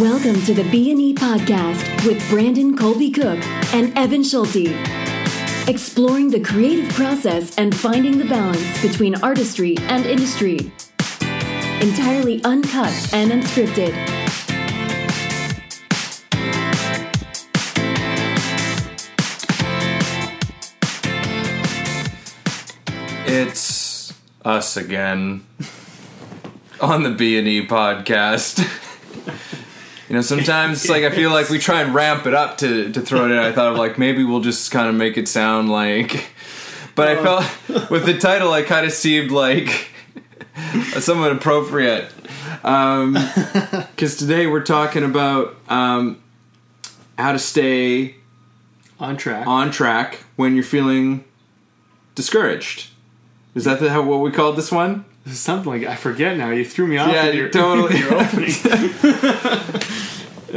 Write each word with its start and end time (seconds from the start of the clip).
Welcome 0.00 0.40
to 0.42 0.54
the 0.54 0.62
B&E 0.70 1.12
podcast 1.14 2.06
with 2.06 2.22
Brandon 2.30 2.76
Colby 2.78 3.10
Cook 3.10 3.44
and 3.74 3.92
Evan 3.98 4.22
Schulte. 4.22 4.68
Exploring 5.66 6.30
the 6.30 6.38
creative 6.38 6.88
process 6.94 7.58
and 7.58 7.76
finding 7.76 8.16
the 8.16 8.24
balance 8.26 8.80
between 8.80 9.16
artistry 9.24 9.76
and 9.88 10.06
industry. 10.06 10.70
Entirely 11.80 12.40
uncut 12.44 12.92
and 13.12 13.32
unscripted. 13.32 13.92
It's 23.26 24.14
us 24.44 24.76
again 24.76 25.44
on 26.80 27.02
the 27.02 27.10
B 27.10 27.36
and 27.36 27.48
E 27.48 27.66
podcast. 27.66 28.84
you 30.08 30.14
know, 30.14 30.22
sometimes 30.22 30.88
like 30.88 31.04
I 31.04 31.10
feel 31.10 31.30
like 31.30 31.50
we 31.50 31.58
try 31.58 31.82
and 31.82 31.94
ramp 31.94 32.26
it 32.26 32.34
up 32.34 32.58
to 32.58 32.90
to 32.92 33.00
throw 33.00 33.26
it 33.26 33.30
in. 33.30 33.38
I 33.38 33.52
thought 33.52 33.72
of 33.72 33.78
like 33.78 33.98
maybe 33.98 34.24
we'll 34.24 34.40
just 34.40 34.70
kind 34.70 34.88
of 34.88 34.94
make 34.94 35.18
it 35.18 35.28
sound 35.28 35.70
like, 35.70 36.30
but 36.94 37.08
I 37.08 37.16
felt 37.22 37.90
with 37.90 38.06
the 38.06 38.16
title, 38.16 38.52
I 38.52 38.62
kind 38.62 38.86
of 38.86 38.92
seemed 38.92 39.30
like 39.30 39.90
somewhat 40.98 41.32
appropriate. 41.32 42.12
Because 42.62 44.16
today 44.16 44.46
we're 44.46 44.62
talking 44.62 45.02
about 45.04 45.56
um, 45.68 46.22
how 47.16 47.32
to 47.32 47.38
stay 47.38 48.16
on 49.00 49.16
track. 49.16 49.46
on 49.46 49.70
track 49.70 50.24
when 50.36 50.54
you're 50.54 50.64
feeling 50.64 51.24
discouraged. 52.14 52.90
Is 53.54 53.64
that 53.64 53.80
the, 53.80 53.90
how, 53.90 54.02
what 54.02 54.20
we 54.20 54.30
called 54.30 54.56
this 54.56 54.70
one? 54.70 55.04
Something 55.26 55.72
like 55.72 55.84
I 55.84 55.96
forget 55.96 56.36
now. 56.36 56.50
You 56.50 56.64
threw 56.64 56.86
me 56.86 56.96
off. 56.96 57.12
Yeah, 57.12 57.30
your, 57.30 57.48
totally. 57.48 57.98
your 57.98 58.14
opening. 58.14 58.52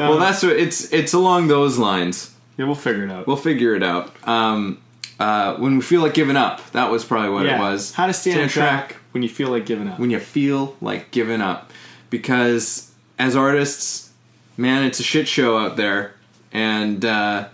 Well, 0.10 0.20
that's 0.20 0.44
what 0.44 0.54
it's. 0.54 0.92
It's 0.92 1.14
along 1.14 1.48
those 1.48 1.78
lines. 1.78 2.36
yeah, 2.58 2.66
we'll 2.66 2.76
figure 2.76 3.04
it 3.04 3.12
out. 3.12 3.28
We'll 3.28 3.38
figure 3.38 3.76
it 3.76 3.84
out. 3.84 4.12
Um, 4.28 4.82
uh, 5.20 5.56
when 5.58 5.76
we 5.76 5.82
feel 5.82 6.02
like 6.02 6.14
giving 6.14 6.36
up, 6.36 6.72
that 6.72 6.90
was 6.90 7.06
probably 7.06 7.30
what 7.30 7.46
yeah. 7.46 7.58
it 7.58 7.60
was. 7.60 7.94
How 7.94 8.08
to 8.08 8.14
stay 8.14 8.42
on 8.42 8.50
track 8.50 8.98
when 9.12 9.22
you 9.22 9.30
feel 9.30 9.50
like 9.50 9.66
giving 9.66 9.88
up. 9.88 10.00
when 10.00 10.10
you 10.10 10.20
feel 10.20 10.76
like 10.82 11.12
giving 11.12 11.42
up, 11.42 11.72
because 12.10 12.92
as 13.20 13.36
artists, 13.36 14.12
man, 14.58 14.84
it's 14.84 15.00
a 15.00 15.04
shit 15.04 15.28
show 15.28 15.58
out 15.58 15.78
there, 15.78 16.16
and 16.52 17.06
uh, 17.06 17.50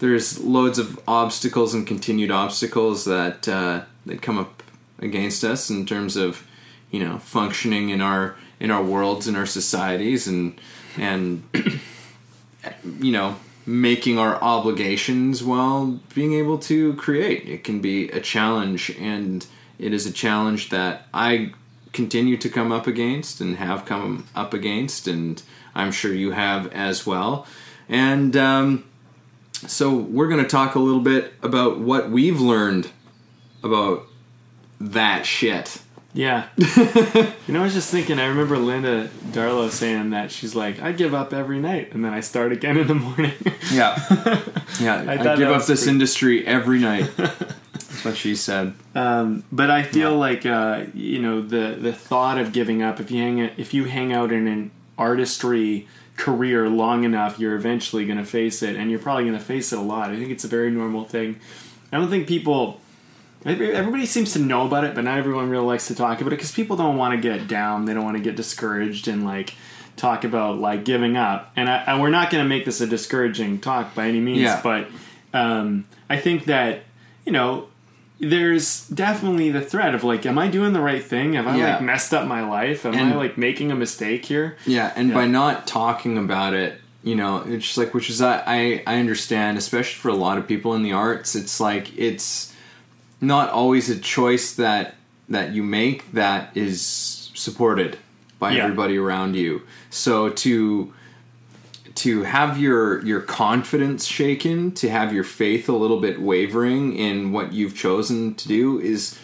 there's 0.00 0.40
loads 0.40 0.78
of 0.78 0.98
obstacles 1.06 1.72
and 1.72 1.86
continued 1.86 2.30
obstacles 2.30 3.04
that 3.04 3.46
uh, 3.48 3.82
that 4.06 4.20
come 4.20 4.38
up 4.38 4.62
against 4.98 5.44
us 5.44 5.70
in 5.70 5.86
terms 5.86 6.16
of 6.16 6.46
you 6.90 6.98
know 6.98 7.18
functioning 7.18 7.90
in 7.90 8.00
our 8.00 8.36
in 8.58 8.70
our 8.70 8.82
worlds 8.82 9.28
in 9.28 9.36
our 9.36 9.46
societies 9.46 10.26
and 10.26 10.58
and 10.98 11.42
you 12.98 13.12
know 13.12 13.36
making 13.66 14.18
our 14.18 14.36
obligations 14.42 15.42
while 15.42 16.00
being 16.14 16.34
able 16.34 16.58
to 16.58 16.94
create. 16.94 17.48
It 17.48 17.64
can 17.64 17.80
be 17.80 18.10
a 18.10 18.20
challenge 18.20 18.90
and 18.98 19.46
it 19.78 19.92
is 19.92 20.06
a 20.06 20.12
challenge 20.12 20.68
that 20.68 21.06
i 21.12 21.52
continue 21.92 22.36
to 22.36 22.48
come 22.48 22.72
up 22.72 22.86
against 22.86 23.40
and 23.40 23.56
have 23.56 23.84
come 23.84 24.26
up 24.34 24.52
against 24.52 25.06
and 25.06 25.42
i'm 25.74 25.92
sure 25.92 26.12
you 26.12 26.32
have 26.32 26.72
as 26.72 27.06
well. 27.06 27.46
And 27.88 28.36
um, 28.36 28.84
so 29.66 29.94
we're 29.94 30.28
going 30.28 30.42
to 30.42 30.48
talk 30.48 30.74
a 30.74 30.78
little 30.78 31.00
bit 31.00 31.34
about 31.42 31.78
what 31.78 32.10
we've 32.10 32.40
learned 32.40 32.90
about 33.62 34.06
that 34.80 35.24
shit 35.26 35.80
Yeah. 36.14 36.46
you 36.56 37.52
know, 37.52 37.60
I 37.60 37.64
was 37.64 37.74
just 37.74 37.90
thinking. 37.90 38.20
I 38.20 38.26
remember 38.26 38.56
Linda 38.56 39.08
Darlow 39.32 39.68
saying 39.68 40.10
that 40.10 40.30
she's 40.30 40.54
like, 40.54 40.80
I 40.80 40.92
give 40.92 41.12
up 41.12 41.32
every 41.32 41.58
night, 41.58 41.92
and 41.92 42.04
then 42.04 42.12
I 42.12 42.20
start 42.20 42.52
again 42.52 42.76
in 42.76 42.86
the 42.86 42.94
morning. 42.94 43.32
Yeah, 43.72 43.96
yeah. 44.80 45.04
I, 45.08 45.18
thought 45.18 45.38
give 45.38 45.50
up 45.50 45.66
this 45.66 45.80
pretty- 45.80 45.90
industry 45.90 46.46
every 46.46 46.78
night. 46.78 47.10
That's 47.16 48.04
what 48.04 48.16
she 48.16 48.36
said. 48.36 48.74
Um, 48.94 49.42
but 49.50 49.70
I 49.70 49.82
feel 49.82 50.16
like 50.16 50.46
uh, 50.46 50.84
you 50.94 51.20
know 51.20 51.42
the 51.42 51.76
the 51.80 51.92
thought 51.92 52.38
of 52.38 52.52
giving 52.52 52.80
up. 52.80 53.00
If 53.00 53.10
you 53.10 53.20
hang 53.20 53.38
if 53.38 53.74
you 53.74 53.84
hang 53.84 54.12
out 54.12 54.30
in 54.30 54.46
an 54.46 54.70
artistry 54.96 55.88
career 56.16 56.68
long 56.68 57.02
enough, 57.02 57.40
you're 57.40 57.56
eventually 57.56 58.06
going 58.06 58.18
to 58.18 58.24
face 58.24 58.62
it, 58.62 58.76
and 58.76 58.88
you're 58.88 59.00
probably 59.00 59.24
going 59.24 59.36
to 59.36 59.44
face 59.44 59.72
it 59.72 59.80
a 59.80 59.82
lot. 59.82 60.10
I 60.10 60.16
think 60.16 60.30
it's 60.30 60.44
a 60.44 60.48
very 60.48 60.70
normal 60.70 61.04
thing. 61.04 61.40
I 61.90 61.98
don't 61.98 62.08
think 62.08 62.28
people. 62.28 62.80
Everybody 63.44 64.06
seems 64.06 64.32
to 64.32 64.38
know 64.38 64.66
about 64.66 64.84
it, 64.84 64.94
but 64.94 65.04
not 65.04 65.18
everyone 65.18 65.50
really 65.50 65.66
likes 65.66 65.86
to 65.88 65.94
talk 65.94 66.20
about 66.20 66.32
it 66.32 66.36
because 66.36 66.52
people 66.52 66.76
don't 66.76 66.96
want 66.96 67.14
to 67.14 67.20
get 67.20 67.46
down. 67.46 67.84
They 67.84 67.92
don't 67.94 68.04
want 68.04 68.16
to 68.16 68.22
get 68.22 68.36
discouraged 68.36 69.06
and 69.06 69.24
like 69.24 69.54
talk 69.96 70.24
about 70.24 70.58
like 70.58 70.84
giving 70.84 71.16
up. 71.16 71.52
And, 71.54 71.68
I, 71.68 71.76
and 71.86 72.00
we're 72.00 72.10
not 72.10 72.30
going 72.30 72.42
to 72.42 72.48
make 72.48 72.64
this 72.64 72.80
a 72.80 72.86
discouraging 72.86 73.60
talk 73.60 73.94
by 73.94 74.08
any 74.08 74.20
means, 74.20 74.40
Yeah. 74.40 74.60
but 74.62 74.88
um, 75.34 75.84
I 76.08 76.16
think 76.16 76.46
that 76.46 76.84
you 77.26 77.32
know 77.32 77.68
there's 78.20 78.88
definitely 78.88 79.50
the 79.50 79.60
threat 79.60 79.94
of 79.94 80.04
like, 80.04 80.24
am 80.24 80.38
I 80.38 80.48
doing 80.48 80.72
the 80.72 80.80
right 80.80 81.04
thing? 81.04 81.34
Have 81.34 81.46
I 81.46 81.56
Yeah. 81.58 81.72
like 81.74 81.82
messed 81.82 82.14
up 82.14 82.26
my 82.26 82.42
life? 82.48 82.86
Am 82.86 82.94
I 82.94 83.14
like 83.14 83.36
making 83.36 83.70
a 83.70 83.74
mistake 83.76 84.24
here? 84.24 84.56
Yeah, 84.64 84.92
and 84.96 85.08
Yeah. 85.08 85.14
by 85.14 85.26
not 85.26 85.66
talking 85.66 86.16
about 86.16 86.54
it, 86.54 86.80
you 87.02 87.14
know, 87.14 87.44
it's 87.46 87.66
just 87.66 87.76
like 87.76 87.92
which 87.92 88.08
is 88.08 88.22
I 88.22 88.82
I 88.86 88.96
understand, 88.98 89.58
especially 89.58 89.96
for 90.00 90.08
a 90.08 90.14
lot 90.14 90.38
of 90.38 90.46
people 90.48 90.72
in 90.74 90.82
the 90.82 90.92
arts, 90.92 91.34
it's 91.34 91.60
like 91.60 91.96
it's 91.98 92.53
not 93.26 93.50
always 93.50 93.88
a 93.90 93.98
choice 93.98 94.54
that 94.54 94.94
that 95.28 95.52
you 95.52 95.62
make 95.62 96.12
that 96.12 96.54
is 96.56 97.30
supported 97.34 97.98
by 98.38 98.52
Yeah. 98.52 98.64
everybody 98.64 98.96
around 98.98 99.34
you. 99.36 99.62
So 99.90 100.28
to 100.30 100.92
to 101.96 102.22
have 102.24 102.58
your 102.58 103.04
your 103.06 103.20
confidence 103.20 104.04
shaken, 104.04 104.72
to 104.72 104.90
have 104.90 105.12
your 105.12 105.24
faith 105.24 105.68
a 105.68 105.72
little 105.72 106.00
bit 106.00 106.20
wavering 106.20 106.96
in 106.96 107.32
what 107.32 107.52
you've 107.52 107.76
chosen 107.76 108.34
to 108.34 108.48
do 108.48 108.80
is 108.80 109.18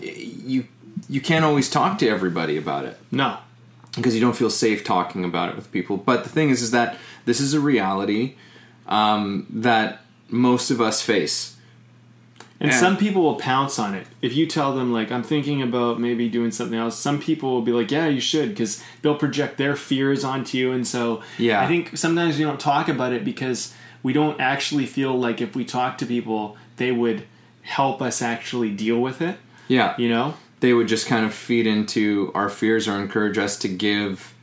you 0.00 0.64
you 1.08 1.20
can't 1.20 1.44
always 1.44 1.68
talk 1.70 1.98
to 1.98 2.08
everybody 2.08 2.56
about 2.56 2.84
it 2.84 2.98
No. 3.10 3.38
because 3.96 4.14
you 4.14 4.20
don't 4.20 4.36
feel 4.36 4.50
safe 4.50 4.84
talking 4.84 5.24
about 5.24 5.48
it 5.50 5.56
with 5.56 5.70
people. 5.72 5.96
But 5.96 6.22
the 6.24 6.28
thing 6.30 6.50
is, 6.50 6.60
is 6.62 6.70
that 6.72 6.96
this 7.24 7.40
is 7.40 7.54
a 7.54 7.60
reality 7.60 8.34
um, 8.86 9.46
that 9.50 10.00
most 10.28 10.70
of 10.70 10.80
us 10.80 11.00
face. 11.02 11.56
And 12.60 12.72
Yeah. 12.72 12.80
some 12.80 12.96
people 12.96 13.22
will 13.22 13.36
pounce 13.36 13.78
on 13.78 13.94
it. 13.94 14.06
If 14.20 14.34
you 14.34 14.44
tell 14.46 14.74
them, 14.74 14.92
like, 14.92 15.12
I'm 15.12 15.22
thinking 15.22 15.62
about 15.62 16.00
maybe 16.00 16.28
doing 16.28 16.50
something 16.50 16.76
else, 16.78 16.98
some 16.98 17.20
people 17.20 17.52
will 17.52 17.62
be 17.62 17.70
like, 17.70 17.90
yeah, 17.92 18.08
you 18.08 18.20
should, 18.20 18.48
because 18.48 18.82
they'll 19.00 19.14
project 19.14 19.58
their 19.58 19.76
fears 19.76 20.24
onto 20.24 20.58
you. 20.58 20.72
And 20.72 20.84
so 20.86 21.20
Yeah. 21.38 21.60
I 21.62 21.68
think 21.68 21.96
sometimes 21.96 22.36
we 22.36 22.42
don't 22.44 22.58
talk 22.58 22.88
about 22.88 23.12
it 23.12 23.24
because 23.24 23.72
we 24.02 24.12
don't 24.12 24.40
actually 24.40 24.86
feel 24.86 25.16
like 25.16 25.40
if 25.40 25.54
we 25.54 25.64
talk 25.64 25.98
to 25.98 26.06
people, 26.06 26.56
they 26.78 26.90
would 26.90 27.24
help 27.62 28.02
us 28.02 28.22
actually 28.22 28.70
deal 28.70 29.00
with 29.00 29.20
it, 29.22 29.36
Yeah, 29.68 29.94
you 29.98 30.08
know? 30.08 30.34
they 30.60 30.72
would 30.72 30.88
just 30.88 31.06
kind 31.06 31.24
of 31.24 31.32
feed 31.34 31.64
into 31.66 32.32
our 32.34 32.48
fears 32.48 32.88
or 32.88 32.96
encourage 33.00 33.38
us 33.38 33.56
to 33.58 33.68
give 33.68 34.34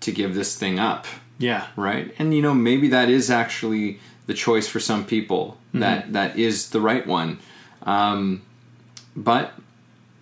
to 0.00 0.12
give 0.12 0.34
this 0.34 0.54
thing 0.56 0.78
up, 0.78 1.06
Yeah. 1.38 1.66
right? 1.76 2.14
And 2.18 2.32
you 2.32 2.40
know, 2.40 2.54
maybe 2.54 2.88
that 2.88 3.10
is 3.10 3.30
actually 3.30 3.98
the 4.26 4.32
choice 4.34 4.66
for 4.68 4.80
some 4.80 5.04
people. 5.04 5.57
That 5.74 6.12
that 6.12 6.38
is 6.38 6.70
the 6.70 6.80
right 6.80 7.06
one. 7.06 7.38
Um, 7.82 8.42
but 9.14 9.52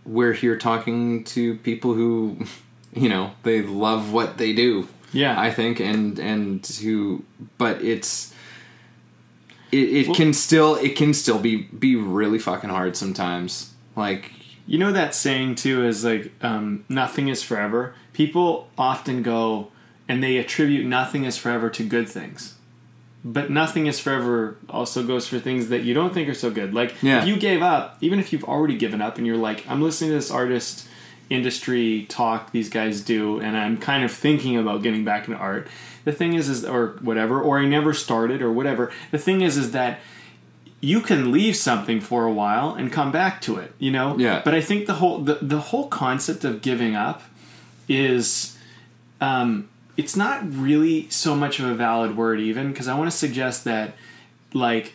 we're 0.04 0.32
here 0.32 0.56
talking 0.56 1.24
to 1.24 1.56
people 1.58 1.94
who, 1.94 2.38
you 2.94 3.08
know, 3.08 3.32
they 3.42 3.62
love 3.62 4.12
what 4.12 4.38
they 4.38 4.52
do. 4.52 4.88
Yeah. 5.12 5.40
I 5.40 5.50
think, 5.50 5.80
and 5.80 6.18
and 6.18 6.66
who, 6.66 7.24
but 7.58 7.80
it's 7.82 8.34
it, 9.72 10.08
it 10.08 10.16
can 10.16 10.32
still 10.32 10.76
it 10.76 10.96
can 10.96 11.14
still 11.14 11.38
be 11.38 11.56
be 11.56 11.96
really 11.96 12.38
fucking 12.38 12.70
hard 12.70 12.96
sometimes. 12.96 13.72
Like 13.94 14.32
You 14.66 14.78
know 14.78 14.92
that 14.92 15.14
saying 15.14 15.56
too 15.56 15.86
is 15.86 16.04
like 16.04 16.32
um, 16.42 16.84
nothing 16.88 17.28
is 17.28 17.42
forever. 17.42 17.94
People 18.12 18.68
often 18.76 19.22
go 19.22 19.70
and 20.08 20.22
they 20.22 20.36
attribute 20.38 20.86
nothing 20.86 21.24
is 21.24 21.36
forever 21.36 21.68
to 21.70 21.84
good 21.84 22.08
things, 22.08 22.55
but 23.28 23.50
nothing 23.50 23.86
is 23.88 23.98
forever 23.98 24.56
also 24.70 25.02
goes 25.02 25.26
for 25.26 25.38
things 25.40 25.68
that 25.70 25.82
you 25.82 25.92
don't 25.94 26.14
think 26.14 26.28
are 26.28 26.34
so 26.34 26.50
good. 26.50 26.72
Like 26.72 26.94
Yeah. 27.02 27.20
if 27.22 27.26
you 27.28 27.36
gave 27.36 27.60
up, 27.60 27.96
even 28.00 28.18
if 28.20 28.32
you've 28.32 28.44
already 28.44 28.76
given 28.76 29.00
up, 29.02 29.18
and 29.18 29.26
you're 29.26 29.36
like, 29.48 29.68
I'm 29.68 29.82
listening 29.82 30.10
to 30.10 30.16
this 30.16 30.30
artist 30.30 30.86
industry 31.28 32.06
talk 32.08 32.52
these 32.52 32.68
guys 32.68 33.00
do, 33.00 33.40
and 33.40 33.56
I'm 33.56 33.78
kind 33.78 34.04
of 34.04 34.12
thinking 34.12 34.56
about 34.56 34.82
getting 34.82 35.04
back 35.04 35.26
into 35.26 35.40
art. 35.40 35.66
The 36.04 36.12
thing 36.12 36.34
is, 36.34 36.48
is 36.48 36.64
or 36.64 36.98
whatever, 37.02 37.40
or 37.42 37.58
I 37.58 37.64
never 37.66 37.92
started, 37.92 38.40
or 38.42 38.52
whatever. 38.52 38.92
The 39.10 39.18
thing 39.18 39.40
is, 39.40 39.56
is 39.56 39.72
that 39.72 39.98
you 40.80 41.00
can 41.00 41.32
leave 41.32 41.56
something 41.56 42.00
for 42.00 42.26
a 42.26 42.32
while 42.32 42.74
and 42.74 42.92
come 42.92 43.10
back 43.10 43.40
to 43.40 43.56
it 43.56 43.72
you 43.78 43.90
know 43.90 44.14
Yeah. 44.18 44.42
but 44.44 44.54
i 44.54 44.60
think 44.60 44.86
the 44.86 44.92
whole 45.00 45.20
the, 45.20 45.38
the 45.40 45.58
whole 45.58 45.88
concept 45.88 46.44
of 46.44 46.60
giving 46.60 46.94
up 46.94 47.22
is 47.88 48.56
um 49.22 49.68
it's 49.96 50.16
not 50.16 50.42
really 50.52 51.08
so 51.10 51.34
much 51.34 51.58
of 51.58 51.66
a 51.66 51.74
valid 51.74 52.16
word 52.16 52.38
even 52.40 52.70
because 52.70 52.88
i 52.88 52.96
want 52.98 53.10
to 53.10 53.16
suggest 53.16 53.64
that 53.64 53.94
like 54.52 54.92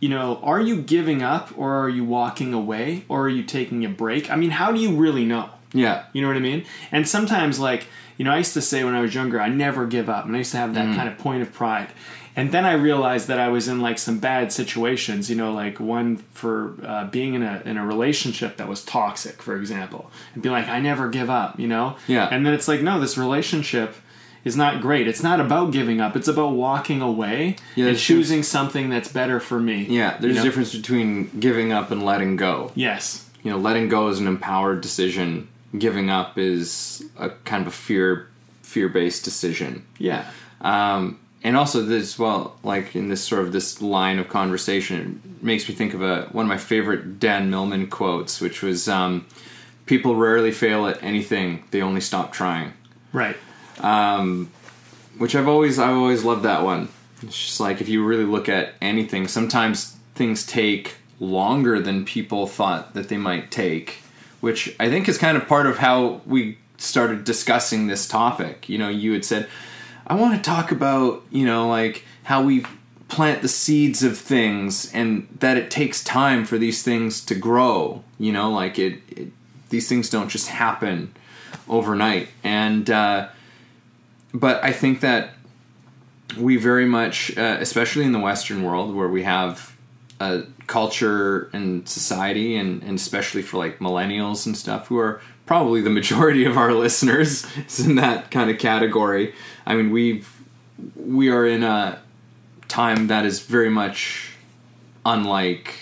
you 0.00 0.08
know 0.08 0.38
are 0.42 0.60
you 0.60 0.80
giving 0.82 1.22
up 1.22 1.50
or 1.56 1.74
are 1.74 1.88
you 1.88 2.04
walking 2.04 2.52
away 2.52 3.04
or 3.08 3.22
are 3.24 3.28
you 3.28 3.42
taking 3.42 3.84
a 3.84 3.88
break 3.88 4.30
i 4.30 4.36
mean 4.36 4.50
how 4.50 4.72
do 4.72 4.80
you 4.80 4.94
really 4.96 5.24
know 5.24 5.48
Yeah. 5.74 6.04
You 6.12 6.20
know 6.20 6.28
what 6.28 6.36
I 6.36 6.40
mean? 6.40 6.66
And 6.90 7.08
sometimes, 7.08 7.58
like, 7.58 7.86
you 8.18 8.26
know, 8.26 8.32
I 8.36 8.38
used 8.44 8.52
to 8.52 8.60
say 8.60 8.84
when 8.84 8.94
I 8.94 9.00
was 9.00 9.14
younger, 9.14 9.40
I 9.40 9.48
never 9.48 9.86
give 9.86 10.10
up. 10.10 10.26
And 10.26 10.34
I 10.36 10.40
used 10.44 10.50
to 10.52 10.58
have 10.58 10.74
that 10.74 10.84
Mm. 10.88 10.96
kind 10.96 11.08
of 11.08 11.16
point 11.16 11.40
of 11.40 11.50
pride. 11.50 11.88
And 12.36 12.52
then 12.52 12.66
I 12.66 12.74
realized 12.74 13.26
that 13.28 13.38
I 13.38 13.48
was 13.48 13.68
in 13.68 13.80
like 13.80 13.98
some 13.98 14.18
bad 14.18 14.52
situations, 14.52 15.30
you 15.30 15.36
know, 15.40 15.50
like 15.64 15.80
one 15.80 16.18
for 16.34 16.74
uh, 16.86 17.04
being 17.06 17.32
in 17.32 17.42
a 17.42 17.62
in 17.64 17.78
a 17.78 17.86
relationship 17.86 18.58
that 18.58 18.68
was 18.68 18.84
toxic, 18.84 19.40
for 19.40 19.56
example, 19.56 20.10
and 20.34 20.42
be 20.42 20.50
like, 20.50 20.68
I 20.68 20.78
never 20.80 21.08
give 21.08 21.30
up, 21.30 21.58
you 21.58 21.68
know. 21.68 21.96
Yeah. 22.06 22.28
And 22.30 22.44
then 22.44 22.52
it's 22.52 22.68
like, 22.68 22.82
no, 22.82 23.00
this 23.00 23.16
relationship 23.16 23.94
is 24.44 24.56
not 24.56 24.80
great. 24.80 25.06
It's 25.06 25.22
not 25.22 25.40
about 25.40 25.72
giving 25.72 26.00
up. 26.00 26.16
It's 26.16 26.28
about 26.28 26.52
walking 26.52 27.00
away 27.00 27.56
Yeah, 27.76 27.86
and 27.86 27.98
choosing 27.98 28.42
something 28.42 28.90
that's 28.90 29.10
better 29.10 29.38
for 29.40 29.60
me. 29.60 29.84
Yeah, 29.88 30.16
there's 30.18 30.30
You 30.30 30.34
know? 30.34 30.40
a 30.40 30.44
difference 30.44 30.74
between 30.74 31.30
giving 31.40 31.72
up 31.72 31.90
and 31.90 32.04
letting 32.04 32.36
go. 32.36 32.72
Yes. 32.74 33.28
You 33.42 33.50
know, 33.50 33.58
letting 33.58 33.88
go 33.88 34.08
is 34.08 34.18
an 34.18 34.26
empowered 34.26 34.80
decision. 34.80 35.48
Giving 35.78 36.10
up 36.10 36.36
is 36.38 37.04
a 37.18 37.30
kind 37.30 37.62
of 37.62 37.68
a 37.68 37.70
fear 37.76 38.28
fear 38.62 38.88
based 38.88 39.24
decision. 39.24 39.84
Yeah. 39.98 40.30
Um, 40.60 41.18
and 41.44 41.56
also 41.56 41.82
this 41.82 42.18
well, 42.18 42.56
like 42.62 42.94
in 42.94 43.08
this 43.08 43.22
sort 43.24 43.42
of 43.42 43.52
this 43.52 43.80
line 43.82 44.18
of 44.18 44.28
conversation, 44.28 45.20
it 45.24 45.42
makes 45.42 45.68
me 45.68 45.74
think 45.74 45.94
of 45.94 46.02
a 46.02 46.24
one 46.32 46.44
of 46.44 46.48
my 46.48 46.58
favorite 46.58 47.18
Dan 47.18 47.50
Millman 47.50 47.88
quotes, 47.88 48.40
which 48.40 48.62
was 48.62 48.88
um, 48.88 49.26
people 49.86 50.14
rarely 50.14 50.52
fail 50.52 50.86
at 50.86 51.02
anything, 51.02 51.64
they 51.70 51.82
only 51.82 52.00
stop 52.00 52.32
trying. 52.32 52.72
Right. 53.12 53.36
Which 55.18 55.34
I've 55.34 55.48
always 55.48 55.78
I've 55.78 55.96
always 55.96 56.24
loved 56.24 56.42
that 56.44 56.62
one. 56.62 56.88
It's 57.22 57.38
just 57.38 57.60
like 57.60 57.80
if 57.80 57.88
you 57.88 58.04
really 58.04 58.24
look 58.24 58.48
at 58.48 58.74
anything, 58.80 59.28
sometimes 59.28 59.96
things 60.14 60.44
take 60.44 60.96
longer 61.20 61.80
than 61.80 62.04
people 62.04 62.46
thought 62.46 62.94
that 62.94 63.08
they 63.08 63.16
might 63.16 63.50
take, 63.50 64.02
which 64.40 64.74
I 64.80 64.90
think 64.90 65.08
is 65.08 65.18
kind 65.18 65.36
of 65.36 65.46
part 65.46 65.66
of 65.66 65.78
how 65.78 66.20
we 66.26 66.58
started 66.78 67.24
discussing 67.24 67.86
this 67.86 68.08
topic. 68.08 68.68
You 68.68 68.78
know, 68.78 68.88
you 68.88 69.12
had 69.12 69.24
said, 69.24 69.48
I 70.06 70.14
want 70.14 70.34
to 70.34 70.42
talk 70.42 70.72
about, 70.72 71.22
you 71.30 71.46
know, 71.46 71.68
like 71.68 72.04
how 72.24 72.42
we 72.42 72.64
plant 73.08 73.42
the 73.42 73.48
seeds 73.48 74.02
of 74.02 74.18
things 74.18 74.92
and 74.92 75.28
that 75.38 75.56
it 75.56 75.70
takes 75.70 76.02
time 76.02 76.44
for 76.44 76.58
these 76.58 76.82
things 76.82 77.24
to 77.26 77.34
grow. 77.34 78.02
You 78.18 78.32
know, 78.32 78.50
like 78.50 78.78
it, 78.78 79.00
it 79.08 79.28
these 79.68 79.88
things 79.88 80.10
don't 80.10 80.28
just 80.28 80.48
happen 80.48 81.14
overnight. 81.68 82.28
And 82.42 82.90
uh 82.90 83.28
but 84.34 84.62
I 84.64 84.72
think 84.72 85.00
that 85.00 85.30
we 86.38 86.56
very 86.56 86.86
much, 86.86 87.36
uh, 87.36 87.58
especially 87.60 88.04
in 88.04 88.12
the 88.12 88.18
Western 88.18 88.62
world, 88.62 88.94
where 88.94 89.08
we 89.08 89.22
have 89.24 89.76
a 90.20 90.44
culture 90.66 91.50
and 91.52 91.86
society, 91.88 92.56
and, 92.56 92.82
and 92.82 92.96
especially 92.98 93.42
for 93.42 93.58
like 93.58 93.78
millennials 93.80 94.46
and 94.46 94.56
stuff, 94.56 94.86
who 94.88 94.98
are 94.98 95.20
probably 95.46 95.80
the 95.80 95.90
majority 95.90 96.44
of 96.44 96.56
our 96.56 96.72
listeners, 96.84 97.44
is 97.66 97.80
in 97.80 97.96
that 97.96 98.30
kind 98.30 98.50
of 98.50 98.58
category. 98.58 99.34
I 99.66 99.74
mean, 99.74 99.90
we've 99.90 100.28
we 100.96 101.28
are 101.28 101.46
in 101.46 101.62
a 101.62 102.00
time 102.68 103.08
that 103.08 103.24
is 103.26 103.40
very 103.40 103.68
much 103.68 104.32
unlike 105.04 105.74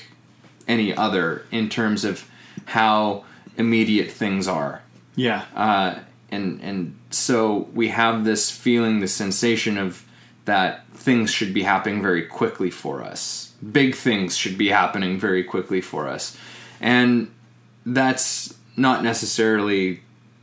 any 0.66 0.94
other 0.94 1.44
in 1.50 1.68
terms 1.68 2.04
of 2.04 2.28
how 2.66 3.24
immediate 3.56 4.10
things 4.10 4.46
are 4.48 4.82
Yeah. 5.16 5.44
uh, 5.54 5.94
and 6.30 6.60
and 6.62 6.98
so 7.10 7.68
we 7.74 7.88
have 7.88 8.24
this 8.24 8.50
feeling, 8.50 9.00
this 9.00 9.14
sensation 9.14 9.78
of 9.78 10.04
that 10.44 10.86
things 10.94 11.30
should 11.30 11.52
be 11.52 11.62
happening 11.62 12.02
very 12.02 12.22
quickly 12.22 12.70
for 12.70 13.02
us. 13.02 13.52
Big 13.72 13.94
things 13.94 14.36
should 14.36 14.56
be 14.56 14.68
happening 14.68 15.18
very 15.18 15.44
quickly 15.44 15.80
for 15.80 16.08
us, 16.08 16.36
and 16.80 17.30
that's 17.84 18.54
not 18.76 19.02
necessarily 19.02 20.00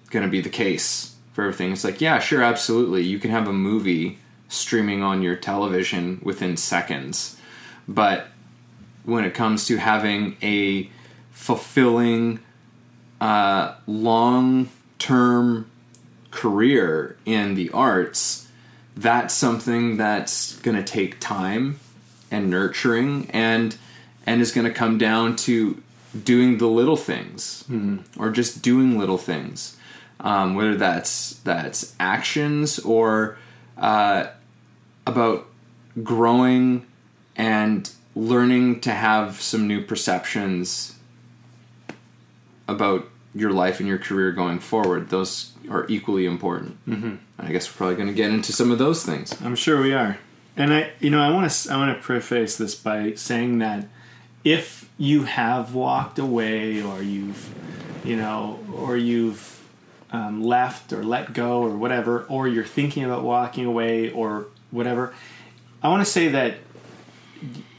going 0.09 0.23
to 0.23 0.31
be 0.31 0.41
the 0.41 0.49
case 0.49 1.15
for 1.33 1.43
everything. 1.43 1.71
It's 1.71 1.83
like, 1.83 2.01
yeah, 2.01 2.19
sure, 2.19 2.41
absolutely, 2.41 3.03
you 3.03 3.19
can 3.19 3.31
have 3.31 3.47
a 3.47 3.53
movie 3.53 4.19
streaming 4.49 5.03
on 5.03 5.21
your 5.21 5.35
television 5.35 6.19
within 6.23 6.57
seconds, 6.57 7.37
but 7.87 8.27
when 9.03 9.23
it 9.23 9.33
comes 9.33 9.65
to 9.65 9.77
having 9.77 10.35
a 10.41 10.89
fulfilling 11.31 12.39
uh, 13.21 13.75
long 13.85 14.69
term 14.99 15.69
career 16.37 17.17
in 17.25 17.55
the 17.55 17.69
arts, 17.71 18.47
that's 18.95 19.33
something 19.33 19.97
that's 19.97 20.55
going 20.59 20.77
to 20.77 20.83
take 20.83 21.19
time 21.19 21.79
and 22.29 22.49
nurturing 22.49 23.29
and 23.31 23.77
and 24.25 24.41
is 24.41 24.51
going 24.51 24.67
to 24.67 24.73
come 24.73 24.97
down 24.97 25.35
to 25.35 25.81
doing 26.23 26.57
the 26.57 26.67
little 26.67 26.97
things 26.97 27.63
or 28.17 28.29
just 28.29 28.61
doing 28.61 28.99
little 28.99 29.17
things. 29.17 29.77
Um, 30.19 30.55
whether 30.55 30.75
that's 30.75 31.35
that's 31.43 31.95
actions 31.99 32.79
or 32.79 33.37
uh, 33.77 34.27
about 35.05 35.47
growing 36.03 36.85
and 37.35 37.89
learning 38.15 38.81
to 38.81 38.91
have 38.91 39.41
some 39.41 39.67
new 39.67 39.81
perceptions 39.83 40.95
about 42.67 43.07
your 43.35 43.51
life 43.51 43.79
and 43.79 43.87
your 43.87 43.97
career 43.97 44.31
going 44.31 44.59
forward. 44.59 45.09
Those 45.09 45.51
are 45.69 45.85
equally 45.89 46.25
important. 46.25 46.77
Mm-hmm. 46.87 47.15
I 47.39 47.51
guess 47.51 47.67
we're 47.69 47.77
probably 47.77 47.95
going 47.95 48.07
to 48.07 48.13
get 48.13 48.31
into 48.31 48.51
some 48.51 48.71
of 48.71 48.79
those 48.79 49.03
things. 49.05 49.39
I'm 49.41 49.55
sure 49.55 49.81
we 49.81 49.93
are. 49.93 50.17
And 50.55 50.73
I, 50.73 50.91
you 50.99 51.09
know, 51.09 51.21
I 51.21 51.31
want 51.31 51.49
to, 51.51 51.71
I 51.71 51.77
want 51.77 51.95
to 51.95 52.03
preface 52.03 52.57
this 52.57 52.73
by 52.73 53.13
saying 53.13 53.59
that 53.59 53.87
if 54.43 54.89
you 54.97 55.25
have 55.25 55.75
walked 55.75 56.17
away, 56.17 56.81
or 56.81 57.03
you've, 57.03 57.53
you 58.03 58.15
know, 58.15 58.59
or 58.73 58.97
you've 58.97 59.61
um, 60.11 60.41
left 60.41 60.93
or 60.93 61.03
let 61.03 61.33
go 61.33 61.61
or 61.61 61.77
whatever, 61.77 62.23
or 62.23 62.47
you're 62.47 62.65
thinking 62.65 63.03
about 63.03 63.23
walking 63.23 63.65
away 63.65 64.11
or 64.11 64.47
whatever, 64.71 65.13
I 65.83 65.89
want 65.89 66.03
to 66.03 66.11
say 66.11 66.27
that 66.29 66.55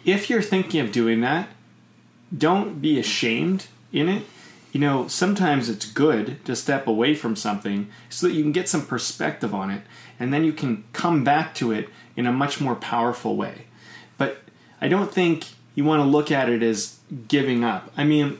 if 0.04 0.30
you're 0.30 0.42
thinking 0.42 0.80
of 0.80 0.92
doing 0.92 1.20
that, 1.22 1.48
don't 2.36 2.80
be 2.80 2.98
ashamed 3.00 3.66
in 3.92 4.08
it. 4.08 4.22
You 4.72 4.80
know, 4.80 5.08
sometimes 5.08 5.68
it's 5.68 5.86
good 5.86 6.44
to 6.44 6.54
step 6.54 6.86
away 6.86 7.14
from 7.14 7.36
something 7.36 7.88
so 8.08 8.26
that 8.26 8.34
you 8.34 8.42
can 8.42 8.52
get 8.52 8.68
some 8.68 8.84
perspective 8.84 9.54
on 9.54 9.70
it 9.70 9.82
and 10.20 10.32
then 10.32 10.44
you 10.44 10.52
can 10.52 10.84
come 10.92 11.24
back 11.24 11.54
to 11.54 11.72
it 11.72 11.88
in 12.16 12.26
a 12.26 12.32
much 12.32 12.60
more 12.60 12.74
powerful 12.74 13.36
way. 13.36 13.66
But 14.18 14.38
I 14.80 14.88
don't 14.88 15.12
think 15.12 15.46
you 15.74 15.84
want 15.84 16.02
to 16.02 16.08
look 16.08 16.30
at 16.30 16.48
it 16.48 16.62
as 16.62 16.98
giving 17.28 17.64
up. 17.64 17.90
I 17.96 18.04
mean, 18.04 18.38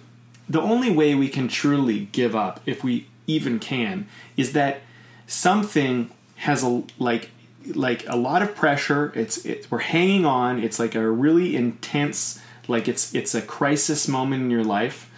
the 0.49 0.61
only 0.61 0.91
way 0.91 1.15
we 1.15 1.29
can 1.29 1.49
truly 1.49 2.07
give 2.13 2.35
up, 2.35 2.61
if 2.67 2.83
we 2.83 3.07
even 3.27 3.59
can, 3.59 4.09
is 4.37 4.53
that 4.53 4.81
something 5.27 6.11
has 6.37 6.63
a 6.63 6.83
like 6.99 7.31
like 7.75 8.09
a 8.09 8.17
lot 8.17 8.43
of 8.43 8.55
pressure. 8.55 9.13
It's 9.15 9.45
it, 9.45 9.71
we're 9.71 9.79
hanging 9.79 10.25
on. 10.25 10.63
It's 10.63 10.79
like 10.79 10.95
a 10.95 11.09
really 11.09 11.55
intense 11.55 12.41
like 12.67 12.89
it's 12.89 13.15
it's 13.15 13.35
a 13.35 13.43
crisis 13.43 14.09
moment 14.09 14.45
in 14.45 14.51
your 14.51 14.65
life, 14.65 15.11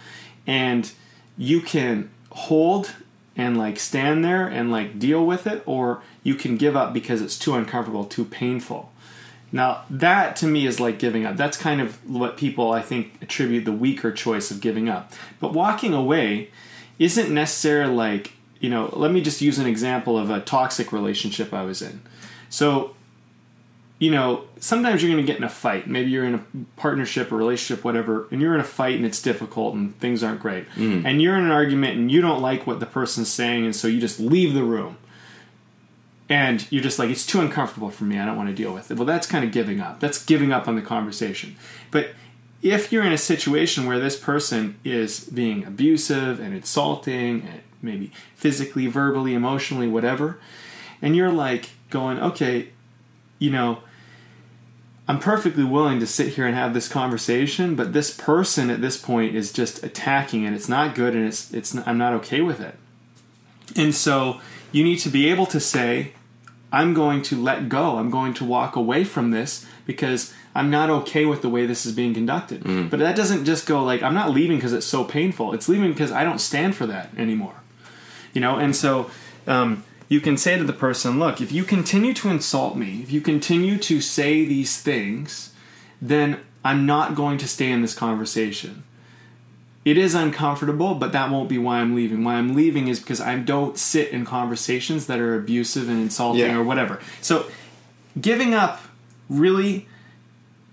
and 0.45 0.91
you 1.37 1.61
can 1.61 2.09
hold 2.31 2.95
and 3.35 3.57
like 3.57 3.79
stand 3.79 4.23
there 4.23 4.47
and 4.47 4.71
like 4.71 4.99
deal 4.99 5.25
with 5.25 5.47
it, 5.47 5.63
or 5.65 6.01
you 6.23 6.35
can 6.35 6.57
give 6.57 6.75
up 6.75 6.93
because 6.93 7.21
it's 7.21 7.37
too 7.37 7.55
uncomfortable, 7.55 8.05
too 8.05 8.25
painful. 8.25 8.91
Now, 9.51 9.83
that 9.89 10.35
to 10.37 10.47
me 10.47 10.65
is 10.65 10.79
like 10.79 10.97
giving 10.97 11.25
up. 11.25 11.35
That's 11.35 11.57
kind 11.57 11.81
of 11.81 12.09
what 12.09 12.37
people, 12.37 12.71
I 12.71 12.81
think, 12.81 13.17
attribute 13.21 13.65
the 13.65 13.73
weaker 13.73 14.11
choice 14.11 14.49
of 14.49 14.61
giving 14.61 14.87
up. 14.87 15.11
But 15.39 15.53
walking 15.53 15.93
away 15.93 16.51
isn't 16.99 17.33
necessarily 17.33 17.93
like, 17.93 18.33
you 18.59 18.69
know, 18.69 18.89
let 18.93 19.11
me 19.11 19.21
just 19.21 19.41
use 19.41 19.59
an 19.59 19.67
example 19.67 20.17
of 20.17 20.29
a 20.29 20.39
toxic 20.39 20.93
relationship 20.93 21.53
I 21.53 21.63
was 21.63 21.81
in. 21.81 22.01
So, 22.49 22.95
you 24.01 24.09
know, 24.09 24.45
sometimes 24.59 25.03
you're 25.03 25.11
going 25.11 25.23
to 25.23 25.31
get 25.31 25.37
in 25.37 25.43
a 25.43 25.49
fight. 25.49 25.85
Maybe 25.85 26.09
you're 26.09 26.25
in 26.25 26.33
a 26.33 26.43
partnership 26.75 27.31
or 27.31 27.35
relationship, 27.35 27.85
whatever, 27.85 28.27
and 28.31 28.41
you're 28.41 28.55
in 28.55 28.59
a 28.59 28.63
fight 28.63 28.95
and 28.95 29.05
it's 29.05 29.21
difficult 29.21 29.75
and 29.75 29.95
things 29.99 30.23
aren't 30.23 30.39
great. 30.39 30.67
Mm. 30.71 31.05
And 31.05 31.21
you're 31.21 31.37
in 31.37 31.43
an 31.43 31.51
argument 31.51 31.99
and 31.99 32.11
you 32.11 32.19
don't 32.19 32.41
like 32.41 32.65
what 32.65 32.79
the 32.79 32.87
person's 32.87 33.31
saying, 33.31 33.63
and 33.63 33.75
so 33.75 33.87
you 33.87 34.01
just 34.01 34.19
leave 34.19 34.55
the 34.55 34.63
room. 34.63 34.97
And 36.29 36.65
you're 36.71 36.81
just 36.81 36.97
like 36.97 37.11
it's 37.11 37.27
too 37.27 37.41
uncomfortable 37.41 37.91
for 37.91 38.05
me. 38.05 38.17
I 38.17 38.25
don't 38.25 38.37
want 38.37 38.49
to 38.49 38.55
deal 38.55 38.73
with 38.73 38.89
it. 38.89 38.97
Well 38.97 39.05
that's 39.05 39.27
kind 39.27 39.45
of 39.45 39.51
giving 39.51 39.79
up. 39.79 39.99
That's 39.99 40.25
giving 40.25 40.51
up 40.51 40.67
on 40.67 40.75
the 40.75 40.81
conversation. 40.81 41.55
But 41.91 42.15
if 42.63 42.91
you're 42.91 43.03
in 43.03 43.13
a 43.13 43.19
situation 43.19 43.85
where 43.85 43.99
this 43.99 44.17
person 44.17 44.79
is 44.83 45.19
being 45.25 45.63
abusive 45.63 46.39
and 46.39 46.55
insulting 46.55 47.43
and 47.43 47.61
maybe 47.83 48.11
physically 48.35 48.87
verbally 48.87 49.35
emotionally 49.35 49.87
whatever 49.87 50.39
and 51.01 51.15
you're 51.15 51.31
like 51.31 51.71
going 51.89 52.19
okay 52.19 52.69
you 53.39 53.49
know 53.49 53.79
i'm 55.11 55.19
perfectly 55.19 55.63
willing 55.63 55.99
to 55.99 56.07
sit 56.07 56.29
here 56.35 56.45
and 56.45 56.55
have 56.55 56.73
this 56.73 56.87
conversation 56.87 57.75
but 57.75 57.91
this 57.93 58.11
person 58.15 58.69
at 58.69 58.81
this 58.81 58.97
point 58.97 59.35
is 59.35 59.51
just 59.51 59.83
attacking 59.83 60.45
and 60.45 60.55
it's 60.55 60.69
not 60.69 60.95
good 60.95 61.13
and 61.15 61.27
it's 61.27 61.53
it's 61.53 61.75
i'm 61.85 61.97
not 61.97 62.13
okay 62.13 62.41
with 62.41 62.59
it 62.59 62.75
and 63.75 63.93
so 63.93 64.39
you 64.71 64.83
need 64.83 64.97
to 64.99 65.09
be 65.09 65.29
able 65.29 65.45
to 65.47 65.59
say, 65.59 66.13
I'm 66.71 66.93
going 66.93 67.21
to 67.23 67.41
let 67.41 67.67
go. 67.69 67.97
I'm 67.97 68.09
going 68.09 68.33
to 68.35 68.45
walk 68.45 68.75
away 68.75 69.03
from 69.03 69.31
this 69.31 69.65
because 69.85 70.33
I'm 70.55 70.69
not 70.69 70.89
okay 70.89 71.25
with 71.25 71.41
the 71.41 71.49
way 71.49 71.65
this 71.65 71.85
is 71.85 71.93
being 71.93 72.13
conducted. 72.13 72.63
But 72.89 72.99
that 72.99 73.15
doesn't 73.15 73.45
just 73.45 73.67
go 73.67 73.83
like, 73.83 74.01
I'm 74.01 74.13
not 74.13 74.31
leaving 74.31 74.57
because 74.57 74.73
it's 74.73 74.85
so 74.85 75.03
painful. 75.03 75.53
It's 75.53 75.67
leaving 75.67 75.91
because 75.91 76.11
I 76.11 76.23
don't 76.23 76.39
stand 76.39 76.75
for 76.75 76.85
that 76.87 77.09
anymore. 77.17 77.55
You 78.33 78.39
know, 78.39 78.57
and 78.57 78.73
so 78.75 79.11
um, 79.47 79.83
you 80.11 80.19
can 80.19 80.35
say 80.35 80.57
to 80.57 80.63
the 80.65 80.73
person, 80.73 81.19
look, 81.19 81.39
if 81.39 81.53
you 81.53 81.63
continue 81.63 82.13
to 82.13 82.27
insult 82.29 82.75
me, 82.75 82.99
if 83.01 83.13
you 83.13 83.21
continue 83.21 83.77
to 83.77 84.01
say 84.01 84.43
these 84.43 84.77
things, 84.81 85.53
then 86.01 86.37
I'm 86.65 86.85
not 86.85 87.15
going 87.15 87.37
to 87.37 87.47
stay 87.47 87.71
in 87.71 87.81
this 87.81 87.93
conversation. 87.95 88.83
It 89.85 89.97
is 89.97 90.13
uncomfortable, 90.13 90.95
but 90.95 91.13
that 91.13 91.31
won't 91.31 91.47
be 91.47 91.57
why 91.57 91.79
I'm 91.79 91.95
leaving. 91.95 92.25
Why 92.25 92.33
I'm 92.35 92.53
leaving 92.53 92.89
is 92.89 92.99
because 92.99 93.21
I 93.21 93.37
don't 93.37 93.77
sit 93.77 94.09
in 94.09 94.25
conversations 94.25 95.05
that 95.05 95.17
are 95.21 95.33
abusive 95.33 95.87
and 95.87 96.01
insulting 96.01 96.41
Yeah. 96.41 96.57
or 96.57 96.63
whatever. 96.63 96.99
So 97.21 97.45
giving 98.19 98.53
up 98.53 98.81
really 99.29 99.87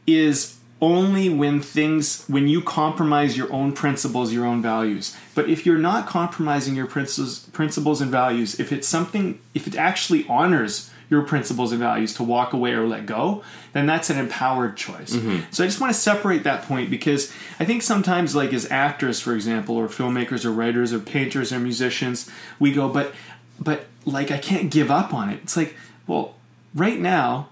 is 0.05 0.58
only 0.81 1.29
when 1.29 1.61
things 1.61 2.25
when 2.29 2.47
you 2.47 2.63
compromise 2.63 3.37
your 3.37 3.53
own 3.53 3.73
principles 3.73 4.33
your 4.33 4.47
own 4.47 4.63
values. 4.63 5.17
But 5.35 5.49
if 5.49 5.67
you're 5.67 5.79
not 5.79 6.07
compromising 6.07 6.77
your 6.77 6.87
principles 6.87 7.41
principles 7.51 8.01
and 8.01 8.11
values 8.11 8.61
if 8.61 8.73
it's 8.73 8.87
something 8.87 9.41
if 9.55 9.67
it 9.67 9.75
actually 9.75 10.27
honors 10.29 10.91
your 11.11 11.23
principles 11.23 11.73
and 11.73 11.81
values 11.81 12.13
to 12.15 12.23
walk 12.23 12.53
away 12.53 12.73
or 12.73 12.87
let 12.87 13.07
go 13.07 13.43
then 13.73 13.87
that's 13.87 14.09
an 14.11 14.19
empowered 14.19 14.77
choice. 14.77 15.15
Mm-hmm. 15.15 15.51
So 15.51 15.65
i 15.65 15.67
just 15.67 15.81
want 15.81 15.93
to 15.93 15.99
separate 15.99 16.45
that 16.45 16.63
point 16.63 16.91
because 16.91 17.33
i 17.59 17.65
think 17.65 17.83
sometimes 17.83 18.37
like 18.37 18.53
as 18.53 18.71
actors 18.71 19.21
for 19.21 19.35
example 19.35 19.77
or 19.77 19.89
filmmakers 19.89 20.45
or 20.45 20.53
writers 20.53 20.93
or 20.93 21.01
painters 21.01 21.53
or 21.53 21.59
musicians 21.59 22.31
we 22.61 22.73
go 22.73 22.89
but 22.89 23.13
but 23.59 23.87
like 24.05 24.31
i 24.31 24.39
can't 24.39 24.71
give 24.71 24.91
up 24.93 25.13
on 25.13 25.29
it. 25.29 25.41
It's 25.43 25.57
like 25.57 25.75
well 26.07 26.37
right 26.73 27.01
now 27.01 27.49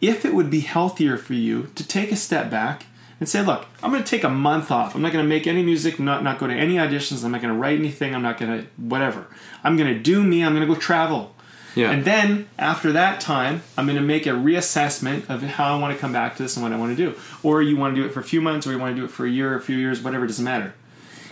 if 0.00 0.24
it 0.24 0.34
would 0.34 0.50
be 0.50 0.60
healthier 0.60 1.16
for 1.16 1.34
you 1.34 1.70
to 1.74 1.86
take 1.86 2.12
a 2.12 2.16
step 2.16 2.50
back 2.50 2.86
and 3.20 3.28
say, 3.28 3.42
look, 3.42 3.66
I'm 3.82 3.90
going 3.90 4.02
to 4.02 4.08
take 4.08 4.24
a 4.24 4.28
month 4.28 4.70
off. 4.70 4.94
I'm 4.94 5.02
not 5.02 5.12
going 5.12 5.24
to 5.24 5.28
make 5.28 5.46
any 5.46 5.62
music, 5.62 5.98
not 5.98 6.22
not 6.22 6.38
go 6.38 6.46
to 6.46 6.54
any 6.54 6.74
auditions. 6.76 7.24
I'm 7.24 7.32
not 7.32 7.42
going 7.42 7.52
to 7.52 7.58
write 7.58 7.78
anything. 7.78 8.14
I'm 8.14 8.22
not 8.22 8.38
going 8.38 8.62
to 8.62 8.66
whatever. 8.76 9.26
I'm 9.64 9.76
going 9.76 9.92
to 9.92 9.98
do 9.98 10.22
me. 10.22 10.44
I'm 10.44 10.54
going 10.54 10.66
to 10.66 10.72
go 10.72 10.78
travel. 10.78 11.34
Yeah. 11.74 11.90
And 11.90 12.04
then 12.04 12.48
after 12.58 12.92
that 12.92 13.20
time, 13.20 13.62
I'm 13.76 13.86
going 13.86 13.98
to 13.98 14.02
make 14.02 14.26
a 14.26 14.30
reassessment 14.30 15.28
of 15.28 15.42
how 15.42 15.76
I 15.76 15.80
want 15.80 15.94
to 15.94 16.00
come 16.00 16.12
back 16.12 16.36
to 16.36 16.42
this 16.42 16.56
and 16.56 16.62
what 16.62 16.72
I 16.72 16.76
want 16.76 16.96
to 16.96 17.10
do. 17.10 17.18
Or 17.42 17.62
you 17.62 17.76
want 17.76 17.94
to 17.94 18.00
do 18.00 18.06
it 18.06 18.12
for 18.12 18.20
a 18.20 18.24
few 18.24 18.40
months, 18.40 18.66
or 18.66 18.72
you 18.72 18.78
want 18.78 18.94
to 18.94 19.00
do 19.00 19.04
it 19.04 19.10
for 19.10 19.26
a 19.26 19.30
year, 19.30 19.52
or 19.52 19.56
a 19.56 19.60
few 19.60 19.76
years, 19.76 20.02
whatever. 20.02 20.24
It 20.24 20.28
doesn't 20.28 20.44
matter. 20.44 20.74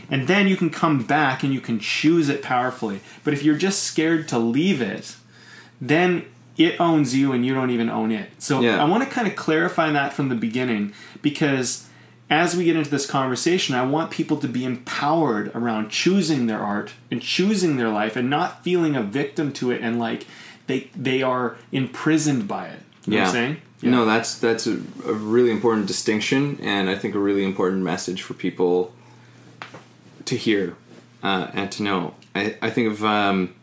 And 0.08 0.28
then 0.28 0.46
you 0.46 0.56
can 0.56 0.70
come 0.70 1.02
back 1.02 1.42
and 1.42 1.52
you 1.52 1.60
can 1.60 1.80
choose 1.80 2.28
it 2.28 2.42
powerfully. 2.42 3.00
But 3.24 3.34
if 3.34 3.42
you're 3.42 3.56
just 3.56 3.82
scared 3.82 4.28
to 4.28 4.38
leave 4.38 4.80
it, 4.80 5.16
then 5.80 6.26
it 6.56 6.80
owns 6.80 7.14
you 7.14 7.32
and 7.32 7.44
you 7.44 7.54
don't 7.54 7.70
even 7.70 7.90
own 7.90 8.10
it. 8.12 8.30
So 8.38 8.60
Yeah. 8.60 8.82
I 8.82 8.84
want 8.84 9.04
to 9.04 9.10
kind 9.10 9.28
of 9.28 9.36
clarify 9.36 9.90
that 9.92 10.12
from 10.12 10.28
the 10.28 10.34
beginning 10.34 10.92
because 11.22 11.86
as 12.28 12.56
we 12.56 12.64
get 12.64 12.76
into 12.76 12.90
this 12.90 13.06
conversation, 13.06 13.74
I 13.74 13.84
want 13.84 14.10
people 14.10 14.36
to 14.38 14.48
be 14.48 14.64
empowered 14.64 15.54
around 15.54 15.90
choosing 15.90 16.46
their 16.46 16.58
art 16.60 16.92
and 17.10 17.22
choosing 17.22 17.76
their 17.76 17.88
life 17.88 18.16
and 18.16 18.28
not 18.28 18.64
feeling 18.64 18.96
a 18.96 19.02
victim 19.02 19.52
to 19.54 19.70
it 19.70 19.80
and 19.80 19.98
like 19.98 20.26
they 20.66 20.90
they 20.96 21.22
are 21.22 21.56
imprisoned 21.70 22.48
by 22.48 22.66
it. 22.68 22.80
You 23.06 23.12
know 23.12 23.16
yeah. 23.16 23.22
what 23.22 23.28
I'm 23.28 23.32
saying? 23.32 23.56
No, 23.82 24.04
that's 24.04 24.38
that's 24.38 24.66
a, 24.66 24.72
a 25.06 25.12
really 25.12 25.50
important 25.50 25.86
distinction, 25.86 26.58
and 26.62 26.88
I 26.88 26.96
think 26.96 27.14
a 27.14 27.18
really 27.18 27.44
important 27.44 27.82
message 27.82 28.22
for 28.22 28.34
people 28.34 28.92
to 30.24 30.36
hear 30.36 30.76
uh, 31.22 31.50
and 31.52 31.70
to 31.72 31.82
know. 31.82 32.14
I, 32.34 32.56
I 32.62 32.70
think 32.70 32.90
of 32.92 33.04
um, 33.04 33.54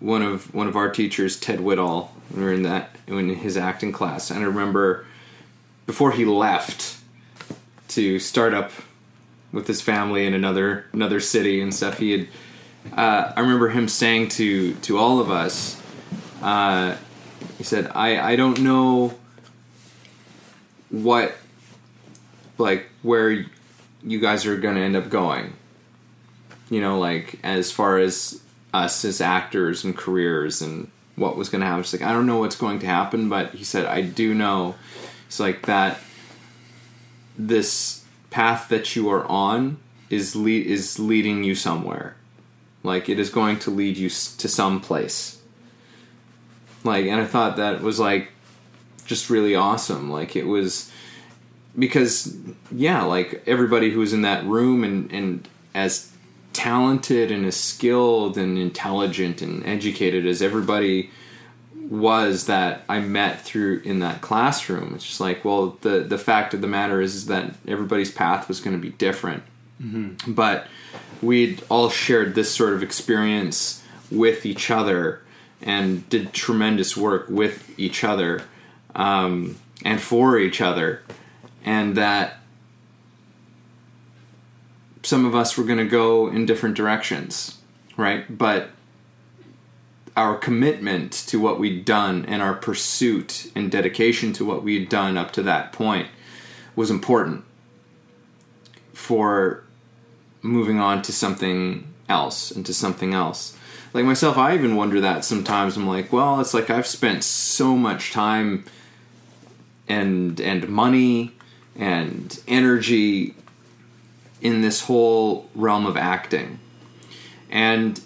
one 0.00 0.22
of 0.22 0.54
one 0.54 0.68
of 0.68 0.76
our 0.76 0.90
teachers, 0.90 1.38
Ted 1.38 1.58
Whittall, 1.60 2.10
we 2.34 2.42
were 2.42 2.52
in 2.52 2.62
that 2.62 2.96
in 3.06 3.30
his 3.30 3.56
acting 3.56 3.92
class, 3.92 4.30
and 4.30 4.40
I 4.40 4.46
remember 4.46 5.06
before 5.86 6.12
he 6.12 6.24
left 6.24 6.98
to 7.88 8.18
start 8.18 8.54
up 8.54 8.70
with 9.52 9.66
his 9.66 9.80
family 9.80 10.26
in 10.26 10.34
another 10.34 10.86
another 10.92 11.20
city 11.20 11.60
and 11.60 11.74
stuff. 11.74 11.98
He 11.98 12.12
had 12.12 12.28
uh, 12.92 13.32
I 13.36 13.40
remember 13.40 13.68
him 13.68 13.88
saying 13.88 14.28
to 14.30 14.74
to 14.74 14.98
all 14.98 15.20
of 15.20 15.30
us. 15.30 15.80
Uh, 16.42 16.96
he 17.56 17.64
said, 17.64 17.90
"I 17.94 18.32
I 18.32 18.36
don't 18.36 18.60
know 18.60 19.14
what 20.90 21.34
like 22.56 22.88
where 23.02 23.46
you 24.02 24.20
guys 24.20 24.46
are 24.46 24.58
to 24.76 24.80
end 24.80 24.96
up 24.96 25.08
going. 25.08 25.54
You 26.70 26.80
know, 26.80 26.98
like 26.98 27.38
as 27.42 27.72
far 27.72 27.98
as 27.98 28.40
us 28.72 29.04
as 29.04 29.20
actors 29.20 29.84
and 29.84 29.96
careers 29.96 30.60
and 30.60 30.90
what 31.16 31.36
was 31.36 31.48
going 31.48 31.60
to 31.60 31.66
happen. 31.66 31.80
It's 31.80 31.92
like 31.92 32.02
I 32.02 32.12
don't 32.12 32.26
know 32.26 32.38
what's 32.38 32.56
going 32.56 32.78
to 32.80 32.86
happen, 32.86 33.28
but 33.28 33.54
he 33.54 33.64
said 33.64 33.86
I 33.86 34.02
do 34.02 34.34
know. 34.34 34.74
It's 35.26 35.40
like 35.40 35.66
that. 35.66 36.00
This 37.36 38.04
path 38.30 38.68
that 38.68 38.96
you 38.96 39.08
are 39.10 39.24
on 39.26 39.78
is 40.10 40.34
le- 40.34 40.50
is 40.50 40.98
leading 40.98 41.44
you 41.44 41.54
somewhere. 41.54 42.16
Like 42.82 43.08
it 43.08 43.18
is 43.18 43.30
going 43.30 43.58
to 43.60 43.70
lead 43.70 43.96
you 43.96 44.06
s- 44.06 44.34
to 44.36 44.48
some 44.48 44.80
place. 44.80 45.40
Like, 46.84 47.06
and 47.06 47.20
I 47.20 47.26
thought 47.26 47.56
that 47.56 47.80
was 47.80 47.98
like 47.98 48.30
just 49.04 49.30
really 49.30 49.54
awesome. 49.54 50.10
Like 50.10 50.36
it 50.36 50.46
was 50.46 50.90
because 51.78 52.36
yeah, 52.72 53.02
like 53.02 53.42
everybody 53.46 53.90
who 53.90 54.00
was 54.00 54.12
in 54.12 54.22
that 54.22 54.44
room 54.44 54.84
and 54.84 55.12
and 55.12 55.48
as 55.74 56.10
talented 56.58 57.30
and 57.30 57.46
as 57.46 57.54
skilled 57.54 58.36
and 58.36 58.58
intelligent 58.58 59.40
and 59.40 59.64
educated 59.64 60.26
as 60.26 60.42
everybody 60.42 61.08
was 61.88 62.46
that 62.46 62.82
I 62.88 62.98
met 62.98 63.40
through 63.42 63.82
in 63.84 64.00
that 64.00 64.20
classroom. 64.22 64.92
It's 64.96 65.06
just 65.06 65.20
like, 65.20 65.44
well, 65.44 65.78
the 65.82 66.00
the 66.00 66.18
fact 66.18 66.54
of 66.54 66.60
the 66.60 66.66
matter 66.66 67.00
is, 67.00 67.14
is 67.14 67.26
that 67.26 67.54
everybody's 67.68 68.10
path 68.10 68.48
was 68.48 68.60
going 68.60 68.76
to 68.76 68.82
be 68.82 68.90
different, 68.90 69.44
but 70.26 70.66
we'd 71.22 71.62
all 71.68 71.90
shared 71.90 72.34
this 72.34 72.52
sort 72.52 72.74
of 72.74 72.82
experience 72.82 73.84
with 74.10 74.44
each 74.44 74.68
other 74.68 75.22
and 75.62 76.08
did 76.08 76.32
tremendous 76.32 76.96
work 76.96 77.28
with 77.28 77.78
each 77.78 78.02
other 78.02 78.42
um, 78.96 79.56
and 79.84 80.00
for 80.00 80.36
each 80.38 80.60
other, 80.60 81.02
and 81.64 81.96
that 81.96 82.40
some 85.08 85.24
of 85.24 85.34
us 85.34 85.56
were 85.56 85.64
going 85.64 85.78
to 85.78 85.86
go 85.86 86.28
in 86.28 86.44
different 86.44 86.76
directions, 86.76 87.56
right? 87.96 88.36
But 88.36 88.68
our 90.14 90.36
commitment 90.36 91.12
to 91.12 91.40
what 91.40 91.58
we'd 91.58 91.86
done 91.86 92.26
and 92.26 92.42
our 92.42 92.52
pursuit 92.52 93.50
and 93.54 93.70
dedication 93.70 94.34
to 94.34 94.44
what 94.44 94.62
we'd 94.62 94.90
done 94.90 95.16
up 95.16 95.32
to 95.32 95.42
that 95.42 95.72
point 95.72 96.08
was 96.76 96.90
important 96.90 97.42
for 98.92 99.64
moving 100.42 100.78
on 100.78 101.00
to 101.00 101.12
something 101.12 101.86
else 102.06 102.50
and 102.50 102.66
to 102.66 102.74
something 102.74 103.14
else. 103.14 103.56
Like 103.94 104.04
myself, 104.04 104.36
I 104.36 104.54
even 104.54 104.76
wonder 104.76 105.00
that 105.00 105.24
sometimes. 105.24 105.78
I'm 105.78 105.86
like, 105.86 106.12
well, 106.12 106.38
it's 106.38 106.52
like 106.52 106.68
I've 106.68 106.86
spent 106.86 107.24
so 107.24 107.76
much 107.76 108.12
time 108.12 108.66
and 109.88 110.38
and 110.38 110.68
money 110.68 111.32
and 111.74 112.38
energy 112.46 113.34
in 114.40 114.60
this 114.60 114.82
whole 114.82 115.48
realm 115.54 115.86
of 115.86 115.96
acting. 115.96 116.58
And 117.50 118.00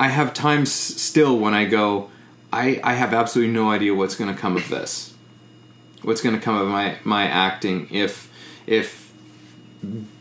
I 0.00 0.08
have 0.08 0.34
times 0.34 0.72
still 0.72 1.38
when 1.38 1.54
I 1.54 1.64
go, 1.64 2.10
I, 2.52 2.80
I 2.82 2.94
have 2.94 3.14
absolutely 3.14 3.52
no 3.54 3.70
idea 3.70 3.94
what's 3.94 4.16
going 4.16 4.34
to 4.34 4.40
come 4.40 4.56
of 4.56 4.68
this. 4.68 5.14
What's 6.02 6.20
going 6.20 6.34
to 6.34 6.40
come 6.40 6.56
of 6.56 6.68
my, 6.68 6.96
my 7.04 7.24
acting 7.24 7.88
if 7.90 8.28
if 8.66 9.12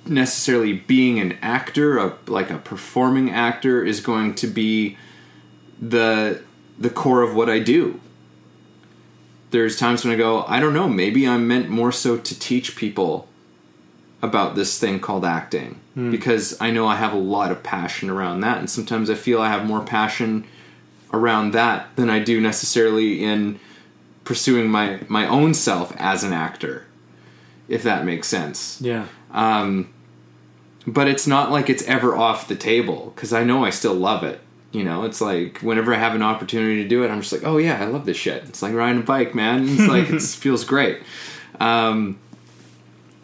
necessarily 0.06 0.74
being 0.74 1.20
an 1.20 1.38
actor, 1.42 1.98
a, 1.98 2.18
like 2.28 2.50
a 2.50 2.58
performing 2.58 3.32
actor, 3.32 3.84
is 3.84 4.00
going 4.00 4.36
to 4.36 4.48
be 4.48 4.98
the 5.80 6.44
the 6.78 6.90
core 6.90 7.22
of 7.22 7.36
what 7.36 7.50
I 7.50 7.60
do. 7.60 8.00
There's 9.52 9.76
times 9.76 10.06
when 10.06 10.14
I 10.14 10.18
go, 10.18 10.44
I 10.44 10.60
don't 10.60 10.74
know, 10.74 10.88
maybe 10.88 11.28
I'm 11.28 11.48
meant 11.48 11.70
more 11.70 11.92
so 11.92 12.18
to 12.18 12.40
teach 12.40 12.76
people 12.76 13.28
about 14.22 14.56
this 14.56 14.80
thing 14.80 15.00
called 15.00 15.26
acting 15.26 15.80
because 16.12 16.60
I 16.62 16.72
know 16.72 16.88
I 16.88 16.96
have 16.96 17.14
a 17.14 17.18
lot 17.18 17.52
of 17.52 17.64
passion 17.64 18.10
around 18.10 18.42
that, 18.42 18.60
and 18.60 18.70
sometimes 18.70 19.10
I 19.10 19.16
feel 19.16 19.42
I 19.42 19.50
have 19.50 19.66
more 19.66 19.82
passion 19.82 20.46
around 21.14 21.52
that 21.52 21.96
than 21.96 22.10
I 22.10 22.20
do 22.20 22.40
necessarily 22.40 23.24
in 23.24 23.60
pursuing 24.24 24.70
my 24.70 25.02
my 25.08 25.28
own 25.28 25.54
self 25.54 25.94
as 25.98 26.24
an 26.24 26.34
actor, 26.34 26.86
if 27.68 27.84
that 27.84 28.06
makes 28.06 28.28
sense. 28.28 28.80
Yeah. 28.82 29.08
But 30.88 31.08
it's 31.08 31.28
not 31.28 31.52
like 31.52 31.70
it's 31.70 31.84
ever 31.84 32.16
off 32.16 32.48
the 32.48 32.56
table 32.56 33.12
because 33.14 33.34
I 33.34 33.44
know 33.44 33.64
I 33.64 33.70
still 33.70 33.94
love 33.94 34.24
it. 34.24 34.40
You 34.72 34.84
know, 34.84 35.04
it's 35.04 35.20
like 35.20 35.60
whenever 35.60 35.94
I 35.94 35.98
have 35.98 36.16
an 36.16 36.24
opportunity 36.24 36.82
to 36.82 36.88
do 36.88 37.04
it, 37.04 37.10
I'm 37.10 37.22
just 37.22 37.34
like, 37.34 37.44
oh 37.44 37.58
yeah, 37.58 37.82
I 37.82 37.86
love 37.86 38.06
this 38.06 38.18
shit. 38.18 38.44
It's 38.44 38.62
like 38.62 38.74
riding 38.74 39.02
a 39.02 39.06
bike, 39.06 39.36
man. 39.36 39.68
It's 39.68 39.88
like 39.88 40.10
it 40.12 40.22
feels 40.22 40.64
great. 40.64 41.00
Um, 41.60 42.20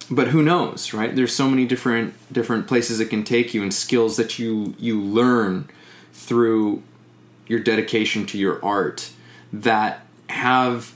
but 0.10 0.30
who 0.30 0.42
knows, 0.42 0.94
right? 0.94 1.16
There's 1.16 1.36
so 1.36 1.50
many 1.50 1.66
different 1.66 2.14
different 2.32 2.68
places 2.68 3.00
it 3.00 3.10
can 3.10 3.24
take 3.24 3.54
you 3.54 3.62
and 3.62 3.74
skills 3.74 4.18
that 4.18 4.40
you 4.40 4.76
you 4.80 5.02
learn 5.02 5.70
through 6.14 6.84
your 7.48 7.60
dedication 7.60 8.26
to 8.28 8.38
your 8.38 8.64
art 8.64 9.12
that 9.52 10.06
have 10.30 10.94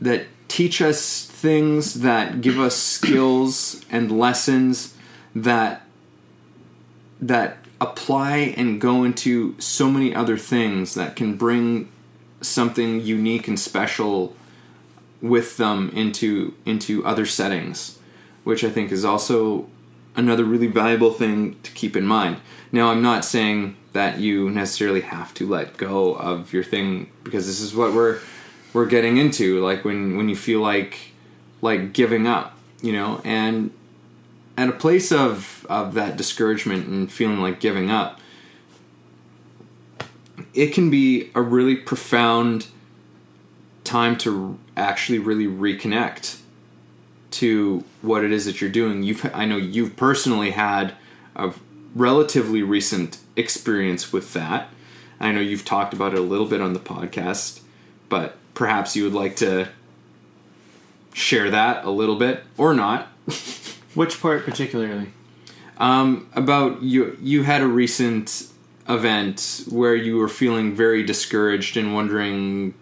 that 0.00 0.26
teach 0.48 0.80
us 0.80 1.26
things 1.26 1.94
that 2.00 2.40
give 2.40 2.58
us 2.58 2.76
skills 2.76 3.84
and 3.90 4.16
lessons 4.18 4.94
that 5.34 5.82
that 7.20 7.58
apply 7.80 8.36
and 8.56 8.80
go 8.80 9.04
into 9.04 9.58
so 9.60 9.90
many 9.90 10.14
other 10.14 10.36
things 10.36 10.94
that 10.94 11.16
can 11.16 11.36
bring 11.36 11.90
something 12.40 13.00
unique 13.00 13.48
and 13.48 13.58
special 13.58 14.34
with 15.20 15.56
them 15.56 15.90
into 15.90 16.54
into 16.64 17.04
other 17.04 17.26
settings, 17.26 17.98
which 18.44 18.62
I 18.62 18.70
think 18.70 18.92
is 18.92 19.04
also 19.04 19.66
another 20.16 20.44
really 20.44 20.66
valuable 20.66 21.12
thing 21.12 21.56
to 21.62 21.72
keep 21.72 21.96
in 21.96 22.06
mind. 22.06 22.36
Now, 22.70 22.90
I'm 22.90 23.02
not 23.02 23.24
saying 23.24 23.76
that 23.92 24.18
you 24.18 24.50
necessarily 24.50 25.00
have 25.00 25.34
to 25.34 25.48
let 25.48 25.76
go 25.76 26.14
of 26.14 26.52
your 26.52 26.64
thing 26.64 27.10
because 27.22 27.46
this 27.46 27.60
is 27.60 27.74
what 27.74 27.92
we're 27.92 28.20
we're 28.72 28.86
getting 28.86 29.16
into 29.18 29.60
like 29.64 29.84
when 29.84 30.16
when 30.16 30.28
you 30.28 30.36
feel 30.36 30.60
like 30.60 31.12
like 31.62 31.92
giving 31.92 32.26
up, 32.26 32.56
you 32.82 32.92
know, 32.92 33.20
and 33.24 33.70
at 34.58 34.68
a 34.68 34.72
place 34.72 35.10
of 35.10 35.66
of 35.68 35.94
that 35.94 36.16
discouragement 36.16 36.86
and 36.86 37.10
feeling 37.10 37.40
like 37.40 37.60
giving 37.60 37.90
up, 37.90 38.20
it 40.52 40.68
can 40.68 40.90
be 40.90 41.30
a 41.34 41.42
really 41.42 41.76
profound 41.76 42.66
time 43.84 44.16
to 44.18 44.58
actually 44.76 45.18
really 45.18 45.46
reconnect 45.46 46.40
to 47.34 47.84
what 48.02 48.24
it 48.24 48.32
is 48.32 48.44
that 48.44 48.60
you're 48.60 48.70
doing. 48.70 49.02
You've 49.02 49.30
I 49.34 49.44
know 49.44 49.56
you've 49.56 49.96
personally 49.96 50.52
had 50.52 50.94
a 51.36 51.52
relatively 51.94 52.62
recent 52.62 53.18
experience 53.36 54.12
with 54.12 54.32
that. 54.34 54.68
I 55.20 55.32
know 55.32 55.40
you've 55.40 55.64
talked 55.64 55.94
about 55.94 56.12
it 56.12 56.18
a 56.18 56.22
little 56.22 56.46
bit 56.46 56.60
on 56.60 56.72
the 56.72 56.80
podcast, 56.80 57.60
but 58.08 58.36
perhaps 58.54 58.96
you 58.96 59.04
would 59.04 59.14
like 59.14 59.36
to 59.36 59.68
share 61.12 61.50
that 61.50 61.84
a 61.84 61.90
little 61.90 62.16
bit 62.16 62.44
or 62.58 62.74
not. 62.74 63.08
Which 63.94 64.20
part 64.20 64.44
particularly? 64.44 65.08
Um, 65.78 66.28
about 66.34 66.82
you 66.82 67.16
you 67.20 67.42
had 67.42 67.62
a 67.62 67.66
recent 67.66 68.48
event 68.88 69.64
where 69.68 69.94
you 69.94 70.16
were 70.18 70.28
feeling 70.28 70.74
very 70.74 71.02
discouraged 71.02 71.76
and 71.76 71.94
wondering 71.94 72.74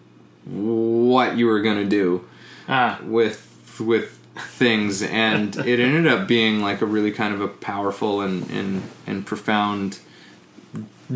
what 0.44 1.37
you 1.37 1.47
were 1.47 1.61
going 1.62 1.78
to 1.78 1.88
do 1.88 2.25
Ah, 2.68 2.99
with 3.04 3.49
with 3.80 4.18
things 4.37 5.03
and 5.03 5.57
it 5.57 5.79
ended 5.81 6.07
up 6.07 6.27
being 6.27 6.61
like 6.62 6.81
a 6.81 6.87
really 6.87 7.11
kind 7.12 7.35
of 7.35 7.41
a 7.41 7.49
powerful 7.49 8.21
and 8.23 8.49
and, 8.51 8.83
and 9.07 9.27
profound 9.27 9.99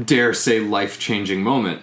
dare 0.04 0.34
say 0.34 0.60
life-changing 0.60 1.42
moment 1.42 1.80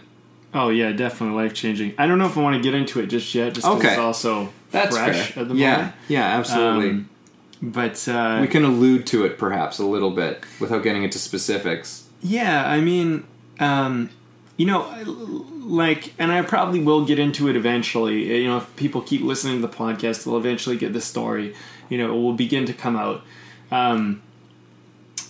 oh 0.56 0.70
yeah, 0.70 0.92
definitely 0.92 1.36
life 1.36 1.56
changing. 1.56 1.96
I 1.98 2.06
don't 2.06 2.20
know 2.20 2.28
if 2.28 2.38
I 2.38 2.42
want 2.44 2.56
to 2.58 2.62
get 2.62 2.76
into 2.76 3.00
it 3.00 3.08
just 3.08 3.34
yet, 3.34 3.56
just 3.56 3.66
Okay. 3.66 3.90
it's 3.90 3.98
also 3.98 4.54
that's 4.70 4.96
fresh 4.96 5.32
fair 5.32 5.42
at 5.42 5.50
the 5.50 5.56
yeah 5.56 5.76
moment. 5.78 5.94
yeah 6.08 6.38
absolutely 6.38 6.90
Um, 6.92 7.10
But 7.64 8.08
uh, 8.08 8.38
we 8.42 8.48
can 8.48 8.64
allude 8.64 9.08
to 9.08 9.26
it 9.26 9.40
perhaps 9.40 9.80
a 9.80 9.86
little 9.86 10.12
bit 10.12 10.44
without 10.60 10.84
getting 10.84 11.04
into 11.04 11.18
specifics 11.18 12.04
Yeah, 12.22 12.64
I 12.70 12.82
mean, 12.82 13.24
um, 13.60 14.12
you 14.58 14.66
know, 14.66 14.82
like, 15.62 16.14
and 16.20 16.32
I 16.32 16.42
probably 16.44 16.80
will 16.80 17.06
get 17.06 17.20
into 17.20 17.50
it 17.50 17.56
eventually. 17.56 18.42
You 18.42 18.48
know, 18.48 18.58
if 18.58 18.76
people 18.76 19.02
keep 19.02 19.22
listening 19.22 19.62
to 19.62 19.68
the 19.68 19.74
podcast, 19.74 20.26
they'll 20.26 20.38
eventually 20.38 20.78
get 20.78 20.94
the 20.94 21.02
story. 21.02 21.56
You 21.90 21.98
know, 21.98 22.14
it 22.14 22.22
will 22.22 22.34
begin 22.34 22.66
to 22.66 22.74
come 22.74 22.96
out. 22.96 23.24
Um, 23.72 24.22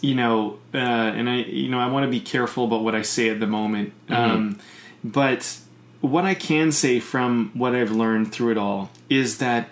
you 0.01 0.15
know, 0.15 0.59
uh, 0.73 0.77
and 0.77 1.29
I, 1.29 1.37
you 1.37 1.69
know, 1.69 1.79
I 1.79 1.87
want 1.87 2.03
to 2.03 2.11
be 2.11 2.19
careful 2.19 2.65
about 2.65 2.83
what 2.83 2.95
I 2.95 3.01
say 3.01 3.29
at 3.29 3.39
the 3.39 3.47
moment. 3.47 3.93
Um, 4.09 4.59
but 5.03 5.57
what 6.01 6.25
I 6.25 6.33
can 6.33 6.73
say 6.73 6.99
from 6.99 7.51
what 7.53 7.73
I've 7.73 7.91
learned 7.91 8.33
through 8.33 8.51
it 8.51 8.57
all 8.57 8.89
is 9.09 9.37
that 9.37 9.69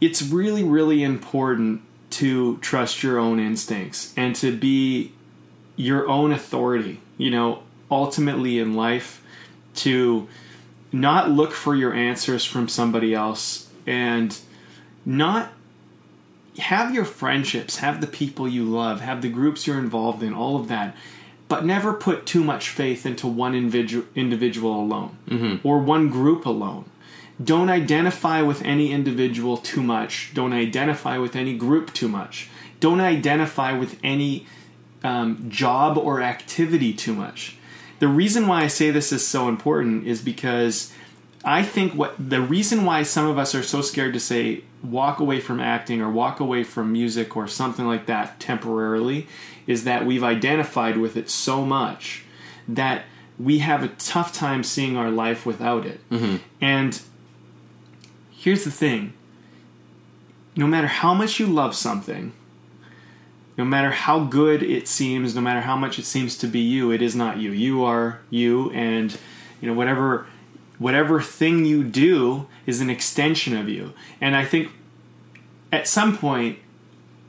it's 0.00 0.22
really, 0.22 0.64
really 0.64 1.02
important 1.02 1.82
to 2.10 2.56
trust 2.58 3.02
your 3.02 3.18
own 3.18 3.38
instincts 3.38 4.14
and 4.16 4.34
to 4.36 4.56
be 4.56 5.12
your 5.76 6.08
own 6.08 6.32
authority, 6.32 7.00
you 7.18 7.30
know, 7.30 7.62
ultimately 7.92 8.58
in 8.58 8.74
life 8.74 9.22
to 9.74 10.28
not 10.90 11.30
look 11.30 11.52
for 11.52 11.74
your 11.74 11.92
answers 11.92 12.44
from 12.44 12.68
somebody 12.68 13.14
else 13.14 13.70
and 13.86 14.38
not 15.04 15.52
have 16.58 16.94
your 16.94 17.04
friendships, 17.04 17.78
have 17.78 18.00
the 18.00 18.06
people 18.06 18.46
you 18.48 18.64
love, 18.64 19.00
have 19.00 19.22
the 19.22 19.28
groups 19.28 19.66
you're 19.66 19.78
involved 19.78 20.22
in, 20.22 20.34
all 20.34 20.56
of 20.56 20.68
that, 20.68 20.94
but 21.48 21.64
never 21.64 21.92
put 21.92 22.26
too 22.26 22.44
much 22.44 22.68
faith 22.68 23.06
into 23.06 23.26
one 23.26 23.54
individual 23.54 24.06
individual 24.14 24.80
alone 24.80 25.16
or 25.64 25.78
one 25.78 26.08
group 26.08 26.44
alone. 26.46 26.84
Don't 27.42 27.70
identify 27.70 28.42
with 28.42 28.62
any 28.62 28.92
individual 28.92 29.56
too 29.56 29.82
much. 29.82 30.32
Don't 30.34 30.52
identify 30.52 31.18
with 31.18 31.34
any 31.34 31.56
group 31.56 31.92
too 31.92 32.08
much. 32.08 32.48
Don't 32.80 33.00
identify 33.00 33.72
with 33.72 33.98
any 34.02 34.46
um, 35.02 35.46
job 35.48 35.96
or 35.96 36.20
activity 36.20 36.92
too 36.92 37.14
much. 37.14 37.56
The 38.02 38.08
reason 38.08 38.48
why 38.48 38.64
I 38.64 38.66
say 38.66 38.90
this 38.90 39.12
is 39.12 39.24
so 39.24 39.48
important 39.48 40.08
is 40.08 40.20
because 40.20 40.92
I 41.44 41.62
think 41.62 41.94
what 41.94 42.16
the 42.18 42.40
reason 42.40 42.84
why 42.84 43.04
some 43.04 43.28
of 43.28 43.38
us 43.38 43.54
are 43.54 43.62
so 43.62 43.80
scared 43.80 44.12
to 44.14 44.18
say 44.18 44.64
walk 44.82 45.20
away 45.20 45.38
from 45.38 45.60
acting 45.60 46.02
or 46.02 46.10
walk 46.10 46.40
away 46.40 46.64
from 46.64 46.90
music 46.90 47.36
or 47.36 47.46
something 47.46 47.86
like 47.86 48.06
that 48.06 48.40
temporarily 48.40 49.28
is 49.68 49.84
that 49.84 50.04
we've 50.04 50.24
identified 50.24 50.96
with 50.96 51.16
it 51.16 51.30
so 51.30 51.64
much 51.64 52.24
that 52.66 53.04
we 53.38 53.58
have 53.58 53.84
a 53.84 53.88
tough 53.88 54.32
time 54.32 54.64
seeing 54.64 54.96
our 54.96 55.12
life 55.12 55.46
without 55.46 55.86
it. 55.86 56.00
Mm-hmm. 56.10 56.38
And 56.60 57.00
here's 58.32 58.64
the 58.64 58.72
thing 58.72 59.12
no 60.56 60.66
matter 60.66 60.88
how 60.88 61.14
much 61.14 61.38
you 61.38 61.46
love 61.46 61.76
something, 61.76 62.32
no 63.56 63.64
matter 63.64 63.90
how 63.90 64.24
good 64.24 64.62
it 64.62 64.88
seems, 64.88 65.34
no 65.34 65.40
matter 65.40 65.60
how 65.60 65.76
much 65.76 65.98
it 65.98 66.04
seems 66.04 66.36
to 66.38 66.46
be 66.46 66.60
you, 66.60 66.90
it 66.90 67.02
is 67.02 67.14
not 67.14 67.38
you. 67.38 67.52
You 67.52 67.84
are 67.84 68.20
you, 68.30 68.70
and 68.70 69.16
you 69.60 69.68
know 69.68 69.74
whatever 69.74 70.26
whatever 70.78 71.20
thing 71.20 71.64
you 71.64 71.84
do 71.84 72.46
is 72.66 72.80
an 72.80 72.90
extension 72.90 73.56
of 73.56 73.68
you. 73.68 73.92
And 74.20 74.34
I 74.34 74.44
think 74.44 74.70
at 75.70 75.86
some 75.86 76.16
point, 76.16 76.58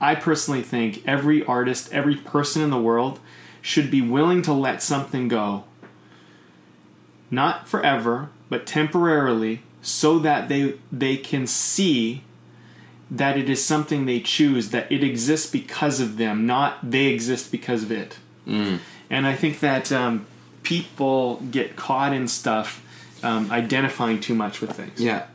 I 0.01 0.15
personally 0.15 0.61
think 0.61 1.03
every 1.07 1.45
artist, 1.45 1.93
every 1.93 2.15
person 2.15 2.61
in 2.61 2.71
the 2.71 2.81
world 2.81 3.19
should 3.61 3.91
be 3.91 4.01
willing 4.01 4.41
to 4.43 4.53
let 4.53 4.81
something 4.81 5.27
go. 5.27 5.63
Not 7.31 7.67
forever, 7.67 8.29
but 8.49 8.65
temporarily, 8.65 9.63
so 9.81 10.19
that 10.19 10.49
they 10.49 10.75
they 10.91 11.17
can 11.17 11.47
see 11.47 12.23
that 13.11 13.37
it 13.37 13.49
is 13.49 13.63
something 13.63 14.05
they 14.05 14.19
choose, 14.19 14.69
that 14.69 14.91
it 14.91 15.03
exists 15.03 15.49
because 15.49 15.99
of 15.99 16.17
them, 16.17 16.45
not 16.45 16.89
they 16.89 17.05
exist 17.07 17.51
because 17.51 17.83
of 17.83 17.91
it. 17.91 18.17
And 18.45 19.27
I 19.27 19.35
think 19.35 19.59
that 19.59 19.91
um, 19.91 20.25
people 20.63 21.37
get 21.51 21.75
caught 21.75 22.13
in 22.13 22.27
stuff 22.27 22.81
um, 23.23 23.51
identifying 23.51 24.19
too 24.19 24.33
much 24.35 24.59
with 24.61 24.71
things. 24.71 24.99
Yeah. 24.99 25.27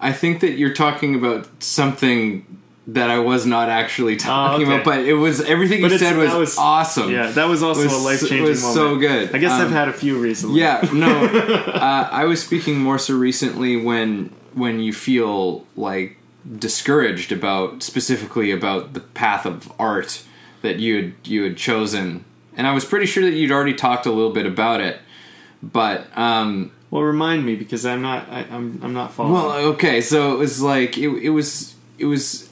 I 0.00 0.12
think 0.12 0.40
that 0.40 0.52
you're 0.52 0.74
talking 0.74 1.14
about 1.14 1.48
something 1.62 2.44
that 2.88 3.10
I 3.10 3.18
was 3.18 3.44
not 3.44 3.68
actually 3.68 4.16
talking 4.16 4.66
okay. 4.66 4.72
about, 4.76 4.84
but 4.84 5.00
it 5.00 5.12
was 5.14 5.40
everything 5.42 5.82
But 5.82 5.92
you 5.92 5.98
said 5.98 6.16
was, 6.16 6.32
was- 6.32 6.56
awesome. 6.58 7.10
Yeah, 7.10 7.30
that 7.32 7.44
was 7.46 7.62
also 7.62 7.82
Was- 7.82 7.92
a 7.92 7.98
life 7.98 8.20
changing 8.20 8.42
was 8.44 8.62
moment. 8.62 8.74
so 8.76 8.96
good. 8.96 9.34
I 9.34 9.38
guess 9.38 9.52
I've 9.52 9.66
Um, 9.66 9.72
had 9.72 9.88
a 9.88 9.92
few 9.92 10.18
recently. 10.18 10.60
Yeah, 10.60 10.88
no. 10.92 11.26
uh, 11.26 12.08
I 12.10 12.24
was 12.24 12.42
speaking 12.42 12.78
more 12.78 12.98
so 12.98 13.14
recently 13.16 13.76
when 13.76 14.30
when 14.54 14.80
you 14.80 14.92
feel 14.92 15.64
like 15.76 16.16
discouraged 16.56 17.32
about 17.32 17.82
specifically 17.82 18.50
about 18.50 18.94
the 18.94 19.00
path 19.00 19.44
of 19.46 19.72
art 19.78 20.22
that 20.62 20.78
you 20.78 20.96
had 20.96 21.12
you 21.24 21.42
had 21.44 21.56
chosen, 21.56 22.24
and 22.56 22.66
I 22.66 22.72
was 22.72 22.84
pretty 22.84 23.06
sure 23.06 23.22
that 23.24 23.32
you'd 23.34 23.52
already 23.52 23.74
talked 23.74 24.06
a 24.06 24.10
little 24.10 24.32
bit 24.32 24.46
about 24.46 24.80
it, 24.80 24.98
but 25.62 26.06
um, 26.16 26.70
Well, 26.90 27.02
remind 27.02 27.44
me 27.44 27.54
because 27.54 27.84
I'm 27.86 28.02
not. 28.02 28.28
I, 28.30 28.46
I'm. 28.50 28.80
I'm 28.82 28.92
not 28.92 29.12
following. 29.12 29.34
well, 29.34 29.52
okay, 29.72 30.00
so 30.00 30.34
it 30.34 30.38
was 30.38 30.62
like 30.62 30.96
it, 30.98 31.08
it 31.08 31.30
was 31.30 31.74
it 31.98 32.06
was 32.06 32.48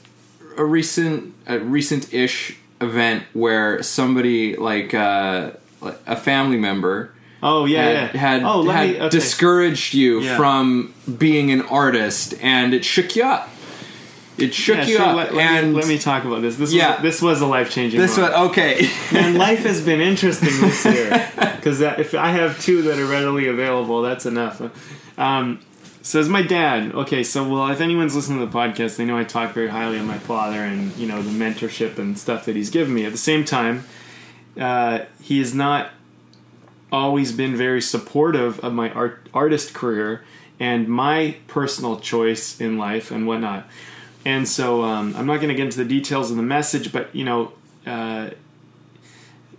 a 0.57 0.63
recent 0.65 1.33
a 1.47 1.59
recent 1.59 2.13
ish 2.13 2.57
event 2.79 3.23
where 3.33 3.81
somebody 3.83 4.55
like 4.55 4.93
uh, 4.93 5.51
a 6.05 6.15
family 6.15 6.57
member 6.57 7.11
oh 7.41 7.65
yeah, 7.65 7.83
had, 7.83 7.93
yeah. 8.13 8.19
had, 8.19 8.43
oh, 8.43 8.69
had 8.69 8.89
me. 8.89 8.95
Okay. 8.97 9.09
discouraged 9.09 9.93
you 9.93 10.21
Yeah. 10.21 10.37
from 10.37 10.93
being 11.17 11.51
an 11.51 11.61
artist 11.63 12.35
and 12.41 12.73
it 12.73 12.85
shook 12.85 13.15
you 13.15 13.23
up. 13.23 13.49
It 14.37 14.53
shook 14.53 14.77
Yeah, 14.77 14.85
you 14.85 14.97
up 14.99 15.15
let, 15.15 15.33
let 15.33 15.45
and 15.63 15.73
me, 15.73 15.79
let 15.79 15.87
me 15.87 15.97
talk 15.97 16.23
about 16.25 16.41
this. 16.41 16.55
This 16.57 16.71
Yeah. 16.73 16.93
was, 16.95 17.01
this 17.01 17.21
was 17.21 17.41
a 17.41 17.47
life 17.47 17.71
changing. 17.71 17.99
this 17.99 18.17
was 18.17 18.29
okay. 18.29 18.87
and 19.13 19.37
life 19.47 19.59
has 19.63 19.81
been 19.81 19.99
interesting 20.01 20.49
this 20.61 20.85
year 20.85 21.09
because 21.55 21.81
if 21.81 22.13
I 22.13 22.29
have 22.31 22.59
two 22.61 22.83
that 22.83 22.99
are 22.99 23.05
readily 23.07 23.47
available, 23.47 24.01
that's 24.03 24.25
enough. 24.25 24.61
Um, 25.17 25.59
says 26.03 26.29
my 26.29 26.41
dad. 26.43 26.93
Okay, 26.93 27.23
so 27.23 27.47
well, 27.49 27.67
if 27.69 27.81
anyone's 27.81 28.15
listening 28.15 28.39
to 28.39 28.45
the 28.45 28.51
podcast, 28.51 28.95
they 28.97 29.05
know 29.05 29.17
I 29.17 29.23
talk 29.23 29.53
very 29.53 29.67
highly 29.69 29.97
of 29.97 30.05
my 30.05 30.19
father 30.19 30.61
and 30.63 30.95
you 30.97 31.07
know 31.07 31.21
the 31.21 31.31
mentorship 31.31 31.97
and 31.97 32.17
stuff 32.17 32.45
that 32.45 32.55
he's 32.55 32.69
given 32.69 32.93
me. 32.93 33.05
At 33.05 33.11
the 33.11 33.17
same 33.17 33.43
time, 33.43 33.85
uh, 34.59 34.99
he 35.21 35.39
has 35.39 35.53
not 35.55 35.89
always 36.91 37.31
been 37.33 37.55
very 37.57 37.81
supportive 37.81 38.59
of 38.61 38.73
my 38.73 38.89
art 38.91 39.27
artist 39.33 39.73
career 39.73 40.23
and 40.59 40.87
my 40.87 41.35
personal 41.47 41.99
choice 41.99 42.59
in 42.61 42.77
life 42.77 43.11
and 43.11 43.27
whatnot. 43.27 43.67
And 44.27 44.45
so 44.45 44.83
um, 44.83 45.15
I'm 45.15 45.25
not 45.25 45.37
going 45.37 45.47
to 45.47 45.55
get 45.55 45.63
into 45.63 45.77
the 45.77 45.85
details 45.85 46.29
of 46.29 46.35
the 46.35 46.43
message, 46.43 46.91
but 46.91 47.15
you 47.15 47.23
know, 47.23 47.53
uh, 47.85 48.31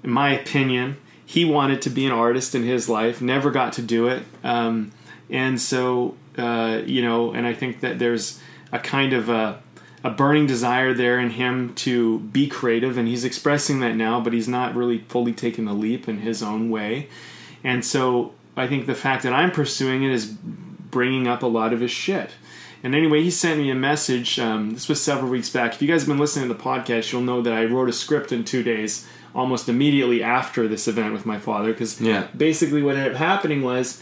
in 0.05 0.11
my 0.11 0.39
opinion, 0.39 0.99
he 1.25 1.47
wanted 1.47 1.81
to 1.83 1.91
be 1.91 2.05
an 2.05 2.13
artist 2.13 2.55
in 2.55 2.65
his 2.65 2.87
life, 2.87 3.23
never 3.23 3.51
got 3.51 3.73
to 3.73 3.83
do 3.83 4.09
it. 4.09 4.25
Um, 4.45 4.93
and 5.31 5.59
so, 5.59 6.17
uh, 6.37 6.83
you 6.85 7.01
know, 7.01 7.33
and 7.33 7.47
I 7.47 7.55
think 7.55 7.81
that 7.81 7.99
there's 7.99 8.43
a 8.71 8.79
kind 8.79 9.15
of 9.15 9.31
a, 9.31 9.59
a 10.05 10.11
burning 10.11 10.47
desire 10.47 10.93
there 10.93 11.19
in 11.19 11.31
him 11.31 11.75
to 11.77 12.19
be 12.19 12.47
creative, 12.47 12.99
and 12.99 13.09
he's 13.09 13.25
expressing 13.25 13.81
that 13.81 13.97
now, 13.97 14.21
but 14.21 14.35
he's 14.35 14.49
not 14.49 14.75
really 14.75 14.99
fully 15.09 15.33
taking 15.33 15.65
the 15.65 15.73
leap 15.73 16.11
in 16.11 16.19
his 16.19 16.43
own 16.43 16.69
way. 16.69 17.09
And 17.65 17.83
so, 17.83 18.35
I 18.55 18.67
think 18.67 18.85
the 18.85 18.95
fact 18.95 19.23
that 19.23 19.33
I'm 19.33 19.51
pursuing 19.51 20.03
it 20.03 20.11
is 20.11 20.27
bringing 20.27 21.27
up 21.27 21.43
a 21.43 21.47
lot 21.47 21.73
of 21.73 21.81
his 21.81 21.91
shit. 21.91 22.33
And 22.83 22.95
anyway, 22.95 23.23
he 23.23 23.31
sent 23.31 23.59
me 23.59 23.71
a 23.71 23.75
message. 23.75 24.39
Um, 24.39 24.71
this 24.71 24.89
was 24.89 25.01
several 25.03 25.31
weeks 25.31 25.51
back. 25.51 25.75
If 25.75 25.83
you 25.83 25.89
guys 25.89 26.03
have 26.03 26.09
been 26.09 26.19
listening 26.19 26.49
to 26.49 26.55
the 26.55 26.61
podcast, 26.63 27.11
you'll 27.13 27.23
know 27.23 27.43
that 27.43 27.53
I 27.53 27.65
wrote 27.65 27.89
a 27.89 27.93
script 27.93 28.31
in 28.31 28.45
two 28.45 28.63
days, 28.63 29.07
almost 29.35 29.69
immediately 29.69 30.23
after 30.23 30.69
this 30.69 30.87
event 30.87 31.13
with 31.13 31.27
my 31.27 31.39
father. 31.39 31.73
Because 31.73 32.01
Yeah. 32.01 32.29
basically, 32.37 32.83
what 32.83 32.97
ended 32.97 33.13
up 33.13 33.19
happening 33.19 33.63
was 33.63 34.01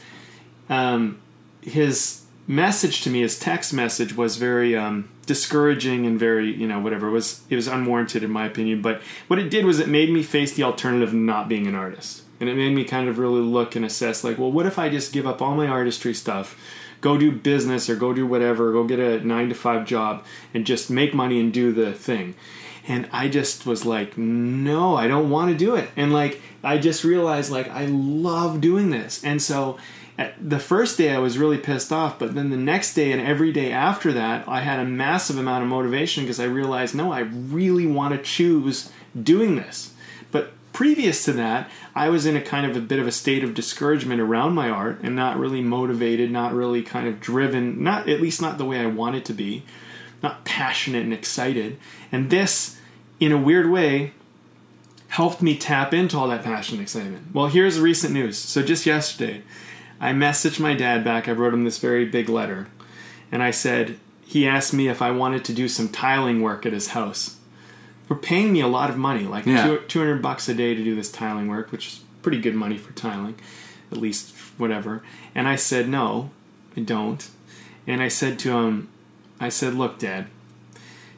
um, 0.69 1.19
his 1.62 2.23
message 2.47 3.01
to 3.03 3.11
me, 3.11 3.21
his 3.23 3.39
text 3.39 3.73
message, 3.73 4.15
was 4.17 4.37
very 4.37 4.77
um, 4.77 5.09
discouraging 5.27 6.07
and 6.07 6.19
very, 6.19 6.55
you 6.55 6.67
know, 6.67 6.79
whatever. 6.79 7.09
It 7.09 7.12
was 7.12 7.41
it 7.49 7.57
was 7.57 7.67
unwarranted 7.69 8.23
in 8.23 8.31
my 8.31 8.47
opinion. 8.47 8.83
But 8.83 9.01
what 9.29 9.39
it 9.39 9.49
did 9.51 9.65
was 9.65 9.79
it 9.81 9.89
made 9.89 10.11
me 10.11 10.23
face 10.23 10.53
the 10.55 10.62
alternative 10.65 11.09
of 11.09 11.15
not 11.15 11.49
being 11.49 11.67
an 11.67 11.75
artist, 11.75 12.23
and 12.41 12.49
it 12.49 12.57
made 12.57 12.75
me 12.75 12.85
kind 12.85 13.09
of 13.09 13.19
really 13.19 13.41
look 13.41 13.75
and 13.75 13.85
assess, 13.85 14.23
like, 14.23 14.39
well, 14.39 14.53
what 14.53 14.67
if 14.67 14.79
I 14.79 14.89
just 14.89 15.12
give 15.12 15.27
up 15.27 15.41
all 15.41 15.55
my 15.57 15.67
artistry 15.67 16.12
stuff? 16.15 16.57
Go 17.01 17.19
do 17.19 17.31
business 17.33 17.89
or 17.89 17.97
go 17.97 18.13
do 18.13 18.27
whatever, 18.27 18.73
go 18.73 18.85
get 18.85 18.99
a 18.99 19.25
nine 19.27 19.49
to 19.49 19.55
five 19.55 19.87
job 19.87 20.25
and 20.55 20.67
just 20.67 20.91
make 20.91 21.15
money 21.15 21.41
and 21.41 21.53
do 21.53 21.73
the 21.73 21.93
thing. 21.93 22.35
And 22.89 23.09
I 23.13 23.29
just 23.29 23.67
was 23.67 23.85
like, 23.85 24.17
no, 24.17 24.97
I 24.97 25.09
don't 25.09 25.31
want 25.31 25.51
to 25.51 25.57
do 25.57 25.75
it. 25.75 25.91
And 25.97 26.13
like, 26.13 26.41
I 26.63 26.79
just 26.79 27.05
realized, 27.05 27.51
like, 27.51 27.69
I 27.69 27.87
love 27.87 28.61
doing 28.61 28.91
this. 28.91 29.25
And 29.25 29.43
so, 29.43 29.79
the 30.41 30.59
first 30.59 30.97
day 30.97 31.11
I 31.15 31.19
was 31.19 31.37
really 31.37 31.59
pissed 31.59 31.93
off, 31.93 32.19
but 32.19 32.35
then 32.35 32.51
the 32.51 32.57
next 32.57 32.95
day 32.95 33.13
and 33.13 33.21
every 33.21 33.53
day 33.53 33.71
after 33.71 34.13
that, 34.15 34.49
I 34.49 34.61
had 34.61 34.81
a 34.81 34.85
massive 34.85 35.37
amount 35.37 35.63
of 35.63 35.69
motivation 35.69 36.25
because 36.25 36.41
I 36.41 36.45
realized, 36.45 36.95
no, 36.95 37.13
I 37.13 37.21
really 37.21 37.87
want 37.87 38.15
to 38.15 38.23
choose 38.23 38.91
doing 39.21 39.57
this. 39.57 39.93
Previous 40.77 41.25
to 41.25 41.33
that, 41.33 41.71
I 41.95 42.11
was 42.11 42.27
in 42.27 42.37
a 42.37 42.43
kind 42.43 42.67
of 42.67 42.77
a 42.77 42.83
bit 42.83 42.99
of 42.99 43.07
a 43.07 43.11
state 43.11 43.43
of 43.43 43.55
discouragement 43.55 44.21
around 44.21 44.53
my 44.53 44.69
art 44.69 45.01
and 45.03 45.17
not 45.17 45.39
really 45.39 45.62
motivated, 45.62 46.31
not 46.31 46.53
really 46.53 46.83
kind 46.83 47.09
of 47.09 47.19
driven, 47.19 47.83
not 47.83 48.11
at 48.11 48.21
least 48.21 48.43
not 48.43 48.59
the 48.59 48.67
way 48.67 48.79
I 48.81 48.85
want 48.85 49.17
it 49.17 49.25
to 49.25 49.33
be, 49.33 49.62
not 50.23 50.45
passionate 50.45 51.03
and 51.03 51.15
excited. 51.15 51.79
And 52.12 52.29
this, 52.29 52.79
in 53.19 53.33
a 53.33 53.39
weird 53.39 53.71
way, 53.71 54.12
helped 55.09 55.41
me 55.41 55.57
tap 55.57 55.95
into 55.95 56.19
all 56.19 56.29
that 56.29 56.45
passion 56.45 56.75
and 56.75 56.83
excitement. 56.83 57.29
Well, 57.33 57.47
here's 57.47 57.81
recent 57.81 58.12
news. 58.12 58.37
So 58.37 58.62
just 58.62 58.85
yesterday, 58.85 59.45
I 59.99 60.12
messaged 60.12 60.61
my 60.61 60.75
dad 60.75 61.03
back. 61.03 61.27
I 61.27 61.33
wrote 61.33 61.55
him 61.55 61.65
this 61.65 61.79
very 61.79 62.05
big 62.05 62.29
letter, 62.29 62.69
and 63.33 63.43
I 63.43 63.51
said 63.51 63.99
he 64.27 64.47
asked 64.47 64.75
me 64.75 64.89
if 64.89 65.01
I 65.01 65.11
wanted 65.11 65.43
to 65.47 65.55
do 65.55 65.69
some 65.69 65.89
tiling 65.89 66.43
work 66.43 66.67
at 66.67 66.75
his 66.75 66.89
house. 66.89 67.37
We're 68.09 68.16
paying 68.16 68.53
me 68.53 68.61
a 68.61 68.69
lot 68.69 68.90
of 68.90 68.97
money, 68.97 69.25
like 69.25 69.47
Yeah. 69.47 69.79
200 69.88 70.23
bucks 70.23 70.49
a 70.49 70.55
day 70.55 70.75
to 70.75 70.85
do 70.85 70.95
this 70.95 71.11
tiling 71.11 71.49
work, 71.49 71.73
which 71.73 71.88
is 71.88 72.01
pretty 72.23 72.40
good 72.40 72.55
money 72.55 72.77
for 72.79 72.92
tiling, 72.92 73.35
at 73.90 73.99
least 73.99 74.35
whatever. 74.59 75.03
And 75.35 75.49
I 75.49 75.57
said, 75.57 75.88
no, 75.88 76.31
I 76.77 76.81
don't. 76.81 77.29
And 77.87 78.03
I 78.03 78.09
said 78.09 78.38
to 78.40 78.59
him, 78.59 78.88
I 79.40 79.49
said, 79.49 79.75
look, 79.75 79.99
Dad, 79.99 80.27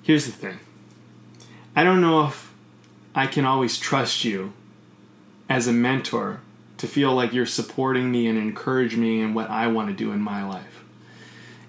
here's 0.03 0.27
the 0.27 0.33
thing. 0.33 0.59
I 1.77 1.85
don't 1.85 2.01
know 2.01 2.27
if 2.27 2.53
I 3.15 3.27
can 3.27 3.45
always 3.45 3.79
trust 3.79 4.25
you 4.25 4.53
as 5.49 5.67
a 5.67 5.73
mentor 5.73 6.41
to 6.79 6.87
feel 6.87 7.13
like 7.15 7.33
you're 7.33 7.47
supporting 7.47 8.11
me 8.11 8.27
and 8.27 8.39
encourage 8.39 8.97
me 8.97 9.21
in 9.21 9.35
what 9.35 9.51
I 9.51 9.67
want 9.67 9.89
to 9.89 9.95
do 9.95 10.13
in 10.13 10.21
my 10.21 10.45
life. 10.45 10.85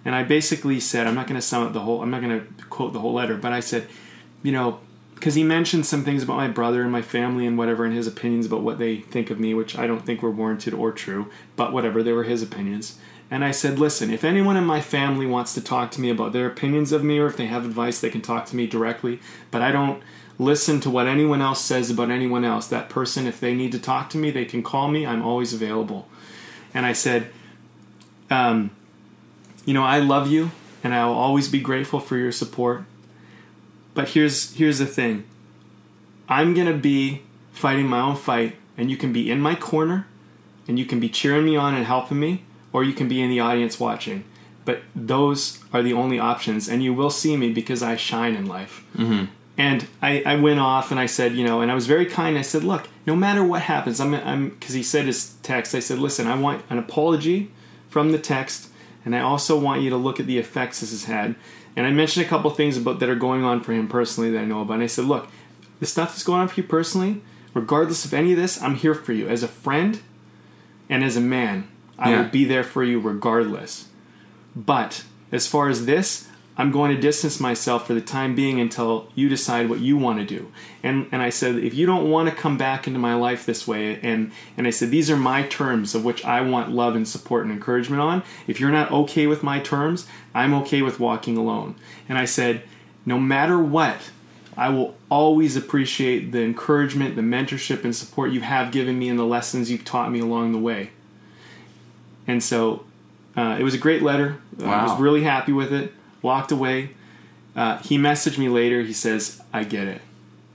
And 0.05 0.15
I 0.15 0.23
basically 0.23 0.79
said, 0.79 1.07
I'm 1.07 1.15
not 1.15 1.27
going 1.27 1.39
to 1.39 1.45
sum 1.45 1.63
up 1.65 1.73
the 1.73 1.81
whole, 1.81 2.01
I'm 2.01 2.09
not 2.09 2.21
going 2.21 2.39
to 2.39 2.63
quote 2.65 2.93
the 2.93 2.99
whole 2.99 3.13
letter, 3.13 3.35
but 3.35 3.51
I 3.51 3.59
said, 3.59 3.87
you 4.43 4.51
know, 4.51 4.79
because 5.19 5.35
he 5.35 5.43
mentioned 5.43 5.85
some 5.85 6.05
things 6.05 6.23
about 6.23 6.37
my 6.37 6.47
brother 6.47 6.81
and 6.81 6.91
my 6.91 7.01
family 7.01 7.45
and 7.45 7.57
whatever, 7.57 7.83
and 7.83 7.93
his 7.93 8.07
opinions 8.07 8.45
about 8.45 8.61
what 8.61 8.79
they 8.79 8.97
think 8.97 9.29
of 9.29 9.37
me, 9.37 9.53
which 9.53 9.77
I 9.77 9.85
don't 9.85 10.05
think 10.05 10.21
were 10.21 10.31
warranted 10.31 10.73
or 10.73 10.93
true, 10.93 11.29
but 11.57 11.73
whatever, 11.73 12.01
they 12.01 12.13
were 12.13 12.23
his 12.23 12.41
opinions. 12.41 12.97
And 13.29 13.43
I 13.43 13.51
said, 13.51 13.77
listen, 13.77 14.11
if 14.11 14.23
anyone 14.23 14.55
in 14.55 14.63
my 14.63 14.79
family 14.79 15.25
wants 15.25 15.53
to 15.55 15.61
talk 15.61 15.91
to 15.91 16.01
me 16.01 16.09
about 16.09 16.31
their 16.31 16.47
opinions 16.47 16.93
of 16.93 17.03
me 17.03 17.19
or 17.19 17.27
if 17.27 17.35
they 17.35 17.47
have 17.47 17.65
advice, 17.65 17.99
they 17.99 18.09
can 18.09 18.21
talk 18.21 18.45
to 18.47 18.55
me 18.55 18.65
directly, 18.65 19.19
but 19.51 19.61
I 19.61 19.73
don't 19.73 20.01
listen 20.39 20.79
to 20.79 20.89
what 20.89 21.05
anyone 21.05 21.41
else 21.41 21.59
says 21.59 21.91
about 21.91 22.09
anyone 22.09 22.45
else. 22.45 22.67
That 22.67 22.89
person, 22.89 23.27
if 23.27 23.41
they 23.41 23.53
need 23.53 23.73
to 23.73 23.79
talk 23.79 24.09
to 24.11 24.17
me, 24.17 24.31
they 24.31 24.45
can 24.45 24.63
call 24.63 24.87
me. 24.87 25.05
I'm 25.05 25.21
always 25.21 25.53
available. 25.53 26.07
And 26.73 26.85
I 26.85 26.93
said, 26.93 27.29
um, 28.29 28.71
you 29.65 29.73
know, 29.73 29.83
I 29.83 29.99
love 29.99 30.31
you 30.31 30.51
and 30.81 30.93
I'll 30.93 31.11
always 31.11 31.49
be 31.49 31.59
grateful 31.59 31.99
for 31.99 32.15
your 32.15 32.31
support. 32.31 32.85
But 33.99 34.07
here's 34.07 34.53
here's 34.53 34.79
the 34.79 34.85
thing. 34.85 35.25
I'm 36.29 36.53
going 36.53 36.67
to 36.67 36.73
be 36.73 37.23
fighting 37.51 37.85
my 37.85 37.99
own 37.99 38.15
fight 38.15 38.55
and 38.77 38.89
you 38.89 38.95
can 38.95 39.11
be 39.11 39.29
in 39.29 39.41
my 39.41 39.55
corner 39.55 40.07
and 40.69 40.79
you 40.79 40.85
can 40.85 41.01
be 41.01 41.09
cheering 41.09 41.43
me 41.43 41.57
on 41.57 41.75
and 41.75 41.85
helping 41.85 42.17
me 42.17 42.43
or 42.71 42.85
you 42.85 42.93
can 42.93 43.09
be 43.09 43.21
in 43.21 43.29
the 43.29 43.41
audience 43.41 43.77
watching. 43.77 44.23
But 44.63 44.83
those 44.95 45.61
are 45.73 45.83
the 45.83 45.91
only 45.91 46.17
options 46.17 46.69
and 46.69 46.81
you 46.81 46.93
will 46.93 47.09
see 47.09 47.35
me 47.35 47.51
because 47.51 47.83
I 47.83 47.97
shine 47.97 48.35
in 48.35 48.45
life. 48.45 48.85
Mm-hmm. 48.95 49.25
And 49.57 49.85
I, 50.01 50.23
I 50.25 50.37
went 50.37 50.61
off 50.61 50.91
and 50.91 50.99
I 51.01 51.05
said, 51.05 51.33
you 51.33 51.43
know, 51.43 51.59
and 51.59 51.69
I 51.69 51.75
was 51.75 51.85
very 51.85 52.05
kind. 52.05 52.37
I 52.37 52.43
said, 52.43 52.63
look, 52.63 52.87
no 53.05 53.17
matter 53.17 53.43
what 53.43 53.63
happens, 53.63 53.99
I'm, 53.99 54.13
I'm, 54.13 54.51
because 54.51 54.75
he 54.75 54.83
said 54.83 55.07
his 55.07 55.33
text, 55.43 55.75
I 55.75 55.79
said, 55.79 55.99
listen, 55.99 56.25
I 56.25 56.39
want 56.39 56.63
an 56.69 56.77
apology 56.77 57.51
from 57.89 58.13
the 58.13 58.19
text, 58.19 58.69
and 59.03 59.13
I 59.13 59.19
also 59.19 59.59
want 59.59 59.81
you 59.81 59.89
to 59.89 59.97
look 59.97 60.21
at 60.21 60.25
the 60.25 60.37
effects 60.37 60.79
this 60.79 60.91
has 60.91 61.03
had. 61.03 61.35
And 61.75 61.85
I 61.87 61.91
mentioned 61.91 62.25
a 62.25 62.29
couple 62.29 62.49
things 62.51 62.77
about 62.77 62.99
that 62.99 63.09
are 63.09 63.15
going 63.15 63.43
on 63.43 63.61
for 63.61 63.73
him 63.73 63.87
personally 63.87 64.29
that 64.31 64.39
I 64.39 64.45
know 64.45 64.61
about. 64.61 64.75
And 64.75 64.83
I 64.83 64.87
said, 64.87 65.05
look, 65.05 65.27
the 65.79 65.85
stuff 65.85 66.09
that's 66.09 66.23
going 66.23 66.41
on 66.41 66.47
for 66.47 66.59
you 66.61 66.67
personally, 66.67 67.21
regardless 67.53 68.05
of 68.05 68.13
any 68.13 68.31
of 68.33 68.37
this, 68.37 68.61
I'm 68.61 68.75
here 68.75 68.93
for 68.95 69.13
you 69.13 69.27
as 69.27 69.43
a 69.43 69.47
friend 69.47 70.01
and 70.89 71.03
as 71.03 71.15
a 71.15 71.21
man. 71.21 71.67
I 71.97 72.11
Yeah. 72.11 72.21
will 72.23 72.29
be 72.29 72.45
there 72.45 72.63
for 72.63 72.83
you 72.83 72.99
regardless. 72.99 73.87
But 74.55 75.03
as 75.31 75.47
far 75.47 75.67
as 75.69 75.85
this, 75.85 76.27
I'm 76.59 76.71
going 76.71 76.93
to 76.93 77.01
distance 77.01 77.39
myself 77.39 77.87
for 77.87 77.93
the 77.93 78.01
time 78.01 78.35
being 78.35 78.59
until 78.59 79.07
you 79.15 79.29
decide 79.29 79.69
what 79.69 79.79
you 79.79 79.97
want 79.97 80.19
to 80.19 80.25
do. 80.25 80.51
And 80.83 81.07
and 81.09 81.21
I 81.21 81.29
said, 81.29 81.55
if 81.55 81.73
you 81.73 81.85
don't 81.85 82.11
want 82.11 82.27
to 82.27 82.35
come 82.35 82.57
back 82.57 82.85
into 82.85 82.99
my 82.99 83.15
life 83.15 83.45
this 83.45 83.65
way, 83.65 83.97
and 84.01 84.33
and 84.57 84.67
I 84.67 84.69
said 84.69 84.91
these 84.91 85.09
are 85.09 85.15
my 85.15 85.43
terms 85.43 85.95
of 85.95 86.03
which 86.03 86.25
I 86.25 86.41
want 86.41 86.71
love 86.71 86.97
and 86.97 87.07
support 87.07 87.45
and 87.45 87.53
encouragement 87.53 88.01
on. 88.01 88.23
If 88.45 88.59
you're 88.59 88.71
not 88.71 88.91
okay 88.91 89.25
with 89.25 89.41
my 89.41 89.59
terms, 89.59 90.05
I'm 90.35 90.53
okay 90.55 90.81
with 90.81 90.99
walking 90.99 91.37
alone. 91.37 91.75
And 92.09 92.17
I 92.17 92.25
said, 92.25 92.63
no 93.05 93.17
matter 93.17 93.57
what, 93.57 94.11
I 94.57 94.67
will 94.67 94.97
always 95.09 95.55
appreciate 95.55 96.33
the 96.33 96.41
encouragement, 96.41 97.15
the 97.15 97.21
mentorship, 97.21 97.85
and 97.85 97.95
support 97.95 98.31
you 98.31 98.41
have 98.41 98.73
given 98.73 98.99
me 98.99 99.07
and 99.07 99.17
the 99.17 99.23
lessons 99.23 99.71
you've 99.71 99.85
taught 99.85 100.11
me 100.11 100.19
along 100.19 100.51
the 100.51 100.59
way. 100.59 100.89
And 102.27 102.43
so 102.43 102.83
uh, 103.37 103.55
it 103.57 103.63
was 103.63 103.73
a 103.73 103.77
great 103.77 104.01
letter. 104.01 104.41
Uh, 104.61 104.65
I 104.65 104.83
was 104.83 104.99
really 104.99 105.23
happy 105.23 105.53
with 105.53 105.71
it. 105.71 105.93
Walked 106.21 106.51
away. 106.51 106.91
Uh, 107.55 107.77
he 107.79 107.97
messaged 107.97 108.37
me 108.37 108.49
later. 108.49 108.81
He 108.81 108.93
says, 108.93 109.41
"I 109.53 109.63
get 109.63 109.87
it." 109.87 110.01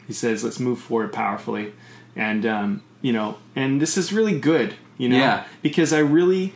He 0.07 0.12
says, 0.12 0.44
"Let's 0.44 0.61
move 0.61 0.79
forward 0.79 1.12
powerfully," 1.12 1.72
and 2.16 2.44
um, 2.46 2.83
you 3.03 3.12
know, 3.12 3.37
and 3.57 3.81
this 3.81 3.96
is 3.96 4.12
really 4.12 4.38
good, 4.38 4.74
you 4.98 5.09
know, 5.09 5.16
Yeah. 5.18 5.44
because 5.62 5.92
I 5.92 5.98
really. 5.98 6.53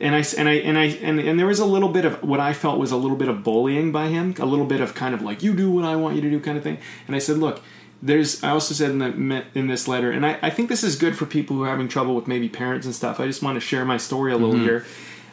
And 0.00 0.14
I 0.16 0.24
and 0.36 0.48
I 0.48 0.52
and 0.54 0.76
I 0.76 0.84
and, 0.86 1.20
and 1.20 1.38
there 1.38 1.46
was 1.46 1.60
a 1.60 1.64
little 1.64 1.88
bit 1.88 2.04
of 2.04 2.22
what 2.24 2.40
I 2.40 2.52
felt 2.52 2.78
was 2.80 2.90
a 2.90 2.96
little 2.96 3.16
bit 3.16 3.28
of 3.28 3.44
bullying 3.44 3.92
by 3.92 4.08
him, 4.08 4.34
a 4.40 4.44
little 4.44 4.66
bit 4.66 4.80
of 4.80 4.92
kind 4.94 5.14
of 5.14 5.22
like 5.22 5.42
you 5.44 5.54
do 5.54 5.70
what 5.70 5.84
I 5.84 5.94
want 5.94 6.16
you 6.16 6.20
to 6.22 6.28
do 6.30 6.40
kind 6.40 6.58
of 6.58 6.64
thing. 6.64 6.78
And 7.06 7.14
I 7.14 7.20
said, 7.20 7.38
look, 7.38 7.62
there's. 8.02 8.42
I 8.42 8.50
also 8.50 8.74
said 8.74 8.90
in 8.90 8.98
the 8.98 9.44
in 9.54 9.68
this 9.68 9.86
letter, 9.86 10.10
and 10.10 10.26
I, 10.26 10.36
I 10.42 10.50
think 10.50 10.68
this 10.68 10.82
is 10.82 10.96
good 10.96 11.16
for 11.16 11.26
people 11.26 11.54
who 11.56 11.62
are 11.62 11.68
having 11.68 11.86
trouble 11.88 12.16
with 12.16 12.26
maybe 12.26 12.48
parents 12.48 12.86
and 12.86 12.94
stuff. 12.94 13.20
I 13.20 13.26
just 13.26 13.40
want 13.40 13.54
to 13.56 13.60
share 13.60 13.84
my 13.84 13.96
story 13.96 14.32
a 14.32 14.36
little 14.36 14.56
here. 14.58 14.84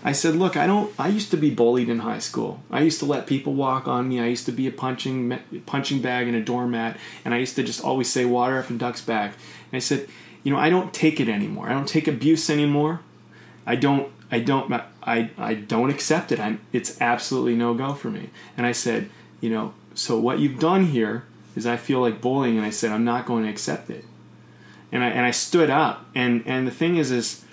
I 0.04 0.14
said, 0.14 0.36
look, 0.36 0.58
I 0.58 0.66
don't. 0.66 0.92
I 0.98 1.10
used 1.10 1.30
to 1.32 1.38
be 1.38 1.52
bullied 1.52 1.90
in 1.90 2.00
high 2.00 2.20
school. 2.20 2.62
I 2.72 2.82
used 2.82 3.00
to 3.00 3.06
let 3.06 3.28
people 3.28 3.54
walk 3.54 3.88
on 3.88 4.10
me. 4.10 4.20
I 4.20 4.26
used 4.28 4.46
to 4.48 4.52
be 4.52 4.68
a 4.68 4.72
punching 4.72 5.38
punching 5.66 6.02
bag 6.02 6.28
and 6.28 6.36
a 6.36 6.42
doormat, 6.42 6.98
and 7.24 7.34
I 7.34 7.38
used 7.38 7.56
to 7.58 7.64
just 7.64 7.84
always 7.84 8.12
say 8.12 8.26
water 8.26 8.58
up 8.58 8.70
and 8.70 8.80
ducks 8.80 9.02
back. 9.02 9.34
And 9.72 9.78
I 9.78 9.80
said, 9.80 10.08
you 10.44 10.52
know, 10.52 10.60
I 10.60 10.70
don't 10.70 10.94
take 10.94 11.20
it 11.20 11.30
anymore. 11.30 11.70
I 11.70 11.74
don't 11.74 11.88
take 11.88 12.08
abuse 12.08 12.50
anymore. 12.50 13.02
I 13.66 13.76
don't. 13.76 14.12
I 14.32 14.40
don't. 14.40 14.74
I. 15.04 15.30
I 15.38 15.54
don't 15.54 15.92
accept 15.92 16.32
it. 16.32 16.40
I'm. 16.40 16.62
It's 16.74 17.00
absolutely 17.00 17.56
no 17.56 17.76
go 17.76 17.94
for 17.94 18.10
me. 18.10 18.32
And 18.58 18.66
I 18.66 18.72
said, 18.72 19.10
you 19.40 19.52
know, 19.52 19.74
so 19.94 20.20
what 20.20 20.40
you've 20.40 20.60
done 20.60 20.88
here 20.88 21.26
is 21.56 21.68
I 21.68 21.78
feel 21.78 22.00
like 22.00 22.22
bullying, 22.22 22.58
and 22.58 22.66
I 22.66 22.72
said 22.72 22.92
I'm 22.92 23.06
not 23.06 23.28
going 23.28 23.44
to 23.44 23.50
accept 23.50 23.92
it. 23.92 24.06
And 24.92 25.04
I 25.04 25.10
and 25.10 25.28
I 25.28 25.32
stood 25.32 25.70
up. 25.70 26.08
And 26.16 26.42
and 26.48 26.66
the 26.66 26.72
thing 26.72 26.98
is, 26.98 27.12
is 27.12 27.46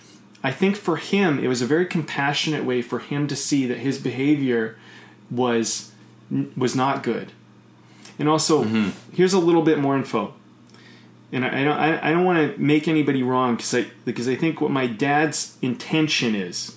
I 0.42 0.52
think 0.52 0.76
for 0.76 0.96
him 0.96 1.38
it 1.38 1.48
was 1.48 1.62
a 1.62 1.66
very 1.66 1.86
compassionate 1.86 2.64
way 2.64 2.82
for 2.82 3.00
him 3.00 3.26
to 3.26 3.36
see 3.36 3.66
that 3.66 3.78
his 3.78 3.98
behavior 3.98 4.76
was 5.30 5.92
was 6.56 6.76
not 6.76 7.02
good. 7.02 7.32
And 8.18 8.28
also, 8.28 8.64
mm-hmm. 8.64 8.90
here's 9.14 9.32
a 9.32 9.38
little 9.38 9.62
bit 9.62 9.78
more 9.78 9.96
info. 9.96 10.34
and 11.32 11.44
I, 11.44 11.60
I 11.60 11.64
don't 11.64 11.78
I, 11.78 12.08
I 12.08 12.12
don't 12.12 12.24
want 12.24 12.54
to 12.54 12.60
make 12.60 12.88
anybody 12.88 13.22
wrong 13.22 13.56
because 13.56 13.74
I 13.74 13.86
because 14.04 14.28
I 14.28 14.34
think 14.34 14.60
what 14.60 14.70
my 14.70 14.86
dad's 14.86 15.56
intention 15.62 16.34
is 16.34 16.76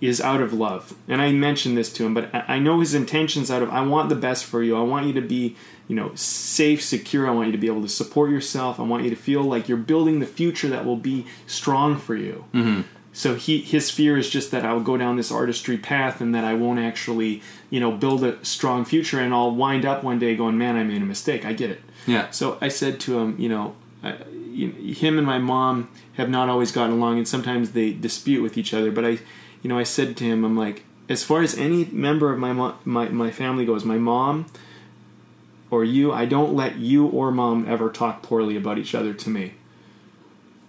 is 0.00 0.20
out 0.20 0.40
of 0.40 0.52
love, 0.52 0.94
and 1.06 1.22
I 1.22 1.30
mentioned 1.30 1.78
this 1.78 1.92
to 1.92 2.04
him, 2.04 2.12
but 2.12 2.34
I, 2.34 2.56
I 2.56 2.58
know 2.58 2.80
his 2.80 2.92
intentions 2.92 3.50
out 3.50 3.62
of 3.62 3.70
I 3.70 3.82
want 3.82 4.08
the 4.08 4.16
best 4.16 4.44
for 4.44 4.62
you. 4.62 4.76
I 4.76 4.82
want 4.82 5.06
you 5.06 5.12
to 5.14 5.20
be 5.20 5.56
you 5.86 5.96
know 5.96 6.14
safe, 6.14 6.82
secure. 6.82 7.28
I 7.28 7.30
want 7.32 7.46
you 7.48 7.52
to 7.52 7.58
be 7.58 7.68
able 7.68 7.82
to 7.82 7.88
support 7.88 8.30
yourself. 8.30 8.80
I 8.80 8.82
want 8.82 9.04
you 9.04 9.10
to 9.10 9.16
feel 9.16 9.42
like 9.42 9.68
you're 9.68 9.78
building 9.78 10.18
the 10.18 10.26
future 10.26 10.68
that 10.68 10.84
will 10.84 10.96
be 10.96 11.26
strong 11.46 11.96
for 11.96 12.16
you. 12.16 12.44
Mm-hmm. 12.52 12.82
So 13.12 13.34
he 13.34 13.58
his 13.58 13.90
fear 13.90 14.16
is 14.16 14.30
just 14.30 14.50
that 14.52 14.64
I'll 14.64 14.80
go 14.80 14.96
down 14.96 15.16
this 15.16 15.30
artistry 15.30 15.76
path 15.76 16.20
and 16.20 16.34
that 16.34 16.44
I 16.44 16.54
won't 16.54 16.78
actually 16.78 17.42
you 17.70 17.78
know 17.78 17.92
build 17.92 18.24
a 18.24 18.42
strong 18.44 18.84
future, 18.84 19.20
and 19.20 19.34
I'll 19.34 19.54
wind 19.54 19.84
up 19.84 20.02
one 20.02 20.18
day 20.18 20.34
going, 20.34 20.56
man, 20.56 20.76
I 20.76 20.84
made 20.84 21.02
a 21.02 21.06
mistake. 21.06 21.44
I 21.44 21.52
get 21.52 21.70
it. 21.70 21.80
Yeah. 22.06 22.30
So 22.30 22.58
I 22.60 22.68
said 22.68 23.00
to 23.00 23.18
him, 23.18 23.36
you 23.38 23.48
know, 23.48 23.74
I, 24.02 24.16
you, 24.50 24.70
him 24.94 25.18
and 25.18 25.26
my 25.26 25.38
mom 25.38 25.90
have 26.14 26.30
not 26.30 26.48
always 26.48 26.72
gotten 26.72 26.96
along, 26.96 27.18
and 27.18 27.28
sometimes 27.28 27.72
they 27.72 27.92
dispute 27.92 28.42
with 28.42 28.56
each 28.56 28.72
other. 28.72 28.90
But 28.90 29.04
I, 29.04 29.18
you 29.62 29.68
know, 29.68 29.78
I 29.78 29.84
said 29.84 30.16
to 30.16 30.24
him, 30.24 30.44
I'm 30.44 30.56
like, 30.56 30.84
as 31.08 31.22
far 31.22 31.42
as 31.42 31.56
any 31.56 31.84
member 31.86 32.32
of 32.32 32.38
my 32.38 32.52
mo- 32.52 32.76
my 32.84 33.08
my 33.08 33.30
family 33.30 33.66
goes, 33.66 33.84
my 33.84 33.98
mom 33.98 34.46
or 35.72 35.82
you, 35.82 36.12
I 36.12 36.26
don't 36.26 36.54
let 36.54 36.76
you 36.76 37.06
or 37.06 37.32
mom 37.32 37.66
ever 37.66 37.88
talk 37.88 38.22
poorly 38.22 38.56
about 38.56 38.76
each 38.76 38.94
other 38.94 39.14
to 39.14 39.30
me. 39.30 39.54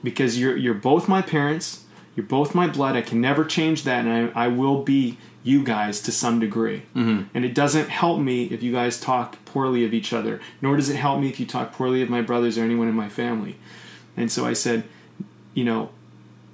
Because 0.01 0.39
you're 0.39 0.55
you're 0.55 0.73
both 0.73 1.09
my 1.09 1.21
parents, 1.21 1.83
you're 2.15 2.25
both 2.25 2.53
my 2.53 2.67
blood. 2.67 2.95
I 2.95 3.01
can 3.01 3.19
never 3.21 3.43
change 3.43 3.83
that, 3.83 4.05
and 4.05 4.31
I, 4.35 4.45
I 4.45 4.47
will 4.47 4.83
be 4.83 5.17
you 5.43 5.63
guys 5.63 5.99
to 6.01 6.11
some 6.11 6.39
degree. 6.39 6.83
Mm-hmm. 6.95 7.23
And 7.33 7.43
it 7.43 7.53
doesn't 7.53 7.89
help 7.89 8.19
me 8.21 8.45
if 8.45 8.63
you 8.63 8.71
guys 8.71 8.99
talk 8.99 9.43
poorly 9.45 9.83
of 9.85 9.93
each 9.93 10.13
other, 10.13 10.39
nor 10.61 10.77
does 10.77 10.89
it 10.89 10.95
help 10.95 11.19
me 11.19 11.29
if 11.29 11.39
you 11.39 11.45
talk 11.45 11.73
poorly 11.73 12.01
of 12.01 12.09
my 12.09 12.21
brothers 12.21 12.57
or 12.57 12.63
anyone 12.63 12.87
in 12.87 12.95
my 12.95 13.09
family. 13.09 13.57
And 14.15 14.31
so 14.31 14.45
I 14.45 14.53
said, 14.53 14.83
you 15.53 15.65
know, 15.65 15.89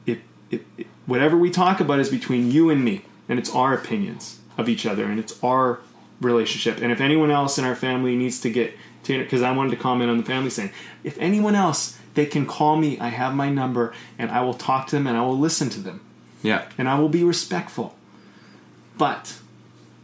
if, 0.05 0.19
if, 0.49 0.61
if 0.77 0.87
whatever 1.05 1.37
we 1.37 1.51
talk 1.51 1.79
about 1.79 1.99
is 1.99 2.09
between 2.09 2.51
you 2.51 2.69
and 2.69 2.83
me, 2.83 3.03
and 3.27 3.37
it's 3.37 3.53
our 3.53 3.73
opinions 3.73 4.39
of 4.57 4.67
each 4.67 4.85
other, 4.85 5.05
and 5.05 5.19
it's 5.19 5.41
our 5.43 5.79
relationship. 6.19 6.81
And 6.81 6.91
if 6.91 6.99
anyone 6.99 7.31
else 7.31 7.57
in 7.59 7.65
our 7.65 7.75
family 7.75 8.15
needs 8.15 8.39
to 8.41 8.49
get 8.49 8.73
to, 9.03 9.19
because 9.19 9.43
I 9.43 9.51
wanted 9.51 9.71
to 9.71 9.77
comment 9.77 10.09
on 10.09 10.17
the 10.17 10.23
family 10.23 10.49
saying, 10.49 10.71
if 11.03 11.17
anyone 11.19 11.53
else, 11.53 11.98
they 12.15 12.25
can 12.25 12.45
call 12.45 12.75
me. 12.77 12.97
I 12.99 13.09
have 13.09 13.33
my 13.35 13.49
number, 13.49 13.93
and 14.17 14.31
I 14.31 14.41
will 14.41 14.53
talk 14.53 14.87
to 14.87 14.95
them, 14.95 15.07
and 15.07 15.17
I 15.17 15.21
will 15.21 15.37
listen 15.37 15.69
to 15.69 15.79
them, 15.79 16.01
Yeah. 16.43 16.63
and 16.77 16.87
I 16.89 16.97
will 16.99 17.09
be 17.09 17.23
respectful. 17.23 17.95
But, 18.97 19.35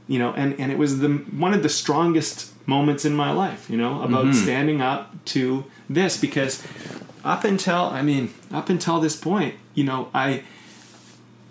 you 0.07 0.19
know, 0.19 0.33
and 0.33 0.57
and 0.59 0.71
it 0.71 0.77
was 0.77 0.99
the 0.99 1.09
one 1.09 1.53
of 1.53 1.63
the 1.63 1.69
strongest 1.69 2.51
moments 2.67 3.05
in 3.05 3.13
my 3.15 3.31
life, 3.31 3.69
you 3.69 3.77
know, 3.77 4.01
about 4.01 4.33
standing 4.33 4.81
up 4.81 5.13
to 5.25 5.65
this 5.89 6.17
because 6.17 6.63
up 7.23 7.43
until 7.43 7.85
I 7.85 8.01
mean, 8.01 8.33
up 8.51 8.69
until 8.69 8.99
this 8.99 9.15
point, 9.15 9.55
you 9.73 9.83
know, 9.83 10.09
I 10.13 10.43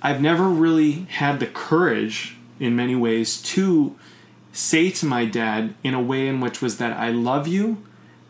I've 0.02 0.20
never 0.20 0.48
really 0.48 1.06
had 1.10 1.40
the 1.40 1.46
courage 1.46 2.36
in 2.58 2.74
many 2.76 2.94
ways 2.96 3.42
to 3.42 3.94
say 4.52 4.90
to 4.90 5.06
my 5.06 5.24
dad 5.24 5.74
in 5.82 5.94
a 5.94 6.00
way 6.00 6.28
in 6.28 6.40
which 6.40 6.62
was 6.62 6.78
that 6.78 6.96
I 6.96 7.10
love 7.10 7.46
you, 7.48 7.78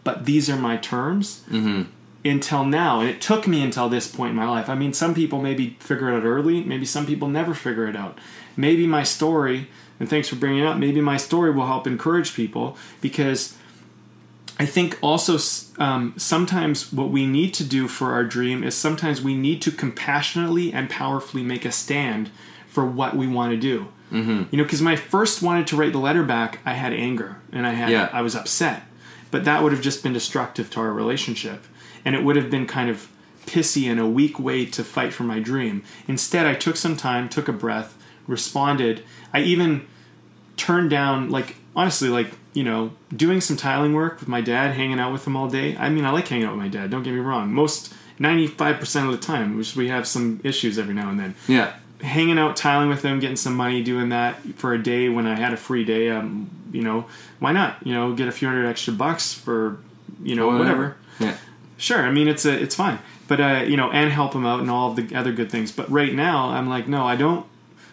but 0.03 0.25
these 0.25 0.49
are 0.51 0.57
my 0.57 0.77
terms. 0.77 1.43
Mm-hmm. 1.51 1.91
Until 2.25 2.65
now, 2.65 3.01
and 3.01 3.09
it 3.11 3.21
took 3.21 3.47
me 3.47 3.63
until 3.63 3.89
this 3.91 4.07
point 4.09 4.31
in 4.31 4.37
my 4.37 4.49
life. 4.49 4.71
I 4.71 4.75
mean, 4.75 4.95
some 4.95 5.15
people 5.15 5.43
maybe 5.43 5.77
figure 5.81 6.09
it 6.11 6.17
out 6.17 6.25
early. 6.25 6.65
Maybe 6.65 6.87
some 6.87 7.05
people 7.05 7.29
never 7.29 7.53
figure 7.53 7.87
it 7.87 7.97
out. 7.97 8.19
Maybe 8.57 8.87
my 8.87 9.03
story, 9.03 9.69
and 10.01 10.09
thanks 10.09 10.29
for 10.29 10.37
bringing 10.37 10.61
it 10.61 10.67
up. 10.67 10.79
Maybe 10.79 11.03
my 11.03 11.19
story 11.19 11.51
will 11.51 11.67
help 11.67 11.87
encourage 11.87 12.35
people 12.35 12.79
because 13.03 13.57
I 14.59 14.67
think 14.67 14.99
also 15.03 15.39
um, 15.79 16.15
sometimes 16.17 16.93
what 16.93 17.11
we 17.11 17.27
need 17.27 17.53
to 17.55 17.65
do 17.65 17.89
for 17.89 18.13
our 18.13 18.25
dream 18.25 18.63
is 18.63 18.75
sometimes 18.77 19.21
we 19.21 19.35
need 19.35 19.61
to 19.63 19.73
compassionately 19.73 20.73
and 20.73 20.89
powerfully 20.89 21.43
make 21.43 21.65
a 21.65 21.73
stand 21.73 22.31
for 22.69 22.87
what 22.87 23.17
we 23.17 23.27
want 23.27 23.51
to 23.53 23.57
do. 23.57 23.89
Mm-hmm. 24.13 24.45
You 24.51 24.59
know, 24.59 24.65
because 24.65 24.81
when 24.81 24.93
I 24.93 24.97
first 24.97 25.43
wanted 25.43 25.67
to 25.69 25.77
write 25.77 25.93
the 25.93 25.99
letter 25.99 26.23
back, 26.23 26.61
I 26.65 26.75
had 26.75 26.93
anger 26.93 27.39
and 27.53 27.67
I 27.67 27.73
had 27.73 27.91
Yeah. 27.91 28.09
I 28.13 28.23
was 28.23 28.37
upset, 28.37 28.85
but 29.33 29.45
that 29.45 29.63
would 29.63 29.73
have 29.73 29.83
just 29.83 30.05
been 30.05 30.13
destructive 30.13 30.71
to 30.71 30.81
our 30.81 30.93
relationship, 30.93 31.65
and 32.05 32.15
it 32.15 32.23
would 32.25 32.37
have 32.37 32.51
been 32.51 32.67
kind 32.67 32.89
of 32.91 33.09
pissy 33.47 33.91
and 33.91 34.01
a 34.01 34.07
weak 34.07 34.39
way 34.39 34.65
to 34.67 34.83
fight 34.83 35.13
for 35.13 35.23
my 35.25 35.39
dream. 35.39 35.83
Instead, 36.09 36.47
I 36.47 36.55
took 36.55 36.77
some 36.77 36.97
time, 36.97 37.29
took 37.29 37.47
a 37.49 37.53
breath, 37.53 37.97
responded. 38.27 39.03
I 39.33 39.41
even 39.41 39.87
turned 40.57 40.89
down 40.91 41.31
like 41.31 41.57
honestly 41.75 42.09
like 42.09 42.29
you 42.53 42.63
know 42.63 42.93
doing 43.15 43.41
some 43.41 43.57
tiling 43.57 43.93
work 43.93 44.21
with 44.21 44.29
my 44.29 44.41
dad 44.41 44.73
hanging 44.75 45.01
out 45.01 45.13
with 45.13 45.27
him 45.27 45.37
all 45.37 45.49
day 45.49 45.77
i 45.79 45.89
mean 45.89 46.05
i 46.05 46.11
like 46.11 46.29
hanging 46.29 46.47
out 46.47 46.53
with 46.53 46.61
my 46.63 46.69
dad 46.69 46.91
don't 46.91 47.03
get 47.03 47.13
me 47.13 47.19
wrong 47.19 47.53
most 47.53 47.93
95% 48.21 49.07
of 49.07 49.11
the 49.11 49.19
time 49.19 49.57
which 49.59 49.75
we 49.75 49.89
have 49.89 50.07
some 50.07 50.41
issues 50.45 50.79
every 50.79 50.95
now 50.95 51.11
and 51.11 51.19
then 51.19 51.35
Yeah. 51.49 51.73
hanging 52.01 52.39
out 52.39 52.57
tiling 52.57 52.89
with 52.89 53.03
him 53.03 53.19
getting 53.19 53.35
some 53.35 53.57
money 53.57 53.83
doing 53.83 54.11
that 54.11 54.37
for 54.55 54.73
a 54.73 54.81
day 54.81 55.09
when 55.09 55.27
i 55.27 55.35
had 55.35 55.53
a 55.53 55.57
free 55.57 55.85
day 55.85 56.09
um 56.11 56.49
you 56.73 56.83
know 56.83 57.07
why 57.41 57.51
not 57.51 57.85
you 57.85 57.93
know 57.93 58.13
get 58.15 58.29
a 58.29 58.33
few 58.33 58.47
hundred 58.47 58.67
extra 58.69 58.93
bucks 58.93 59.35
for 59.35 59.79
you 60.23 60.37
know 60.37 60.47
whatever 60.57 60.97
Yeah. 61.19 61.37
Sure, 61.77 62.03
I 62.03 62.11
mean 62.11 62.29
it's 62.29 62.45
a, 62.45 62.53
it's 62.53 62.75
fine, 62.75 62.99
but 63.29 63.41
uh, 63.41 63.65
you 63.67 63.77
know, 63.77 63.91
and 63.91 64.13
help 64.13 64.35
him 64.35 64.47
out 64.47 64.61
and 64.61 64.71
all 64.71 64.91
of 64.91 64.97
the 64.97 65.17
other 65.17 65.33
good 65.33 65.51
things. 65.51 65.73
But 65.73 65.91
right 65.91 66.15
now, 66.15 66.51
I'm 66.51 66.69
like, 66.69 66.89
no, 66.89 67.05
I 67.05 67.17
don't. 67.17 67.47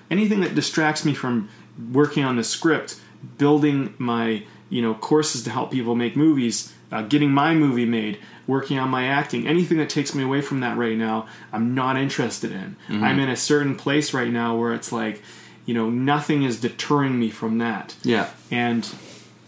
Anything 0.10 0.42
that 0.42 0.56
distracts 0.56 1.06
me 1.06 1.14
from 1.14 1.50
working 1.92 2.24
on 2.24 2.36
the 2.36 2.44
script, 2.44 3.00
building 3.38 3.94
my 3.98 4.44
you 4.70 4.82
know 4.82 4.94
courses 4.94 5.44
to 5.44 5.50
help 5.50 5.72
people 5.72 5.96
make 5.96 6.16
movies, 6.16 6.74
uh, 6.92 7.02
getting 7.04 7.32
my 7.32 7.56
movie 7.56 7.86
made, 7.86 8.20
working 8.48 8.78
on 8.78 8.90
my 8.90 9.08
acting, 9.08 9.48
anything 9.48 9.78
that 9.78 9.90
takes 9.90 10.14
me 10.14 10.24
away 10.24 10.42
from 10.42 10.60
that 10.60 10.78
right 10.78 10.98
now, 10.98 11.28
I'm 11.54 11.74
not 11.74 11.98
interested 11.98 12.52
in. 12.52 12.76
I'm 12.90 13.20
in 13.20 13.30
a 13.30 13.38
certain 13.38 13.76
place 13.76 14.14
right 14.14 14.30
now 14.30 14.58
where 14.58 14.74
it's 14.74 14.92
like, 14.92 15.22
you 15.66 15.74
know, 15.74 15.90
nothing 15.90 16.44
is 16.44 16.60
deterring 16.60 17.18
me 17.18 17.30
from 17.30 17.60
that. 17.60 17.96
Yeah. 18.04 18.30
And 18.52 18.94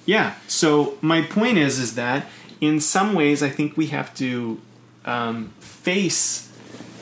yeah, 0.06 0.36
so 0.48 0.98
my 1.02 1.22
point 1.22 1.58
is, 1.58 1.80
is 1.80 1.96
that 1.96 2.28
in 2.64 2.80
some 2.80 3.14
ways, 3.14 3.44
I 3.44 3.50
think 3.50 3.76
we 3.78 3.88
have 3.88 4.14
to 4.16 4.60
um, 5.06 5.52
face 5.60 6.50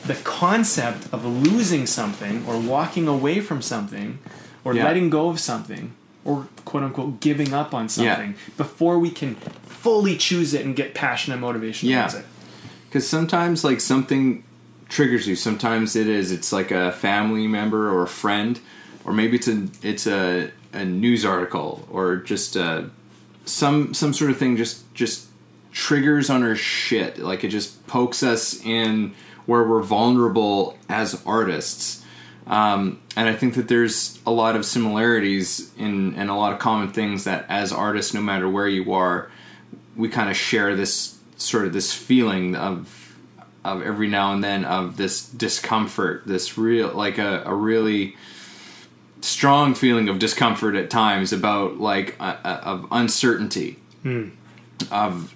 the 0.06 0.14
concept 0.14 1.06
of 1.12 1.24
losing 1.24 1.86
something 1.86 2.44
or 2.48 2.58
walking 2.58 3.06
away 3.06 3.40
from 3.40 3.62
something 3.62 4.18
or 4.64 4.74
Yeah. 4.74 4.84
letting 4.84 5.08
go 5.10 5.28
of 5.28 5.38
something 5.38 5.92
or 6.24 6.48
quote 6.64 6.82
unquote 6.82 7.20
giving 7.20 7.52
up 7.54 7.72
on 7.72 7.88
something 7.88 8.34
before 8.56 8.98
we 8.98 9.10
can 9.10 9.36
fully 9.66 10.16
choose 10.16 10.52
it 10.54 10.64
and 10.66 10.74
get 10.74 10.94
passion 10.94 11.32
and 11.32 11.40
motivation 11.40 11.88
Yeah. 11.88 12.02
towards 12.02 12.14
it. 12.14 12.24
Because 12.88 13.08
sometimes, 13.08 13.62
like, 13.64 13.80
something 13.80 14.42
triggers 14.88 15.26
you. 15.26 15.36
Sometimes 15.36 15.94
it 15.96 16.06
is. 16.08 16.30
It's 16.32 16.52
like 16.52 16.70
a 16.70 16.92
family 16.92 17.46
member 17.46 17.88
or 17.88 18.02
a 18.02 18.08
friend, 18.08 18.58
or 19.04 19.12
maybe 19.12 19.36
it's 19.36 19.48
a 19.48 19.66
it's 19.82 20.06
a, 20.06 20.50
a 20.72 20.84
news 20.84 21.24
article 21.24 21.86
or 21.90 22.16
just 22.16 22.56
uh 22.56 22.82
some 23.44 23.94
some 23.94 24.12
sort 24.12 24.30
of 24.30 24.36
thing. 24.36 24.56
Just 24.56 24.92
just 24.94 25.26
triggers 25.72 26.30
on 26.30 26.42
our 26.42 26.54
shit. 26.54 27.18
Like 27.18 27.44
it 27.44 27.48
just 27.48 27.86
pokes 27.86 28.22
us 28.22 28.64
in 28.64 29.14
where 29.46 29.64
we're 29.64 29.82
vulnerable 29.82 30.78
as 30.88 31.22
artists. 31.26 32.04
Um, 32.46 33.00
and 33.16 33.28
I 33.28 33.34
think 33.34 33.54
that 33.54 33.68
there's 33.68 34.20
a 34.26 34.30
lot 34.30 34.56
of 34.56 34.64
similarities 34.64 35.72
in 35.76 36.14
and 36.14 36.30
a 36.30 36.34
lot 36.34 36.52
of 36.52 36.58
common 36.58 36.92
things 36.92 37.24
that 37.24 37.46
as 37.48 37.72
artists, 37.72 38.14
no 38.14 38.20
matter 38.20 38.48
where 38.48 38.68
you 38.68 38.92
are, 38.92 39.30
we 39.96 40.08
kind 40.08 40.30
of 40.30 40.36
share 40.36 40.74
this 40.74 41.18
sort 41.36 41.66
of 41.66 41.72
this 41.72 41.92
feeling 41.92 42.54
of 42.56 43.16
of 43.64 43.82
every 43.82 44.08
now 44.08 44.32
and 44.32 44.42
then 44.42 44.64
of 44.64 44.96
this 44.96 45.28
discomfort, 45.28 46.22
this 46.26 46.58
real 46.58 46.92
like 46.92 47.18
a, 47.18 47.42
a 47.46 47.54
really 47.54 48.16
strong 49.20 49.72
feeling 49.72 50.08
of 50.08 50.18
discomfort 50.18 50.74
at 50.74 50.90
times 50.90 51.32
about 51.32 51.78
like 51.78 52.16
uh, 52.18 52.36
of 52.42 52.86
uncertainty 52.90 53.78
of 54.90 55.32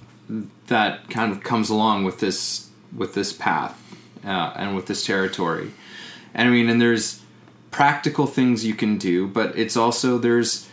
that 0.66 1.08
kind 1.10 1.32
of 1.32 1.42
comes 1.42 1.70
along 1.70 2.04
with 2.04 2.20
this 2.20 2.70
with 2.94 3.14
this 3.14 3.32
path 3.32 3.80
uh, 4.24 4.52
and 4.56 4.74
with 4.74 4.86
this 4.86 5.04
territory. 5.04 5.72
And 6.34 6.48
i 6.48 6.50
mean 6.50 6.68
and 6.68 6.80
there's 6.80 7.22
practical 7.70 8.26
things 8.26 8.64
you 8.64 8.74
can 8.74 8.96
do 8.96 9.26
but 9.26 9.56
it's 9.58 9.76
also 9.76 10.18
there's 10.18 10.68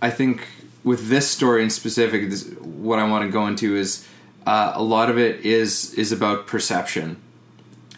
i 0.00 0.08
think 0.08 0.46
with 0.82 1.08
this 1.08 1.30
story 1.30 1.62
in 1.62 1.68
specific 1.68 2.30
this, 2.30 2.48
what 2.60 2.98
i 2.98 3.06
want 3.06 3.24
to 3.24 3.30
go 3.30 3.46
into 3.46 3.76
is 3.76 4.06
uh, 4.46 4.72
a 4.74 4.82
lot 4.82 5.10
of 5.10 5.18
it 5.18 5.44
is 5.44 5.92
is 5.94 6.10
about 6.10 6.46
perception 6.46 7.16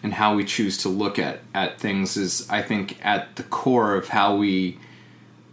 and 0.02 0.14
how 0.14 0.34
we 0.34 0.44
choose 0.44 0.76
to 0.78 0.88
look 0.88 1.16
at 1.18 1.40
at 1.54 1.78
things 1.78 2.16
is 2.16 2.48
i 2.50 2.60
think 2.60 2.98
at 3.04 3.36
the 3.36 3.44
core 3.44 3.94
of 3.94 4.08
how 4.08 4.34
we 4.34 4.78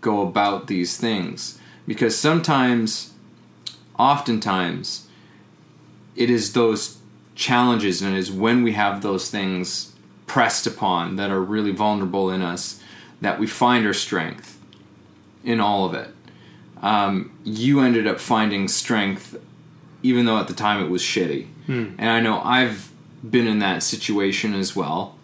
go 0.02 0.22
about 0.22 0.68
these 0.68 0.98
things. 0.98 1.60
Because 1.88 2.18
sometimes 2.18 3.14
oftentimes 4.00 5.08
it 6.16 6.30
is 6.30 6.54
those 6.54 6.98
challenges 7.36 8.02
and 8.02 8.16
it 8.16 8.20
is 8.20 8.32
when 8.32 8.64
we 8.64 8.72
have 8.72 9.02
those 9.02 9.30
things 9.30 9.94
pressed 10.26 10.66
upon 10.66 11.16
that 11.18 11.30
are 11.30 11.42
really 11.42 11.72
vulnerable 11.72 12.32
in 12.32 12.42
us 12.42 12.82
that 13.22 13.40
we 13.40 13.46
find 13.46 13.86
our 13.86 13.94
strength 13.94 14.60
in 15.44 15.60
all 15.60 15.86
of 15.86 15.94
it 15.94 16.10
um, 16.82 17.32
you 17.44 17.82
ended 17.82 18.08
up 18.08 18.20
finding 18.20 18.68
strength 18.68 19.38
even 20.02 20.26
though 20.26 20.38
at 20.40 20.48
the 20.48 20.54
time 20.54 20.82
it 20.84 20.90
was 20.90 21.02
shitty. 21.02 21.48
And 22.00 22.10
I 22.10 22.20
know 22.22 22.42
I've 22.42 22.90
been 23.30 23.48
in 23.48 23.60
that 23.60 23.84
situation 23.84 24.56
as 24.56 24.76
well, 24.76 25.16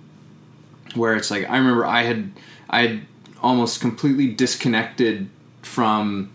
where 0.96 1.16
it's 1.16 1.32
like 1.32 1.50
I 1.50 1.58
remember 1.58 1.86
I 1.86 2.04
had 2.04 2.32
I 2.70 2.82
had 2.88 3.02
almost 3.42 3.80
completely 3.82 4.28
disconnected 4.28 5.30
from 5.62 6.30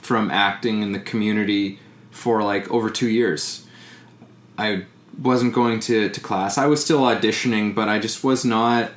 from 0.00 0.30
acting 0.30 0.82
in 0.82 0.92
the 0.92 1.00
community 1.00 1.78
for 2.10 2.42
like 2.42 2.70
over 2.70 2.90
two 2.90 3.08
years. 3.08 3.66
I 4.58 4.84
wasn't 5.20 5.54
going 5.54 5.80
to, 5.80 6.08
to 6.08 6.20
class. 6.20 6.58
I 6.58 6.66
was 6.66 6.82
still 6.84 7.00
auditioning, 7.00 7.74
but 7.74 7.88
I 7.88 7.98
just 7.98 8.24
was 8.24 8.44
not 8.44 8.92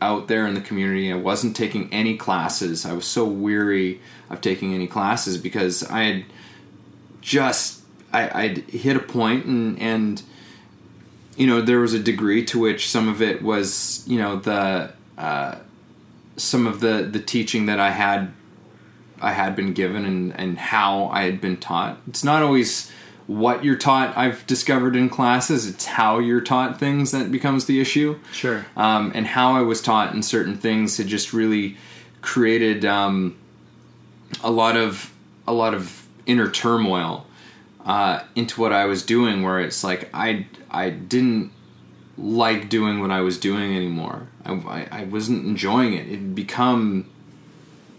out 0.00 0.28
there 0.28 0.46
in 0.46 0.54
the 0.54 0.60
community. 0.60 1.12
I 1.12 1.16
wasn't 1.16 1.56
taking 1.56 1.92
any 1.92 2.16
classes. 2.16 2.84
I 2.84 2.92
was 2.92 3.06
so 3.06 3.24
weary 3.24 4.00
of 4.28 4.40
taking 4.40 4.74
any 4.74 4.86
classes 4.86 5.38
because 5.38 5.84
I 5.84 6.02
had 6.02 6.24
just 7.20 7.82
I, 8.12 8.42
I'd 8.42 8.58
hit 8.68 8.96
a 8.96 9.00
point 9.00 9.46
and 9.46 9.78
and 9.78 10.22
you 11.36 11.46
know 11.46 11.62
there 11.62 11.78
was 11.78 11.94
a 11.94 11.98
degree 11.98 12.44
to 12.46 12.58
which 12.58 12.90
some 12.90 13.08
of 13.08 13.22
it 13.22 13.42
was 13.42 14.04
you 14.06 14.18
know 14.18 14.36
the 14.36 14.92
uh, 15.16 15.56
some 16.36 16.66
of 16.66 16.80
the 16.80 17.08
the 17.10 17.20
teaching 17.20 17.66
that 17.66 17.78
I 17.78 17.90
had 17.90 18.32
I 19.22 19.32
had 19.32 19.54
been 19.56 19.72
given 19.72 20.04
and 20.04 20.34
and 20.38 20.58
how 20.58 21.06
I 21.06 21.22
had 21.22 21.40
been 21.40 21.56
taught. 21.56 21.98
It's 22.08 22.24
not 22.24 22.42
always 22.42 22.90
what 23.26 23.64
you're 23.64 23.76
taught. 23.76 24.16
I've 24.16 24.44
discovered 24.46 24.96
in 24.96 25.08
classes. 25.08 25.66
It's 25.66 25.86
how 25.86 26.18
you're 26.18 26.40
taught 26.40 26.78
things 26.80 27.12
that 27.12 27.30
becomes 27.30 27.66
the 27.66 27.80
issue 27.80 28.18
Sure. 28.32 28.66
um, 28.76 29.12
and 29.14 29.26
how 29.28 29.54
I 29.54 29.60
was 29.62 29.80
taught 29.80 30.12
in 30.12 30.22
certain 30.22 30.56
things 30.56 30.96
had 30.96 31.06
just 31.06 31.32
really 31.32 31.76
created 32.20 32.84
um, 32.84 33.36
a 34.42 34.50
lot 34.50 34.76
of 34.76 35.12
a 35.46 35.52
lot 35.52 35.72
of 35.74 36.06
inner 36.26 36.50
turmoil 36.50 37.26
uh, 37.86 38.20
into 38.34 38.60
what 38.60 38.72
I 38.72 38.86
was 38.86 39.04
doing. 39.04 39.42
Where 39.42 39.60
it's 39.60 39.84
like 39.84 40.10
I 40.12 40.46
I 40.70 40.90
didn't 40.90 41.52
like 42.18 42.68
doing 42.68 43.00
what 43.00 43.10
I 43.10 43.20
was 43.20 43.38
doing 43.38 43.74
anymore. 43.76 44.26
I, 44.44 44.52
I, 44.52 44.88
I 45.00 45.04
wasn't 45.04 45.46
enjoying 45.46 45.92
it. 45.94 46.06
It 46.08 46.10
had 46.10 46.34
become 46.34 47.06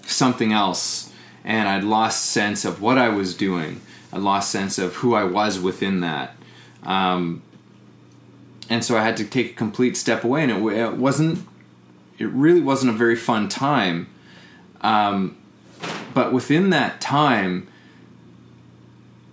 something 0.06 0.52
else, 0.52 1.12
and 1.44 1.68
I'd 1.68 1.84
lost 1.84 2.26
sense 2.26 2.66
of 2.66 2.82
what 2.82 2.98
I 2.98 3.10
was 3.10 3.36
doing. 3.36 3.82
I 4.12 4.18
lost 4.18 4.52
sense 4.52 4.78
of 4.78 4.96
who 4.96 5.16
I 5.16 5.24
was 5.24 5.60
within 5.60 6.00
that. 6.02 6.36
Um, 6.84 7.42
and 8.70 8.84
so 8.84 8.98
I 8.98 9.04
had 9.04 9.18
to 9.18 9.26
take 9.26 9.52
a 9.52 9.54
complete 9.54 9.98
step 9.98 10.24
away, 10.24 10.44
and 10.44 10.52
it, 10.52 10.78
it 10.78 10.94
wasn't. 10.94 11.48
It 12.18 12.28
really 12.30 12.62
wasn't 12.62 12.94
a 12.94 12.98
very 12.98 13.16
fun 13.16 13.50
time. 13.50 14.08
Um, 14.82 15.38
but 16.14 16.32
within 16.32 16.70
that 16.70 17.02
time, 17.02 17.68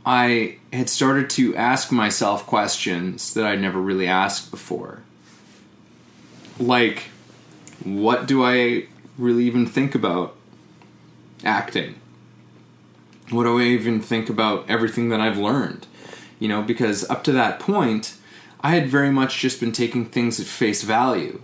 I 0.05 0.57
had 0.73 0.89
started 0.89 1.29
to 1.31 1.55
ask 1.57 1.93
myself 1.93 2.47
questions 2.47 3.35
that 3.35 3.45
I'd 3.45 3.61
never 3.61 3.79
really 3.79 4.07
asked 4.07 4.51
before. 4.51 5.03
Like, 6.59 7.05
what 7.85 8.27
do 8.27 8.43
I 8.43 8.87
really 9.19 9.45
even 9.45 9.67
think 9.67 9.95
about 9.95 10.35
acting? 11.45 12.00
What 13.31 13.45
do 13.45 13.59
I 13.59 13.65
even 13.65 14.01
think 14.01 14.29
about 14.29 14.69
everything 14.69 15.09
that 15.11 15.21
I've 15.21 15.39
learned? 15.39 15.87
You 16.39 16.49
know, 16.49 16.63
because 16.63 17.09
up 17.09 17.23
to 17.25 17.33
that 17.33 17.61
point, 17.61 18.15
I 18.61 18.71
had 18.71 18.89
very 18.89 19.11
much 19.11 19.39
just 19.39 19.61
been 19.61 19.73
taking 19.73 20.07
things 20.07 20.41
at 20.41 20.47
face 20.47 20.83
value. 20.83 21.43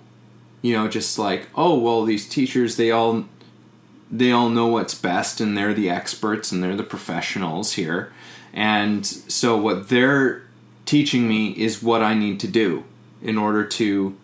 You 0.62 0.74
know, 0.74 0.88
just 0.88 1.18
like, 1.18 1.48
oh, 1.54 1.78
well, 1.78 2.04
these 2.04 2.28
teachers, 2.28 2.76
they 2.76 2.90
all 2.90 3.26
they 4.10 4.30
all 4.30 4.48
know 4.48 4.68
what's 4.68 4.94
best 4.94 5.40
and 5.40 5.56
they're 5.56 5.74
the 5.74 5.90
experts 5.90 6.52
and 6.52 6.62
they're 6.62 6.76
the 6.76 6.82
professionals 6.82 7.72
here. 7.72 8.12
And 8.52 9.04
so 9.04 9.56
what 9.56 9.88
they're 9.88 10.42
teaching 10.84 11.28
me 11.28 11.50
is 11.50 11.82
what 11.82 12.02
I 12.02 12.14
need 12.14 12.38
to 12.40 12.48
do 12.48 12.84
in 13.20 13.36
order 13.36 13.64
to 13.64 14.16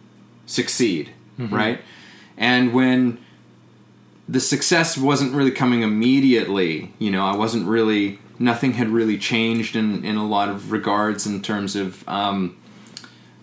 succeed, 0.46 1.10
mm-hmm. 1.38 1.54
right? 1.54 1.80
And 2.36 2.72
when 2.72 3.18
the 4.28 4.40
success 4.40 4.96
wasn't 4.96 5.34
really 5.34 5.50
coming 5.50 5.82
immediately, 5.82 6.92
you 6.98 7.10
know, 7.10 7.24
I 7.26 7.36
wasn't 7.36 7.66
really 7.66 8.18
nothing 8.38 8.72
had 8.74 8.88
really 8.88 9.18
changed 9.18 9.76
in 9.76 10.04
in 10.04 10.16
a 10.16 10.26
lot 10.26 10.48
of 10.48 10.72
regards 10.72 11.26
in 11.26 11.42
terms 11.42 11.76
of 11.76 12.06
um, 12.08 12.56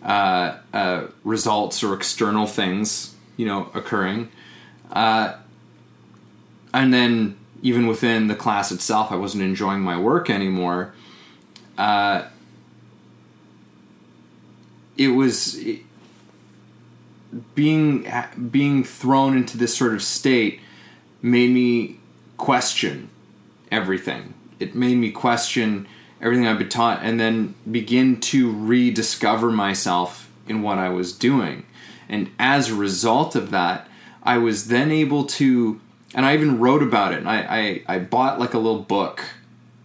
uh, 0.04 0.58
uh, 0.74 1.08
results 1.24 1.84
or 1.84 1.94
external 1.94 2.48
things, 2.48 3.16
you 3.38 3.46
know, 3.46 3.70
occurring. 3.74 4.30
Uh, 4.92 5.36
and 6.74 6.94
then 6.94 7.38
even 7.62 7.88
within 7.88 8.28
the 8.28 8.36
class 8.36 8.72
itself, 8.72 9.12
I 9.12 9.16
wasn't 9.16 9.44
enjoying 9.44 9.82
my 9.82 10.00
work 10.00 10.30
anymore. 10.30 10.94
Uh, 11.78 12.24
it 14.98 15.10
was 15.10 15.56
it- 15.56 15.82
being 17.54 18.12
being 18.52 18.84
thrown 18.84 19.38
into 19.38 19.56
this 19.58 19.78
sort 19.78 19.94
of 19.94 20.02
state 20.02 20.60
made 21.22 21.52
me 21.52 21.98
question 22.38 23.10
everything. 23.72 24.34
It 24.60 24.76
made 24.76 24.96
me 24.96 25.12
question 25.12 25.88
everything 26.22 26.48
I've 26.48 26.60
been 26.60 26.70
taught, 26.70 27.00
and 27.02 27.20
then 27.20 27.56
begin 27.70 28.20
to 28.22 28.52
rediscover 28.52 29.52
myself 29.52 30.30
in 30.48 30.62
what 30.62 30.78
I 30.78 30.90
was 30.90 31.14
doing. 31.14 31.66
And 32.10 32.32
as 32.40 32.70
a 32.70 32.76
result 32.76 33.36
of 33.36 33.52
that, 33.52 33.88
I 34.24 34.38
was 34.38 34.68
then 34.68 34.92
able 34.92 35.26
to, 35.26 35.80
and 36.14 36.26
I 36.26 36.34
even 36.34 36.60
wrote 36.60 36.84
about 36.84 37.14
it. 37.14 37.20
And 37.20 37.30
I, 37.30 37.84
I, 37.88 37.96
I 37.96 38.00
bought 38.00 38.40
like 38.40 38.54
a 38.54 38.60
little 38.60 38.82
book, 38.82 39.24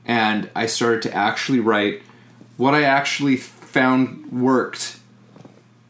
and 0.04 0.50
I 0.56 0.66
started 0.66 1.02
to 1.02 1.14
actually 1.14 1.60
write 1.60 2.02
what 2.56 2.74
I 2.74 2.82
actually 2.82 3.36
found 3.36 4.32
worked 4.32 4.98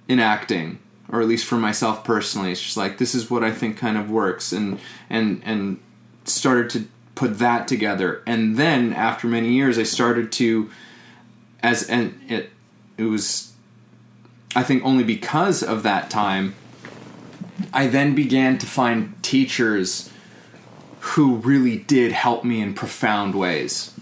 in 0.08 0.18
acting 0.18 0.78
or 1.10 1.20
at 1.20 1.28
least 1.28 1.46
for 1.46 1.56
myself 1.56 2.02
personally 2.04 2.52
it's 2.52 2.62
just 2.62 2.76
like 2.76 2.98
this 2.98 3.14
is 3.14 3.30
what 3.30 3.44
i 3.44 3.50
think 3.50 3.76
kind 3.76 3.96
of 3.96 4.10
works 4.10 4.52
and 4.52 4.78
and 5.10 5.42
and 5.44 5.78
started 6.24 6.70
to 6.70 6.86
put 7.14 7.38
that 7.38 7.68
together. 7.68 8.22
And 8.26 8.56
then 8.56 8.92
after 8.92 9.26
many 9.26 9.52
years 9.52 9.78
i 9.78 9.82
started 9.82 10.32
to 10.32 10.70
as 11.62 11.88
and 11.88 12.20
it 12.28 12.50
it 12.98 13.04
was 13.04 13.52
i 14.54 14.62
think 14.62 14.84
only 14.84 15.04
because 15.04 15.62
of 15.62 15.82
that 15.82 16.10
time 16.10 16.54
i 17.72 17.86
then 17.86 18.14
began 18.14 18.58
to 18.58 18.66
find 18.66 19.14
teachers 19.22 20.10
who 21.00 21.36
really 21.36 21.78
did 21.78 22.12
help 22.12 22.44
me 22.44 22.60
in 22.62 22.72
profound 22.72 23.34
ways. 23.34 23.92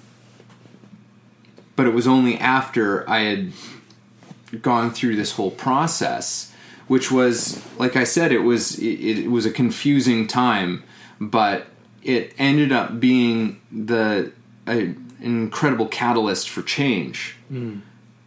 But 1.75 1.87
it 1.87 1.95
was 1.95 2.07
only 2.07 2.39
after 2.39 3.09
i 3.09 3.21
had 3.21 3.53
gone 4.63 4.91
through 4.91 5.17
this 5.17 5.33
whole 5.33 5.51
process 5.51 6.52
which 6.93 7.11
was 7.11 7.65
like 7.79 7.97
i 7.97 8.05
said 8.05 8.31
it 8.33 8.41
was 8.41 8.79
it, 8.79 9.25
it 9.25 9.31
was 9.31 9.47
a 9.47 9.51
confusing 9.51 10.27
time 10.27 10.83
but 11.19 11.69
it 12.03 12.35
ended 12.37 12.71
up 12.71 13.01
being 13.01 13.59
the 13.73 14.31
a, 14.69 14.95
incredible 15.19 15.89
catalyst 15.89 16.51
for 16.51 16.61
change 16.61 17.37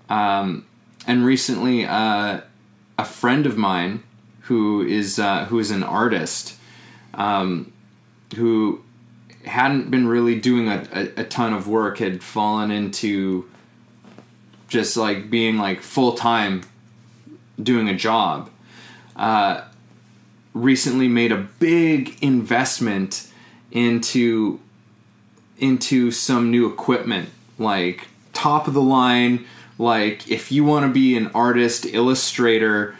um, 0.10 0.66
and 1.06 1.24
recently 1.24 1.86
uh, 1.86 2.42
a 2.98 3.06
friend 3.06 3.46
of 3.46 3.56
mine 3.56 4.02
who 4.48 4.82
is 4.82 5.20
uh, 5.20 5.46
who 5.46 5.60
is 5.60 5.70
an 5.70 5.84
artist 5.84 6.56
um, 7.14 7.72
who 8.36 8.84
hadn't 9.46 9.92
been 9.92 10.08
really 10.08 10.40
doing 10.40 10.70
a, 10.70 10.88
a, 10.92 11.22
a 11.22 11.24
ton 11.24 11.54
of 11.54 11.68
work 11.68 12.00
had 12.00 12.24
fallen 12.24 12.72
into 12.72 13.48
just 14.68 14.98
like 14.98 15.30
being 15.30 15.58
like 15.58 15.82
full 15.84 16.14
time 16.14 16.64
doing 17.62 17.88
a 17.88 17.96
job. 17.96 18.50
Uh, 19.16 19.62
recently 20.54 21.08
made 21.08 21.32
a 21.32 21.38
big 21.38 22.18
investment 22.22 23.30
into 23.72 24.60
into 25.58 26.12
some 26.12 26.52
new 26.52 26.68
equipment, 26.68 27.30
like 27.58 28.08
top 28.34 28.68
of 28.68 28.74
the 28.74 28.82
line. 28.82 29.46
Like 29.78 30.30
if 30.30 30.52
you 30.52 30.64
want 30.64 30.86
to 30.86 30.92
be 30.92 31.18
an 31.18 31.28
artist, 31.34 31.86
illustrator, 31.86 32.96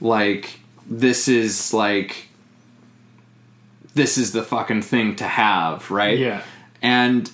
like 0.00 0.60
this 0.86 1.28
is 1.28 1.72
like 1.72 2.28
this 3.94 4.18
is 4.18 4.32
the 4.32 4.42
fucking 4.42 4.82
thing 4.82 5.16
to 5.16 5.24
have, 5.24 5.90
right? 5.90 6.18
Yeah. 6.18 6.42
and 6.82 7.30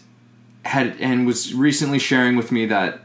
had 0.64 0.97
and 1.01 1.26
was 1.26 1.55
recently 1.55 1.99
sharing 1.99 2.37
with 2.37 2.53
me 2.53 2.66
that 2.66 3.01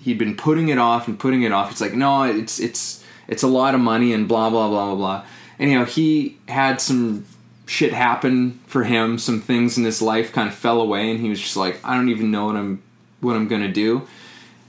he'd 0.00 0.18
been 0.18 0.36
putting 0.36 0.68
it 0.68 0.78
off 0.78 1.08
and 1.08 1.18
putting 1.18 1.42
it 1.42 1.52
off. 1.52 1.70
It's 1.70 1.80
like, 1.80 1.94
no, 1.94 2.22
it's 2.22 2.60
it's 2.60 2.97
it's 3.28 3.42
a 3.42 3.48
lot 3.48 3.74
of 3.74 3.80
money 3.80 4.12
and 4.12 4.26
blah 4.26 4.50
blah 4.50 4.68
blah 4.68 4.86
blah 4.86 4.94
blah. 4.94 5.24
Anyhow, 5.60 5.84
he 5.84 6.38
had 6.48 6.80
some 6.80 7.24
shit 7.66 7.92
happen 7.92 8.60
for 8.66 8.84
him. 8.84 9.18
Some 9.18 9.40
things 9.40 9.76
in 9.78 9.84
his 9.84 10.02
life 10.02 10.32
kind 10.32 10.48
of 10.48 10.54
fell 10.54 10.80
away, 10.80 11.10
and 11.10 11.20
he 11.20 11.28
was 11.28 11.40
just 11.40 11.56
like, 11.56 11.78
I 11.84 11.94
don't 11.94 12.08
even 12.08 12.30
know 12.30 12.46
what 12.46 12.56
I'm 12.56 12.82
what 13.20 13.36
I'm 13.36 13.48
gonna 13.48 13.72
do. 13.72 14.06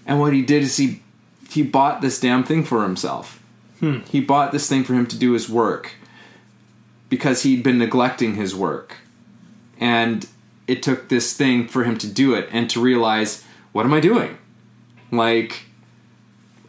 And 0.05 0.19
what 0.19 0.33
he 0.33 0.41
did 0.41 0.63
is 0.63 0.77
he 0.77 1.01
he 1.49 1.63
bought 1.63 2.01
this 2.01 2.19
damn 2.19 2.43
thing 2.43 2.63
for 2.63 2.83
himself. 2.83 3.41
Hmm. 3.79 3.99
He 4.09 4.19
bought 4.19 4.51
this 4.51 4.67
thing 4.67 4.83
for 4.83 4.93
him 4.93 5.07
to 5.07 5.17
do 5.17 5.31
his 5.31 5.49
work 5.49 5.93
because 7.07 7.43
he'd 7.43 7.63
been 7.63 7.77
neglecting 7.77 8.35
his 8.35 8.53
work 8.53 8.97
and 9.79 10.27
it 10.67 10.83
took 10.83 11.09
this 11.09 11.33
thing 11.33 11.67
for 11.67 11.83
him 11.83 11.97
to 11.97 12.07
do 12.07 12.35
it 12.35 12.47
and 12.51 12.69
to 12.69 12.79
realize 12.79 13.43
what 13.71 13.85
am 13.85 13.93
I 13.93 13.99
doing? 13.99 14.37
Like, 15.11 15.65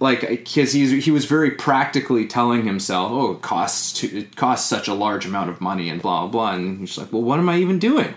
like 0.01 0.23
because 0.23 0.73
he's 0.73 1.05
he 1.05 1.11
was 1.11 1.27
very 1.27 1.53
practically 1.53 2.27
telling 2.27 2.65
himself, 2.65 3.13
oh, 3.13 3.33
it 3.33 3.43
costs 3.43 3.93
to, 4.01 4.19
it 4.19 4.35
costs 4.35 4.69
such 4.69 4.89
a 4.89 4.95
large 4.95 5.27
amount 5.27 5.51
of 5.51 5.61
money 5.61 5.89
and 5.89 6.03
blah 6.03 6.23
blah 6.23 6.31
blah, 6.31 6.55
and 6.55 6.81
he's 6.81 6.99
like, 6.99 7.13
well, 7.13 7.23
what 7.23 7.39
am 7.39 7.49
I 7.49 7.59
even 7.59 7.79
doing? 7.79 8.15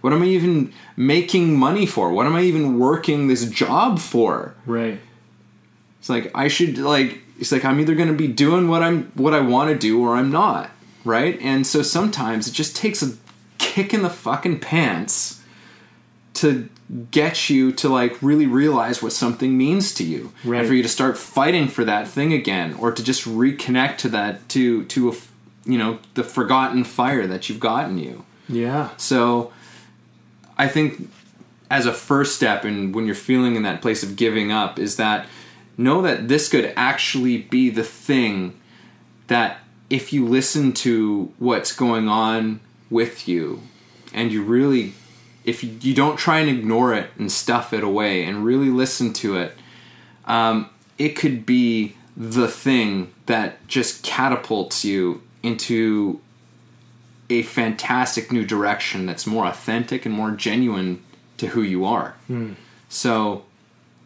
What 0.00 0.12
am 0.12 0.22
I 0.22 0.26
even 0.26 0.72
making 0.96 1.58
money 1.58 1.84
for? 1.86 2.12
What 2.12 2.26
am 2.26 2.34
I 2.34 2.42
even 2.42 2.78
working 2.78 3.28
this 3.28 3.48
job 3.48 3.98
for? 3.98 4.54
Right. 4.64 4.98
It's 6.00 6.08
like 6.08 6.30
I 6.34 6.48
should 6.48 6.78
like 6.78 7.20
it's 7.38 7.52
like 7.52 7.64
I'm 7.64 7.80
either 7.80 7.94
going 7.94 8.08
to 8.08 8.14
be 8.14 8.28
doing 8.28 8.68
what 8.68 8.82
I'm 8.82 9.12
what 9.14 9.34
I 9.34 9.40
want 9.40 9.70
to 9.70 9.78
do 9.78 10.02
or 10.02 10.16
I'm 10.16 10.30
not, 10.30 10.70
right? 11.04 11.38
And 11.42 11.66
so 11.66 11.82
sometimes 11.82 12.48
it 12.48 12.52
just 12.52 12.74
takes 12.74 13.02
a 13.02 13.16
kick 13.58 13.92
in 13.92 14.02
the 14.02 14.10
fucking 14.10 14.60
pants 14.60 15.42
to 16.34 16.68
get 17.10 17.50
you 17.50 17.72
to 17.72 17.88
like 17.88 18.16
really 18.22 18.46
realize 18.46 19.02
what 19.02 19.12
something 19.12 19.56
means 19.58 19.92
to 19.94 20.04
you 20.04 20.32
Right. 20.44 20.60
and 20.60 20.68
for 20.68 20.74
you 20.74 20.82
to 20.82 20.88
start 20.88 21.18
fighting 21.18 21.66
for 21.66 21.84
that 21.84 22.06
thing 22.06 22.32
again 22.32 22.74
or 22.74 22.92
to 22.92 23.02
just 23.02 23.24
reconnect 23.24 23.96
to 23.98 24.08
that 24.10 24.48
to 24.50 24.84
to 24.84 25.10
a, 25.10 25.14
you 25.64 25.78
know 25.78 25.98
the 26.14 26.22
forgotten 26.22 26.84
fire 26.84 27.26
that 27.26 27.48
you've 27.48 27.58
gotten 27.60 27.98
you 27.98 28.24
Yeah. 28.48 28.90
so 28.96 29.52
I 30.56 30.68
think 30.68 31.10
as 31.70 31.86
a 31.86 31.92
first 31.92 32.36
step 32.36 32.64
and 32.64 32.94
when 32.94 33.06
you're 33.06 33.16
feeling 33.16 33.56
in 33.56 33.62
that 33.64 33.82
place 33.82 34.04
of 34.04 34.14
giving 34.14 34.52
up 34.52 34.78
is 34.78 34.94
that 34.96 35.26
know 35.76 36.00
that 36.02 36.28
this 36.28 36.48
could 36.48 36.72
actually 36.76 37.38
be 37.38 37.68
the 37.68 37.82
thing 37.82 38.54
that 39.26 39.58
if 39.90 40.12
you 40.12 40.24
listen 40.24 40.72
to 40.72 41.32
what's 41.38 41.74
going 41.74 42.08
on 42.08 42.60
with 42.90 43.26
you 43.26 43.60
and 44.14 44.30
you 44.30 44.42
really 44.44 44.94
if 45.46 45.64
you, 45.64 45.70
you 45.80 45.94
don't 45.94 46.16
try 46.18 46.40
and 46.40 46.50
ignore 46.50 46.92
it 46.92 47.10
and 47.18 47.32
stuff 47.32 47.72
it 47.72 47.82
away 47.82 48.24
and 48.24 48.44
really 48.44 48.68
listen 48.68 49.12
to 49.14 49.36
it 49.36 49.56
um, 50.26 50.68
it 50.98 51.10
could 51.10 51.46
be 51.46 51.94
the 52.16 52.48
thing 52.48 53.12
that 53.26 53.66
just 53.68 54.02
catapults 54.02 54.84
you 54.84 55.22
into 55.42 56.20
a 57.28 57.42
fantastic 57.42 58.30
new 58.32 58.44
direction 58.44 59.06
that's 59.06 59.26
more 59.26 59.46
authentic 59.46 60.06
and 60.06 60.14
more 60.14 60.30
genuine 60.30 61.02
to 61.36 61.48
who 61.48 61.62
you 61.62 61.84
are. 61.84 62.16
So 62.88 63.44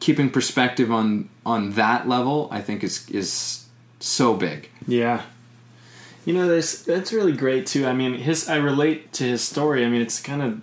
keeping 0.01 0.31
perspective 0.31 0.91
on 0.91 1.29
on 1.45 1.73
that 1.73 2.09
level 2.09 2.49
I 2.51 2.61
think 2.61 2.83
is 2.83 3.09
is 3.11 3.67
so 4.01 4.35
big. 4.35 4.71
Yeah. 4.87 5.23
You 6.25 6.35
know, 6.35 6.49
there's 6.49 6.83
that's 6.83 7.13
really 7.13 7.33
great 7.33 7.67
too. 7.67 7.87
I 7.87 7.93
mean, 7.93 8.15
his 8.15 8.49
I 8.49 8.57
relate 8.57 9.13
to 9.15 9.25
his 9.25 9.43
story. 9.43 9.85
I 9.85 9.89
mean, 9.89 10.01
it's 10.03 10.21
kind 10.21 10.43
of, 10.43 10.61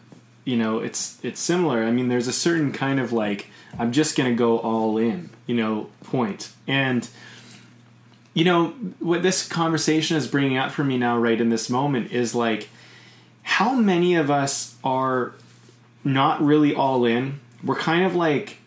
you 0.48 0.56
know, 0.56 0.80
it's 0.80 1.20
it's 1.24 1.41
similar. 1.41 1.84
I 1.84 1.91
mean, 1.91 2.08
there's 2.08 2.30
a 2.30 2.34
certain 2.34 2.72
kind 2.72 3.02
of 3.02 3.12
like 3.12 3.48
I'm 3.78 3.91
just 3.91 4.16
going 4.16 4.30
to 4.30 4.36
go 4.36 4.60
all 4.60 4.98
in, 4.98 5.30
you 5.45 5.56
know, 5.56 5.89
point. 6.06 6.52
And 6.68 7.08
you 8.34 8.45
know, 8.45 8.70
what 9.00 9.24
this 9.24 9.45
conversation 9.45 10.16
is 10.16 10.26
bringing 10.26 10.58
up 10.58 10.72
for 10.72 10.86
me 10.86 10.98
now 10.98 11.18
right 11.18 11.41
in 11.41 11.50
this 11.50 11.70
moment 11.70 12.14
is 12.14 12.34
like 12.34 12.70
how 13.43 13.74
many 13.74 14.16
of 14.16 14.32
us 14.32 14.76
are 14.86 15.34
not 16.06 16.41
really 16.41 16.74
all 16.74 17.04
in? 17.04 17.41
We're 17.62 17.76
kind 17.76 18.06
of 18.06 18.16
like 18.16 18.60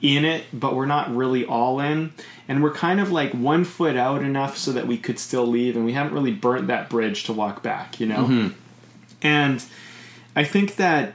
in 0.00 0.24
it, 0.24 0.44
but 0.52 0.76
we're 0.76 0.86
not 0.86 1.12
really 1.14 1.44
all 1.44 1.80
in. 1.80 2.12
And 2.46 2.62
we're 2.62 2.72
kind 2.72 3.00
of 3.00 3.10
like 3.10 3.32
one 3.32 3.64
foot 3.64 3.96
out 3.96 4.22
enough 4.22 4.56
so 4.56 4.70
that 4.72 4.86
we 4.86 4.96
could 4.96 5.18
still 5.18 5.46
leave, 5.46 5.74
and 5.74 5.84
we 5.84 5.94
haven't 5.94 6.12
really 6.12 6.32
burnt 6.32 6.68
that 6.68 6.88
bridge 6.88 7.24
to 7.24 7.32
walk 7.32 7.64
back, 7.64 7.98
you 7.98 8.06
know? 8.06 8.26
Mm-hmm. 8.26 8.48
And 9.22 9.64
I 10.36 10.44
think 10.44 10.76
that, 10.76 11.14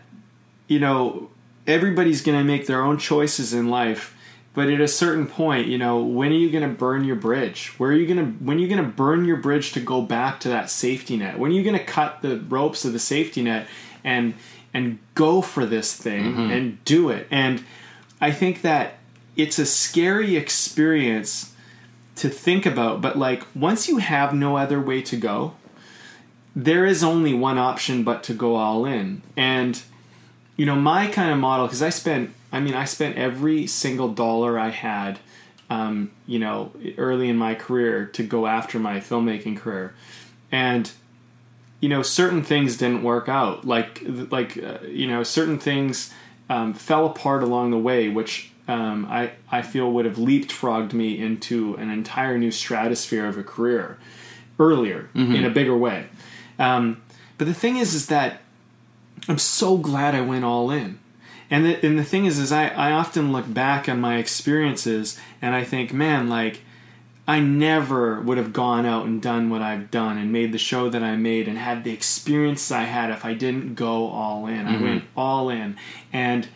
you 0.68 0.80
know, 0.80 1.30
everybody's 1.68 2.22
going 2.22 2.38
to 2.38 2.44
make 2.44 2.66
their 2.66 2.82
own 2.82 2.98
choices 2.98 3.54
in 3.54 3.70
life. 3.70 4.18
But 4.54 4.70
at 4.70 4.82
a 4.82 4.88
certain 4.88 5.28
point, 5.28 5.68
you 5.68 5.78
know, 5.78 6.04
when 6.04 6.32
are 6.32 6.36
you 6.36 6.52
going 6.52 6.68
to 6.68 6.76
burn 6.76 7.06
your 7.06 7.16
bridge? 7.16 7.74
Where 7.78 7.92
are 7.92 7.96
you 7.96 8.06
going 8.06 8.18
to 8.18 8.44
when 8.44 8.58
are 8.58 8.60
you 8.60 8.68
going 8.68 8.84
to 8.84 8.90
burn 8.90 9.24
your 9.24 9.38
bridge 9.38 9.72
to 9.74 9.80
go 9.80 10.02
back 10.02 10.42
to 10.42 10.50
that 10.50 10.70
safety 10.70 11.16
net? 11.16 11.40
When 11.40 11.52
are 11.52 11.54
you 11.54 11.64
going 11.64 11.78
to 11.78 11.86
cut 11.86 12.22
the 12.22 12.38
ropes 12.38 12.84
of 12.84 12.92
the 12.92 13.00
safety 13.00 13.44
net 13.44 13.68
and 14.04 14.34
and 14.74 15.00
go 15.16 15.42
for 15.42 15.66
this 15.66 15.96
thing 15.96 16.34
mm-hmm. 16.34 16.52
and 16.52 16.84
do 16.84 17.10
it? 17.10 17.28
And 17.32 17.64
I 18.20 18.32
think 18.32 18.62
that 18.64 18.96
it's 19.38 19.58
a 19.58 19.66
scary 19.66 20.36
experience 20.36 21.54
to 22.18 22.28
think 22.28 22.66
about, 22.66 23.00
but 23.00 23.18
like 23.18 23.44
once 23.56 23.88
you 23.88 23.98
have 23.98 24.34
no 24.34 24.58
other 24.58 24.82
way 24.82 25.02
to 25.04 25.16
go, 25.16 25.56
there 26.56 26.86
is 26.86 27.04
only 27.04 27.34
one 27.34 27.58
option 27.58 28.04
but 28.04 28.24
to 28.24 28.34
go 28.34 28.56
all 28.56 28.86
in. 28.86 29.22
And 29.36 29.82
you 30.58 30.66
know, 30.66 30.76
my 30.76 31.08
kind 31.08 31.32
of 31.32 31.38
model 31.40 31.68
because 31.68 31.82
I 31.82 31.90
spent 31.90 32.32
I 32.52 32.60
mean, 32.60 32.74
I 32.74 32.86
spent 32.86 33.18
every 33.18 33.68
single 33.68 34.10
dollar 34.14 34.60
I 34.60 34.70
had 34.70 35.20
um, 35.72 36.12
you 36.28 36.38
know, 36.38 36.74
early 36.98 37.30
in 37.30 37.38
my 37.38 37.56
career 37.56 38.06
to 38.08 38.24
go 38.24 38.46
after 38.46 38.78
my 38.78 39.00
filmmaking 39.00 39.58
career. 39.58 39.94
And 40.52 40.92
you 41.80 41.88
know, 41.88 42.02
certain 42.04 42.44
things 42.44 42.76
didn't 42.76 43.04
work 43.04 43.30
out. 43.30 43.66
Like 43.66 44.04
like 44.30 44.62
uh, 44.62 44.80
you 44.86 45.08
know, 45.08 45.24
certain 45.24 45.58
things 45.58 46.14
um, 46.50 46.74
fell 46.74 47.06
apart 47.06 47.42
along 47.42 47.72
the 47.72 47.78
way, 47.78 48.10
which 48.10 48.52
um, 48.68 49.08
I 49.10 49.32
I 49.50 49.62
feel 49.62 49.90
would 49.94 50.06
have 50.06 50.18
leapfrogged 50.18 50.92
me 50.92 51.18
into 51.18 51.76
an 51.76 51.90
entire 51.90 52.38
new 52.38 52.52
stratosphere 52.52 53.26
of 53.26 53.38
a 53.38 53.44
career 53.44 53.98
earlier 54.60 55.10
in 55.36 55.46
a 55.46 55.50
bigger 55.50 55.76
way. 55.76 56.08
Um, 56.62 57.02
but 57.38 57.48
the 57.48 57.54
thing 57.54 57.78
is, 57.78 57.94
is 57.94 58.08
that 58.08 58.42
I'm 59.28 59.40
so 59.40 59.78
glad 59.78 60.16
I 60.16 60.22
went 60.22 60.46
all 60.46 60.70
in. 60.70 61.00
And 61.50 61.66
the, 61.66 61.86
and 61.86 62.00
the 62.00 62.04
thing 62.04 62.26
is, 62.26 62.40
is 62.40 62.52
I, 62.52 62.68
I 62.68 62.92
often 62.92 63.34
look 63.34 63.52
back 63.52 63.90
on 63.90 64.00
my 64.00 64.18
experiences 64.18 65.20
and 65.42 65.54
I 65.54 65.64
think, 65.64 65.92
man, 65.92 66.30
like, 66.30 66.62
I 67.28 67.40
never 67.40 68.22
would 68.22 68.38
have 68.38 68.54
gone 68.54 68.86
out 68.86 69.06
and 69.06 69.22
done 69.22 69.50
what 69.50 69.62
I've 69.62 69.92
done 69.92 70.18
and 70.18 70.32
made 70.32 70.52
the 70.52 70.58
show 70.58 70.90
that 70.90 71.04
I 71.04 71.16
made 71.16 71.48
and 71.48 71.58
had 71.58 71.84
the 71.84 71.92
experience 71.92 72.72
I 72.72 72.84
had 72.84 73.10
if 73.10 73.26
I 73.26 73.34
didn't 73.34 73.76
go 73.76 74.08
all 74.08 74.48
in. 74.48 74.68
I 74.68 74.82
went 74.82 75.04
all 75.16 75.50
in 75.50 75.78
and 76.12 76.48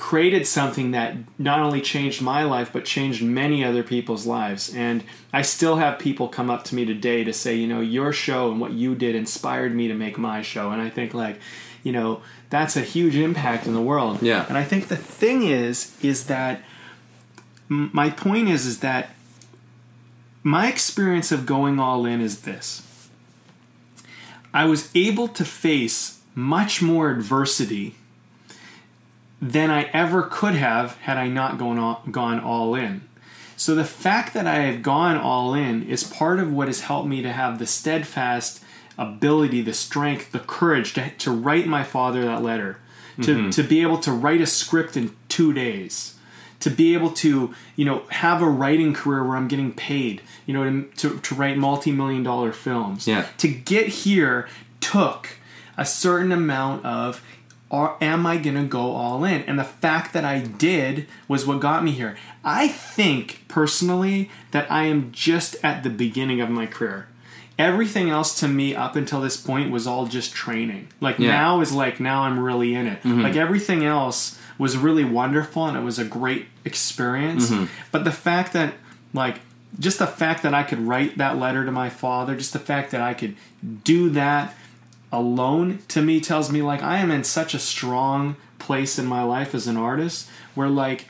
created 0.00 0.46
something 0.46 0.92
that 0.92 1.14
not 1.38 1.60
only 1.60 1.80
changed 1.80 2.22
my 2.22 2.42
life 2.42 2.72
but 2.72 2.86
changed 2.86 3.22
many 3.22 3.62
other 3.62 3.82
people's 3.82 4.26
lives. 4.26 4.74
And 4.74 5.04
I 5.30 5.42
still 5.42 5.76
have 5.76 5.98
people 5.98 6.26
come 6.26 6.48
up 6.48 6.64
to 6.64 6.74
me 6.74 6.86
today 6.86 7.22
to 7.22 7.34
say, 7.34 7.54
you 7.54 7.68
know, 7.68 7.80
your 7.80 8.10
show 8.10 8.50
and 8.50 8.58
what 8.58 8.72
you 8.72 8.94
did 8.94 9.14
inspired 9.14 9.74
me 9.74 9.88
to 9.88 9.94
make 9.94 10.16
my 10.16 10.40
show. 10.40 10.70
And 10.70 10.80
I 10.80 10.88
think 10.88 11.12
like, 11.12 11.38
you 11.82 11.92
know, 11.92 12.22
that's 12.48 12.76
a 12.76 12.80
huge 12.80 13.14
impact 13.14 13.66
in 13.66 13.74
the 13.74 13.80
world. 13.82 14.22
Yeah. 14.22 14.46
And 14.48 14.56
I 14.56 14.64
think 14.64 14.88
the 14.88 14.96
thing 14.96 15.42
is 15.42 15.94
is 16.02 16.26
that 16.26 16.62
my 17.68 18.08
point 18.08 18.48
is 18.48 18.64
is 18.64 18.80
that 18.80 19.10
my 20.42 20.68
experience 20.68 21.30
of 21.30 21.44
going 21.44 21.78
all 21.78 22.06
in 22.06 22.22
is 22.22 22.40
this 22.40 23.08
I 24.54 24.64
was 24.64 24.90
able 24.94 25.28
to 25.28 25.44
face 25.44 26.20
much 26.34 26.80
more 26.80 27.10
adversity 27.10 27.96
than 29.40 29.70
I 29.70 29.84
ever 29.92 30.22
could 30.22 30.54
have 30.54 30.96
had 30.98 31.16
I 31.16 31.28
not 31.28 31.58
gone 31.58 31.78
all, 31.78 32.02
gone 32.10 32.40
all 32.40 32.74
in. 32.74 33.02
So 33.56 33.74
the 33.74 33.84
fact 33.84 34.32
that 34.34 34.46
I 34.46 34.56
have 34.60 34.82
gone 34.82 35.16
all 35.16 35.54
in 35.54 35.82
is 35.82 36.04
part 36.04 36.38
of 36.40 36.52
what 36.52 36.68
has 36.68 36.82
helped 36.82 37.08
me 37.08 37.20
to 37.22 37.32
have 37.32 37.58
the 37.58 37.66
steadfast 37.66 38.62
ability, 38.96 39.62
the 39.62 39.72
strength, 39.72 40.32
the 40.32 40.38
courage 40.40 40.94
to, 40.94 41.10
to 41.10 41.30
write 41.30 41.66
my 41.66 41.82
father 41.82 42.24
that 42.24 42.42
letter, 42.42 42.78
to, 43.22 43.34
mm-hmm. 43.34 43.50
to 43.50 43.62
be 43.62 43.82
able 43.82 43.98
to 43.98 44.12
write 44.12 44.40
a 44.40 44.46
script 44.46 44.96
in 44.96 45.14
two 45.28 45.52
days, 45.52 46.16
to 46.60 46.70
be 46.70 46.94
able 46.94 47.10
to, 47.10 47.54
you 47.76 47.84
know, 47.84 48.02
have 48.10 48.42
a 48.42 48.48
writing 48.48 48.92
career 48.92 49.24
where 49.24 49.36
I'm 49.36 49.48
getting 49.48 49.72
paid, 49.72 50.22
you 50.46 50.54
know, 50.54 50.64
to, 50.64 50.90
to, 50.96 51.18
to 51.18 51.34
write 51.34 51.56
multi-million 51.56 52.22
dollar 52.22 52.52
films. 52.52 53.06
Yeah. 53.06 53.26
To 53.38 53.48
get 53.48 53.88
here 53.88 54.48
took 54.80 55.36
a 55.76 55.86
certain 55.86 56.32
amount 56.32 56.84
of 56.84 57.22
or 57.70 57.96
am 58.02 58.26
I 58.26 58.36
going 58.36 58.56
to 58.56 58.64
go 58.64 58.80
all 58.92 59.24
in? 59.24 59.42
And 59.42 59.58
the 59.58 59.64
fact 59.64 60.12
that 60.12 60.24
I 60.24 60.40
did 60.40 61.06
was 61.28 61.46
what 61.46 61.60
got 61.60 61.84
me 61.84 61.92
here. 61.92 62.16
I 62.44 62.66
think 62.68 63.44
personally 63.48 64.28
that 64.50 64.70
I 64.70 64.84
am 64.84 65.12
just 65.12 65.56
at 65.64 65.82
the 65.84 65.90
beginning 65.90 66.40
of 66.40 66.50
my 66.50 66.66
career. 66.66 67.06
Everything 67.58 68.10
else 68.10 68.38
to 68.40 68.48
me 68.48 68.74
up 68.74 68.96
until 68.96 69.20
this 69.20 69.36
point 69.36 69.70
was 69.70 69.86
all 69.86 70.06
just 70.06 70.32
training. 70.34 70.88
Like 71.00 71.18
Yeah. 71.18 71.28
now 71.30 71.60
is 71.60 71.72
like 71.72 72.00
now 72.00 72.22
I'm 72.22 72.40
really 72.40 72.74
in 72.74 72.86
it. 72.86 72.98
Mm-hmm. 73.02 73.22
Like 73.22 73.36
everything 73.36 73.84
else 73.84 74.38
was 74.58 74.76
really 74.76 75.04
wonderful 75.04 75.66
and 75.66 75.76
it 75.76 75.82
was 75.82 75.98
a 75.98 76.04
great 76.04 76.46
experience. 76.64 77.50
Mm-hmm. 77.50 77.66
But 77.92 78.04
the 78.04 78.12
fact 78.12 78.52
that 78.54 78.74
like 79.14 79.40
just 79.78 79.98
the 80.00 80.06
fact 80.06 80.42
that 80.42 80.54
I 80.54 80.62
could 80.64 80.80
write 80.80 81.18
that 81.18 81.38
letter 81.38 81.64
to 81.64 81.70
my 81.70 81.88
father, 81.90 82.34
just 82.34 82.52
the 82.52 82.58
fact 82.58 82.90
that 82.90 83.00
I 83.00 83.14
could 83.14 83.36
do 83.84 84.10
that 84.10 84.54
alone 85.12 85.80
to 85.88 86.02
me 86.02 86.20
tells 86.20 86.50
me 86.50 86.62
like 86.62 86.82
I 86.82 86.98
am 86.98 87.10
in 87.10 87.24
such 87.24 87.54
a 87.54 87.58
strong 87.58 88.36
place 88.58 88.98
in 88.98 89.06
my 89.06 89.22
life 89.22 89.54
as 89.54 89.66
an 89.66 89.76
artist 89.76 90.28
where 90.54 90.68
like 90.68 91.08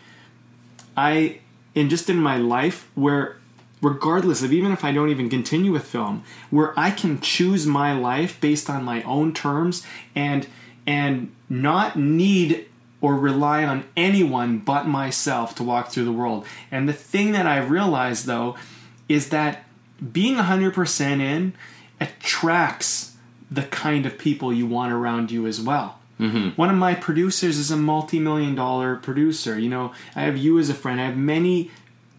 I 0.97 1.41
and 1.77 1.91
just 1.91 2.09
in 2.09 2.17
my 2.17 2.37
life 2.37 2.89
where 2.95 3.37
regardless 3.83 4.43
of 4.43 4.53
even 4.53 4.73
if 4.73 4.85
I 4.85 4.93
don't 4.93 5.11
even 5.11 5.29
continue 5.29 5.73
with 5.73 5.85
film 5.85 6.25
where 6.51 6.79
I 6.79 6.91
can 6.91 7.21
choose 7.21 7.67
my 7.67 7.93
life 7.93 8.41
based 8.41 8.71
on 8.71 8.85
my 8.85 9.03
own 9.03 9.35
terms 9.35 9.87
and 10.15 10.47
and 10.87 11.33
not 11.49 11.99
need 11.99 12.67
or 13.03 13.17
rely 13.17 13.65
on 13.65 13.85
anyone 13.97 14.59
but 14.59 14.87
myself 14.87 15.55
to 15.57 15.63
walk 15.63 15.91
through 15.91 16.05
the 16.05 16.13
world. 16.13 16.47
And 16.71 16.89
the 16.89 16.93
thing 16.93 17.33
that 17.33 17.47
I 17.47 17.59
realized 17.59 18.27
though 18.27 18.57
is 19.09 19.31
that 19.31 19.65
being 20.13 20.37
100% 20.37 21.21
in 21.21 21.53
attracts 22.01 23.10
the 23.51 23.63
kind 23.63 24.07
of 24.07 24.19
people 24.19 24.53
you 24.53 24.67
want 24.67 24.93
around 24.93 25.31
you 25.31 25.47
as 25.47 25.61
well. 25.61 25.99
Mm-hmm. 26.19 26.51
One 26.51 26.71
of 26.71 26.77
my 26.77 26.95
producers 26.95 27.57
is 27.57 27.71
a 27.71 27.77
multi 27.77 28.19
million 28.19 28.55
dollar 28.55 28.97
producer. 28.97 29.59
You 29.59 29.71
know, 29.71 29.93
I 30.15 30.23
have 30.23 30.37
you 30.37 30.59
as 30.59 30.69
a 30.69 30.75
friend. 30.75 31.01
I 31.01 31.07
have 31.07 31.17
many 31.17 31.71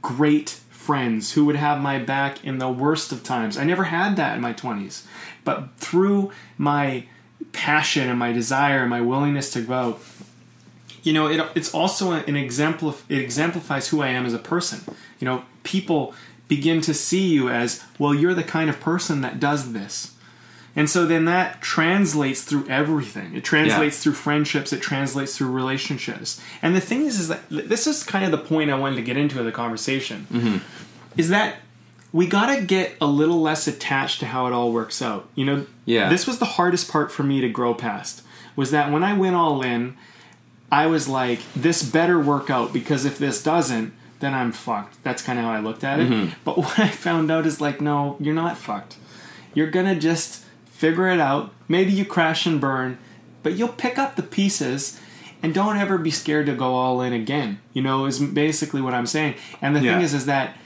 great 0.02 0.50
friends 0.70 1.34
who 1.34 1.46
would 1.46 1.56
have 1.56 1.80
my 1.80 2.00
back 2.00 2.44
in 2.44 2.58
the 2.58 2.70
worst 2.70 3.12
of 3.12 3.24
times. 3.24 3.58
I 3.58 3.64
never 3.64 3.86
had 3.86 4.16
that 4.16 4.36
in 4.36 4.42
my 4.42 4.54
20s. 4.54 5.06
But 5.44 5.70
through 5.78 6.32
my 6.58 7.06
passion 7.52 8.10
and 8.10 8.18
my 8.18 8.32
desire 8.32 8.82
and 8.82 8.90
my 8.90 9.02
willingness 9.02 9.52
to 9.52 9.62
go, 9.62 10.00
you 11.04 11.14
know, 11.14 11.28
it, 11.28 11.48
it's 11.56 11.74
also 11.74 12.12
an 12.12 12.36
example. 12.36 12.96
It 13.10 13.20
exemplifies 13.20 13.90
who 13.90 14.02
I 14.02 14.08
am 14.08 14.26
as 14.26 14.34
a 14.34 14.40
person. 14.40 14.82
You 15.20 15.26
know, 15.26 15.44
people 15.64 16.14
begin 16.48 16.82
to 16.82 16.94
see 16.94 17.28
you 17.28 17.50
as 17.50 17.84
well. 17.98 18.14
You're 18.14 18.34
the 18.34 18.44
kind 18.44 18.70
of 18.70 18.80
person 18.80 19.22
that 19.22 19.40
does 19.40 19.74
this, 19.74 20.11
and 20.76 20.90
so 20.90 21.06
then 21.06 21.26
that 21.26 21.62
translates 21.62 22.44
through 22.44 22.68
everything. 22.70 23.36
It 23.36 23.44
translates 23.44 23.98
Yeah. 23.98 24.04
through 24.04 24.14
friendships. 24.14 24.72
It 24.72 24.82
translates 24.82 25.38
through 25.38 25.52
relationships. 25.52 26.40
And 26.62 26.76
the 26.76 26.82
thing 26.82 27.06
is, 27.06 27.20
is 27.20 27.28
that 27.28 27.42
this 27.50 27.88
is 27.88 28.04
kind 28.04 28.24
of 28.26 28.32
the 28.32 28.38
point 28.38 28.72
I 28.72 28.78
wanted 28.78 28.96
to 28.96 29.02
get 29.02 29.18
into 29.18 29.40
of 29.40 29.46
the 29.46 29.52
conversation. 29.52 30.28
Mm-hmm. 30.32 30.58
Is 31.18 31.30
that 31.30 31.56
we 32.14 32.28
got 32.28 32.54
to 32.56 32.62
get 32.62 32.96
a 33.02 33.06
little 33.06 33.42
less 33.42 33.68
attached 33.68 34.20
to 34.22 34.26
how 34.28 34.46
it 34.48 34.54
all 34.54 34.72
works 34.72 35.02
out. 35.02 35.28
You 35.36 35.46
know, 35.46 35.66
Yeah. 35.86 36.10
this 36.10 36.28
was 36.28 36.40
the 36.40 36.46
hardest 36.46 36.90
part 36.92 37.12
for 37.12 37.24
me 37.24 37.42
to 37.42 37.50
grow 37.50 37.74
past. 37.74 38.22
Was 38.56 38.72
that 38.72 38.92
when 38.92 39.04
I 39.04 39.14
went 39.14 39.36
all 39.36 39.62
in, 39.62 39.96
I 40.72 40.88
was 40.88 41.08
like, 41.08 41.40
this 41.56 41.84
better 41.84 42.20
work 42.20 42.50
out 42.50 42.72
because 42.74 43.04
if 43.06 43.18
this 43.18 43.42
doesn't, 43.44 43.94
then 44.20 44.34
I'm 44.34 44.52
fucked. 44.52 45.04
That's 45.04 45.22
kind 45.22 45.40
of 45.40 45.46
how 45.46 45.52
I 45.52 45.60
looked 45.60 45.84
at 45.84 46.00
it. 46.00 46.10
Mm-hmm. 46.10 46.34
But 46.46 46.58
what 46.60 46.80
I 46.80 46.88
found 46.90 47.30
out 47.32 47.46
is 47.46 47.60
like, 47.60 47.82
no, 47.82 48.16
you're 48.20 48.36
not 48.36 48.58
fucked. 48.58 48.96
You're 49.54 49.70
gonna 49.72 49.96
just 49.96 50.41
figure 50.82 51.08
it 51.08 51.20
out. 51.20 51.54
Maybe 51.68 51.92
you 51.92 52.04
crash 52.06 52.48
and 52.48 52.60
burn, 52.60 52.98
but 53.44 53.54
you'll 53.54 53.68
pick 53.70 54.00
up 54.00 54.16
the 54.16 54.24
pieces 54.24 55.00
and 55.44 55.54
don't 55.54 55.78
ever 55.78 56.00
be 56.00 56.10
scared 56.10 56.48
to 56.48 56.56
go 56.56 56.74
all 56.74 57.02
in 57.02 57.14
again. 57.14 57.60
You 57.74 57.84
know, 57.84 58.06
is 58.08 58.18
basically 58.20 58.82
what 58.82 58.96
I'm 58.96 59.06
saying. 59.06 59.36
And 59.62 59.76
the 59.76 59.80
Yeah. 59.82 59.94
thing 59.94 60.02
is, 60.02 60.14
is 60.16 60.26
that 60.26 60.58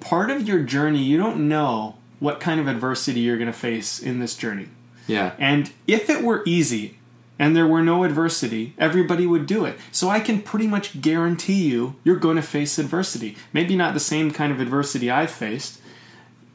part 0.00 0.30
of 0.30 0.48
your 0.48 0.60
journey, 0.60 1.02
you 1.02 1.18
don't 1.18 1.46
know 1.46 1.96
what 2.20 2.40
kind 2.40 2.58
of 2.58 2.66
adversity 2.68 3.20
you're 3.20 3.36
gonna 3.38 3.52
face 3.52 3.98
in 3.98 4.18
this 4.18 4.34
journey. 4.34 4.68
Yeah. 5.06 5.32
And 5.38 5.70
if 5.86 6.08
it 6.08 6.22
were 6.22 6.42
easy 6.46 6.96
and 7.38 7.54
there 7.54 7.66
were 7.66 7.82
no 7.82 8.04
adversity, 8.04 8.72
everybody 8.78 9.26
would 9.26 9.46
do 9.46 9.66
it. 9.66 9.78
So 9.92 10.08
I 10.08 10.20
can 10.20 10.40
pretty 10.40 10.66
much 10.66 11.00
guarantee 11.02 11.64
you 11.70 11.96
you're 12.04 12.16
going 12.16 12.36
to 12.36 12.42
face 12.42 12.78
adversity. 12.78 13.36
Maybe 13.52 13.76
not 13.76 13.92
the 13.94 14.00
same 14.00 14.30
kind 14.30 14.52
of 14.52 14.60
adversity 14.60 15.10
I've 15.10 15.30
faced, 15.30 15.80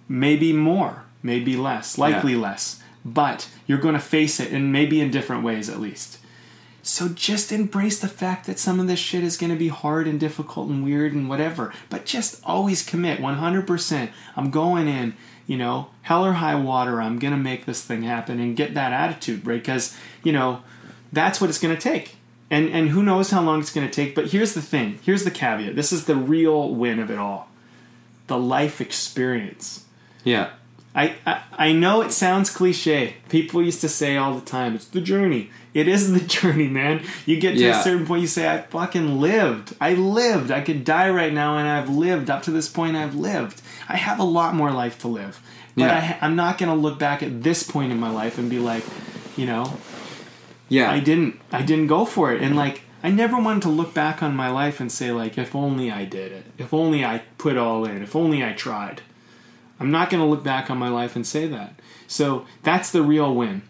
maybe 0.08 0.53
more, 0.53 1.03
maybe 1.24 1.56
less, 1.58 1.97
likely 1.97 2.34
Yeah. 2.34 2.39
less. 2.47 2.80
But 3.06 3.47
you're 3.68 3.78
going 3.78 3.93
to 3.93 3.99
face 3.99 4.39
it 4.39 4.51
and 4.51 4.74
maybe 4.74 4.99
in 4.99 5.12
different 5.12 5.43
ways 5.43 5.70
at 5.70 5.80
least. 5.80 6.18
So 6.82 7.10
just 7.10 7.51
embrace 7.51 7.99
the 7.99 8.08
fact 8.08 8.45
that 8.45 8.60
some 8.60 8.80
of 8.80 8.88
this 8.88 8.99
shit 8.99 9.24
is 9.24 9.38
going 9.38 9.51
to 9.51 9.58
be 9.58 9.70
hard 9.70 10.08
and 10.08 10.20
difficult 10.20 10.70
and 10.70 10.84
weird 10.84 11.14
and 11.14 11.30
whatever. 11.30 11.74
But 11.89 12.06
just 12.06 12.41
always 12.43 12.86
commit 12.86 13.20
100%. 13.20 14.10
I'm 14.36 14.51
going 14.51 14.88
in, 14.88 15.16
you 15.47 15.58
know, 15.58 15.89
hell 16.03 16.26
or 16.26 16.34
high 16.34 16.56
water. 16.56 17.01
I'm 17.01 17.18
going 17.18 17.34
to 17.34 17.39
make 17.39 17.66
this 17.66 17.84
thing 17.84 18.03
happen 18.03 18.39
and 18.39 18.56
get 18.56 18.76
that 18.76 18.93
attitude, 18.93 19.47
right? 19.47 19.62
Because, 19.62 19.97
you 20.24 20.32
know, 20.32 20.62
that's 21.12 21.41
what 21.41 21.49
it's 21.49 21.60
going 21.60 21.76
to 21.76 21.82
take. 21.82 22.18
And 22.51 22.70
and 22.70 22.89
who 22.89 23.01
knows 23.01 23.32
how 23.32 23.41
long 23.41 23.60
it's 23.60 23.74
going 23.74 23.88
to 23.88 23.93
take, 23.93 24.14
but 24.14 24.28
here's 24.28 24.53
the 24.53 24.62
thing. 24.62 24.99
Here's 25.01 25.24
the 25.24 25.32
caveat. 25.32 25.76
This 25.76 25.91
is 25.91 26.06
the 26.06 26.16
real 26.16 26.76
win 26.76 26.99
of 26.99 27.10
it 27.10 27.18
all. 27.18 27.49
The 28.28 28.38
life 28.38 28.80
experience. 28.80 29.86
Yeah. 30.24 30.51
I, 30.95 31.15
I 31.25 31.41
I 31.57 31.71
know 31.73 32.01
it 32.01 32.11
sounds 32.11 32.49
cliche. 32.49 33.15
People 33.29 33.61
used 33.61 33.81
to 33.81 33.89
say 33.89 34.15
all 34.17 34.33
the 34.33 34.45
time, 34.45 34.75
"It's 34.75 34.85
the 34.87 35.01
journey." 35.01 35.49
It 35.73 35.89
is 35.89 36.13
the 36.13 36.19
journey, 36.37 36.69
man. 36.69 37.01
You 37.25 37.37
get 37.37 37.55
to 37.55 37.59
Yeah. 37.59 37.79
a 37.79 37.83
certain 37.83 38.05
point, 38.07 38.21
you 38.21 38.27
say, 38.27 38.47
"I 38.49 38.61
fucking 38.61 39.19
lived. 39.19 39.75
I 39.81 39.93
lived. 39.93 40.51
I 40.51 40.61
could 40.61 40.85
die 40.85 41.09
right 41.09 41.33
now, 41.33 41.57
and 41.57 41.67
I've 41.67 41.89
lived 41.89 42.29
up 42.29 42.43
to 42.43 42.51
this 42.51 42.69
point. 42.69 42.95
I've 42.95 43.13
lived. 43.15 43.61
I 43.89 43.97
have 43.97 44.19
a 44.19 44.23
lot 44.23 44.55
more 44.55 44.71
life 44.71 44.97
to 44.99 45.07
live." 45.09 45.41
But 45.75 45.83
Yeah. 45.83 46.17
I, 46.21 46.25
I'm 46.25 46.35
not 46.37 46.57
going 46.57 46.69
to 46.69 46.75
look 46.81 46.97
back 46.97 47.21
at 47.21 47.43
this 47.43 47.63
point 47.63 47.91
in 47.91 47.99
my 47.99 48.09
life 48.09 48.37
and 48.37 48.49
be 48.49 48.59
like, 48.59 48.85
you 49.35 49.45
know, 49.45 49.73
Yeah. 50.69 50.89
I 50.89 50.99
didn't. 51.01 51.39
I 51.51 51.61
didn't 51.61 51.87
go 51.87 52.05
for 52.05 52.33
it, 52.33 52.41
and 52.41 52.55
like. 52.55 52.81
I 53.03 53.09
never 53.11 53.37
wanted 53.39 53.61
to 53.63 53.69
look 53.69 53.93
back 53.93 54.23
on 54.23 54.35
my 54.35 54.49
life 54.49 54.79
and 54.79 54.91
say 54.91 55.11
like, 55.11 55.37
if 55.37 55.53
only 55.55 55.91
I 55.91 56.05
did 56.05 56.31
it, 56.31 56.45
if 56.57 56.73
only 56.73 57.05
I 57.05 57.21
put 57.37 57.55
all 57.55 57.85
in, 57.85 58.01
if 58.01 58.15
only 58.15 58.43
I 58.43 58.53
tried. 58.53 59.01
I'm 59.86 59.91
not 59.91 60.09
going 60.09 60.21
to 60.21 60.27
look 60.27 60.43
back 60.43 60.71
on 60.71 60.79
my 60.79 60.89
life 60.89 61.15
and 61.15 61.25
say 61.25 61.45
that. 61.47 61.79
So 62.07 62.45
that's 62.63 62.91
the 62.91 63.03
real 63.03 63.33
win. 63.33 63.61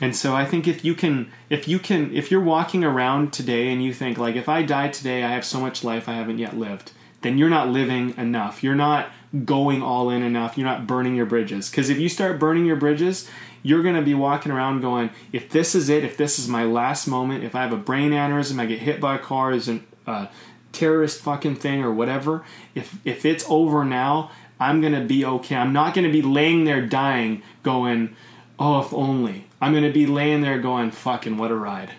And 0.00 0.14
so 0.14 0.34
I 0.34 0.44
think 0.44 0.68
if 0.68 0.84
you 0.84 0.94
can, 0.94 1.30
if 1.50 1.66
you 1.66 1.78
can, 1.78 2.14
if 2.14 2.30
you're 2.30 2.40
walking 2.40 2.84
around 2.84 3.32
today 3.32 3.72
and 3.72 3.82
you 3.82 3.92
think 3.92 4.16
like, 4.16 4.36
if 4.36 4.48
I 4.48 4.62
die 4.62 4.88
today, 4.88 5.24
I 5.24 5.30
have 5.30 5.44
so 5.44 5.60
much 5.60 5.82
life 5.82 6.08
I 6.08 6.14
haven't 6.14 6.38
yet 6.38 6.56
lived, 6.56 6.92
then 7.22 7.36
you're 7.36 7.50
not 7.50 7.68
living 7.68 8.16
enough. 8.16 8.62
You're 8.62 8.74
not 8.74 9.10
going 9.44 9.82
all 9.82 10.10
in 10.10 10.22
enough. 10.22 10.56
You're 10.56 10.68
not 10.68 10.86
burning 10.86 11.16
your 11.16 11.26
bridges. 11.26 11.68
Because 11.68 11.90
if 11.90 11.98
you 11.98 12.08
start 12.08 12.38
burning 12.38 12.64
your 12.64 12.76
bridges, 12.76 13.28
you're 13.64 13.82
going 13.82 13.94
to 13.96 14.02
be 14.02 14.14
walking 14.14 14.52
around 14.52 14.82
going, 14.82 15.10
if 15.32 15.50
this 15.50 15.74
is 15.74 15.88
it, 15.88 16.04
if 16.04 16.16
this 16.16 16.38
is 16.38 16.48
my 16.48 16.64
last 16.64 17.08
moment, 17.08 17.42
if 17.42 17.56
I 17.56 17.62
have 17.62 17.72
a 17.72 17.76
brain 17.76 18.12
aneurysm, 18.12 18.60
I 18.60 18.66
get 18.66 18.80
hit 18.80 19.00
by 19.00 19.16
a 19.16 19.18
car, 19.18 19.50
there's 19.50 19.68
a 19.68 19.80
uh, 20.06 20.26
terrorist 20.74 21.20
fucking 21.22 21.56
thing 21.56 21.82
or 21.82 21.92
whatever, 21.92 22.44
if 22.74 22.98
if 23.04 23.24
it's 23.24 23.44
over 23.48 23.84
now, 23.84 24.30
I'm 24.60 24.80
going 24.80 24.92
to 24.94 25.00
be 25.04 25.24
okay. 25.24 25.56
I'm 25.56 25.72
not 25.72 25.94
going 25.94 26.06
to 26.06 26.12
be 26.12 26.22
laying 26.22 26.64
there 26.64 26.80
dying 26.86 27.42
going, 27.62 28.14
oh, 28.58 28.80
if 28.80 28.92
only. 28.92 29.46
I'm 29.60 29.72
going 29.72 29.84
to 29.84 29.92
be 29.92 30.06
laying 30.06 30.42
there 30.42 30.58
going, 30.58 30.90
fucking 30.90 31.36
what 31.38 31.50
a 31.50 31.54
ride. 31.56 31.90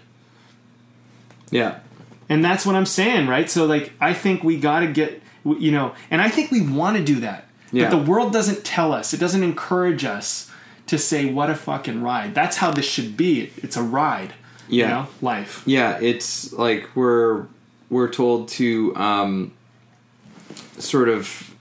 yeah. 1.51 1.79
And 2.27 2.43
that's 2.43 2.65
what 2.65 2.75
I'm 2.75 2.87
saying, 2.87 3.27
right? 3.27 3.47
So, 3.49 3.65
like, 3.67 3.93
I 4.01 4.11
think 4.13 4.43
we 4.43 4.57
got 4.59 4.79
to 4.79 4.87
get, 4.87 5.21
you 5.45 5.71
know, 5.71 5.93
and 6.09 6.23
I 6.23 6.29
think 6.29 6.49
we 6.49 6.59
want 6.67 6.97
to 6.97 7.03
do 7.03 7.19
that. 7.19 7.45
Yeah. 7.71 7.89
But 7.89 7.97
the 8.03 8.09
world 8.11 8.33
doesn't 8.33 8.63
tell 8.65 8.93
us, 8.93 9.13
it 9.13 9.19
doesn't 9.19 9.43
encourage 9.43 10.03
us 10.05 10.49
to 10.87 10.97
say, 10.97 11.31
what 11.31 11.51
a 11.51 11.55
fucking 11.55 12.01
ride. 12.01 12.33
That's 12.33 12.57
how 12.57 12.71
this 12.71 12.85
should 12.87 13.15
be. 13.15 13.51
It's 13.57 13.77
a 13.77 13.83
ride. 13.83 14.33
You 14.67 14.81
Yeah. 14.81 14.87
know, 14.89 15.07
life. 15.21 15.61
Yeah, 15.67 15.99
it's 16.01 16.51
like 16.53 16.89
we're 16.95 17.45
we're 17.91 18.09
told 18.09 18.47
to 18.49 18.95
um, 18.95 19.51
sort 20.79 21.09
of 21.09 21.53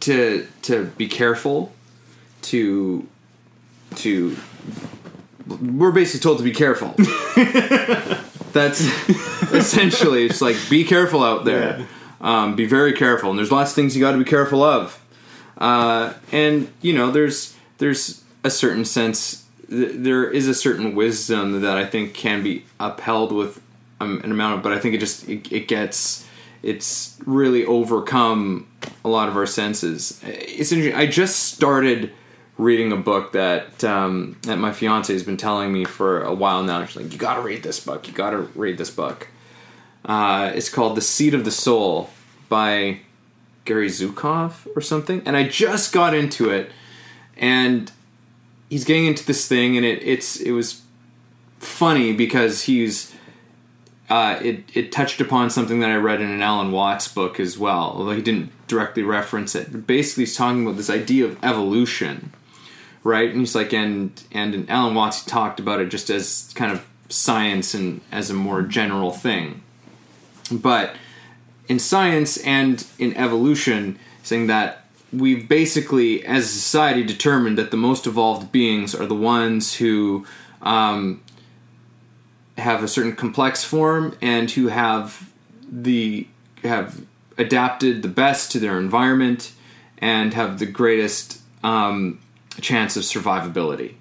to 0.00 0.46
to 0.62 0.86
be 0.96 1.08
careful 1.08 1.72
to 2.42 3.06
to 3.96 4.36
we're 5.46 5.92
basically 5.92 6.20
told 6.20 6.38
to 6.38 6.44
be 6.44 6.52
careful. 6.52 6.94
That's 8.52 8.80
essentially 9.52 10.26
it's 10.26 10.40
like 10.40 10.56
be 10.68 10.84
careful 10.84 11.22
out 11.22 11.44
there. 11.44 11.86
Um, 12.20 12.54
be 12.54 12.66
very 12.66 12.92
careful, 12.92 13.30
and 13.30 13.38
there's 13.38 13.50
lots 13.50 13.70
of 13.70 13.74
things 13.74 13.96
you 13.96 14.00
got 14.00 14.12
to 14.12 14.18
be 14.18 14.24
careful 14.24 14.62
of. 14.62 15.02
Uh, 15.56 16.14
and 16.32 16.70
you 16.82 16.92
know, 16.92 17.10
there's 17.10 17.56
there's 17.78 18.22
a 18.44 18.50
certain 18.50 18.84
sense, 18.84 19.46
th- 19.68 19.92
there 19.94 20.30
is 20.30 20.48
a 20.48 20.54
certain 20.54 20.94
wisdom 20.94 21.60
that 21.62 21.76
I 21.76 21.86
think 21.86 22.14
can 22.14 22.42
be 22.42 22.64
upheld 22.78 23.32
with 23.32 23.60
um, 24.00 24.20
an 24.24 24.30
amount 24.30 24.56
of, 24.56 24.62
but 24.62 24.72
I 24.72 24.78
think 24.78 24.94
it 24.94 24.98
just 24.98 25.28
it, 25.28 25.50
it 25.52 25.68
gets 25.68 26.26
it's 26.62 27.18
really 27.24 27.64
overcome 27.64 28.68
a 29.04 29.08
lot 29.08 29.28
of 29.28 29.36
our 29.36 29.46
senses. 29.46 30.20
It's 30.24 30.72
interesting. 30.72 30.94
I 30.94 31.06
just 31.06 31.54
started 31.54 32.12
reading 32.58 32.92
a 32.92 32.96
book 32.96 33.32
that 33.32 33.82
um, 33.84 34.36
that 34.42 34.58
my 34.58 34.72
fiance 34.72 35.12
has 35.12 35.22
been 35.22 35.36
telling 35.36 35.72
me 35.72 35.84
for 35.84 36.22
a 36.22 36.34
while 36.34 36.62
now. 36.62 36.84
She's 36.84 37.02
like, 37.02 37.12
"You 37.12 37.18
got 37.18 37.36
to 37.36 37.42
read 37.42 37.62
this 37.62 37.80
book. 37.80 38.06
You 38.06 38.14
got 38.14 38.30
to 38.30 38.38
read 38.54 38.78
this 38.78 38.90
book." 38.90 39.28
Uh, 40.04 40.52
it's 40.54 40.68
called 40.68 40.96
"The 40.96 41.02
Seat 41.02 41.34
of 41.34 41.44
the 41.44 41.50
Soul" 41.50 42.10
by 42.48 43.00
Gary 43.64 43.88
Zukav 43.88 44.66
or 44.76 44.80
something, 44.80 45.22
and 45.24 45.36
I 45.36 45.48
just 45.48 45.92
got 45.92 46.14
into 46.14 46.50
it, 46.50 46.70
and 47.36 47.90
he's 48.68 48.84
getting 48.84 49.06
into 49.06 49.24
this 49.24 49.48
thing, 49.48 49.76
and 49.76 49.86
it 49.86 50.02
it's 50.02 50.36
it 50.36 50.52
was 50.52 50.82
funny 51.58 52.12
because 52.12 52.62
he's 52.62 53.14
uh, 54.10 54.40
it 54.42 54.64
it 54.74 54.90
touched 54.90 55.20
upon 55.20 55.50
something 55.50 55.78
that 55.80 55.90
I 55.90 55.96
read 55.96 56.20
in 56.20 56.28
an 56.28 56.42
Alan 56.42 56.72
Watts 56.72 57.06
book 57.06 57.38
as 57.38 57.56
well, 57.56 57.94
although 57.96 58.10
he 58.10 58.20
didn't 58.20 58.50
directly 58.66 59.04
reference 59.04 59.54
it. 59.54 59.70
But 59.70 59.86
basically, 59.86 60.24
he's 60.24 60.36
talking 60.36 60.62
about 60.62 60.76
this 60.76 60.90
idea 60.90 61.26
of 61.26 61.42
evolution, 61.44 62.32
right? 63.04 63.30
And 63.30 63.38
he's 63.38 63.54
like, 63.54 63.72
and 63.72 64.20
and 64.32 64.68
Alan 64.68 64.96
Watts 64.96 65.24
talked 65.24 65.60
about 65.60 65.80
it 65.80 65.90
just 65.90 66.10
as 66.10 66.52
kind 66.56 66.72
of 66.72 66.84
science 67.08 67.72
and 67.72 68.00
as 68.10 68.30
a 68.30 68.34
more 68.34 68.62
general 68.62 69.12
thing, 69.12 69.62
but 70.50 70.96
in 71.68 71.78
science 71.78 72.36
and 72.38 72.84
in 72.98 73.16
evolution, 73.16 73.96
saying 74.24 74.48
that 74.48 74.86
we've 75.12 75.48
basically, 75.48 76.24
as 76.26 76.44
a 76.44 76.48
society, 76.48 77.04
determined 77.04 77.58
that 77.58 77.70
the 77.70 77.76
most 77.76 78.08
evolved 78.08 78.50
beings 78.50 78.92
are 78.92 79.06
the 79.06 79.14
ones 79.14 79.74
who 79.76 80.26
um, 80.62 81.22
have 82.60 82.82
a 82.82 82.88
certain 82.88 83.16
complex 83.16 83.64
form 83.64 84.16
and 84.22 84.50
who 84.50 84.68
have 84.68 85.30
the 85.70 86.26
have 86.62 87.04
adapted 87.38 88.02
the 88.02 88.08
best 88.08 88.52
to 88.52 88.58
their 88.58 88.78
environment 88.78 89.52
and 89.98 90.34
have 90.34 90.58
the 90.58 90.66
greatest 90.66 91.40
um, 91.64 92.20
chance 92.60 92.96
of 92.96 93.02
survivability. 93.02 93.94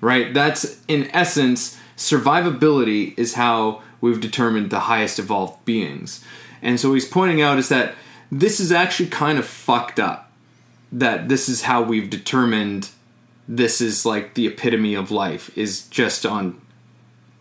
Right? 0.00 0.32
That's 0.32 0.82
in 0.86 1.10
essence 1.12 1.78
survivability 1.96 3.18
is 3.18 3.34
how 3.34 3.82
we've 4.00 4.20
determined 4.20 4.70
the 4.70 4.80
highest 4.80 5.18
evolved 5.18 5.64
beings. 5.64 6.24
And 6.62 6.78
so 6.78 6.94
he's 6.94 7.08
pointing 7.08 7.42
out 7.42 7.58
is 7.58 7.68
that 7.68 7.94
this 8.30 8.60
is 8.60 8.72
actually 8.72 9.08
kind 9.08 9.38
of 9.38 9.46
fucked 9.46 9.98
up. 9.98 10.30
That 10.90 11.28
this 11.28 11.48
is 11.48 11.62
how 11.62 11.82
we've 11.82 12.08
determined 12.08 12.90
this 13.46 13.80
is 13.80 14.06
like 14.06 14.34
the 14.34 14.46
epitome 14.46 14.94
of 14.94 15.10
life 15.10 15.56
is 15.56 15.86
just 15.88 16.24
on 16.24 16.60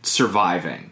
surviving. 0.07 0.91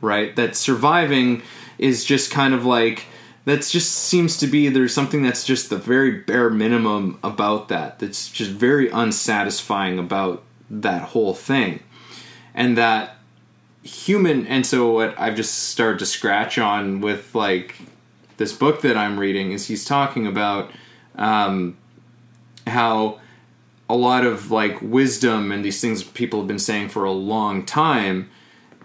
Right? 0.00 0.34
That 0.36 0.56
surviving 0.56 1.42
is 1.78 2.04
just 2.04 2.30
kind 2.30 2.54
of 2.54 2.64
like 2.64 3.06
that's 3.46 3.70
just 3.70 3.92
seems 3.92 4.36
to 4.38 4.46
be 4.46 4.68
there's 4.68 4.92
something 4.92 5.22
that's 5.22 5.44
just 5.44 5.70
the 5.70 5.76
very 5.76 6.10
bare 6.10 6.50
minimum 6.50 7.18
about 7.22 7.68
that 7.68 7.98
that's 7.98 8.28
just 8.28 8.50
very 8.50 8.90
unsatisfying 8.90 9.98
about 9.98 10.42
that 10.68 11.02
whole 11.02 11.32
thing 11.32 11.80
and 12.54 12.76
that 12.76 13.16
human 13.82 14.46
and 14.48 14.66
so 14.66 14.90
what 14.90 15.18
i've 15.18 15.36
just 15.36 15.54
started 15.54 15.98
to 15.98 16.06
scratch 16.06 16.58
on 16.58 17.00
with 17.00 17.34
like 17.34 17.76
this 18.36 18.52
book 18.52 18.82
that 18.82 18.96
i'm 18.96 19.18
reading 19.18 19.52
is 19.52 19.68
he's 19.68 19.84
talking 19.84 20.26
about 20.26 20.70
um, 21.14 21.76
how 22.66 23.18
a 23.88 23.96
lot 23.96 24.24
of 24.24 24.50
like 24.50 24.82
wisdom 24.82 25.52
and 25.52 25.64
these 25.64 25.80
things 25.80 26.02
people 26.02 26.40
have 26.40 26.48
been 26.48 26.58
saying 26.58 26.88
for 26.88 27.04
a 27.04 27.12
long 27.12 27.64
time 27.64 28.28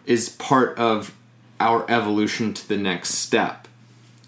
is 0.06 0.30
part 0.30 0.78
of 0.78 1.16
our 1.60 1.90
evolution 1.90 2.54
to 2.54 2.68
the 2.68 2.78
next 2.78 3.16
step 3.16 3.68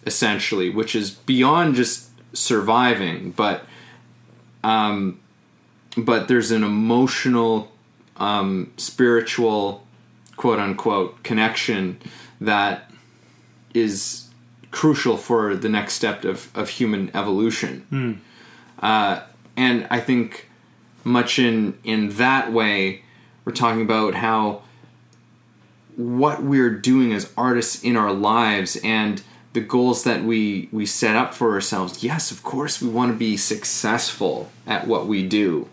essentially 0.05 0.69
which 0.69 0.95
is 0.95 1.11
beyond 1.11 1.75
just 1.75 2.09
surviving 2.33 3.31
but 3.31 3.65
um 4.63 5.19
but 5.97 6.27
there's 6.27 6.51
an 6.51 6.63
emotional 6.63 7.71
um 8.17 8.71
spiritual 8.77 9.85
quote 10.35 10.59
unquote 10.59 11.23
connection 11.23 11.97
that 12.41 12.91
is 13.73 14.27
crucial 14.71 15.17
for 15.17 15.55
the 15.55 15.69
next 15.69 15.93
step 15.93 16.25
of, 16.25 16.49
of 16.55 16.67
human 16.69 17.11
evolution. 17.15 17.85
Uh, 18.79 19.21
and 19.55 19.87
i 19.89 19.99
think 19.99 20.49
much 21.03 21.37
in 21.37 21.77
in 21.83 22.09
that 22.09 22.51
way 22.51 23.03
we're 23.45 23.53
talking 23.53 23.81
about 23.81 24.15
how 24.15 24.61
what 25.95 26.43
we're 26.43 26.69
doing 26.69 27.13
as 27.13 27.31
artists 27.37 27.83
in 27.83 27.95
our 27.95 28.13
lives 28.13 28.77
and 28.83 29.21
the 29.53 29.61
goals 29.61 30.03
that 30.03 30.23
we 30.23 30.69
we 30.71 30.85
set 30.85 31.15
up 31.15 31.33
for 31.33 31.53
ourselves. 31.53 32.03
Yes 32.03 32.31
of 32.31 32.43
course 32.43 32.81
we 32.81 32.89
want 32.89 33.11
to 33.11 33.17
be 33.17 33.37
successful 33.37 34.49
at 34.65 34.87
what 34.87 35.07
we 35.07 35.27
do 35.27 35.69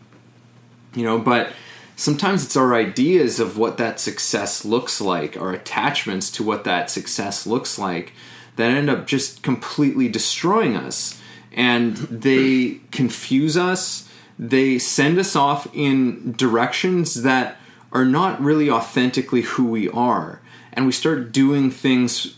you 0.94 1.04
know 1.04 1.18
but 1.18 1.52
sometimes 1.94 2.44
it's 2.44 2.56
our 2.56 2.74
ideas 2.74 3.38
of 3.38 3.56
what 3.56 3.78
that 3.78 4.00
success 4.00 4.64
looks 4.64 5.00
like 5.00 5.36
our 5.36 5.52
attachments 5.52 6.30
to 6.32 6.42
what 6.42 6.64
that 6.64 6.90
success 6.90 7.46
looks 7.46 7.78
like 7.78 8.12
that 8.60 8.70
end 8.70 8.90
up 8.90 9.06
just 9.06 9.42
completely 9.42 10.08
destroying 10.08 10.76
us. 10.76 11.20
And 11.52 11.96
they 11.96 12.80
confuse 12.90 13.56
us. 13.56 14.08
They 14.38 14.78
send 14.78 15.18
us 15.18 15.34
off 15.34 15.66
in 15.74 16.32
directions 16.32 17.22
that 17.22 17.56
are 17.92 18.04
not 18.04 18.40
really 18.40 18.70
authentically 18.70 19.42
who 19.42 19.64
we 19.64 19.88
are. 19.90 20.40
And 20.72 20.86
we 20.86 20.92
start 20.92 21.32
doing 21.32 21.70
things 21.70 22.36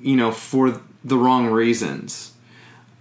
you 0.00 0.16
know 0.16 0.32
for 0.32 0.80
the 1.04 1.18
wrong 1.18 1.46
reasons. 1.46 2.32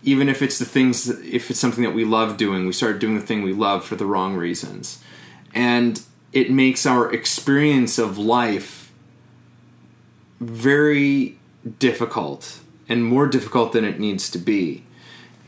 Even 0.04 0.30
if 0.30 0.42
it's 0.42 0.60
the 0.60 0.66
things 0.66 1.10
if 1.10 1.50
it's 1.50 1.60
something 1.60 1.84
that 1.84 1.94
we 1.94 2.06
love 2.06 2.38
doing 2.38 2.66
we 2.66 2.74
start 2.74 3.00
doing 3.00 3.16
the 3.16 3.26
thing 3.26 3.42
we 3.42 3.54
love 3.54 3.86
for 3.86 3.96
the 3.96 4.06
wrong 4.06 4.36
reasons. 4.36 5.02
And 5.54 6.02
it 6.34 6.52
makes 6.52 6.86
our 6.86 7.12
experience 7.12 7.98
of 7.98 8.18
life 8.18 8.92
very 10.42 11.38
difficult 11.80 12.60
and 12.90 13.04
more 13.06 13.26
difficult 13.26 13.72
than 13.72 13.86
it 13.86 14.00
needs 14.00 14.30
to 14.32 14.38
be. 14.38 14.84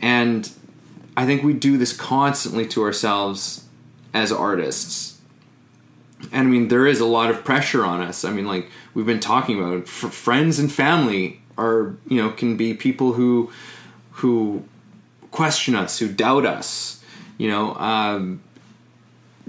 And 0.01 0.49
i 1.17 1.25
think 1.25 1.43
we 1.43 1.53
do 1.53 1.77
this 1.77 1.95
constantly 1.95 2.65
to 2.67 2.83
ourselves 2.83 3.65
as 4.13 4.31
artists 4.31 5.16
and 6.31 6.47
I 6.47 6.51
mean, 6.51 6.67
there 6.67 6.87
is 6.87 6.99
a 6.99 7.05
lot 7.05 7.29
of 7.29 7.43
pressure 7.43 7.85
on 7.85 8.01
us. 8.01 8.25
I 8.25 8.31
mean, 8.31 8.45
like 8.45 8.69
we've 8.93 9.05
been 9.05 9.19
talking 9.19 9.59
about, 9.59 9.87
friends 9.87 10.59
and 10.59 10.71
family 10.71 11.41
are 11.57 11.95
you 12.07 12.21
know 12.21 12.31
can 12.31 12.57
be 12.57 12.73
people 12.73 13.13
who 13.13 13.51
who 14.11 14.63
question 15.31 15.75
us, 15.75 15.99
who 15.99 16.07
doubt 16.07 16.45
us, 16.45 17.03
you 17.37 17.49
know, 17.49 17.75
um, 17.75 18.41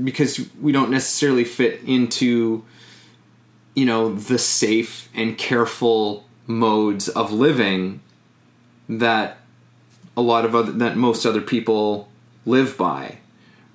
because 0.03 0.49
we 0.61 0.73
don't 0.73 0.91
necessarily 0.91 1.45
fit 1.45 1.81
into 1.85 2.65
you 3.75 3.87
know 3.87 4.15
the 4.15 4.39
safe 4.39 5.09
and 5.15 5.39
careful 5.39 6.27
modes 6.47 7.09
of 7.09 7.33
living 7.33 8.01
that 8.89 9.39
a 10.17 10.21
lot 10.21 10.45
of 10.45 10.55
other 10.55 10.73
that 10.73 10.97
most 10.97 11.25
other 11.25 11.41
people 11.41 12.09
live 12.45 12.77
by 12.77 13.19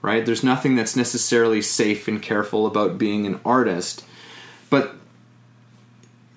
right? 0.03 0.25
There's 0.25 0.43
nothing 0.43 0.75
that's 0.75 0.95
necessarily 0.95 1.61
safe 1.63 2.07
and 2.07 2.21
careful 2.21 2.67
about 2.67 2.99
being 2.99 3.25
an 3.25 3.39
artist. 3.43 4.03
But 4.69 4.95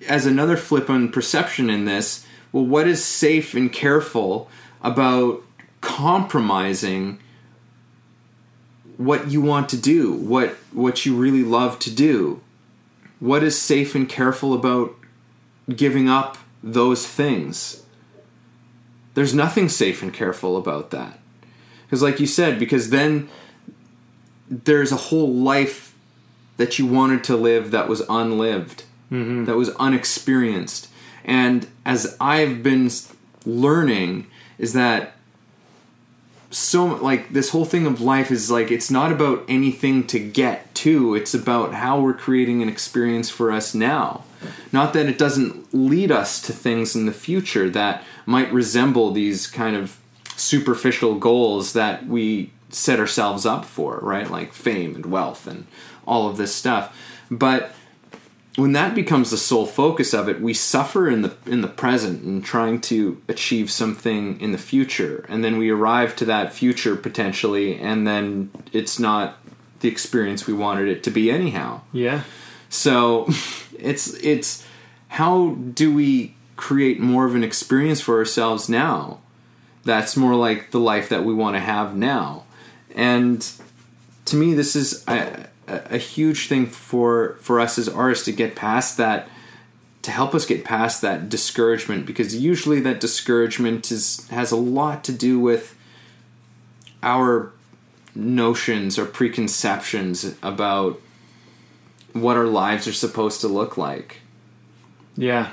as 0.07 0.25
another 0.25 0.57
flip 0.57 0.89
on 0.89 1.11
perception 1.11 1.69
in 1.69 1.85
this, 1.85 2.25
well, 2.51 2.65
what 2.65 2.87
is 2.87 3.03
safe 3.03 3.53
and 3.53 3.71
careful 3.71 4.49
about 4.81 5.43
compromising 5.81 7.19
what 8.95 9.29
you 9.29 9.41
want 9.41 9.69
to 9.69 9.77
do, 9.77 10.13
what 10.13 10.55
what 10.71 11.05
you 11.05 11.15
really 11.15 11.43
love 11.43 11.77
to 11.79 11.91
do? 11.91 12.41
What 13.19 13.43
is 13.43 13.61
safe 13.61 13.95
and 13.95 14.07
careful 14.07 14.53
about 14.53 14.95
giving 15.75 16.07
up 16.07 16.37
those 16.63 17.05
things? 17.05 17.83
There's 19.13 19.33
nothing 19.33 19.67
safe 19.67 20.01
and 20.01 20.13
careful 20.13 20.55
about 20.55 20.91
that. 20.91 21.19
Because 21.85 22.01
like 22.01 22.19
you 22.19 22.27
said, 22.27 22.59
because 22.59 22.91
then 22.91 23.29
there's 24.49 24.91
a 24.91 24.97
whole 24.97 25.33
life 25.33 25.93
that 26.57 26.79
you 26.79 26.85
wanted 26.87 27.23
to 27.25 27.35
live 27.37 27.71
that 27.71 27.87
was 27.87 28.01
unlived, 28.09 28.83
Mm-hmm. 29.11 29.45
that 29.45 29.55
was 29.55 29.69
unexperienced. 29.75 30.89
And 31.23 31.65
as 31.85 32.17
I've 32.19 32.61
been 32.61 32.89
learning, 33.45 34.27
is 34.57 34.73
that 34.73 35.13
so 36.49 36.85
like 36.85 37.31
this 37.33 37.49
whole 37.49 37.65
thing 37.65 37.85
of 37.85 37.99
life 38.01 38.31
is 38.31 38.49
like 38.49 38.71
it's 38.71 38.89
not 38.89 39.11
about 39.11 39.43
anything 39.49 40.07
to 40.07 40.17
get 40.17 40.73
to 40.75 41.13
it's 41.13 41.33
about 41.33 41.73
how 41.73 41.99
we're 41.99 42.13
creating 42.13 42.61
an 42.61 42.69
experience 42.69 43.29
for 43.29 43.51
us 43.51 43.75
now 43.75 44.23
not 44.71 44.93
that 44.93 45.07
it 45.07 45.17
doesn't 45.17 45.73
lead 45.73 46.09
us 46.09 46.41
to 46.41 46.53
things 46.53 46.95
in 46.95 47.05
the 47.05 47.11
future 47.11 47.69
that 47.69 48.01
might 48.25 48.51
resemble 48.53 49.11
these 49.11 49.45
kind 49.45 49.75
of 49.75 49.97
superficial 50.37 51.15
goals 51.15 51.73
that 51.73 52.05
we 52.07 52.49
set 52.77 52.99
ourselves 52.99 53.45
up 53.45 53.65
for 53.65 53.99
right 54.01 54.29
like 54.29 54.53
fame 54.53 54.95
and 54.95 55.05
wealth 55.05 55.47
and 55.47 55.65
all 56.05 56.29
of 56.29 56.37
this 56.37 56.53
stuff 56.53 56.95
but 57.29 57.71
when 58.57 58.71
that 58.71 58.95
becomes 58.95 59.29
the 59.29 59.37
sole 59.37 59.67
focus 59.67 60.15
of 60.15 60.27
it, 60.27 60.41
we 60.41 60.51
suffer 60.51 61.07
in 61.07 61.21
the 61.21 61.35
in 61.45 61.61
the 61.61 61.67
present 61.67 62.23
and 62.23 62.43
trying 62.43 62.81
to 62.81 63.21
achieve 63.27 63.69
something 63.69 64.41
in 64.41 64.51
the 64.51 64.57
future, 64.57 65.27
and 65.29 65.43
then 65.43 65.57
we 65.57 65.69
arrive 65.69 66.15
to 66.15 66.25
that 66.25 66.51
future 66.51 66.95
potentially, 66.95 67.77
and 67.79 68.07
then 68.07 68.49
it's 68.73 68.97
not 68.97 69.37
the 69.81 69.87
experience 69.87 70.47
we 70.47 70.53
wanted 70.53 70.87
it 70.87 71.03
to 71.03 71.11
be 71.11 71.29
anyhow. 71.29 71.81
Yeah. 71.93 72.23
So 72.67 73.27
it's 73.79 74.15
it's 74.23 74.65
how 75.09 75.49
do 75.51 75.93
we 75.93 76.35
create 76.55 76.99
more 76.99 77.25
of 77.25 77.35
an 77.35 77.43
experience 77.43 78.01
for 78.01 78.17
ourselves 78.17 78.67
now? 78.67 79.19
That's 79.83 80.17
more 80.17 80.33
like 80.33 80.71
the 80.71 80.79
life 80.79 81.09
that 81.09 81.23
we 81.23 81.33
want 81.33 81.55
to 81.55 81.59
have 81.59 81.95
now, 81.95 82.45
and 82.97 83.49
to 84.25 84.35
me, 84.35 84.55
this 84.55 84.75
is 84.75 85.05
a, 85.07 85.47
a 85.67 85.97
huge 85.97 86.47
thing 86.47 86.65
for 86.65 87.37
for 87.39 87.59
us 87.59 87.77
as 87.77 87.87
artists 87.87 88.25
to 88.25 88.31
get 88.31 88.55
past 88.55 88.97
that 88.97 89.29
to 90.01 90.11
help 90.11 90.33
us 90.33 90.45
get 90.45 90.65
past 90.65 91.01
that 91.01 91.29
discouragement 91.29 92.05
because 92.05 92.35
usually 92.35 92.79
that 92.81 92.99
discouragement 92.99 93.91
is 93.91 94.27
has 94.29 94.51
a 94.51 94.55
lot 94.55 95.03
to 95.03 95.11
do 95.11 95.39
with 95.39 95.75
our 97.03 97.51
notions 98.15 98.97
or 98.97 99.05
preconceptions 99.05 100.35
about 100.41 100.99
what 102.13 102.35
our 102.35 102.47
lives 102.47 102.87
are 102.87 102.93
supposed 102.93 103.41
to 103.41 103.47
look 103.47 103.77
like 103.77 104.21
Yeah. 105.15 105.51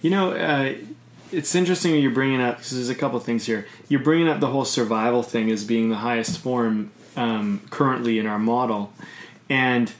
You 0.00 0.10
know, 0.10 0.32
uh, 0.32 0.74
it's 1.32 1.54
interesting 1.54 1.94
you're 1.96 2.10
bringing 2.10 2.40
up 2.40 2.56
because 2.58 2.72
there's 2.72 2.88
a 2.88 2.94
couple 2.94 3.18
things 3.20 3.46
here. 3.46 3.66
You're 3.88 4.00
bringing 4.00 4.28
up 4.28 4.40
the 4.40 4.48
whole 4.48 4.64
survival 4.64 5.22
thing 5.22 5.50
as 5.50 5.64
being 5.64 5.88
the 5.88 5.96
highest 5.96 6.38
form 6.38 6.90
um, 7.16 7.62
currently 7.70 8.18
in 8.18 8.26
our 8.26 8.38
model, 8.38 8.92
and 9.48 9.92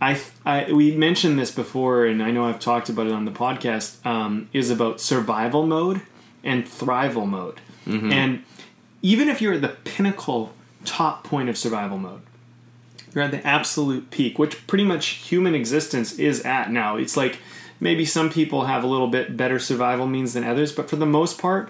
I, 0.00 0.20
I 0.44 0.72
we 0.72 0.96
mentioned 0.96 1.38
this 1.38 1.50
before, 1.50 2.06
and 2.06 2.22
I 2.22 2.30
know 2.30 2.46
I've 2.46 2.60
talked 2.60 2.88
about 2.88 3.06
it 3.06 3.12
on 3.12 3.24
the 3.24 3.30
podcast. 3.30 4.04
Um, 4.06 4.48
is 4.52 4.70
about 4.70 5.00
survival 5.00 5.66
mode 5.66 6.00
and 6.42 6.64
thrival 6.64 7.26
mode, 7.28 7.60
and 8.12 8.42
even 9.02 9.28
if 9.28 9.40
you're 9.40 9.54
at 9.54 9.62
the 9.62 9.68
pinnacle 9.68 10.52
top 10.84 11.24
point 11.24 11.48
of 11.48 11.58
survival 11.58 11.98
mode, 11.98 12.20
you're 13.14 13.24
at 13.24 13.30
the 13.30 13.46
absolute 13.46 14.10
peak, 14.10 14.38
which 14.38 14.66
pretty 14.66 14.84
much 14.84 15.06
human 15.08 15.54
existence 15.54 16.18
is 16.18 16.42
at 16.42 16.70
now. 16.70 16.96
It's 16.96 17.16
like 17.16 17.38
maybe 17.80 18.04
some 18.04 18.30
people 18.30 18.66
have 18.66 18.84
a 18.84 18.86
little 18.86 19.08
bit 19.08 19.36
better 19.36 19.58
survival 19.58 20.06
means 20.06 20.34
than 20.34 20.44
others, 20.44 20.72
but 20.72 20.88
for 20.88 20.96
the 20.96 21.06
most 21.06 21.40
part, 21.40 21.68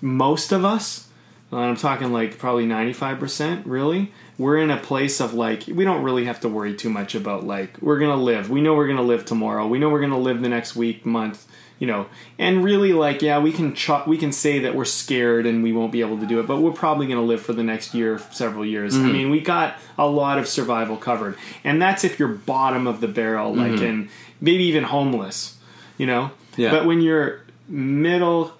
most 0.00 0.52
of 0.52 0.64
us, 0.64 1.08
and 1.50 1.60
I'm 1.60 1.76
talking 1.76 2.12
like 2.12 2.38
probably 2.38 2.66
95%, 2.66 3.62
really, 3.64 4.12
we're 4.38 4.58
in 4.58 4.70
a 4.70 4.76
place 4.76 5.20
of 5.20 5.34
like, 5.34 5.64
we 5.66 5.84
don't 5.84 6.02
really 6.02 6.26
have 6.26 6.40
to 6.40 6.48
worry 6.48 6.74
too 6.74 6.90
much 6.90 7.14
about 7.14 7.44
like, 7.44 7.80
we're 7.82 7.98
going 7.98 8.16
to 8.16 8.22
live. 8.22 8.50
We 8.50 8.60
know 8.60 8.74
we're 8.74 8.86
going 8.86 8.98
to 8.98 9.02
live 9.02 9.24
tomorrow. 9.24 9.66
We 9.66 9.78
know 9.78 9.88
we're 9.88 10.00
going 10.00 10.12
to 10.12 10.18
live 10.18 10.40
the 10.40 10.48
next 10.48 10.76
week, 10.76 11.04
month, 11.04 11.46
you 11.78 11.86
know. 11.86 12.06
And 12.38 12.62
really, 12.62 12.92
like, 12.92 13.22
yeah, 13.22 13.38
we 13.38 13.52
can 13.52 13.74
ch- 13.74 14.06
we 14.06 14.18
can 14.18 14.30
say 14.30 14.60
that 14.60 14.74
we're 14.74 14.84
scared 14.84 15.46
and 15.46 15.62
we 15.62 15.72
won't 15.72 15.90
be 15.90 16.00
able 16.00 16.18
to 16.18 16.26
do 16.26 16.38
it, 16.38 16.46
but 16.46 16.60
we're 16.60 16.72
probably 16.72 17.06
going 17.06 17.18
to 17.18 17.24
live 17.24 17.40
for 17.40 17.52
the 17.52 17.62
next 17.62 17.94
year, 17.94 18.20
several 18.30 18.64
years. 18.64 18.94
I 18.94 18.98
mm-hmm. 18.98 19.12
mean, 19.12 19.30
we 19.30 19.40
got 19.40 19.76
a 19.96 20.06
lot 20.06 20.38
of 20.38 20.46
survival 20.46 20.96
covered. 20.96 21.36
And 21.64 21.80
that's 21.80 22.04
if 22.04 22.18
you're 22.18 22.28
bottom 22.28 22.86
of 22.86 23.00
the 23.00 23.08
barrel, 23.08 23.54
like, 23.54 23.72
mm-hmm. 23.72 23.84
and 23.84 24.08
maybe 24.40 24.64
even 24.64 24.84
homeless, 24.84 25.56
you 25.96 26.06
know? 26.06 26.30
Yeah. 26.56 26.70
But 26.70 26.86
when 26.86 27.00
you're 27.00 27.40
middle, 27.68 28.52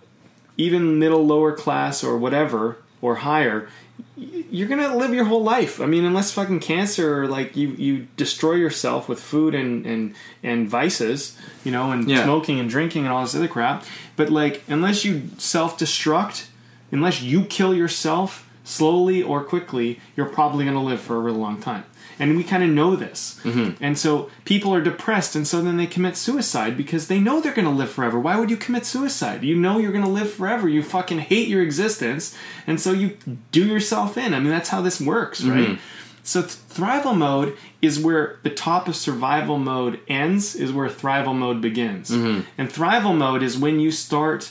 even 0.57 0.99
middle 0.99 1.27
lower 1.27 1.53
class 1.53 2.03
or 2.05 2.17
whatever 2.19 2.79
or 3.01 3.17
higher 3.17 3.69
you're 4.17 4.67
gonna 4.69 4.97
live 4.97 5.15
your 5.15 5.25
whole 5.25 5.43
life 5.43 5.81
i 5.81 5.87
mean 5.87 6.05
unless 6.05 6.33
fucking 6.33 6.59
cancer 6.59 7.23
or 7.23 7.29
like 7.29 7.57
you 7.57 7.69
you 7.71 8.07
destroy 8.17 8.55
yourself 8.55 9.09
with 9.09 9.21
food 9.21 9.55
and 9.55 9.87
and 9.87 10.15
and 10.43 10.69
vices 10.69 11.37
you 11.65 11.71
know 11.71 11.91
and 11.93 12.09
Yeah. 12.09 12.25
smoking 12.25 12.59
and 12.61 12.69
drinking 12.69 13.05
and 13.05 13.13
all 13.13 13.23
this 13.23 13.35
other 13.37 13.47
crap 13.49 13.85
but 14.17 14.31
like 14.31 14.63
unless 14.69 15.05
you 15.05 15.23
self-destruct 15.39 16.47
unless 16.91 17.23
you 17.23 17.45
kill 17.45 17.75
yourself 17.75 18.49
slowly 18.65 19.23
or 19.23 19.43
quickly 19.45 20.01
you're 20.17 20.27
probably 20.27 20.65
gonna 20.65 20.83
live 20.83 21.01
for 21.01 21.17
a 21.17 21.21
really 21.21 21.39
long 21.39 21.61
time 21.61 21.85
and 22.19 22.37
we 22.37 22.45
kind 22.45 22.63
of 22.63 22.71
know 22.71 22.97
this. 22.97 23.41
Mm-hmm. 23.43 23.83
And 23.83 23.99
so 23.99 24.31
people 24.45 24.75
are 24.75 24.81
depressed 24.81 25.37
and 25.37 25.47
so 25.47 25.61
then 25.61 25.77
they 25.77 25.87
commit 25.87 26.17
suicide 26.17 26.77
because 26.77 27.09
they 27.09 27.21
know 27.21 27.41
they're 27.41 27.53
going 27.53 27.67
to 27.67 27.71
live 27.71 27.91
forever. 27.91 28.19
Why 28.19 28.39
would 28.39 28.51
you 28.51 28.57
commit 28.57 28.85
suicide? 28.87 29.43
You 29.43 29.57
know 29.57 29.79
you're 29.79 29.93
going 29.93 30.05
to 30.05 30.11
live 30.11 30.33
forever. 30.33 30.69
You 30.69 30.83
fucking 30.83 31.21
hate 31.21 31.49
your 31.49 31.63
existence. 31.63 32.37
And 32.67 32.81
so 32.81 32.93
you 32.93 33.17
do 33.53 33.67
yourself 33.67 34.17
in. 34.17 34.35
I 34.35 34.41
mean 34.41 34.51
that's 34.51 34.69
how 34.69 34.81
this 34.81 35.01
works 35.01 35.43
right? 35.43 35.71
Mm-hmm. 35.71 35.83
So 36.23 36.43
th- 36.43 36.53
thrival 36.53 37.17
mode 37.17 37.57
is 37.81 37.99
where 37.99 38.39
the 38.43 38.51
top 38.51 38.87
of 38.87 38.97
survival 38.97 39.59
mode 39.59 40.01
ends 40.09 40.55
is 40.55 40.73
where 40.73 40.89
thrival 40.89 41.35
mode 41.35 41.63
begins. 41.63 42.11
Mm-hmm. 42.11 42.43
And 42.59 42.69
thrival 42.69 43.17
mode 43.17 43.43
is 43.43 43.57
when 43.57 43.81
you 43.81 43.91
start 43.91 44.51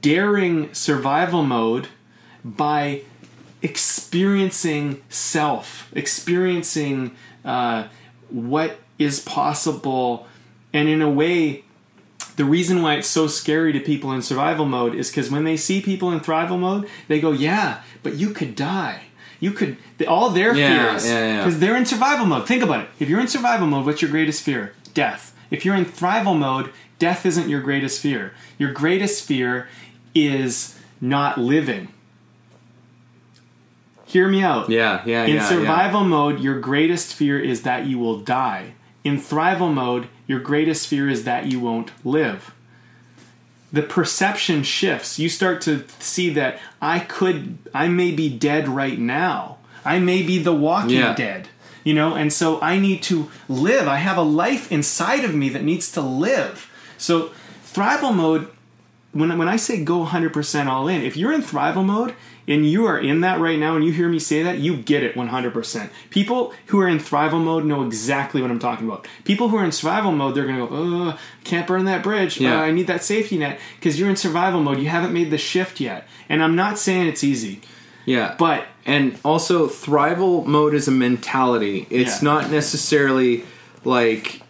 daring 0.00 0.72
survival 0.72 1.42
mode 1.42 1.88
by 2.44 3.02
experiencing 3.62 5.02
self, 5.08 5.90
experiencing 5.94 7.16
uh, 7.44 7.88
what 8.30 8.78
is 8.98 9.20
possible, 9.20 10.26
and 10.72 10.88
in 10.88 11.02
a 11.02 11.10
way, 11.10 11.64
the 12.36 12.44
reason 12.44 12.82
why 12.82 12.94
it's 12.94 13.08
so 13.08 13.26
scary 13.26 13.72
to 13.72 13.80
people 13.80 14.12
in 14.12 14.22
survival 14.22 14.64
mode 14.64 14.94
is 14.94 15.10
because 15.10 15.30
when 15.30 15.44
they 15.44 15.56
see 15.56 15.80
people 15.80 16.10
in 16.12 16.20
thrival 16.20 16.58
mode, 16.58 16.88
they 17.08 17.20
go, 17.20 17.32
"Yeah, 17.32 17.82
but 18.02 18.14
you 18.14 18.30
could 18.30 18.54
die." 18.54 19.02
You 19.40 19.52
could 19.52 19.76
all 20.08 20.30
their 20.30 20.52
Yeah, 20.52 20.90
fears 20.90 21.06
yeah, 21.06 21.12
yeah. 21.26 21.36
because 21.38 21.60
they're 21.60 21.76
in 21.76 21.86
survival 21.86 22.26
mode. 22.26 22.48
Think 22.48 22.62
about 22.62 22.80
it. 22.80 22.88
If 22.98 23.08
you're 23.08 23.20
in 23.20 23.28
survival 23.28 23.68
mode, 23.68 23.86
what's 23.86 24.02
your 24.02 24.10
greatest 24.10 24.42
fear? 24.42 24.72
Death. 24.94 25.32
If 25.48 25.64
you're 25.64 25.76
in 25.76 25.84
thrival 25.84 26.36
mode, 26.36 26.70
death 26.98 27.24
isn't 27.24 27.48
your 27.48 27.60
greatest 27.60 28.00
fear. 28.00 28.32
Your 28.58 28.72
greatest 28.72 29.24
fear 29.24 29.68
is 30.12 30.76
not 31.00 31.38
living. 31.38 31.86
Hear 34.08 34.26
me 34.26 34.42
out. 34.42 34.70
Yeah, 34.70 35.02
yeah, 35.04 35.24
In 35.26 35.34
yeah. 35.36 35.48
survival 35.48 36.02
mode, 36.02 36.40
your 36.40 36.58
greatest 36.58 37.12
fear 37.12 37.38
is 37.38 37.62
that 37.62 37.84
you 37.86 37.98
will 37.98 38.20
die. 38.20 38.72
In 39.04 39.18
thrival 39.18 39.72
mode, 39.72 40.08
your 40.26 40.40
greatest 40.40 40.86
fear 40.86 41.10
is 41.10 41.24
that 41.24 41.46
you 41.52 41.60
won't 41.60 41.90
live. 42.04 42.54
The 43.70 43.82
perception 43.82 44.62
shifts. 44.62 45.18
You 45.18 45.28
start 45.28 45.60
to 45.62 45.84
see 45.98 46.30
that 46.30 46.58
I 46.80 47.00
could, 47.00 47.58
I 47.74 47.88
may 47.88 48.10
be 48.10 48.30
dead 48.30 48.66
right 48.66 48.98
now. 48.98 49.58
I 49.84 49.98
may 49.98 50.22
be 50.22 50.38
the 50.38 50.54
walking 50.54 50.90
Yeah. 50.96 51.14
dead. 51.14 51.48
You 51.84 51.92
know, 51.92 52.14
and 52.14 52.32
so 52.32 52.58
I 52.62 52.78
need 52.78 53.02
to 53.04 53.30
live. 53.46 53.86
I 53.86 53.96
have 53.96 54.16
a 54.16 54.22
life 54.22 54.72
inside 54.72 55.22
of 55.22 55.34
me 55.34 55.50
that 55.50 55.64
needs 55.64 55.92
to 55.92 56.00
live. 56.00 56.70
So, 56.96 57.30
thrival 57.74 58.14
mode 58.14 58.48
when 59.12 59.36
when 59.38 59.48
I 59.48 59.56
say 59.56 59.82
go 59.84 60.04
100% 60.04 60.66
all 60.66 60.88
in, 60.88 61.02
if 61.02 61.16
you're 61.16 61.32
in 61.32 61.42
thrival 61.42 61.84
mode 61.84 62.14
and 62.48 62.68
you 62.68 62.86
are 62.86 62.98
in 62.98 63.20
that 63.20 63.38
right 63.38 63.58
now 63.58 63.76
and 63.76 63.84
you 63.84 63.92
hear 63.92 64.08
me 64.08 64.18
say 64.18 64.42
that, 64.42 64.58
you 64.58 64.76
get 64.76 65.02
it 65.04 65.14
100%. 65.14 65.90
People 66.10 66.52
who 66.66 66.80
are 66.80 66.88
in 66.88 66.98
thrival 66.98 67.40
mode 67.42 67.64
know 67.64 67.84
exactly 67.84 68.42
what 68.42 68.50
I'm 68.50 68.58
talking 68.58 68.86
about. 68.88 69.06
People 69.24 69.48
who 69.50 69.56
are 69.58 69.64
in 69.64 69.70
survival 69.70 70.10
mode, 70.10 70.34
they're 70.34 70.46
going 70.46 70.58
to 70.58 70.66
go, 70.66 70.72
"Oh, 70.72 71.18
can't 71.44 71.66
burn 71.66 71.84
that 71.84 72.02
bridge. 72.02 72.40
Yeah. 72.40 72.58
Uh, 72.58 72.62
I 72.62 72.70
need 72.72 72.86
that 72.88 73.04
safety 73.04 73.38
net." 73.38 73.60
Because 73.76 74.00
you're 74.00 74.10
in 74.10 74.16
survival 74.16 74.60
mode, 74.62 74.78
you 74.80 74.88
haven't 74.88 75.12
made 75.12 75.30
the 75.30 75.38
shift 75.38 75.78
yet. 75.80 76.08
And 76.28 76.42
I'm 76.42 76.56
not 76.56 76.78
saying 76.78 77.06
it's 77.06 77.22
easy, 77.22 77.60
Yeah. 78.06 78.34
but 78.38 78.64
and 78.86 79.18
also 79.24 79.68
thrival 79.68 80.44
mode 80.46 80.72
is 80.74 80.88
a 80.88 80.90
mentality. 80.90 81.86
It's 81.90 82.22
Yeah. 82.22 82.24
not 82.30 82.50
necessarily 82.50 83.44
like 83.84 84.40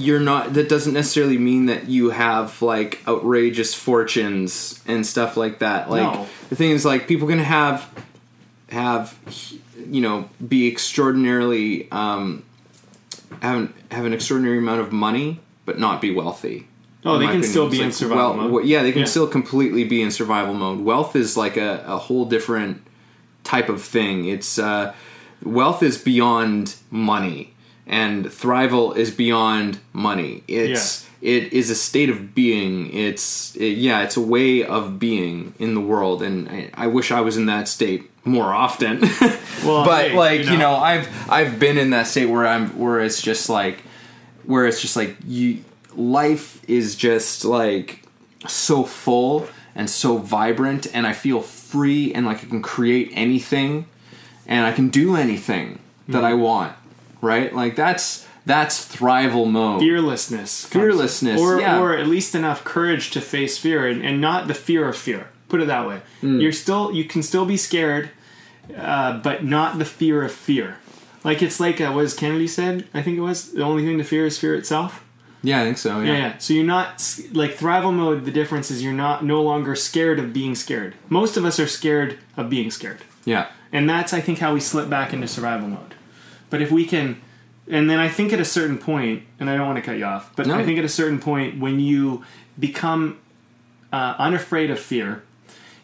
you're 0.00 0.20
not 0.20 0.54
that 0.54 0.68
doesn't 0.68 0.94
necessarily 0.94 1.38
mean 1.38 1.66
that 1.66 1.88
you 1.88 2.10
have 2.10 2.60
like 2.62 3.00
outrageous 3.06 3.74
fortunes 3.74 4.82
and 4.86 5.06
stuff 5.06 5.36
like 5.36 5.58
that. 5.60 5.90
Like 5.90 6.02
No. 6.14 6.26
the 6.48 6.56
thing 6.56 6.70
is 6.70 6.84
like 6.84 7.06
people 7.08 7.26
can 7.28 7.38
have 7.38 7.88
have 8.70 9.16
you 9.88 10.00
know 10.00 10.28
be 10.46 10.66
extraordinarily 10.68 11.88
um 11.92 12.42
have 13.42 13.56
an, 13.56 13.74
have 13.90 14.04
an 14.04 14.12
extraordinary 14.12 14.58
amount 14.58 14.80
of 14.80 14.92
money 14.92 15.40
but 15.64 15.78
not 15.78 16.00
be 16.00 16.12
wealthy. 16.12 16.66
Oh, 17.04 17.18
they 17.18 17.24
can 17.26 17.36
opinion. 17.36 17.50
still 17.50 17.68
be 17.70 17.80
in 17.82 17.92
survival 17.92 18.30
well, 18.30 18.36
mode. 18.36 18.52
well, 18.52 18.64
yeah, 18.64 18.82
they 18.82 18.90
can 18.90 19.00
Yeah. 19.02 19.06
still 19.06 19.28
completely 19.28 19.84
be 19.84 20.02
in 20.02 20.10
survival 20.10 20.54
mode. 20.54 20.80
Wealth 20.80 21.14
is 21.14 21.36
like 21.36 21.56
a, 21.56 21.84
a 21.86 21.98
whole 21.98 22.24
different 22.24 22.82
type 23.44 23.68
of 23.68 23.80
thing. 23.82 24.24
It's 24.24 24.58
uh, 24.58 24.92
wealth 25.44 25.84
is 25.84 25.98
beyond 25.98 26.74
money, 26.90 27.52
and 27.86 28.26
thrival 28.26 28.96
is 28.96 29.10
beyond 29.10 29.78
money. 29.92 30.42
It's 30.48 31.06
it 31.22 31.52
is 31.52 31.70
a 31.70 31.74
state 31.74 32.10
of 32.10 32.34
being. 32.34 32.92
It's 32.92 33.54
it, 33.56 33.78
yeah, 33.78 34.02
it's 34.02 34.16
a 34.16 34.20
way 34.20 34.64
of 34.64 34.98
being 34.98 35.54
in 35.58 35.74
the 35.74 35.80
world, 35.80 36.22
and 36.22 36.48
I, 36.48 36.70
I 36.74 36.86
wish 36.88 37.10
I 37.10 37.20
was 37.20 37.36
in 37.36 37.46
that 37.46 37.68
state 37.68 38.10
more 38.24 38.52
often. 38.54 39.02
Well, 39.64 39.84
but 39.86 40.10
hey, 40.10 40.16
like 40.16 40.44
you 40.44 40.52
you 40.52 40.58
know. 40.58 40.72
know, 40.72 40.76
I've 40.76 41.08
I've 41.30 41.58
been 41.58 41.78
in 41.78 41.90
that 41.90 42.06
state 42.06 42.26
where 42.26 42.46
I'm 42.46 42.68
where 42.78 43.00
it's 43.00 43.20
just 43.22 43.48
like 43.48 43.78
where 44.44 44.66
it's 44.66 44.80
just 44.82 44.96
like 44.96 45.16
you 45.26 45.64
life 45.94 46.60
is 46.68 46.94
just 46.94 47.44
like 47.44 48.04
so 48.46 48.84
full 48.84 49.48
and 49.74 49.88
so 49.90 50.18
vibrant 50.18 50.86
and 50.94 51.06
I 51.06 51.14
feel 51.14 51.40
free 51.40 52.12
and 52.14 52.26
like 52.26 52.44
I 52.44 52.46
can 52.46 52.62
create 52.62 53.10
anything 53.14 53.86
and 54.46 54.64
I 54.66 54.72
can 54.72 54.88
do 54.90 55.16
anything 55.16 55.78
that 56.08 56.18
Hmm. 56.20 56.24
I 56.26 56.34
want. 56.34 56.72
Right? 57.20 57.54
Like 57.54 57.76
that's 57.76 58.26
that's 58.44 58.86
thrival 58.94 59.50
mode. 59.50 59.80
fearlessness. 59.80 60.64
Fearlessness, 60.66 61.40
Or, 61.40 61.60
yeah. 61.60 61.80
or 61.80 61.96
at 61.96 62.06
least 62.06 62.34
enough 62.34 62.62
courage 62.62 63.10
to 63.10 63.20
face 63.20 63.58
fear 63.58 63.88
and, 63.88 64.04
and 64.04 64.20
not 64.20 64.46
the 64.46 64.54
fear 64.54 64.88
of 64.88 64.96
fear. 64.96 65.28
Put 65.48 65.60
it 65.60 65.66
that 65.66 65.86
way. 65.88 66.00
Mm. 66.22 66.40
You're 66.40 66.52
still, 66.52 66.92
you 66.92 67.04
can 67.04 67.22
still 67.24 67.44
be 67.44 67.56
scared, 67.56 68.10
uh, 68.76 69.18
but 69.18 69.44
not 69.44 69.78
the 69.78 69.84
fear 69.84 70.22
of 70.22 70.30
fear. 70.32 70.76
Like 71.24 71.42
it's 71.42 71.58
like 71.58 71.80
uh, 71.80 71.90
what 71.90 72.14
Kennedy 72.16 72.46
said, 72.46 72.86
I 72.94 73.02
think 73.02 73.16
it 73.18 73.20
was 73.20 73.52
the 73.52 73.62
only 73.64 73.84
thing 73.84 73.98
to 73.98 74.04
fear 74.04 74.26
is 74.26 74.38
fear 74.38 74.54
itself. 74.54 75.02
Yeah, 75.42 75.60
I 75.60 75.64
think 75.64 75.78
so. 75.78 76.00
Yeah. 76.00 76.12
Yeah, 76.12 76.18
yeah. 76.18 76.38
So 76.38 76.54
you're 76.54 76.64
not 76.64 76.88
like 77.32 77.56
thrival 77.56 77.92
mode. 77.92 78.24
The 78.24 78.30
difference 78.30 78.70
is 78.70 78.82
you're 78.82 78.92
not 78.92 79.24
no 79.24 79.42
longer 79.42 79.74
scared 79.74 80.20
of 80.20 80.32
being 80.32 80.54
scared. 80.54 80.94
Most 81.08 81.36
of 81.36 81.44
us 81.44 81.58
are 81.58 81.66
scared 81.66 82.18
of 82.36 82.48
being 82.48 82.70
scared. 82.70 82.98
Yeah. 83.24 83.48
And 83.72 83.90
that's, 83.90 84.12
I 84.12 84.20
think, 84.20 84.38
how 84.38 84.54
we 84.54 84.60
slip 84.60 84.88
back 84.88 85.12
into 85.12 85.26
survival 85.26 85.68
mode. 85.68 85.95
But 86.50 86.62
if 86.62 86.70
we 86.70 86.84
can, 86.86 87.20
and 87.68 87.88
then 87.90 87.98
I 87.98 88.08
think 88.08 88.32
at 88.32 88.40
a 88.40 88.44
certain 88.44 88.78
point, 88.78 89.22
and 89.40 89.50
I 89.50 89.56
don't 89.56 89.66
want 89.66 89.76
to 89.76 89.82
cut 89.82 89.98
you 89.98 90.04
off, 90.04 90.34
but 90.36 90.46
No. 90.46 90.54
I 90.54 90.64
think 90.64 90.78
at 90.78 90.84
a 90.84 90.88
certain 90.88 91.18
point, 91.18 91.58
when 91.58 91.80
you 91.80 92.24
become 92.58 93.18
uh, 93.92 94.14
unafraid 94.18 94.70
of 94.70 94.78
fear, 94.78 95.22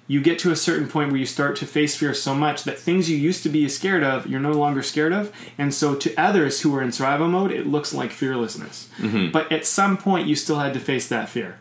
you 0.09 0.21
get 0.21 0.39
to 0.41 0.51
a 0.51 0.57
certain 0.57 0.89
point 0.89 1.11
where 1.11 1.19
you 1.19 1.25
start 1.27 1.57
to 1.57 1.65
face 1.67 1.97
fear 1.97 2.13
so 2.13 2.35
much 2.35 2.65
that 2.65 2.79
things 2.79 3.09
you 3.09 3.17
used 3.17 3.43
to 3.45 3.49
be 3.49 3.67
scared 3.69 4.03
of, 4.03 4.27
you're 4.27 4.41
no 4.41 4.53
longer 4.53 4.83
scared 4.83 5.13
of. 5.13 5.33
And 5.57 5.73
so 5.73 5.95
to 5.95 6.15
others 6.17 6.61
who 6.61 6.75
are 6.77 6.83
in 6.83 6.93
survival 6.93 7.29
mode, 7.29 7.51
it 7.53 7.67
looks 7.67 7.95
like 7.95 8.11
fearlessness. 8.11 8.89
But 9.33 9.51
at 9.51 9.65
some 9.65 9.97
point, 9.97 10.27
you 10.29 10.35
still 10.35 10.59
had 10.59 10.75
to 10.75 10.81
face 10.81 11.09
that 11.09 11.29
fear. 11.29 11.57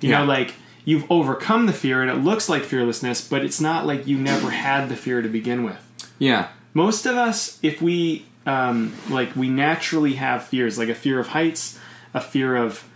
You 0.00 0.10
Yeah. 0.10 0.18
know, 0.18 0.24
like 0.26 0.54
you've 0.84 1.10
overcome 1.10 1.66
the 1.66 1.72
fear 1.72 2.02
and 2.02 2.10
it 2.10 2.16
looks 2.22 2.48
like 2.48 2.64
fearlessness, 2.64 3.26
but 3.26 3.42
it's 3.44 3.60
not 3.60 3.86
like 3.86 4.06
you 4.06 4.18
never 4.18 4.50
had 4.50 4.88
the 4.88 4.96
fear 4.96 5.22
to 5.22 5.28
begin 5.28 5.62
with 5.64 5.78
Yeah. 6.18 6.48
most 6.74 7.06
of 7.06 7.16
us 7.16 7.58
if 7.62 7.80
we 7.80 8.26
um, 8.46 8.94
like 9.10 9.34
we 9.36 9.48
naturally 9.48 10.14
have 10.14 10.44
fears, 10.44 10.78
like 10.78 10.88
a 10.88 10.94
fear 10.94 11.18
of 11.18 11.28
heights, 11.28 11.78
a 12.14 12.20
fear 12.20 12.56
of 12.56 12.88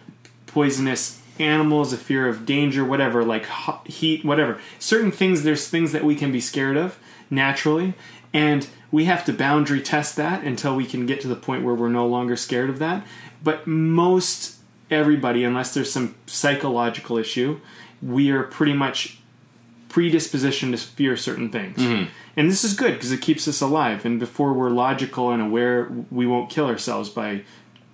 poisonous 0.47 1.21
animals, 1.39 1.93
a 1.93 1.97
fear 1.97 2.29
of 2.29 2.47
danger, 2.47 2.85
whatever, 2.85 3.25
like 3.25 3.47
hot, 3.47 3.87
heat, 3.89 4.25
whatever. 4.25 4.59
Certain 4.79 5.11
things, 5.11 5.43
there's 5.43 5.69
things 5.69 5.93
that 5.93 6.05
we 6.05 6.15
can 6.15 6.31
be 6.31 6.41
scared 6.41 6.77
of 6.77 6.99
naturally, 7.29 7.95
and 8.33 8.69
we 8.91 9.05
have 9.07 9.25
to 9.25 9.33
boundary 9.33 9.81
test 9.81 10.17
that 10.17 10.45
until 10.45 10.77
we 10.77 10.87
can 10.87 11.07
get 11.07 11.21
to 11.21 11.29
the 11.29 11.37
point 11.37 11.65
where 11.65 11.75
we're 11.75 11.89
no 11.89 12.07
longer 12.07 12.37
scared 12.37 12.71
of 12.71 12.79
that. 12.79 13.07
But 13.43 13.67
most 13.67 14.57
everybody, 14.91 15.45
unless 15.45 15.75
there's 15.75 15.93
some 15.93 16.15
psychological 16.27 17.17
issue, 17.17 17.61
we 18.03 18.31
are 18.31 18.43
pretty 18.43 18.73
much 18.73 19.20
predisposition 19.91 20.71
to 20.71 20.79
fear 20.79 21.17
certain 21.17 21.51
things. 21.51 21.77
Mm-hmm. 21.77 22.11
And 22.37 22.51
this 22.51 22.65
is 22.65 22.73
good 22.73 22.95
because 22.95 23.13
it 23.13 23.21
keeps 23.21 23.47
us 23.47 23.61
alive. 23.61 24.07
And 24.07 24.19
before 24.19 24.55
we're 24.55 24.71
logical 24.71 25.31
and 25.31 25.43
aware, 25.43 25.91
we 26.11 26.27
won't 26.27 26.49
kill 26.49 26.67
ourselves 26.67 27.11
by 27.11 27.43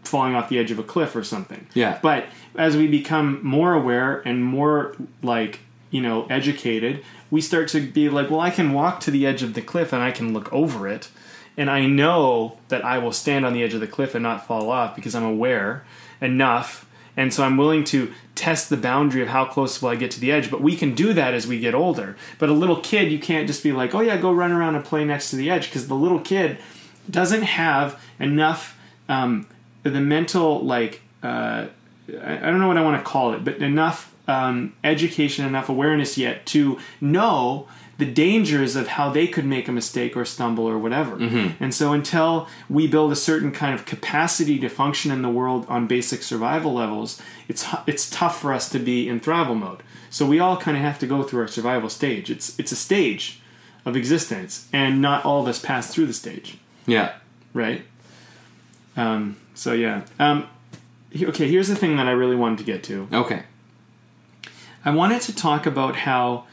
falling 0.05 0.37
off 0.37 0.49
the 0.49 0.59
edge 0.59 0.71
of 0.71 0.79
a 0.79 0.85
cliff 0.85 1.17
or 1.17 1.25
something. 1.25 1.67
Yeah. 1.75 1.99
But 2.01 2.27
as 2.55 2.77
we 2.77 2.87
become 2.87 3.41
more 3.43 3.75
aware 3.75 4.21
and 4.21 4.45
more 4.45 4.95
like, 5.23 5.61
you 5.91 6.01
know, 6.01 6.27
educated, 6.27 7.03
we 7.31 7.41
start 7.41 7.69
to 7.69 7.81
be 7.81 8.09
like, 8.09 8.31
well, 8.31 8.41
I 8.41 8.51
can 8.51 8.73
walk 8.73 9.01
to 9.01 9.11
the 9.11 9.27
edge 9.27 9.43
of 9.43 9.55
the 9.55 9.63
cliff 9.63 9.93
and 9.93 10.03
I 10.03 10.13
can 10.13 10.33
look 10.33 10.53
over 10.53 10.87
it. 10.87 11.09
And 11.57 11.71
I 11.71 11.87
know 11.87 12.59
that 12.69 12.85
I 12.85 12.99
will 12.99 13.13
stand 13.13 13.47
on 13.47 13.55
the 13.55 13.63
edge 13.63 13.73
of 13.73 13.81
the 13.81 13.87
cliff 13.87 14.15
and 14.15 14.23
not 14.23 14.47
fall 14.47 14.71
off 14.71 14.95
because 14.95 15.15
I'm 15.15 15.25
aware 15.25 15.85
enough 16.21 16.86
and 17.17 17.33
so 17.33 17.45
I'm 17.45 17.57
willing 17.57 17.85
to 17.85 18.12
test 18.35 18.69
the 18.69 18.77
boundary 18.77 19.23
of 19.23 19.29
how 19.29 19.47
close 19.47 19.81
will 19.81 19.89
I 19.89 19.97
get 19.97 20.11
to 20.12 20.21
the 20.21 20.31
edge. 20.31 20.51
But 20.51 20.61
we 20.61 20.77
can 20.77 20.95
do 20.95 21.12
that 21.14 21.33
as 21.35 21.47
we 21.47 21.59
get 21.59 21.75
older. 21.75 22.17
But 22.39 22.51
a 22.51 22.53
little 22.53 22.81
kid, 22.81 23.11
you 23.11 23.19
can't 23.19 23.47
just 23.47 23.62
be 23.62 23.73
like, 23.73 23.95
oh 23.95 24.01
yeah, 24.01 24.17
go 24.17 24.33
run 24.33 24.53
around 24.53 24.75
and 24.75 24.85
play 24.85 25.05
next 25.05 25.31
to 25.31 25.37
the 25.37 25.51
edge, 25.51 25.67
because 25.69 25.89
the 25.89 25.95
little 25.95 26.21
kid 26.21 26.59
doesn't 27.11 27.43
have 27.43 28.01
enough 28.19 28.79
um, 29.09 29.47
the 29.83 30.01
mental 30.01 30.64
like 30.64 31.03
uh, 31.23 31.67
I 32.09 32.37
don't 32.37 32.61
know 32.61 32.69
what 32.69 32.77
I 32.77 32.83
want 32.83 33.03
to 33.03 33.09
call 33.09 33.35
it, 33.35 33.45
but 33.45 33.57
enough 33.57 34.14
um, 34.29 34.75
education, 34.85 35.45
enough 35.45 35.69
awareness 35.69 36.17
yet 36.17 36.47
to 36.47 36.79
know 37.01 37.67
the 37.99 38.05
dangers 38.05 38.77
of 38.77 38.89
how 38.89 39.09
they 39.11 39.27
could 39.27 39.45
make 39.47 39.69
a 39.69 39.73
mistake 39.73 40.17
or 40.17 40.25
stumble 40.27 40.65
or 40.69 40.77
whatever. 40.79 41.17
And 41.61 41.75
so 41.75 41.93
until 41.95 42.47
we 42.69 42.87
build 42.87 43.11
a 43.11 43.17
certain 43.17 43.53
kind 43.53 43.75
of 43.75 43.87
capacity 43.87 44.59
to 44.59 44.69
function 44.69 45.11
in 45.11 45.23
the 45.23 45.31
world 45.31 45.65
on 45.69 45.87
basic 45.87 46.23
survival 46.23 46.75
levels, 46.75 47.21
it's 47.49 47.67
it's 47.87 48.11
tough 48.11 48.39
for 48.41 48.53
us 48.53 48.69
to 48.71 48.79
be 48.79 49.09
in 49.09 49.21
thrival 49.21 49.57
mode. 49.59 49.83
So 50.11 50.27
we 50.27 50.39
all 50.41 50.57
kind 50.57 50.77
of 50.77 50.83
have 50.83 50.99
to 51.01 51.07
go 51.07 51.23
through 51.23 51.41
our 51.43 51.49
survival 51.49 51.89
stage. 51.89 52.31
It's 52.31 52.59
it's 52.59 52.71
a 52.73 52.77
stage 52.77 53.41
of 53.87 53.97
existence, 53.97 54.69
and 54.73 55.01
not 55.01 55.25
all 55.25 55.41
of 55.43 55.49
us 55.49 55.59
pass 55.61 55.93
through 55.95 56.07
the 56.07 56.13
stage 56.13 56.59
Yeah. 56.87 57.13
right? 57.55 57.83
Um, 58.97 59.37
so 59.55 59.73
yeah. 59.73 60.03
Um, 60.19 60.49
okay, 61.15 61.49
here's 61.49 61.69
the 61.69 61.77
thing 61.77 61.97
that 61.97 62.07
I 62.07 62.11
really 62.13 62.37
wanted 62.37 62.59
to 62.59 62.65
get 62.65 62.83
to. 62.85 63.09
Okay. 63.13 63.43
I 64.85 64.91
wanted 64.91 65.23
to 65.23 65.35
talk 65.35 65.67
about 65.67 65.97
how 65.97 66.45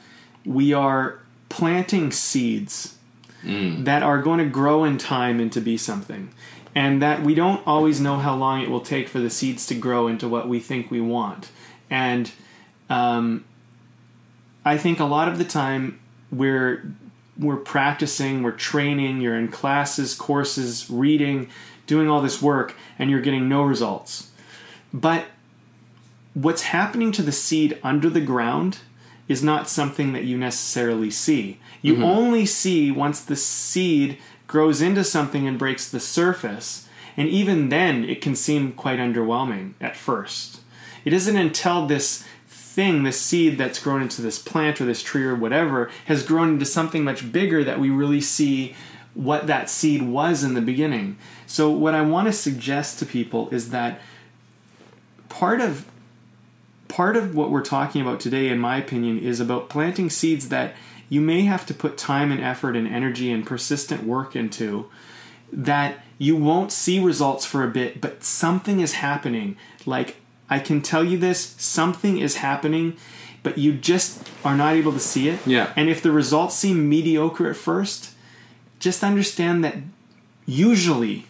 we 0.45 0.73
are 0.73 1.19
planting 1.53 2.11
seeds 2.11 2.97
that 3.83 4.01
are 4.01 4.21
going 4.23 4.39
to 4.39 4.45
grow 4.45 4.83
in 4.83 4.97
time 4.97 5.39
into 5.39 5.61
be 5.61 5.77
something, 5.77 6.33
and 6.73 6.99
that 6.99 7.21
we 7.21 7.35
don't 7.35 7.61
always 7.67 8.01
know 8.01 8.17
how 8.17 8.35
long 8.35 8.61
it 8.61 8.71
will 8.71 8.81
take 8.81 9.07
for 9.07 9.19
the 9.19 9.29
seeds 9.29 9.67
to 9.67 9.75
grow 9.75 10.07
into 10.07 10.27
what 10.27 10.47
we 10.47 10.59
think 10.59 10.89
we 10.89 10.99
want. 10.99 11.51
And 11.91 12.31
um, 12.89 13.45
I 14.65 14.79
think 14.79 14.99
a 14.99 15.05
lot 15.05 15.27
of 15.27 15.37
the 15.37 15.45
time 15.45 15.99
we're 16.31 16.91
we're 17.37 17.57
practicing, 17.57 18.41
we're 18.41 18.51
training, 18.51 19.21
you're 19.21 19.37
in 19.37 19.49
classes, 19.49 20.15
courses, 20.15 20.89
reading, 20.89 21.49
doing 21.85 22.09
all 22.09 22.21
this 22.21 22.41
work, 22.41 22.75
and 22.97 23.11
you're 23.11 23.21
getting 23.21 23.47
no 23.47 23.61
results. 23.61 24.31
But 24.91 25.25
what's 26.33 26.63
happening 26.63 27.11
to 27.11 27.21
the 27.21 27.31
seed 27.31 27.77
under 27.83 28.09
the 28.09 28.21
ground 28.21 28.79
is 29.33 29.43
not 29.43 29.67
something 29.67 30.13
that 30.13 30.23
you 30.23 30.37
necessarily 30.37 31.09
see. 31.09 31.59
You 31.81 31.95
mm-hmm. 31.95 32.03
only 32.03 32.45
see 32.45 32.91
once 32.91 33.19
the 33.19 33.35
seed 33.35 34.19
grows 34.45 34.79
into 34.79 35.03
something 35.03 35.47
and 35.47 35.57
breaks 35.57 35.89
the 35.89 35.99
surface, 35.99 36.87
and 37.17 37.27
even 37.27 37.69
then 37.69 38.05
it 38.05 38.21
can 38.21 38.35
seem 38.35 38.73
quite 38.73 38.99
underwhelming 38.99 39.73
at 39.81 39.97
first. 39.97 40.61
It 41.03 41.13
isn't 41.13 41.35
until 41.35 41.87
this 41.87 42.23
thing, 42.47 43.03
this 43.03 43.19
seed 43.19 43.57
that's 43.57 43.81
grown 43.81 44.03
into 44.03 44.21
this 44.21 44.37
plant 44.37 44.79
or 44.79 44.85
this 44.85 45.01
tree 45.01 45.25
or 45.25 45.35
whatever, 45.35 45.89
has 46.05 46.23
grown 46.23 46.49
into 46.49 46.65
something 46.65 47.03
much 47.03 47.31
bigger 47.31 47.63
that 47.63 47.79
we 47.79 47.89
really 47.89 48.21
see 48.21 48.75
what 49.15 49.47
that 49.47 49.69
seed 49.69 50.03
was 50.03 50.43
in 50.43 50.53
the 50.53 50.61
beginning. 50.61 51.17
So, 51.47 51.71
what 51.71 51.95
I 51.95 52.01
want 52.01 52.27
to 52.27 52.33
suggest 52.33 52.99
to 52.99 53.05
people 53.05 53.49
is 53.49 53.71
that 53.71 53.99
part 55.29 55.59
of 55.59 55.85
part 56.93 57.17
of 57.17 57.33
what 57.33 57.49
we're 57.49 57.63
talking 57.63 58.01
about 58.03 58.19
today 58.19 58.49
in 58.49 58.59
my 58.59 58.77
opinion 58.77 59.17
is 59.17 59.39
about 59.39 59.67
planting 59.67 60.11
seeds 60.11 60.49
that 60.49 60.75
you 61.09 61.19
may 61.19 61.41
have 61.41 61.65
to 61.65 61.73
put 61.73 61.97
time 61.97 62.31
and 62.31 62.39
effort 62.39 62.75
and 62.75 62.87
energy 62.87 63.31
and 63.31 63.47
persistent 63.47 64.03
work 64.03 64.35
into 64.35 64.87
that 65.51 65.97
you 66.19 66.35
won't 66.35 66.71
see 66.71 66.99
results 66.99 67.45
for 67.45 67.63
a 67.63 67.67
bit 67.67 67.99
but 67.99 68.23
something 68.23 68.79
is 68.79 68.93
happening 68.93 69.57
like 69.87 70.17
i 70.51 70.59
can 70.59 70.81
tell 70.81 71.03
you 71.03 71.17
this 71.17 71.55
something 71.57 72.19
is 72.19 72.35
happening 72.37 72.95
but 73.41 73.57
you 73.57 73.73
just 73.73 74.29
are 74.45 74.55
not 74.55 74.75
able 74.75 74.93
to 74.93 74.99
see 74.99 75.29
it 75.29 75.39
Yeah. 75.47 75.73
and 75.75 75.89
if 75.89 75.99
the 75.99 76.11
results 76.11 76.53
seem 76.55 76.87
mediocre 76.87 77.49
at 77.49 77.55
first 77.55 78.11
just 78.79 79.03
understand 79.03 79.63
that 79.63 79.77
usually 80.45 81.25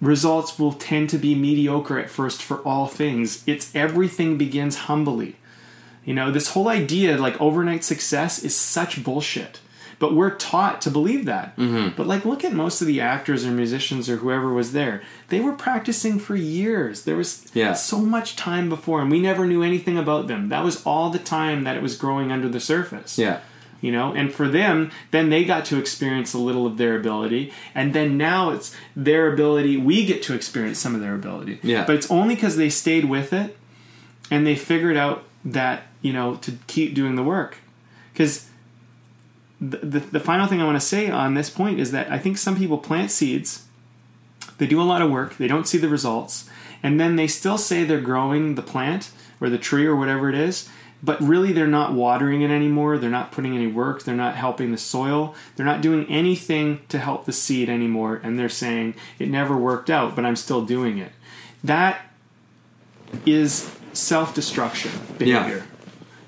results 0.00 0.58
will 0.58 0.72
tend 0.72 1.10
to 1.10 1.18
be 1.18 1.34
mediocre 1.34 1.98
at 1.98 2.10
first 2.10 2.42
for 2.42 2.58
all 2.58 2.86
things. 2.86 3.42
It's 3.46 3.74
everything 3.74 4.38
begins 4.38 4.76
humbly. 4.88 5.36
You 6.04 6.14
know, 6.14 6.30
this 6.30 6.50
whole 6.52 6.68
idea 6.68 7.18
like 7.18 7.40
overnight 7.40 7.84
success 7.84 8.42
is 8.42 8.56
such 8.56 9.04
bullshit. 9.04 9.60
But 9.98 10.14
we're 10.14 10.34
taught 10.36 10.80
to 10.82 10.90
believe 10.90 11.26
that. 11.26 11.54
Mm-hmm. 11.58 11.94
But 11.94 12.06
like 12.06 12.24
look 12.24 12.42
at 12.42 12.54
most 12.54 12.80
of 12.80 12.86
the 12.86 13.02
actors 13.02 13.44
or 13.44 13.50
musicians 13.50 14.08
or 14.08 14.16
whoever 14.16 14.50
was 14.50 14.72
there. 14.72 15.02
They 15.28 15.40
were 15.40 15.52
practicing 15.52 16.18
for 16.18 16.34
years. 16.36 17.02
There 17.04 17.16
was 17.16 17.46
Yeah. 17.52 17.74
so 17.74 17.98
much 17.98 18.34
time 18.34 18.70
before 18.70 19.02
and 19.02 19.10
we 19.10 19.20
never 19.20 19.46
knew 19.46 19.62
anything 19.62 19.98
about 19.98 20.26
them. 20.26 20.48
That 20.48 20.64
was 20.64 20.82
all 20.86 21.10
the 21.10 21.18
time 21.18 21.64
that 21.64 21.76
it 21.76 21.82
was 21.82 21.96
growing 21.98 22.32
under 22.32 22.48
the 22.48 22.60
surface 22.60 23.18
Yeah. 23.18 23.40
You 23.80 23.92
know? 23.92 24.12
And 24.12 24.32
for 24.32 24.48
them 24.48 24.90
then 25.10 25.30
they 25.30 25.44
got 25.44 25.64
to 25.66 25.78
experience 25.78 26.34
a 26.34 26.38
little 26.38 26.66
of 26.66 26.76
their 26.76 26.96
ability. 26.96 27.52
And 27.74 27.92
then 27.94 28.16
now 28.16 28.50
it's 28.50 28.74
their 28.94 29.32
ability 29.32 29.76
we 29.76 30.04
get 30.06 30.22
to 30.24 30.34
experience 30.34 30.78
some 30.78 30.94
of 30.94 31.00
their 31.00 31.14
ability. 31.14 31.58
Yeah. 31.62 31.84
but 31.84 31.96
it's 31.96 32.10
only 32.10 32.34
because 32.34 32.56
they 32.56 32.70
stayed 32.70 33.06
with 33.06 33.32
it 33.32 33.56
and 34.30 34.46
they 34.46 34.56
figured 34.56 34.96
out 34.96 35.24
that 35.44 35.84
you 36.02 36.12
know 36.12 36.36
to 36.36 36.52
keep 36.66 36.94
doing 36.94 37.16
the 37.16 37.22
work. 37.22 37.58
Because 38.12 38.50
the, 39.60 39.78
the, 39.78 40.00
the 40.00 40.20
final 40.20 40.46
thing 40.46 40.60
i 40.60 40.64
want 40.64 40.80
to 40.80 40.86
say 40.86 41.10
on 41.10 41.34
this 41.34 41.50
point 41.50 41.78
is 41.78 41.92
that 41.92 42.10
i 42.10 42.18
think 42.18 42.38
some 42.38 42.56
people 42.56 42.78
plant 42.78 43.10
seeds 43.10 43.66
they 44.58 44.66
do 44.66 44.80
a 44.80 44.84
lot 44.84 45.02
of 45.02 45.10
work 45.10 45.36
they 45.36 45.46
don't 45.46 45.68
see 45.68 45.78
the 45.78 45.88
results 45.88 46.48
and 46.82 46.98
then 46.98 47.16
they 47.16 47.26
still 47.26 47.58
say 47.58 47.84
they're 47.84 48.00
growing 48.00 48.54
the 48.54 48.62
plant 48.62 49.10
or 49.40 49.50
the 49.50 49.58
tree 49.58 49.84
or 49.84 49.94
whatever 49.94 50.28
it 50.28 50.34
is 50.34 50.68
but 51.02 51.20
really 51.20 51.52
they're 51.52 51.66
not 51.66 51.92
watering 51.92 52.42
it 52.42 52.50
anymore. 52.50 52.98
They're 52.98 53.10
not 53.10 53.32
putting 53.32 53.54
any 53.54 53.66
work. 53.66 54.02
They're 54.02 54.14
not 54.14 54.36
helping 54.36 54.70
the 54.70 54.78
soil. 54.78 55.34
They're 55.56 55.66
not 55.66 55.80
doing 55.80 56.06
anything 56.08 56.80
to 56.88 56.98
help 56.98 57.24
the 57.24 57.32
seed 57.32 57.68
anymore. 57.68 58.20
And 58.22 58.38
they're 58.38 58.48
saying 58.48 58.94
it 59.18 59.28
never 59.28 59.56
worked 59.56 59.90
out 59.90 60.14
but 60.14 60.24
i'm 60.24 60.36
still 60.36 60.64
doing 60.64 60.98
it. 60.98 61.12
That 61.62 62.02
is 63.26 63.74
self-destruction 63.92 64.92
behavior. 65.18 65.64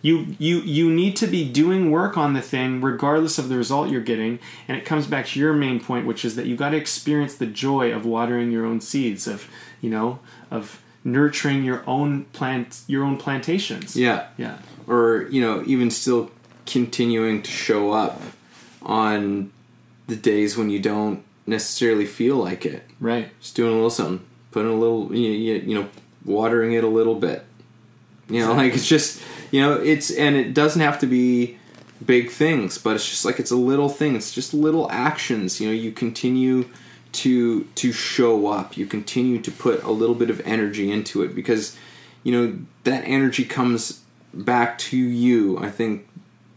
You 0.01 0.35
you 0.39 0.61
you 0.63 0.91
need 0.91 1.15
to 1.17 1.29
be 1.29 1.49
doing 1.49 1.93
work 1.93 2.19
on 2.19 2.33
the 2.33 2.43
thing 2.43 2.81
regardless 2.81 3.39
of 3.39 3.49
the 3.49 3.57
result 3.57 3.89
you're 3.89 4.01
getting. 4.01 4.41
And 4.67 4.77
it 4.77 4.85
comes 4.85 5.07
back 5.07 5.27
to 5.29 5.41
your 5.41 5.53
main 5.53 5.79
point 5.79 6.07
which 6.07 6.25
is 6.25 6.35
that 6.37 6.47
you 6.47 6.57
got 6.57 6.71
to 6.71 6.77
experience 6.77 7.35
the 7.35 7.47
joy 7.47 7.93
of 7.93 8.05
watering 8.05 8.51
your 8.51 8.67
own 8.67 8.81
seeds 8.81 9.29
of 9.29 9.49
you 9.81 9.91
know 9.91 10.19
of 10.51 10.82
nurturing 11.05 11.65
your 11.65 11.83
own 11.87 12.25
plant 12.27 12.83
your 12.87 13.05
own 13.05 13.17
plantations 13.17 13.97
Yeah. 13.97 14.29
yeah 14.37 14.59
Or, 14.87 15.27
you 15.31 15.41
know, 15.41 15.63
even 15.67 15.91
still 15.91 16.31
continuing 16.67 17.43
to 17.43 17.51
show 17.51 17.93
up 17.93 18.21
on 18.83 19.51
the 20.07 20.17
days 20.17 20.57
when 20.57 20.71
you 20.71 20.79
don't 20.79 21.23
necessarily 21.47 22.07
feel 22.07 22.37
like 22.37 22.65
it. 22.65 22.85
right 23.01 23.31
Just 23.41 23.57
doing 23.57 23.73
a 23.73 23.75
little 23.75 23.91
something, 23.91 24.25
putting 24.51 24.71
a 24.71 24.75
little, 24.75 25.15
you, 25.15 25.75
know, 25.75 25.89
watering 26.25 26.73
it 26.73 26.85
a 26.85 26.89
little 26.89 27.17
bit. 27.17 27.45
You 28.29 28.41
know, 28.41 28.55
like 28.55 28.75
it's 28.75 28.89
just, 28.89 29.21
you 29.51 29.61
know, 29.61 29.75
it's, 29.75 30.11
and 30.11 30.37
it 30.37 30.55
doesn't 30.55 30.81
have 30.81 30.99
to 31.01 31.07
be 31.07 31.59
big 32.05 32.31
things, 32.31 32.79
but 32.79 32.95
it's 32.97 33.09
just 33.09 33.25
like 33.25 33.39
it's 33.39 33.51
a 33.51 33.57
little 33.57 33.89
thing. 33.89 34.17
It's 34.17 34.33
just 34.33 34.55
little 34.55 34.91
actions. 34.91 35.61
You 35.61 35.69
know, 35.69 35.75
you 35.75 35.93
continue 35.93 36.69
to 37.13 37.65
to 37.65 37.93
show 37.93 38.47
up. 38.47 38.77
You 38.77 38.87
continue 38.87 39.41
to 39.43 39.51
put 39.51 39.83
a 39.83 39.91
little 39.91 40.15
bit 40.15 40.31
of 40.31 40.41
energy 40.41 40.91
into 40.91 41.23
it 41.23 41.35
because, 41.35 41.77
you 42.23 42.33
know, 42.33 42.59
that 42.85 43.03
energy 43.05 43.45
comes 43.45 44.03
back 44.35 44.79
to 44.79 44.97
you. 44.97 45.59
I 45.59 45.71
think 45.71 46.09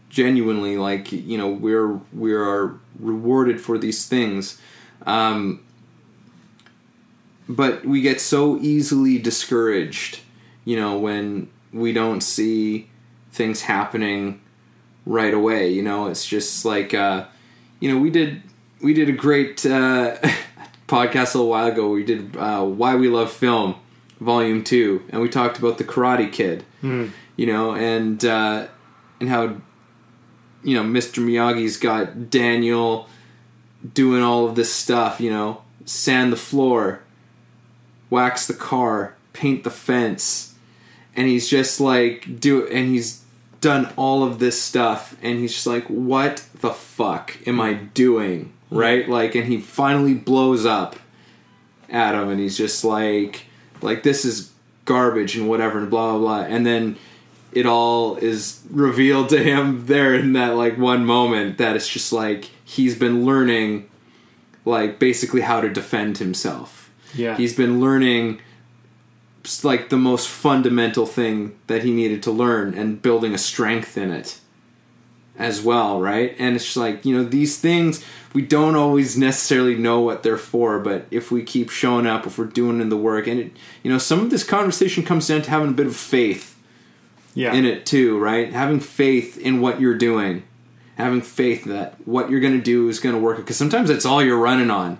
genuinely, 0.08 0.76
like 0.76 1.12
you 1.12 1.38
know, 1.38 1.48
we're 1.48 2.00
we 2.12 2.32
are 2.32 2.74
rewarded 2.98 3.60
for 3.60 3.78
these 3.78 4.06
things. 4.06 4.60
Um, 5.04 5.62
but 7.48 7.84
we 7.84 8.00
get 8.00 8.20
so 8.20 8.58
easily 8.58 9.18
discouraged, 9.18 10.20
you 10.64 10.76
know, 10.76 10.98
when 10.98 11.48
we 11.72 11.92
don't 11.92 12.22
see 12.22 12.88
things 13.30 13.62
happening 13.62 14.40
right 15.04 15.32
away. 15.32 15.70
You 15.70 15.82
know, 15.82 16.08
it's 16.08 16.26
just 16.26 16.64
like, 16.64 16.92
uh, 16.92 17.26
you 17.78 17.92
know, 17.92 18.00
we 18.00 18.10
did 18.10 18.42
we 18.80 18.94
did 18.94 19.08
a 19.08 19.12
great 19.12 19.64
uh, 19.66 20.16
podcast 20.88 21.34
a 21.34 21.38
little 21.38 21.48
while 21.48 21.66
ago. 21.68 21.88
We 21.90 22.04
did 22.04 22.36
uh, 22.36 22.64
why 22.64 22.94
we 22.94 23.08
love 23.08 23.32
film, 23.32 23.76
volume 24.20 24.64
two, 24.64 25.02
and 25.10 25.20
we 25.20 25.28
talked 25.28 25.58
about 25.58 25.78
the 25.78 25.84
Karate 25.84 26.32
Kid. 26.32 26.64
You 27.36 27.46
know, 27.46 27.74
and 27.74 28.24
uh, 28.24 28.68
and 29.20 29.28
how 29.28 29.56
you 30.62 30.74
know 30.74 30.82
Mr. 30.82 31.22
Miyagi's 31.24 31.76
got 31.76 32.30
Daniel 32.30 33.08
doing 33.94 34.22
all 34.22 34.46
of 34.46 34.54
this 34.54 34.72
stuff. 34.72 35.20
You 35.20 35.30
know, 35.30 35.62
sand 35.84 36.32
the 36.32 36.36
floor, 36.36 37.02
wax 38.10 38.46
the 38.46 38.54
car, 38.54 39.16
paint 39.32 39.64
the 39.64 39.70
fence, 39.70 40.54
and 41.14 41.26
he's 41.28 41.48
just 41.48 41.80
like 41.80 42.40
do 42.40 42.66
and 42.68 42.88
he's 42.90 43.22
done 43.60 43.92
all 43.96 44.22
of 44.22 44.38
this 44.38 44.60
stuff 44.62 45.16
and 45.22 45.38
he's 45.40 45.52
just 45.54 45.66
like 45.66 45.86
what 45.86 46.44
the 46.60 46.70
fuck 46.70 47.36
am 47.46 47.60
I 47.60 47.72
doing? 47.72 48.52
Right? 48.76 49.08
Like 49.08 49.34
and 49.34 49.46
he 49.46 49.58
finally 49.60 50.14
blows 50.14 50.64
up 50.66 50.96
at 51.88 52.14
him 52.14 52.28
and 52.28 52.40
he's 52.40 52.56
just 52.56 52.84
like 52.84 53.44
like 53.82 54.02
this 54.02 54.24
is 54.24 54.52
garbage 54.84 55.36
and 55.36 55.48
whatever 55.48 55.78
and 55.78 55.90
blah 55.90 56.12
blah 56.12 56.18
blah 56.18 56.40
and 56.54 56.64
then 56.66 56.96
it 57.52 57.64
all 57.66 58.16
is 58.16 58.60
revealed 58.70 59.28
to 59.30 59.42
him 59.42 59.86
there 59.86 60.14
in 60.14 60.32
that 60.34 60.56
like 60.56 60.76
one 60.78 61.04
moment 61.04 61.58
that 61.58 61.74
it's 61.76 61.88
just 61.88 62.12
like 62.12 62.50
he's 62.64 62.96
been 62.98 63.24
learning 63.24 63.88
like 64.64 64.98
basically 64.98 65.40
how 65.42 65.60
to 65.60 65.68
defend 65.68 66.18
himself 66.18 66.90
Yeah. 67.14 67.36
he's 67.36 67.54
been 67.56 67.80
learning 67.80 68.40
like 69.62 69.90
the 69.90 69.96
most 69.96 70.26
fundamental 70.28 71.06
thing 71.06 71.56
that 71.68 71.84
he 71.84 71.92
needed 71.92 72.20
to 72.24 72.32
learn 72.32 72.74
and 72.74 73.00
building 73.00 73.32
a 73.32 73.38
strength 73.38 73.96
in 73.96 74.10
it 74.10 74.40
as 75.38 75.62
well 75.62 76.00
right 76.00 76.34
and 76.38 76.56
it's 76.56 76.76
like 76.76 77.04
you 77.04 77.16
know 77.16 77.24
these 77.24 77.58
things 77.58 78.04
we 78.32 78.42
don't 78.42 78.76
always 78.76 79.16
necessarily 79.16 79.76
know 79.76 80.00
what 80.00 80.22
they're 80.22 80.36
for 80.36 80.78
but 80.78 81.06
if 81.10 81.30
we 81.30 81.42
keep 81.42 81.70
showing 81.70 82.06
up 82.06 82.26
if 82.26 82.38
we're 82.38 82.44
doing 82.44 82.80
in 82.80 82.88
the 82.88 82.96
work 82.96 83.26
and 83.26 83.38
it 83.38 83.52
you 83.82 83.90
know 83.90 83.98
some 83.98 84.20
of 84.20 84.30
this 84.30 84.44
conversation 84.44 85.04
comes 85.04 85.28
down 85.28 85.42
to 85.42 85.50
having 85.50 85.70
a 85.70 85.74
bit 85.74 85.86
of 85.86 85.94
faith 85.94 86.56
yeah. 87.36 87.52
in 87.52 87.64
it 87.64 87.86
too, 87.86 88.18
right? 88.18 88.52
Having 88.52 88.80
faith 88.80 89.38
in 89.38 89.60
what 89.60 89.80
you're 89.80 89.96
doing, 89.96 90.42
having 90.96 91.20
faith 91.20 91.64
that 91.66 91.94
what 92.06 92.30
you're 92.30 92.40
going 92.40 92.56
to 92.56 92.62
do 92.62 92.88
is 92.88 92.98
going 92.98 93.14
to 93.14 93.20
work. 93.20 93.36
Because 93.36 93.56
sometimes 93.56 93.88
that's 93.88 94.06
all 94.06 94.22
you're 94.22 94.38
running 94.38 94.70
on, 94.70 94.98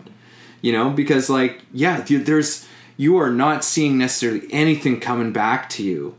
you 0.61 0.71
know. 0.71 0.91
Because 0.91 1.29
like, 1.29 1.63
yeah, 1.73 2.05
there's 2.07 2.69
you 2.97 3.17
are 3.17 3.31
not 3.31 3.65
seeing 3.65 3.99
necessarily 3.99 4.47
anything 4.51 5.01
coming 5.01 5.33
back 5.33 5.69
to 5.71 5.83
you, 5.83 6.15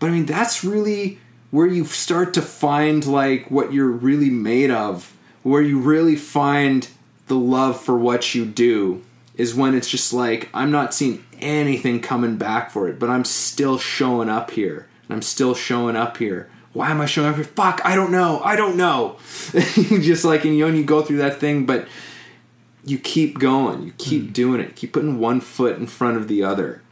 but 0.00 0.08
I 0.08 0.12
mean 0.12 0.26
that's 0.26 0.64
really 0.64 1.20
where 1.50 1.66
you 1.66 1.84
start 1.84 2.34
to 2.34 2.42
find 2.42 3.06
like 3.06 3.50
what 3.50 3.72
you're 3.72 3.90
really 3.90 4.30
made 4.30 4.70
of, 4.70 5.16
where 5.42 5.62
you 5.62 5.78
really 5.78 6.16
find 6.16 6.88
the 7.26 7.36
love 7.36 7.80
for 7.80 7.96
what 7.96 8.34
you 8.34 8.44
do 8.44 9.02
is 9.36 9.54
when 9.54 9.74
it's 9.74 9.88
just 9.88 10.12
like 10.12 10.48
I'm 10.52 10.70
not 10.70 10.92
seeing 10.92 11.24
anything 11.40 12.00
coming 12.00 12.36
back 12.36 12.70
for 12.70 12.88
it, 12.88 12.98
but 12.98 13.08
I'm 13.08 13.24
still 13.24 13.78
showing 13.78 14.28
up 14.28 14.50
here. 14.50 14.88
And 15.08 15.14
I'm 15.14 15.22
still 15.22 15.54
showing 15.54 15.96
up 15.96 16.18
here. 16.18 16.50
Why 16.72 16.90
am 16.90 17.00
I 17.00 17.06
showing 17.06 17.30
up 17.30 17.36
here? 17.36 17.44
Fuck, 17.44 17.80
I 17.84 17.94
don't 17.94 18.10
know. 18.10 18.40
I 18.44 18.56
don't 18.56 18.76
know. 18.76 19.16
just 19.52 20.24
like 20.24 20.44
and 20.44 20.54
you 20.54 20.64
know, 20.64 20.68
and 20.68 20.76
you 20.76 20.84
go 20.84 21.02
through 21.02 21.18
that 21.18 21.38
thing, 21.38 21.64
but 21.64 21.88
you 22.84 22.98
keep 22.98 23.38
going. 23.38 23.82
You 23.82 23.92
keep 23.96 24.32
doing 24.32 24.60
it. 24.60 24.76
Keep 24.76 24.92
putting 24.92 25.18
one 25.18 25.40
foot 25.40 25.78
in 25.78 25.86
front 25.86 26.16
of 26.16 26.28
the 26.28 26.42
other. 26.42 26.82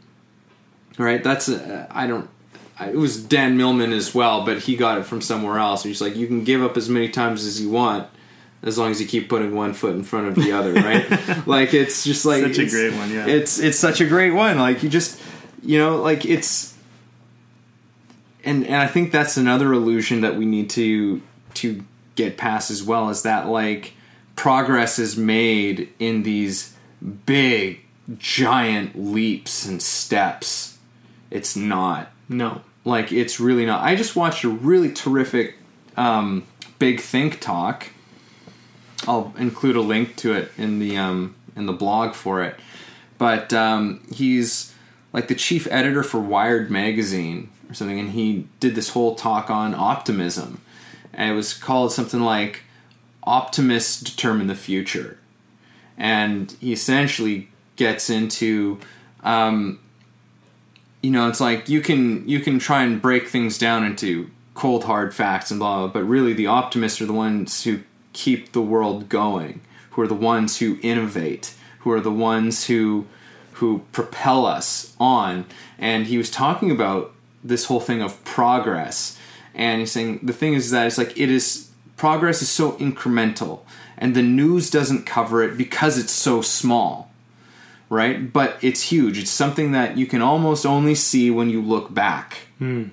All 0.99 1.05
right, 1.05 1.23
that's 1.23 1.47
uh, 1.47 1.87
I 1.91 2.07
don't. 2.07 2.29
It 2.79 2.95
was 2.95 3.23
Dan 3.23 3.57
Millman 3.57 3.91
as 3.91 4.13
well, 4.13 4.45
but 4.45 4.59
he 4.59 4.75
got 4.75 4.99
it 4.99 5.05
from 5.05 5.21
somewhere 5.21 5.57
else. 5.57 5.83
He's 5.83 6.01
like, 6.01 6.15
you 6.15 6.27
can 6.27 6.43
give 6.43 6.61
up 6.61 6.77
as 6.77 6.89
many 6.89 7.09
times 7.09 7.43
as 7.43 7.59
you 7.59 7.71
want, 7.71 8.07
as 8.61 8.77
long 8.77 8.91
as 8.91 9.01
you 9.01 9.07
keep 9.07 9.29
putting 9.29 9.55
one 9.55 9.73
foot 9.73 9.95
in 9.95 10.03
front 10.03 10.27
of 10.27 10.35
the 10.35 10.51
other, 10.51 10.73
right? 10.73 11.07
like 11.47 11.73
it's 11.73 12.03
just 12.03 12.25
like 12.25 12.43
Such 12.43 12.59
a 12.59 12.69
great 12.69 12.93
one, 12.93 13.11
yeah. 13.11 13.25
It's 13.25 13.59
it's 13.59 13.79
such 13.79 13.99
a 13.99 14.05
great 14.05 14.31
one. 14.31 14.59
Like 14.59 14.83
you 14.83 14.89
just, 14.89 15.19
you 15.63 15.79
know, 15.79 15.97
like 15.97 16.23
it's, 16.23 16.77
and 18.43 18.65
and 18.65 18.75
I 18.75 18.87
think 18.87 19.11
that's 19.11 19.37
another 19.37 19.73
illusion 19.73 20.21
that 20.21 20.35
we 20.35 20.45
need 20.45 20.69
to 20.71 21.21
to 21.55 21.83
get 22.15 22.37
past 22.37 22.69
as 22.69 22.83
well 22.83 23.09
is 23.09 23.23
that 23.23 23.47
like 23.47 23.93
progress 24.35 24.99
is 24.99 25.17
made 25.17 25.91
in 25.97 26.21
these 26.21 26.75
big 27.25 27.81
giant 28.19 28.95
leaps 28.95 29.65
and 29.65 29.81
steps. 29.81 30.77
It's 31.31 31.55
not 31.55 32.11
no. 32.29 32.61
like 32.85 33.11
it's 33.11 33.39
really 33.39 33.65
not. 33.65 33.83
I 33.83 33.95
just 33.95 34.15
watched 34.15 34.43
a 34.43 34.49
really 34.49 34.91
terrific 34.91 35.55
um, 35.95 36.43
big 36.79 36.99
think 36.99 37.39
talk. 37.39 37.87
I'll 39.07 39.33
include 39.37 39.75
a 39.75 39.81
link 39.81 40.15
to 40.17 40.33
it 40.33 40.51
in 40.57 40.79
the 40.79 40.97
um, 40.97 41.35
in 41.55 41.65
the 41.65 41.73
blog 41.73 42.13
for 42.13 42.43
it. 42.43 42.55
But 43.17 43.51
um, 43.53 44.01
he's 44.13 44.73
like 45.13 45.27
the 45.27 45.35
chief 45.35 45.67
editor 45.71 46.03
for 46.03 46.19
Wired 46.19 46.69
magazine 46.69 47.49
or 47.69 47.73
something, 47.73 47.99
and 47.99 48.11
he 48.11 48.47
did 48.59 48.75
this 48.75 48.89
whole 48.89 49.15
talk 49.15 49.49
on 49.49 49.73
optimism, 49.73 50.61
and 51.13 51.31
it 51.31 51.33
was 51.33 51.53
called 51.53 51.91
something 51.91 52.21
like 52.21 52.61
"Optimists 53.23 54.01
Determine 54.01 54.47
the 54.47 54.55
Future," 54.55 55.17
and 55.97 56.55
he 56.59 56.71
essentially 56.71 57.49
gets 57.75 58.09
into 58.09 58.79
um, 59.23 59.79
you 61.01 61.11
know 61.11 61.27
it's 61.27 61.39
like 61.39 61.69
you 61.69 61.81
can 61.81 62.27
you 62.27 62.39
can 62.39 62.59
try 62.59 62.83
and 62.83 63.01
break 63.01 63.27
things 63.27 63.57
down 63.57 63.83
into 63.83 64.29
cold 64.53 64.85
hard 64.85 65.13
facts 65.13 65.51
and 65.51 65.59
blah, 65.59 65.77
blah 65.77 65.87
but 65.87 66.03
really 66.03 66.33
the 66.33 66.47
optimists 66.47 67.01
are 67.01 67.05
the 67.05 67.13
ones 67.13 67.63
who 67.63 67.81
keep 68.13 68.51
the 68.51 68.61
world 68.61 69.07
going 69.09 69.61
who 69.91 70.01
are 70.01 70.07
the 70.07 70.13
ones 70.13 70.59
who 70.59 70.77
innovate 70.81 71.53
who 71.79 71.91
are 71.91 72.01
the 72.01 72.11
ones 72.11 72.65
who 72.65 73.05
who 73.57 73.79
propel 73.91 74.45
us 74.45 74.95
on. 74.99 75.45
And 75.79 76.05
he 76.05 76.17
was 76.17 76.29
talking 76.29 76.69
about 76.69 77.11
this 77.43 77.65
whole 77.65 77.79
thing 77.79 78.01
of 78.01 78.23
progress 78.23 79.17
and 79.55 79.79
he's 79.79 79.91
saying 79.91 80.19
the 80.21 80.33
thing 80.33 80.53
is 80.53 80.69
that 80.71 80.85
it's 80.85 80.97
like 80.97 81.17
it 81.17 81.31
is 81.31 81.69
progress 81.95 82.41
is 82.41 82.49
so 82.49 82.73
incremental 82.73 83.61
and 83.97 84.15
the 84.15 84.21
news 84.21 84.69
doesn't 84.69 85.05
cover 85.05 85.41
it 85.41 85.57
because 85.57 85.97
it's 85.97 86.11
so 86.11 86.41
small 86.41 87.09
right? 87.89 88.31
But 88.31 88.57
it's 88.61 88.83
huge. 88.83 89.17
It's 89.17 89.31
something 89.31 89.71
that 89.71 89.97
you 89.97 90.05
can 90.05 90.21
almost 90.21 90.65
only 90.65 90.95
see 90.95 91.31
when 91.31 91.49
you 91.49 91.61
look 91.61 91.93
back. 91.93 92.47
Hmm. 92.59 92.85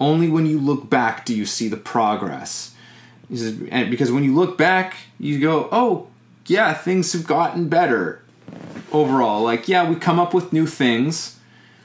Only 0.00 0.28
when 0.28 0.46
you 0.46 0.60
look 0.60 0.88
back 0.88 1.24
do 1.24 1.34
you 1.34 1.44
see 1.44 1.68
the 1.68 1.76
progress. 1.76 2.74
He 3.28 3.36
says, 3.36 3.60
and 3.70 3.90
because 3.90 4.10
when 4.10 4.24
you 4.24 4.34
look 4.34 4.56
back, 4.56 4.96
you 5.18 5.38
go, 5.38 5.68
"Oh, 5.70 6.06
yeah, 6.46 6.72
things 6.72 7.12
have 7.12 7.26
gotten 7.26 7.68
better 7.68 8.22
overall." 8.92 9.42
Like, 9.42 9.68
yeah, 9.68 9.88
we 9.88 9.96
come 9.96 10.18
up 10.18 10.32
with 10.32 10.52
new 10.52 10.66
things, 10.66 11.38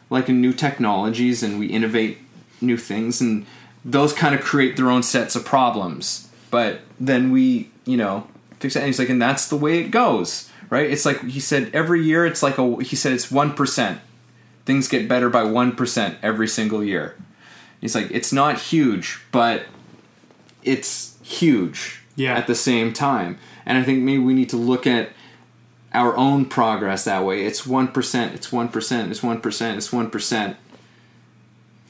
like 0.09 0.29
in 0.29 0.39
new 0.39 0.53
technologies, 0.53 1.43
and 1.43 1.59
we 1.59 1.67
innovate 1.67 2.19
new 2.61 2.77
things, 2.77 3.19
and 3.19 3.45
those 3.83 4.13
kind 4.13 4.33
of 4.33 4.41
create 4.41 4.77
their 4.77 4.89
own 4.89 5.03
sets 5.03 5.35
of 5.35 5.43
problems. 5.43 6.29
But 6.49 6.81
then 6.99 7.31
we, 7.31 7.71
you 7.85 7.97
know, 7.97 8.27
fix 8.59 8.75
it. 8.75 8.79
And 8.79 8.87
he's 8.87 8.99
like, 8.99 9.09
and 9.09 9.21
that's 9.21 9.47
the 9.47 9.57
way 9.57 9.79
it 9.79 9.91
goes, 9.91 10.49
right? 10.73 10.89
It's 10.89 11.05
like 11.05 11.21
he 11.23 11.39
said, 11.39 11.69
every 11.73 12.03
year 12.03 12.25
it's 12.25 12.41
like 12.41 12.57
a. 12.57 12.83
He 12.83 12.95
said 12.95 13.11
it's 13.13 13.29
one 13.31 13.53
percent. 13.53 14.01
Things 14.65 14.87
get 14.87 15.07
better 15.07 15.29
by 15.29 15.43
one 15.43 15.75
percent 15.75 16.17
every 16.23 16.47
single 16.47 16.83
year. 16.83 17.15
He's 17.79 17.93
like, 17.95 18.09
it's 18.11 18.33
not 18.33 18.57
huge, 18.59 19.21
but 19.31 19.65
it's 20.63 21.17
huge 21.21 22.01
Yeah. 22.15 22.33
at 22.35 22.47
the 22.47 22.55
same 22.55 22.91
time. 22.93 23.37
And 23.65 23.77
I 23.77 23.83
think 23.83 24.01
maybe 24.03 24.23
we 24.23 24.33
need 24.33 24.49
to 24.49 24.57
look 24.57 24.87
at 24.87 25.09
our 25.93 26.15
own 26.15 26.45
progress 26.45 27.03
that 27.03 27.23
way. 27.23 27.45
It's 27.45 27.67
1%, 27.67 28.33
it's 28.33 28.49
1%, 28.49 29.11
it's 29.11 29.19
1%, 29.19 29.77
it's 29.77 29.89
1%. 29.91 30.55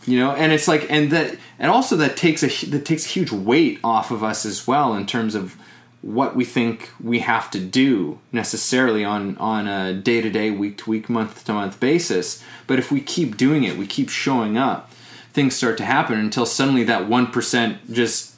You 0.05 0.19
know, 0.19 0.31
and 0.31 0.51
it's 0.51 0.67
like 0.67 0.91
and 0.91 1.11
that 1.11 1.38
and 1.57 1.71
also 1.71 1.95
that 1.95 2.17
takes 2.17 2.43
a 2.43 2.47
that 2.71 2.86
takes 2.86 3.05
a 3.05 3.09
huge 3.09 3.31
weight 3.31 3.79
off 3.84 4.11
of 4.11 4.21
us 4.23 4.45
as 4.45 4.67
well 4.67 4.95
in 4.95 5.05
terms 5.05 5.34
of 5.36 5.55
what 6.03 6.35
we 6.35 6.43
think 6.43 6.91
we 7.01 7.19
have 7.19 7.49
to 7.49 7.59
do 7.59 8.19
necessarily 8.33 9.05
on 9.05 9.37
on 9.37 9.67
a 9.67 9.93
day 9.93 10.19
to 10.21 10.29
day, 10.29 10.51
week 10.51 10.77
to 10.79 10.89
week, 10.89 11.09
month 11.09 11.45
to 11.45 11.53
month 11.53 11.79
basis. 11.79 12.43
But 12.67 12.77
if 12.77 12.91
we 12.91 12.99
keep 12.99 13.37
doing 13.37 13.63
it, 13.63 13.77
we 13.77 13.87
keep 13.87 14.09
showing 14.09 14.57
up, 14.57 14.91
things 15.31 15.55
start 15.55 15.77
to 15.77 15.85
happen 15.85 16.19
until 16.19 16.45
suddenly 16.45 16.83
that 16.83 17.07
one 17.07 17.27
percent 17.27 17.91
just 17.91 18.35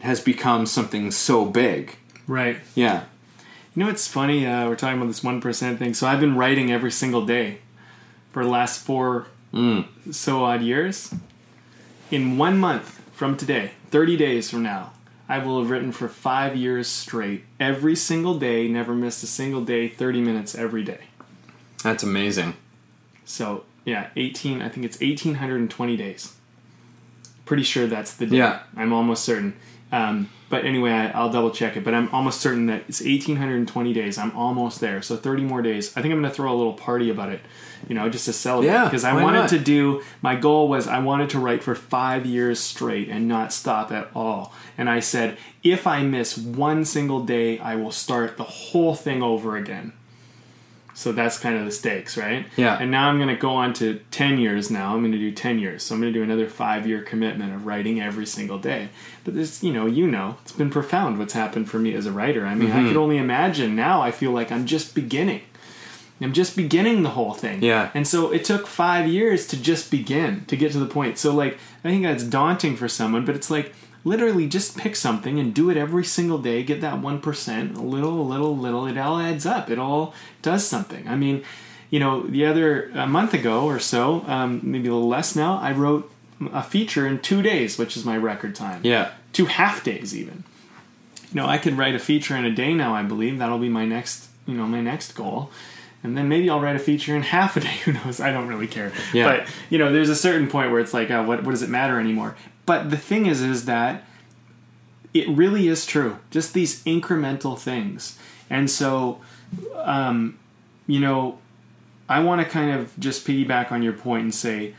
has 0.00 0.18
become 0.18 0.64
something 0.64 1.10
so 1.10 1.44
big. 1.44 1.96
Right. 2.26 2.56
Yeah. 2.74 3.04
You 3.74 3.80
know 3.80 3.86
what's 3.86 4.08
funny? 4.08 4.46
Uh, 4.46 4.66
we're 4.66 4.76
talking 4.76 4.96
about 4.96 5.08
this 5.08 5.22
one 5.22 5.42
percent 5.42 5.78
thing. 5.78 5.92
So 5.92 6.06
I've 6.06 6.20
been 6.20 6.36
writing 6.36 6.72
every 6.72 6.90
single 6.90 7.26
day 7.26 7.58
for 8.32 8.42
the 8.42 8.50
last 8.50 8.80
four 8.82 9.26
so 10.10 10.44
odd 10.44 10.62
years. 10.62 11.12
In 12.10 12.38
one 12.38 12.56
month 12.56 13.00
from 13.12 13.36
today, 13.36 13.72
thirty 13.90 14.16
days 14.16 14.48
from 14.50 14.62
now, 14.62 14.92
I 15.30 15.38
will 15.38 15.60
have 15.60 15.70
written 15.70 15.92
for 15.92 16.08
five 16.08 16.56
years 16.56 16.88
straight, 16.88 17.44
every 17.60 17.94
single 17.94 18.36
day, 18.36 18.66
never 18.66 18.94
missed 18.94 19.22
a 19.22 19.28
single 19.28 19.64
day, 19.64 19.86
thirty 19.88 20.20
minutes 20.20 20.56
every 20.56 20.82
day. 20.82 21.02
That's 21.84 22.02
amazing. 22.02 22.56
So 23.24 23.62
yeah, 23.84 24.08
eighteen. 24.16 24.60
I 24.60 24.68
think 24.68 24.84
it's 24.84 25.00
eighteen 25.00 25.36
hundred 25.36 25.60
and 25.60 25.70
twenty 25.70 25.96
days. 25.96 26.34
Pretty 27.44 27.62
sure 27.62 27.86
that's 27.86 28.12
the 28.12 28.26
date. 28.26 28.38
Yeah. 28.38 28.62
I'm 28.76 28.92
almost 28.92 29.24
certain. 29.24 29.54
Um, 29.92 30.30
but 30.50 30.66
anyway, 30.66 30.90
I, 30.90 31.10
I'll 31.12 31.30
double 31.30 31.50
check 31.50 31.76
it. 31.78 31.84
But 31.84 31.94
I'm 31.94 32.08
almost 32.10 32.40
certain 32.42 32.66
that 32.66 32.82
it's 32.88 33.00
eighteen 33.00 33.36
hundred 33.36 33.56
and 33.56 33.66
twenty 33.68 33.94
days. 33.94 34.18
I'm 34.18 34.36
almost 34.36 34.80
there. 34.80 35.00
So 35.00 35.16
thirty 35.16 35.42
more 35.42 35.62
days. 35.62 35.96
I 35.96 36.02
think 36.02 36.12
I'm 36.12 36.20
going 36.20 36.30
to 36.30 36.34
throw 36.36 36.52
a 36.52 36.58
little 36.58 36.74
party 36.74 37.08
about 37.08 37.30
it. 37.30 37.40
You 37.88 37.94
know, 37.94 38.10
just 38.10 38.26
to 38.26 38.34
celebrate. 38.34 38.70
Yeah, 38.70 38.84
Because 38.84 39.04
I 39.04 39.14
wanted 39.22 39.38
not? 39.38 39.48
to 39.50 39.58
do. 39.58 40.02
My 40.20 40.36
goal 40.36 40.68
was 40.68 40.86
I 40.86 40.98
wanted 40.98 41.30
to 41.30 41.38
write 41.38 41.62
for 41.62 41.74
five 41.74 42.26
years 42.26 42.60
straight 42.60 43.08
and 43.08 43.26
not 43.26 43.54
stop 43.54 43.90
at 43.90 44.10
all. 44.14 44.52
And 44.76 44.90
I 44.90 45.00
said, 45.00 45.38
if 45.62 45.86
I 45.86 46.02
miss 46.02 46.36
one 46.36 46.84
single 46.84 47.24
day, 47.24 47.58
I 47.58 47.76
will 47.76 47.90
start 47.92 48.36
the 48.36 48.44
whole 48.44 48.94
thing 48.94 49.22
over 49.22 49.56
again. 49.56 49.94
So 51.00 51.12
that's 51.12 51.38
kind 51.38 51.56
of 51.56 51.64
the 51.64 51.70
stakes, 51.70 52.18
right? 52.18 52.44
Yeah. 52.58 52.76
And 52.78 52.90
now 52.90 53.08
I'm 53.08 53.16
going 53.16 53.34
to 53.34 53.40
go 53.40 53.52
on 53.52 53.72
to 53.74 54.00
10 54.10 54.36
years 54.36 54.70
now. 54.70 54.92
I'm 54.92 55.00
going 55.00 55.12
to 55.12 55.18
do 55.18 55.32
10 55.32 55.58
years. 55.58 55.82
So 55.82 55.94
I'm 55.94 56.00
going 56.02 56.12
to 56.12 56.18
do 56.18 56.22
another 56.22 56.46
five 56.46 56.86
year 56.86 57.00
commitment 57.00 57.54
of 57.54 57.64
writing 57.64 58.02
every 58.02 58.26
single 58.26 58.58
day. 58.58 58.90
But 59.24 59.32
this, 59.32 59.62
you 59.62 59.72
know, 59.72 59.86
you 59.86 60.06
know, 60.06 60.36
it's 60.42 60.52
been 60.52 60.68
profound 60.68 61.18
what's 61.18 61.32
happened 61.32 61.70
for 61.70 61.78
me 61.78 61.94
as 61.94 62.04
a 62.04 62.12
writer. 62.12 62.44
I 62.44 62.54
mean, 62.54 62.68
Mm-hmm. 62.68 62.78
I 62.80 62.86
could 62.86 62.98
only 62.98 63.16
imagine 63.16 63.74
now 63.74 64.02
I 64.02 64.10
feel 64.10 64.30
like 64.30 64.52
I'm 64.52 64.66
just 64.66 64.94
beginning. 64.94 65.40
I'm 66.20 66.34
just 66.34 66.54
beginning 66.54 67.02
the 67.02 67.08
whole 67.08 67.32
thing. 67.32 67.62
Yeah. 67.62 67.90
And 67.94 68.06
so 68.06 68.30
it 68.30 68.44
took 68.44 68.66
five 68.66 69.08
years 69.08 69.46
to 69.46 69.56
just 69.60 69.90
begin, 69.90 70.44
to 70.48 70.56
get 70.56 70.70
to 70.72 70.78
the 70.78 70.84
point. 70.84 71.16
So, 71.16 71.32
like, 71.34 71.56
I 71.82 71.88
think 71.88 72.02
that's 72.02 72.24
daunting 72.24 72.76
for 72.76 72.88
someone, 72.88 73.24
but 73.24 73.34
it's 73.34 73.50
like, 73.50 73.72
literally 74.04 74.46
just 74.48 74.76
pick 74.78 74.96
something 74.96 75.38
and 75.38 75.52
do 75.54 75.70
it 75.70 75.76
every 75.76 76.04
single 76.04 76.38
day 76.38 76.62
get 76.62 76.80
that 76.80 76.94
1% 76.94 77.76
a 77.76 77.80
little 77.80 78.20
a 78.20 78.22
little 78.22 78.56
little 78.56 78.86
it 78.86 78.96
all 78.96 79.18
adds 79.18 79.44
up 79.46 79.70
it 79.70 79.78
all 79.78 80.14
does 80.42 80.66
something. 80.66 81.06
I 81.08 81.16
mean 81.16 81.42
you 81.90 81.98
know 82.00 82.22
the 82.22 82.46
other 82.46 82.90
a 82.94 83.06
month 83.06 83.34
ago 83.34 83.64
or 83.64 83.78
so 83.78 84.24
um, 84.26 84.60
maybe 84.62 84.88
a 84.88 84.92
little 84.92 85.08
less 85.08 85.34
now 85.34 85.58
i 85.58 85.72
wrote 85.72 86.10
a 86.52 86.62
feature 86.62 87.06
in 87.06 87.18
two 87.18 87.42
days 87.42 87.78
which 87.78 87.96
is 87.96 88.04
my 88.04 88.16
record 88.16 88.54
time. 88.54 88.80
Yeah. 88.84 89.10
two 89.32 89.46
half 89.46 89.84
days 89.84 90.16
even. 90.16 90.44
You 91.32 91.40
know 91.40 91.46
i 91.46 91.58
could 91.58 91.76
write 91.76 91.94
a 91.94 91.98
feature 91.98 92.36
in 92.36 92.44
a 92.44 92.50
day 92.54 92.72
now 92.74 92.94
i 92.94 93.02
believe. 93.02 93.38
That'll 93.38 93.58
be 93.58 93.68
my 93.68 93.84
next 93.84 94.28
you 94.46 94.54
know 94.54 94.66
my 94.66 94.80
next 94.80 95.12
goal 95.12 95.50
and 96.02 96.16
then 96.16 96.28
maybe 96.28 96.48
I'll 96.48 96.60
write 96.60 96.76
a 96.76 96.80
feature 96.80 97.14
in 97.14 97.22
half 97.22 97.56
a 97.56 97.60
day. 97.60 97.76
Who 97.84 97.92
knows? 97.92 98.20
I 98.20 98.32
don't 98.32 98.48
really 98.48 98.66
care. 98.66 98.92
Yeah. 99.12 99.24
But 99.24 99.48
you 99.68 99.78
know, 99.78 99.92
there's 99.92 100.08
a 100.08 100.16
certain 100.16 100.48
point 100.48 100.70
where 100.70 100.80
it's 100.80 100.94
like, 100.94 101.10
oh, 101.10 101.22
what, 101.22 101.44
what 101.44 101.50
does 101.50 101.62
it 101.62 101.70
matter 101.70 102.00
anymore? 102.00 102.36
But 102.66 102.90
the 102.90 102.96
thing 102.96 103.26
is, 103.26 103.40
is 103.40 103.64
that 103.66 104.04
it 105.12 105.28
really 105.28 105.68
is 105.68 105.86
true. 105.86 106.18
Just 106.30 106.54
these 106.54 106.82
incremental 106.84 107.58
things. 107.58 108.18
And 108.48 108.70
so, 108.70 109.20
um, 109.76 110.38
you 110.86 111.00
know, 111.00 111.38
I 112.08 112.20
want 112.20 112.40
to 112.40 112.48
kind 112.48 112.70
of 112.70 112.98
just 112.98 113.26
piggyback 113.26 113.70
on 113.70 113.82
your 113.82 113.92
point 113.92 114.22
and 114.22 114.34
say, 114.34 114.74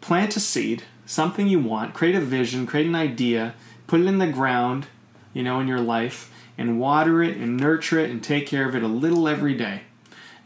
plant 0.00 0.36
a 0.36 0.40
seed, 0.40 0.84
something 1.06 1.46
you 1.46 1.60
want, 1.60 1.94
create 1.94 2.14
a 2.14 2.20
vision, 2.20 2.66
create 2.66 2.86
an 2.86 2.94
idea, 2.94 3.54
put 3.86 4.00
it 4.00 4.06
in 4.06 4.18
the 4.18 4.26
ground, 4.26 4.86
you 5.32 5.42
know, 5.42 5.60
in 5.60 5.68
your 5.68 5.80
life, 5.80 6.32
and 6.56 6.80
water 6.80 7.22
it 7.22 7.36
and 7.36 7.56
nurture 7.56 7.98
it 7.98 8.10
and 8.10 8.22
take 8.22 8.46
care 8.46 8.68
of 8.68 8.74
it 8.74 8.82
a 8.82 8.88
little 8.88 9.26
every 9.26 9.54
day. 9.54 9.82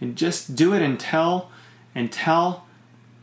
And 0.00 0.16
just 0.16 0.54
do 0.54 0.74
it 0.74 0.82
until 0.82 1.50
until 1.94 2.64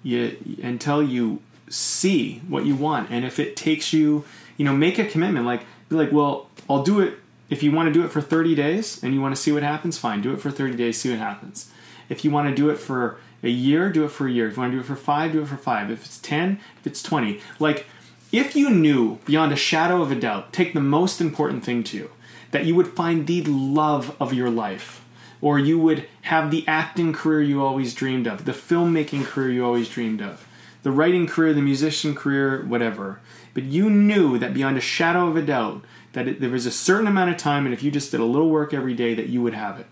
you 0.03 0.38
until 0.63 1.03
you 1.03 1.41
see 1.69 2.41
what 2.47 2.65
you 2.65 2.76
want. 2.76 3.09
And 3.11 3.26
if 3.26 3.39
it 3.39 3.55
takes 3.55 3.93
you, 3.93 4.26
you 4.57 4.65
know, 4.65 4.76
make 4.76 4.99
a 4.99 5.05
commitment. 5.05 5.45
Like 5.45 5.65
be 5.89 5.95
like, 5.95 6.11
well, 6.11 6.49
I'll 6.69 6.84
do 6.84 6.99
it 7.01 7.15
if 7.49 7.61
you 7.61 7.72
want 7.72 7.88
to 7.88 7.93
do 7.93 8.03
it 8.05 8.11
for 8.11 8.22
30 8.22 8.55
days 8.55 9.03
and 9.03 9.13
you 9.13 9.22
want 9.22 9.36
to 9.36 9.41
see 9.41 9.51
what 9.51 9.61
happens, 9.61 9.97
fine. 9.97 10.22
Do 10.22 10.34
it 10.34 10.39
for 10.39 10.49
30 10.49 10.76
days, 10.76 10.99
see 10.99 11.09
what 11.09 11.19
happens. 11.19 11.69
If 12.09 12.24
you 12.24 12.32
want 12.32 12.49
to 12.49 12.55
do 12.55 12.69
it 12.69 12.78
for 12.78 13.19
a 13.43 13.49
year, 13.49 13.91
do 13.91 14.05
it 14.05 14.11
for 14.11 14.28
a 14.28 14.32
year. 14.32 14.47
If 14.47 14.55
you 14.55 14.61
want 14.61 14.72
to 14.72 14.78
do 14.78 14.82
it 14.82 14.86
for 14.86 14.95
five, 14.95 15.34
do 15.34 15.41
it 15.41 15.47
for 15.47 15.57
five. 15.57 15.91
If 15.91 16.05
it's 16.05 16.19
10, 16.19 16.59
if 16.80 16.88
it's 16.88 17.03
20. 17.03 17.39
Like, 17.59 17.86
if 18.32 18.55
you 18.55 18.69
knew 18.69 19.19
beyond 19.26 19.51
a 19.51 19.57
shadow 19.57 20.01
of 20.01 20.11
a 20.11 20.15
doubt, 20.15 20.53
take 20.53 20.74
the 20.74 20.80
most 20.80 21.19
important 21.19 21.65
thing 21.65 21.84
to 21.86 21.97
you, 21.97 22.11
that 22.51 22.65
you 22.65 22.76
would 22.76 22.88
find 22.88 23.28
the 23.28 23.43
love 23.43 24.15
of 24.19 24.34
your 24.34 24.49
life, 24.49 25.01
or 25.42 25.58
you 25.58 25.80
would 25.80 26.08
have 26.24 26.52
the 26.52 26.66
acting 26.68 27.14
career 27.14 27.42
you 27.42 27.64
always 27.64 27.94
dreamed 27.94 28.28
of, 28.28 28.46
the 28.46 28.52
filmmaking 28.52 29.26
career 29.26 29.52
you 29.52 29.66
always 29.66 29.89
dreamed 29.89 30.22
of, 30.22 30.48
the 30.84 30.92
writing 30.92 31.28
career, 31.28 31.54
the 31.54 31.62
musician 31.62 32.16
career, 32.16 32.64
whatever. 32.66 33.20
But 33.54 33.64
you 33.64 33.89
knew 33.89 34.38
that 34.38 34.54
beyond 34.54 34.78
a 34.78 34.82
shadow 34.82 35.28
of 35.28 35.36
a 35.36 35.42
doubt 35.42 35.84
that 36.14 36.28
it, 36.28 36.42
there 36.42 36.50
was 36.50 36.66
a 36.66 36.72
certain 36.72 37.08
amount 37.08 37.32
of 37.32 37.38
time, 37.38 37.66
and 37.66 37.74
if 37.74 37.84
you 37.84 37.92
just 37.92 38.12
did 38.12 38.20
a 38.20 38.26
little 38.26 38.50
work 38.50 38.74
every 38.74 38.94
day, 38.94 39.14
that 39.14 39.30
you 39.30 39.42
would 39.42 39.54
have 39.54 39.80
it. 39.80 39.88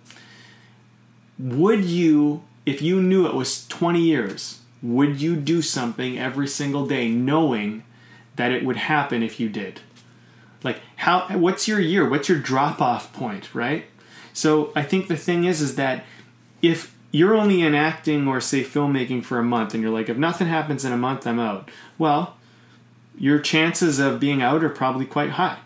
Would 1.38 1.86
you, 1.86 2.44
if 2.66 2.82
you 2.82 3.02
knew 3.02 3.26
it 3.26 3.34
was 3.34 3.68
20 3.68 4.02
years, 4.02 4.60
would 4.82 5.22
you 5.22 5.36
do 5.36 5.62
something 5.62 6.18
every 6.18 6.48
single 6.48 6.86
day 6.86 7.10
knowing 7.10 7.84
that 8.36 8.52
it 8.52 8.64
would 8.64 8.78
happen 8.78 9.24
if 9.24 9.40
you 9.40 9.50
did? 9.50 9.82
Like 10.64 10.82
how 10.98 11.28
what's 11.38 11.68
your 11.68 11.80
year? 11.80 12.08
What's 12.10 12.30
your 12.30 12.40
drop 12.40 12.82
off 12.82 13.14
point, 13.14 13.54
right? 13.54 13.86
So 14.40 14.72
I 14.74 14.84
think 14.84 15.10
the 15.10 15.18
thing 15.18 15.44
is 15.44 15.60
is 15.60 15.76
that 15.76 16.06
if 16.62 16.96
you're 17.12 17.36
only 17.36 17.62
in 17.62 17.76
acting 17.76 18.26
or 18.26 18.40
say 18.40 18.64
filmmaking 18.64 19.26
for 19.26 19.38
a 19.38 19.44
month 19.44 19.74
and 19.74 19.84
you're 19.84 19.92
like 19.92 20.08
if 20.08 20.16
nothing 20.16 20.48
happens 20.48 20.86
in 20.86 20.94
a 20.94 20.98
month 20.98 21.28
I'm 21.28 21.42
out. 21.42 21.70
Well, 21.98 22.38
your 23.18 23.40
chances 23.40 24.00
of 24.00 24.22
being 24.22 24.42
out 24.42 24.64
are 24.64 24.70
probably 24.70 25.06
quite 25.06 25.32
high. 25.32 25.58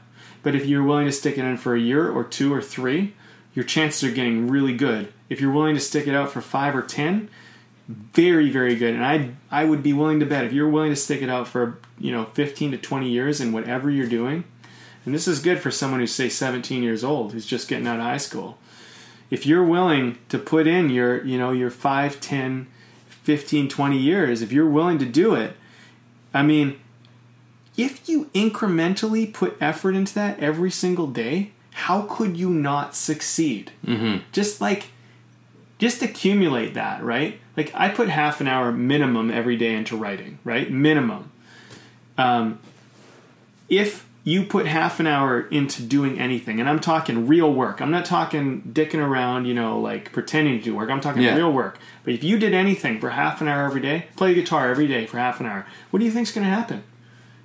But 0.41 0.55
if 0.55 0.65
you're 0.65 0.81
willing 0.81 1.05
to 1.05 1.11
stick 1.11 1.37
it 1.37 1.45
in 1.45 1.57
for 1.57 1.75
a 1.75 1.79
year 1.79 2.09
or 2.09 2.23
two 2.23 2.51
or 2.51 2.63
three, 2.63 3.13
your 3.53 3.63
chances 3.63 4.09
are 4.09 4.11
getting 4.11 4.47
really 4.47 4.75
good. 4.75 5.13
If 5.29 5.39
you're 5.39 5.51
willing 5.51 5.75
to 5.75 5.79
stick 5.79 6.07
it 6.07 6.15
out 6.15 6.31
for 6.31 6.41
five 6.41 6.75
or 6.75 6.81
ten, 6.81 7.29
very 7.87 8.49
very 8.49 8.75
good. 8.75 8.95
And 8.95 9.05
I 9.05 9.29
I 9.51 9.65
would 9.65 9.83
be 9.83 9.93
willing 9.93 10.19
to 10.19 10.25
bet 10.25 10.45
if 10.45 10.51
you're 10.51 10.67
willing 10.67 10.89
to 10.89 10.95
stick 10.95 11.21
it 11.21 11.29
out 11.29 11.47
for 11.47 11.77
you 11.99 12.11
know 12.11 12.25
15 12.33 12.71
to 12.71 12.77
20 12.79 13.07
years 13.07 13.39
in 13.39 13.51
whatever 13.51 13.91
you're 13.91 14.07
doing, 14.07 14.45
and 15.05 15.13
this 15.13 15.27
is 15.27 15.39
good 15.39 15.59
for 15.59 15.69
someone 15.69 15.99
who's 15.99 16.15
say 16.15 16.27
17 16.27 16.81
years 16.81 17.03
old 17.03 17.33
who's 17.33 17.45
just 17.45 17.67
getting 17.67 17.85
out 17.85 17.99
of 17.99 18.05
high 18.05 18.17
school. 18.17 18.57
If 19.33 19.47
you're 19.47 19.63
willing 19.63 20.19
to 20.29 20.37
put 20.37 20.67
in 20.67 20.91
your 20.91 21.25
you 21.25 21.39
know 21.39 21.49
your 21.49 21.71
5, 21.71 22.21
10, 22.21 22.67
15, 23.07 23.67
20 23.67 23.97
years, 23.97 24.43
if 24.43 24.51
you're 24.51 24.69
willing 24.69 24.99
to 24.99 25.07
do 25.07 25.33
it, 25.33 25.55
I 26.35 26.43
mean, 26.43 26.79
if 27.75 28.07
you 28.07 28.25
incrementally 28.35 29.33
put 29.33 29.57
effort 29.59 29.95
into 29.95 30.13
that 30.13 30.39
every 30.39 30.69
single 30.69 31.07
day, 31.07 31.49
how 31.71 32.03
could 32.03 32.37
you 32.37 32.51
not 32.51 32.93
succeed? 32.93 33.71
Mm-hmm. 33.83 34.19
Just 34.31 34.61
like, 34.61 34.89
just 35.79 36.03
accumulate 36.03 36.75
that, 36.75 37.03
right? 37.03 37.39
Like 37.57 37.71
I 37.73 37.89
put 37.89 38.09
half 38.09 38.39
an 38.39 38.47
hour 38.47 38.71
minimum 38.71 39.31
every 39.31 39.57
day 39.57 39.73
into 39.73 39.97
writing, 39.97 40.37
right? 40.43 40.69
Minimum. 40.69 41.31
Um, 42.19 42.59
if 43.67 44.05
you 44.25 44.45
put 44.45 44.65
half 44.65 44.99
an 45.01 45.07
hour 45.07 45.41
into 45.49 45.81
doing 45.81 46.17
anything, 46.19 46.59
and 46.61 46.69
I'm 46.69 46.79
talking 46.79 47.27
real 47.27 47.51
work, 47.53 47.81
I'm 47.81 47.91
not 47.91 48.05
talking 48.05 48.61
dicking 48.71 48.99
around, 49.05 49.45
you 49.45 49.53
know, 49.53 49.79
like 49.79 50.11
pretending 50.13 50.59
to 50.59 50.63
do 50.63 50.75
work. 50.75 50.89
I'm 50.89 51.01
talking 51.01 51.21
Yeah. 51.23 51.35
real 51.35 51.51
work. 51.51 51.77
But 52.05 52.13
if 52.13 52.23
you 52.23 52.37
did 52.39 52.53
anything 52.53 52.99
for 53.01 53.09
half 53.09 53.41
an 53.41 53.47
hour 53.49 53.65
every 53.65 53.81
day, 53.81 54.07
play 54.15 54.33
guitar 54.33 54.69
every 54.69 54.87
day 54.87 55.05
for 55.05 55.17
half 55.17 55.39
an 55.41 55.45
hour, 55.45 55.65
what 55.91 55.99
do 55.99 56.05
you 56.05 56.11
think's 56.11 56.31
going 56.31 56.45
to 56.47 56.53
happen? 56.53 56.83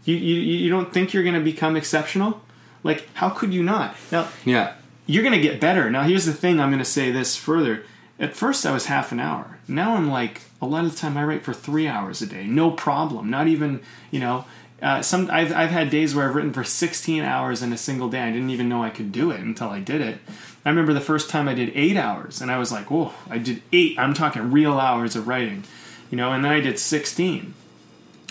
You, 0.05 0.15
you 0.17 0.37
you 0.41 0.71
don't 0.71 0.93
think 0.93 1.13
you're 1.13 1.25
going 1.25 1.35
to 1.35 1.41
become 1.41 1.77
exceptional? 1.77 2.43
Like 2.85 3.09
how 3.15 3.29
could 3.29 3.53
you 3.53 3.63
not? 3.63 3.97
Now 4.13 4.29
Yeah. 4.45 4.75
you're 5.07 5.25
going 5.25 5.35
to 5.35 5.41
get 5.41 5.61
better. 5.61 5.91
Now, 5.91 6.03
here's 6.05 6.27
the 6.27 6.33
thing 6.33 6.61
I'm 6.61 6.71
going 6.71 6.79
to 6.79 6.85
say 6.85 7.11
this 7.11 7.35
further. 7.37 7.83
At 8.21 8.35
first, 8.37 8.65
I 8.67 8.73
was 8.73 8.87
half 8.87 9.11
an 9.13 9.21
hour. 9.21 9.59
Now 9.69 9.95
I'm 9.97 10.09
like, 10.11 10.43
a 10.63 10.67
lot 10.67 10.85
of 10.85 10.91
the 10.93 10.97
time 10.97 11.17
I 11.17 11.25
write 11.25 11.45
for 11.45 11.53
three 11.53 11.87
hours 11.87 12.21
a 12.23 12.27
day. 12.27 12.47
No 12.47 12.71
problem. 12.71 13.31
Not 13.31 13.47
even, 13.49 13.81
you 14.11 14.19
know, 14.21 14.45
uh, 14.81 15.03
some 15.03 15.29
I've, 15.31 15.53
I've 15.53 15.71
had 15.71 15.91
days 15.91 16.15
where 16.15 16.29
I've 16.29 16.35
written 16.35 16.53
for 16.53 16.63
16 16.63 17.25
hours 17.25 17.63
in 17.63 17.73
a 17.73 17.79
single 17.79 18.09
day. 18.09 18.21
I 18.21 18.31
didn't 18.31 18.51
even 18.51 18.69
know 18.69 18.83
I 18.83 18.91
could 18.91 19.11
do 19.11 19.31
it 19.31 19.41
until 19.41 19.71
I 19.71 19.81
did 19.81 20.01
it. 20.01 20.19
I 20.65 20.69
remember 20.69 20.93
the 20.93 21.01
first 21.01 21.31
time 21.31 21.49
I 21.49 21.55
did 21.55 21.73
eight 21.75 21.97
hours, 21.97 22.41
and 22.41 22.51
I 22.51 22.59
was 22.59 22.71
like, 22.71 22.91
whoa, 22.91 23.13
I 23.29 23.39
did 23.39 23.63
eight. 23.73 23.99
I'm 23.99 24.15
talking 24.15 24.53
real 24.53 24.79
hours 24.79 25.17
of 25.17 25.27
writing, 25.27 25.65
you 26.11 26.17
know, 26.17 26.33
and 26.33 26.45
then 26.45 26.53
I 26.53 26.61
did 26.61 26.79
16. 26.79 27.55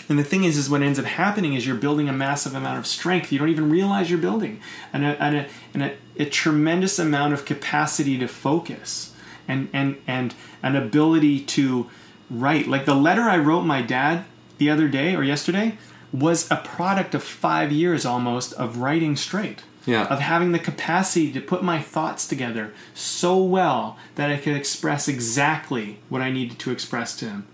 And 0.08 0.18
the 0.18 0.24
thing 0.24 0.44
is, 0.44 0.56
is 0.56 0.70
what 0.70 0.80
ends 0.80 0.98
up 0.98 1.04
happening 1.04 1.52
is 1.52 1.66
you're 1.66 1.76
building 1.76 2.08
a 2.08 2.12
massive 2.14 2.54
amount 2.54 2.78
of 2.78 2.86
strength 2.86 3.30
you 3.30 3.38
don't 3.38 3.50
even 3.50 3.70
realize 3.70 4.08
you're 4.08 4.18
building, 4.18 4.60
and 4.92 5.04
a, 5.04 5.22
and 5.22 5.36
a, 5.36 5.48
and 5.74 5.82
a, 5.82 5.96
a 6.16 6.24
tremendous 6.24 6.98
amount 6.98 7.34
of 7.34 7.44
capacity 7.44 8.16
to 8.18 8.26
focus, 8.26 9.14
and 9.46 9.68
and 9.72 9.96
and 10.06 10.34
an 10.62 10.76
ability 10.76 11.40
to 11.40 11.90
write. 12.30 12.68
Like 12.68 12.86
the 12.86 12.94
letter 12.94 13.22
I 13.22 13.36
wrote 13.36 13.62
my 13.62 13.82
dad 13.82 14.24
the 14.56 14.70
other 14.70 14.88
day 14.88 15.14
or 15.14 15.22
yesterday 15.22 15.76
was 16.12 16.50
a 16.50 16.56
product 16.56 17.14
of 17.14 17.22
five 17.22 17.70
years 17.72 18.04
almost 18.06 18.52
of 18.54 18.78
writing 18.78 19.16
straight. 19.16 19.62
Yeah. 19.86 20.04
Of 20.06 20.20
having 20.20 20.52
the 20.52 20.58
capacity 20.58 21.32
to 21.32 21.40
put 21.40 21.62
my 21.62 21.80
thoughts 21.80 22.26
together 22.26 22.74
so 22.92 23.38
well 23.42 23.96
that 24.16 24.30
I 24.30 24.36
could 24.36 24.54
express 24.54 25.08
exactly 25.08 25.98
what 26.10 26.20
I 26.20 26.30
needed 26.30 26.58
to 26.58 26.70
express 26.70 27.16
to 27.18 27.24
him. 27.26 27.46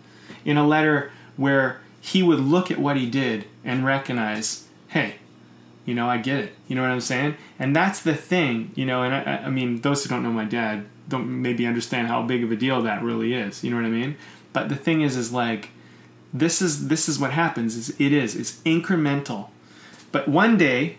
In 0.45 0.57
a 0.57 0.67
letter 0.67 1.13
where 1.37 1.81
he 2.01 2.23
would 2.25 2.41
look 2.41 2.73
at 2.73 2.79
what 2.79 2.97
he 2.97 3.09
did 3.09 3.45
and 3.65 3.85
recognize, 3.85 4.67
hey, 4.89 5.17
you 5.85 5.95
know, 5.95 6.09
I 6.09 6.17
get 6.19 6.39
it. 6.41 6.55
You 6.67 6.75
know 6.75 6.83
what 6.83 6.91
I'm 6.91 7.01
saying? 7.01 7.37
And 7.59 7.75
that's 7.77 8.01
the 8.01 8.15
thing, 8.17 8.73
you 8.75 8.85
know. 8.85 9.03
And 9.05 9.15
I, 9.15 9.21
I- 9.23 9.47
I 9.47 9.51
mean, 9.51 9.83
those 9.83 10.03
who 10.03 10.11
don't 10.11 10.23
know 10.25 10.33
my 10.33 10.45
dad, 10.45 10.87
don't 11.09 11.41
maybe 11.43 11.67
understand 11.67 12.09
how 12.09 12.23
big 12.23 12.43
of 12.43 12.51
a 12.51 12.57
deal 12.57 12.83
that 12.83 13.03
really 13.03 13.35
is. 13.35 13.63
You 13.63 13.71
know 13.71 13.77
what 13.77 13.85
I 13.87 13.91
mean? 13.91 14.17
But 14.53 14.71
the 14.71 14.77
thing 14.77 15.03
is, 15.03 15.17
is 15.17 15.33
like 15.33 15.71
this 16.35 16.61
is 16.61 16.89
this 16.89 17.09
is 17.09 17.19
what 17.19 17.31
happens. 17.31 17.77
Is 17.77 17.91
it 17.99 18.13
is 18.13 18.35
it's 18.37 18.61
incremental, 18.63 19.49
but 20.13 20.29
one 20.29 20.57
day. 20.59 20.99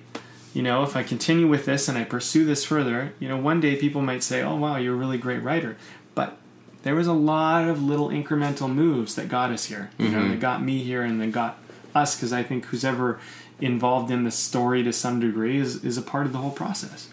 You 0.53 0.62
know, 0.64 0.84
if 0.84 0.95
I 0.95 1.03
continue 1.03 1.49
with 1.49 1.66
this 1.66 1.90
and 1.90 1.98
I 1.98 2.06
pursue 2.06 2.45
this 2.45 2.64
further, 2.64 3.12
you 3.20 3.28
know, 3.28 3.36
one 3.36 3.60
day 3.60 3.76
people 3.76 4.02
might 4.02 4.24
say, 4.24 4.41
"Oh, 4.41 4.56
wow, 4.56 4.78
you're 4.78 4.94
a 4.94 4.98
really 4.98 5.18
great 5.18 5.44
writer." 5.44 5.76
But 6.14 6.38
there 6.84 6.95
was 6.95 7.07
a 7.07 7.14
lot 7.14 7.68
of 7.68 7.84
little 7.84 8.07
incremental 8.07 8.74
moves 8.74 9.16
that 9.16 9.28
got 9.28 9.52
us 9.52 9.66
here. 9.66 9.90
You 9.98 10.07
know, 10.07 10.30
that 10.30 10.40
got 10.40 10.64
me 10.64 10.82
here 10.82 11.02
and 11.02 11.20
then 11.20 11.30
got 11.30 11.57
us 11.94 12.16
because 12.16 12.32
I 12.32 12.41
think 12.41 12.68
who's 12.68 12.86
ever 12.86 13.20
involved 13.60 14.12
in 14.12 14.24
the 14.24 14.32
story 14.32 14.82
to 14.84 14.94
some 14.94 15.20
degree 15.20 15.57
is, 15.57 15.84
is 15.84 15.98
a 15.98 16.02
part 16.02 16.26
of 16.26 16.32
the 16.32 16.38
whole 16.38 16.52
process. 16.52 17.10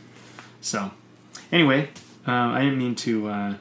So, 0.61 0.91
anyway, 1.51 1.89
uh, 2.27 2.31
I 2.33 2.61
didn't 2.63 2.79
mean 2.79 2.95
to. 2.97 3.29
Uh, 3.29 3.55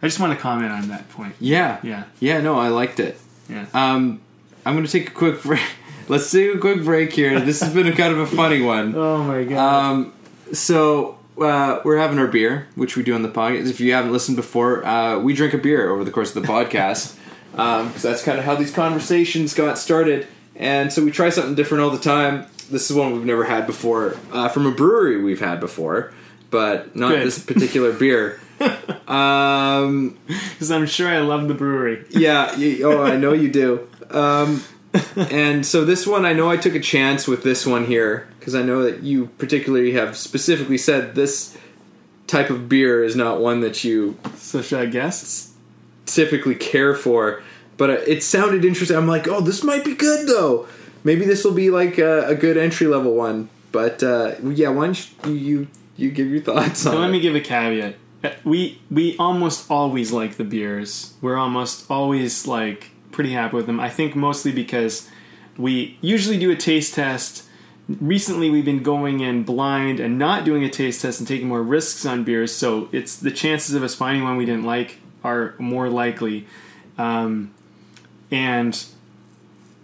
I 0.00 0.06
just 0.06 0.20
want 0.20 0.32
to 0.32 0.38
comment 0.38 0.72
on 0.72 0.88
that 0.88 1.08
point. 1.10 1.34
Yeah. 1.40 1.80
Yeah, 1.82 2.04
Yeah, 2.20 2.40
no, 2.40 2.58
I 2.58 2.68
liked 2.68 3.00
it. 3.00 3.18
Yeah. 3.48 3.66
Um, 3.74 4.20
I'm 4.66 4.74
going 4.74 4.86
to 4.86 4.92
take 4.92 5.08
a 5.08 5.12
quick 5.12 5.42
break. 5.44 5.62
Let's 6.08 6.30
take 6.30 6.54
a 6.54 6.58
quick 6.58 6.84
break 6.84 7.12
here. 7.12 7.40
This 7.40 7.60
has 7.60 7.72
been 7.72 7.86
a 7.86 7.96
kind 7.96 8.12
of 8.12 8.18
a 8.18 8.26
funny 8.26 8.60
one. 8.60 8.94
oh 8.96 9.22
my 9.24 9.44
god. 9.44 9.58
Um, 9.58 10.12
so 10.52 11.18
uh, 11.40 11.80
we're 11.84 11.98
having 11.98 12.18
our 12.18 12.26
beer, 12.26 12.68
which 12.74 12.96
we 12.96 13.02
do 13.02 13.14
on 13.14 13.22
the 13.22 13.28
podcast. 13.28 13.68
If 13.68 13.80
you 13.80 13.92
haven't 13.92 14.12
listened 14.12 14.36
before, 14.36 14.84
uh, 14.84 15.18
we 15.18 15.34
drink 15.34 15.54
a 15.54 15.58
beer 15.58 15.90
over 15.90 16.04
the 16.04 16.10
course 16.10 16.34
of 16.34 16.42
the 16.42 16.48
podcast 16.48 17.16
because 17.50 18.02
that's 18.02 18.22
kind 18.22 18.38
of 18.38 18.44
how 18.44 18.54
these 18.54 18.72
conversations 18.72 19.54
got 19.54 19.78
started. 19.78 20.26
And 20.56 20.92
so 20.92 21.04
we 21.04 21.10
try 21.10 21.30
something 21.30 21.54
different 21.54 21.82
all 21.82 21.90
the 21.90 21.98
time. 21.98 22.46
This 22.70 22.90
is 22.90 22.96
one 22.96 23.12
we've 23.12 23.24
never 23.24 23.44
had 23.44 23.66
before 23.66 24.16
uh, 24.32 24.48
from 24.48 24.66
a 24.66 24.70
brewery 24.70 25.22
we've 25.22 25.40
had 25.40 25.60
before, 25.60 26.12
but 26.50 26.94
not 26.94 27.10
Good. 27.10 27.26
this 27.26 27.38
particular 27.38 27.92
beer. 27.92 28.40
Um, 29.08 30.16
Because 30.26 30.70
I'm 30.70 30.86
sure 30.86 31.08
I 31.08 31.18
love 31.20 31.48
the 31.48 31.54
brewery. 31.54 32.04
yeah, 32.10 32.54
you, 32.56 32.84
oh, 32.90 33.02
I 33.02 33.16
know 33.16 33.32
you 33.32 33.50
do. 33.50 33.88
Um, 34.10 34.62
and 35.16 35.66
so 35.66 35.84
this 35.84 36.06
one, 36.06 36.24
I 36.24 36.32
know 36.32 36.50
I 36.50 36.56
took 36.56 36.74
a 36.74 36.80
chance 36.80 37.26
with 37.26 37.42
this 37.42 37.66
one 37.66 37.86
here 37.86 38.28
because 38.38 38.54
I 38.54 38.62
know 38.62 38.82
that 38.84 39.02
you 39.02 39.26
particularly 39.38 39.92
have 39.92 40.16
specifically 40.16 40.78
said 40.78 41.14
this 41.14 41.56
type 42.26 42.48
of 42.50 42.68
beer 42.68 43.02
is 43.04 43.16
not 43.16 43.40
one 43.40 43.60
that 43.60 43.82
you 43.84 44.16
So 44.36 44.62
should 44.62 44.80
I 44.80 44.86
guess? 44.86 45.52
typically 46.06 46.54
care 46.54 46.94
for. 46.94 47.42
But 47.76 47.90
uh, 47.90 47.92
it 48.06 48.22
sounded 48.22 48.64
interesting. 48.64 48.96
I'm 48.96 49.08
like, 49.08 49.26
oh, 49.26 49.40
this 49.40 49.64
might 49.64 49.84
be 49.84 49.94
good 49.94 50.28
though. 50.28 50.68
Maybe 51.02 51.24
this 51.24 51.44
will 51.44 51.52
be 51.54 51.70
like 51.70 51.98
a, 51.98 52.26
a 52.28 52.34
good 52.34 52.56
entry 52.56 52.86
level 52.86 53.14
one. 53.14 53.48
But 53.72 54.02
uh, 54.02 54.36
yeah, 54.44 54.68
why 54.68 54.86
don't 54.86 55.10
you 55.26 55.32
you, 55.32 55.68
you 55.96 56.10
give 56.12 56.28
your 56.28 56.40
thoughts 56.40 56.80
So 56.80 56.92
on 56.92 57.00
let 57.00 57.08
it? 57.08 57.12
me 57.12 57.20
give 57.20 57.34
a 57.34 57.40
caveat. 57.40 57.96
We 58.44 58.80
we 58.90 59.16
almost 59.18 59.70
always 59.70 60.12
like 60.12 60.36
the 60.36 60.44
beers. 60.44 61.14
We're 61.20 61.36
almost 61.36 61.90
always 61.90 62.46
like 62.46 62.90
pretty 63.10 63.32
happy 63.32 63.56
with 63.56 63.66
them. 63.66 63.80
I 63.80 63.90
think 63.90 64.16
mostly 64.16 64.52
because 64.52 65.08
we 65.56 65.98
usually 66.00 66.38
do 66.38 66.50
a 66.50 66.56
taste 66.56 66.94
test. 66.94 67.44
Recently, 67.86 68.48
we've 68.48 68.64
been 68.64 68.82
going 68.82 69.20
in 69.20 69.44
blind 69.44 70.00
and 70.00 70.18
not 70.18 70.44
doing 70.44 70.64
a 70.64 70.70
taste 70.70 71.02
test 71.02 71.20
and 71.20 71.28
taking 71.28 71.48
more 71.48 71.62
risks 71.62 72.06
on 72.06 72.24
beers. 72.24 72.54
So 72.54 72.88
it's 72.92 73.16
the 73.16 73.30
chances 73.30 73.74
of 73.74 73.82
us 73.82 73.94
finding 73.94 74.24
one 74.24 74.36
we 74.36 74.46
didn't 74.46 74.64
like 74.64 74.98
are 75.22 75.54
more 75.58 75.88
likely. 75.88 76.46
Um, 76.96 77.52
and 78.30 78.84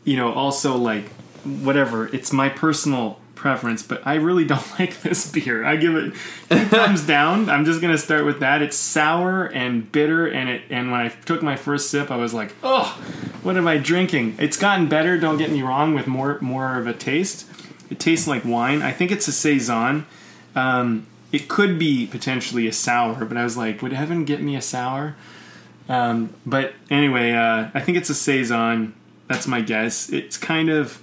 you 0.04 0.16
know, 0.16 0.32
also 0.32 0.76
like 0.76 1.08
whatever. 1.44 2.08
It's 2.14 2.32
my 2.32 2.48
personal 2.48 3.20
preference, 3.40 3.82
but 3.82 4.06
I 4.06 4.14
really 4.16 4.44
don't 4.52 4.78
like 4.78 5.00
this 5.00 5.30
beer. 5.32 5.64
I 5.64 5.76
give 5.76 5.96
it 5.96 6.12
two 6.50 6.64
thumbs 6.66 7.04
down. 7.04 7.48
I'm 7.48 7.64
just 7.64 7.80
gonna 7.80 7.98
start 7.98 8.24
with 8.24 8.40
that. 8.40 8.62
It's 8.62 8.76
sour 8.76 9.46
and 9.46 9.90
bitter, 9.90 10.26
and 10.26 10.48
it. 10.48 10.62
And 10.70 10.92
when 10.92 11.00
I 11.00 11.08
took 11.08 11.42
my 11.42 11.56
first 11.56 11.90
sip, 11.90 12.10
I 12.10 12.16
was 12.16 12.32
like, 12.32 12.54
"Oh, 12.62 13.02
what 13.42 13.56
am 13.56 13.66
I 13.66 13.78
drinking?" 13.78 14.36
It's 14.38 14.56
gotten 14.56 14.88
better. 14.88 15.18
Don't 15.18 15.38
get 15.38 15.50
me 15.50 15.62
wrong. 15.62 15.94
With 15.94 16.06
more 16.06 16.38
more 16.40 16.78
of 16.78 16.86
a 16.86 16.92
taste, 16.92 17.50
it 17.90 17.98
tastes 17.98 18.28
like 18.28 18.44
wine. 18.44 18.82
I 18.82 18.92
think 18.92 19.10
it's 19.10 19.26
a 19.26 19.32
saison. 19.32 20.06
Um, 20.54 21.06
it 21.32 21.48
could 21.48 21.78
be 21.78 22.06
potentially 22.06 22.66
a 22.66 22.72
sour, 22.72 23.24
but 23.24 23.36
I 23.36 23.44
was 23.44 23.56
like, 23.56 23.82
would 23.82 23.92
heaven 23.92 24.24
get 24.24 24.42
me 24.42 24.56
a 24.56 24.60
sour? 24.62 25.14
Um, 25.88 26.34
but 26.44 26.74
anyway, 26.90 27.32
uh, 27.32 27.70
I 27.72 27.80
think 27.80 27.96
it's 27.96 28.10
a 28.10 28.14
saison. 28.14 28.94
That's 29.28 29.46
my 29.46 29.60
guess. 29.60 30.10
It's 30.10 30.36
kind 30.36 30.68
of. 30.68 31.00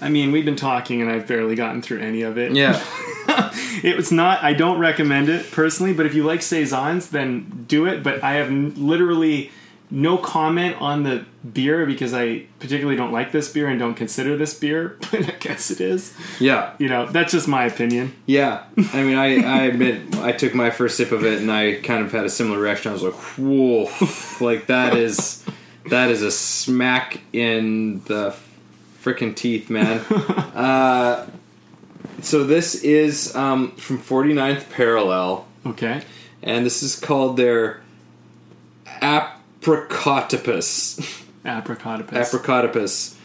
I 0.00 0.08
mean, 0.08 0.32
we've 0.32 0.44
been 0.44 0.56
talking, 0.56 1.00
and 1.02 1.10
I've 1.10 1.26
barely 1.26 1.54
gotten 1.54 1.82
through 1.82 2.00
any 2.00 2.22
of 2.22 2.38
it. 2.38 2.52
Yeah, 2.52 2.82
It 3.82 3.96
was 3.96 4.10
not. 4.12 4.42
I 4.42 4.52
don't 4.52 4.78
recommend 4.78 5.28
it 5.28 5.50
personally, 5.52 5.92
but 5.92 6.06
if 6.06 6.14
you 6.14 6.24
like 6.24 6.42
saisons, 6.42 7.10
then 7.10 7.64
do 7.68 7.86
it. 7.86 8.02
But 8.02 8.22
I 8.24 8.34
have 8.34 8.48
n- 8.48 8.74
literally 8.76 9.50
no 9.92 10.16
comment 10.16 10.76
on 10.80 11.02
the 11.02 11.24
beer 11.52 11.84
because 11.86 12.14
I 12.14 12.44
particularly 12.60 12.96
don't 12.96 13.12
like 13.12 13.32
this 13.32 13.52
beer 13.52 13.68
and 13.68 13.78
don't 13.78 13.94
consider 13.94 14.36
this 14.36 14.54
beer. 14.58 14.96
But 15.10 15.26
I 15.28 15.32
guess 15.38 15.70
it 15.70 15.80
is. 15.80 16.14
yeah. 16.38 16.74
You 16.78 16.88
know, 16.88 17.06
that's 17.06 17.32
just 17.32 17.48
my 17.48 17.64
opinion. 17.64 18.14
Yeah, 18.26 18.64
I 18.92 19.02
mean, 19.02 19.16
I, 19.16 19.42
I 19.42 19.62
admit 19.64 20.16
I 20.18 20.32
took 20.32 20.54
my 20.54 20.70
first 20.70 20.96
sip 20.96 21.10
of 21.12 21.24
it 21.24 21.40
and 21.40 21.50
I 21.50 21.74
kind 21.82 22.04
of 22.04 22.12
had 22.12 22.24
a 22.24 22.30
similar 22.30 22.58
reaction. 22.60 22.90
I 22.90 22.92
was 22.94 23.02
like, 23.02 23.14
"Whoa!" 23.14 23.88
like 24.44 24.66
that 24.66 24.96
is 24.96 25.44
that 25.86 26.10
is 26.10 26.22
a 26.22 26.30
smack 26.30 27.20
in 27.32 28.02
the 28.04 28.34
freaking 29.02 29.34
teeth, 29.34 29.70
man. 29.70 29.98
uh, 30.54 31.26
so 32.22 32.44
this 32.44 32.74
is 32.76 33.34
um, 33.34 33.72
from 33.76 33.98
49th 33.98 34.70
Parallel, 34.70 35.46
Okay. 35.66 36.02
and 36.42 36.64
this 36.66 36.82
is 36.82 36.96
called 36.96 37.36
their 37.36 37.80
Apricotopus. 39.00 41.24
Apricotopus. 41.44 42.12
Apricotopus, 42.12 43.16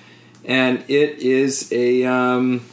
and 0.45 0.83
it 0.87 1.19
is 1.19 1.71
a 1.73 2.05
um, 2.05 2.63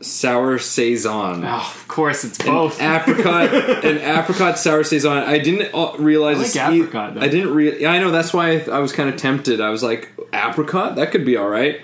sour 0.00 0.58
saison. 0.58 1.44
Oh, 1.44 1.72
of 1.74 1.88
course, 1.88 2.24
it's 2.24 2.38
an 2.40 2.46
both. 2.46 2.80
apricot 2.80 3.52
an 3.84 3.98
apricot 3.98 4.58
sour 4.58 4.84
saison. 4.84 5.18
I 5.18 5.38
didn't 5.38 5.74
uh, 5.74 5.94
realize 5.98 6.56
I 6.56 6.68
like 6.68 6.74
apricot, 6.74 7.14
though. 7.14 7.20
I 7.22 7.28
didn't 7.28 7.52
re- 7.54 7.84
I 7.86 7.98
know 7.98 8.10
that's 8.12 8.32
why 8.32 8.58
I, 8.58 8.64
I 8.70 8.78
was 8.78 8.92
kind 8.92 9.08
of 9.08 9.16
tempted. 9.16 9.60
I 9.60 9.70
was 9.70 9.82
like 9.82 10.10
apricot 10.34 10.96
that 10.96 11.10
could 11.10 11.24
be 11.24 11.36
all 11.36 11.48
right. 11.48 11.80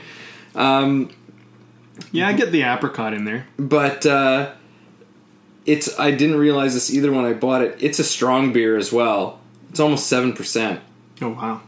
Um, 0.55 1.11
yeah, 2.13 2.29
I 2.29 2.33
get 2.33 2.53
the 2.53 2.63
apricot 2.63 3.15
in 3.15 3.25
there. 3.25 3.47
but 3.57 4.05
uh, 4.07 4.53
it's 5.67 5.99
I 5.99 6.11
didn't 6.11 6.37
realize 6.37 6.75
this 6.75 6.93
either 6.93 7.13
when 7.13 7.25
I 7.25 7.33
bought 7.33 7.63
it. 7.63 7.77
It's 7.81 7.99
a 7.99 8.05
strong 8.05 8.53
beer 8.53 8.77
as 8.77 8.93
well. 8.93 9.41
It's 9.71 9.81
almost 9.81 10.07
seven 10.07 10.33
percent. 10.33 10.81
Oh 11.23 11.31
wow. 11.31 11.61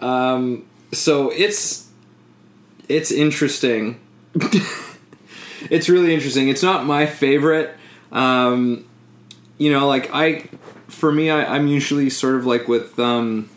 Um, 0.00 0.66
so 0.92 1.30
it's 1.30 1.88
it's 2.88 3.10
interesting. 3.10 4.00
it's 5.70 5.88
really 5.88 6.14
interesting. 6.14 6.48
It's 6.48 6.62
not 6.62 6.86
my 6.86 7.06
favorite. 7.06 7.74
Um, 8.12 8.86
you 9.58 9.72
know, 9.72 9.86
like 9.88 10.10
I, 10.14 10.48
for 10.86 11.10
me, 11.12 11.30
I, 11.30 11.54
I'm 11.54 11.66
usually 11.66 12.08
sort 12.10 12.36
of 12.36 12.46
like 12.46 12.68
with 12.68 12.98
um, 12.98 13.50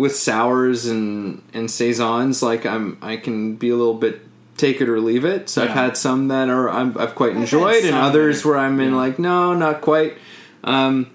with 0.00 0.16
sours 0.16 0.86
and 0.86 1.42
and 1.52 1.70
saisons. 1.70 2.42
Like 2.42 2.64
I'm, 2.64 2.96
I 3.02 3.18
can 3.18 3.56
be 3.56 3.68
a 3.68 3.76
little 3.76 3.94
bit 3.94 4.22
take 4.56 4.80
it 4.80 4.88
or 4.88 4.98
leave 4.98 5.26
it. 5.26 5.50
So 5.50 5.62
I've 5.62 5.70
had 5.70 5.96
some 5.96 6.28
that 6.28 6.48
are 6.48 6.70
I'm, 6.70 6.96
I've 6.98 7.14
quite 7.14 7.34
had 7.34 7.42
enjoyed, 7.42 7.84
and 7.84 7.94
others 7.94 8.42
where 8.42 8.56
I'm 8.56 8.80
in 8.80 8.92
yeah. 8.92 8.96
like 8.96 9.18
no, 9.18 9.52
not 9.52 9.82
quite. 9.82 10.16
Um, 10.64 11.10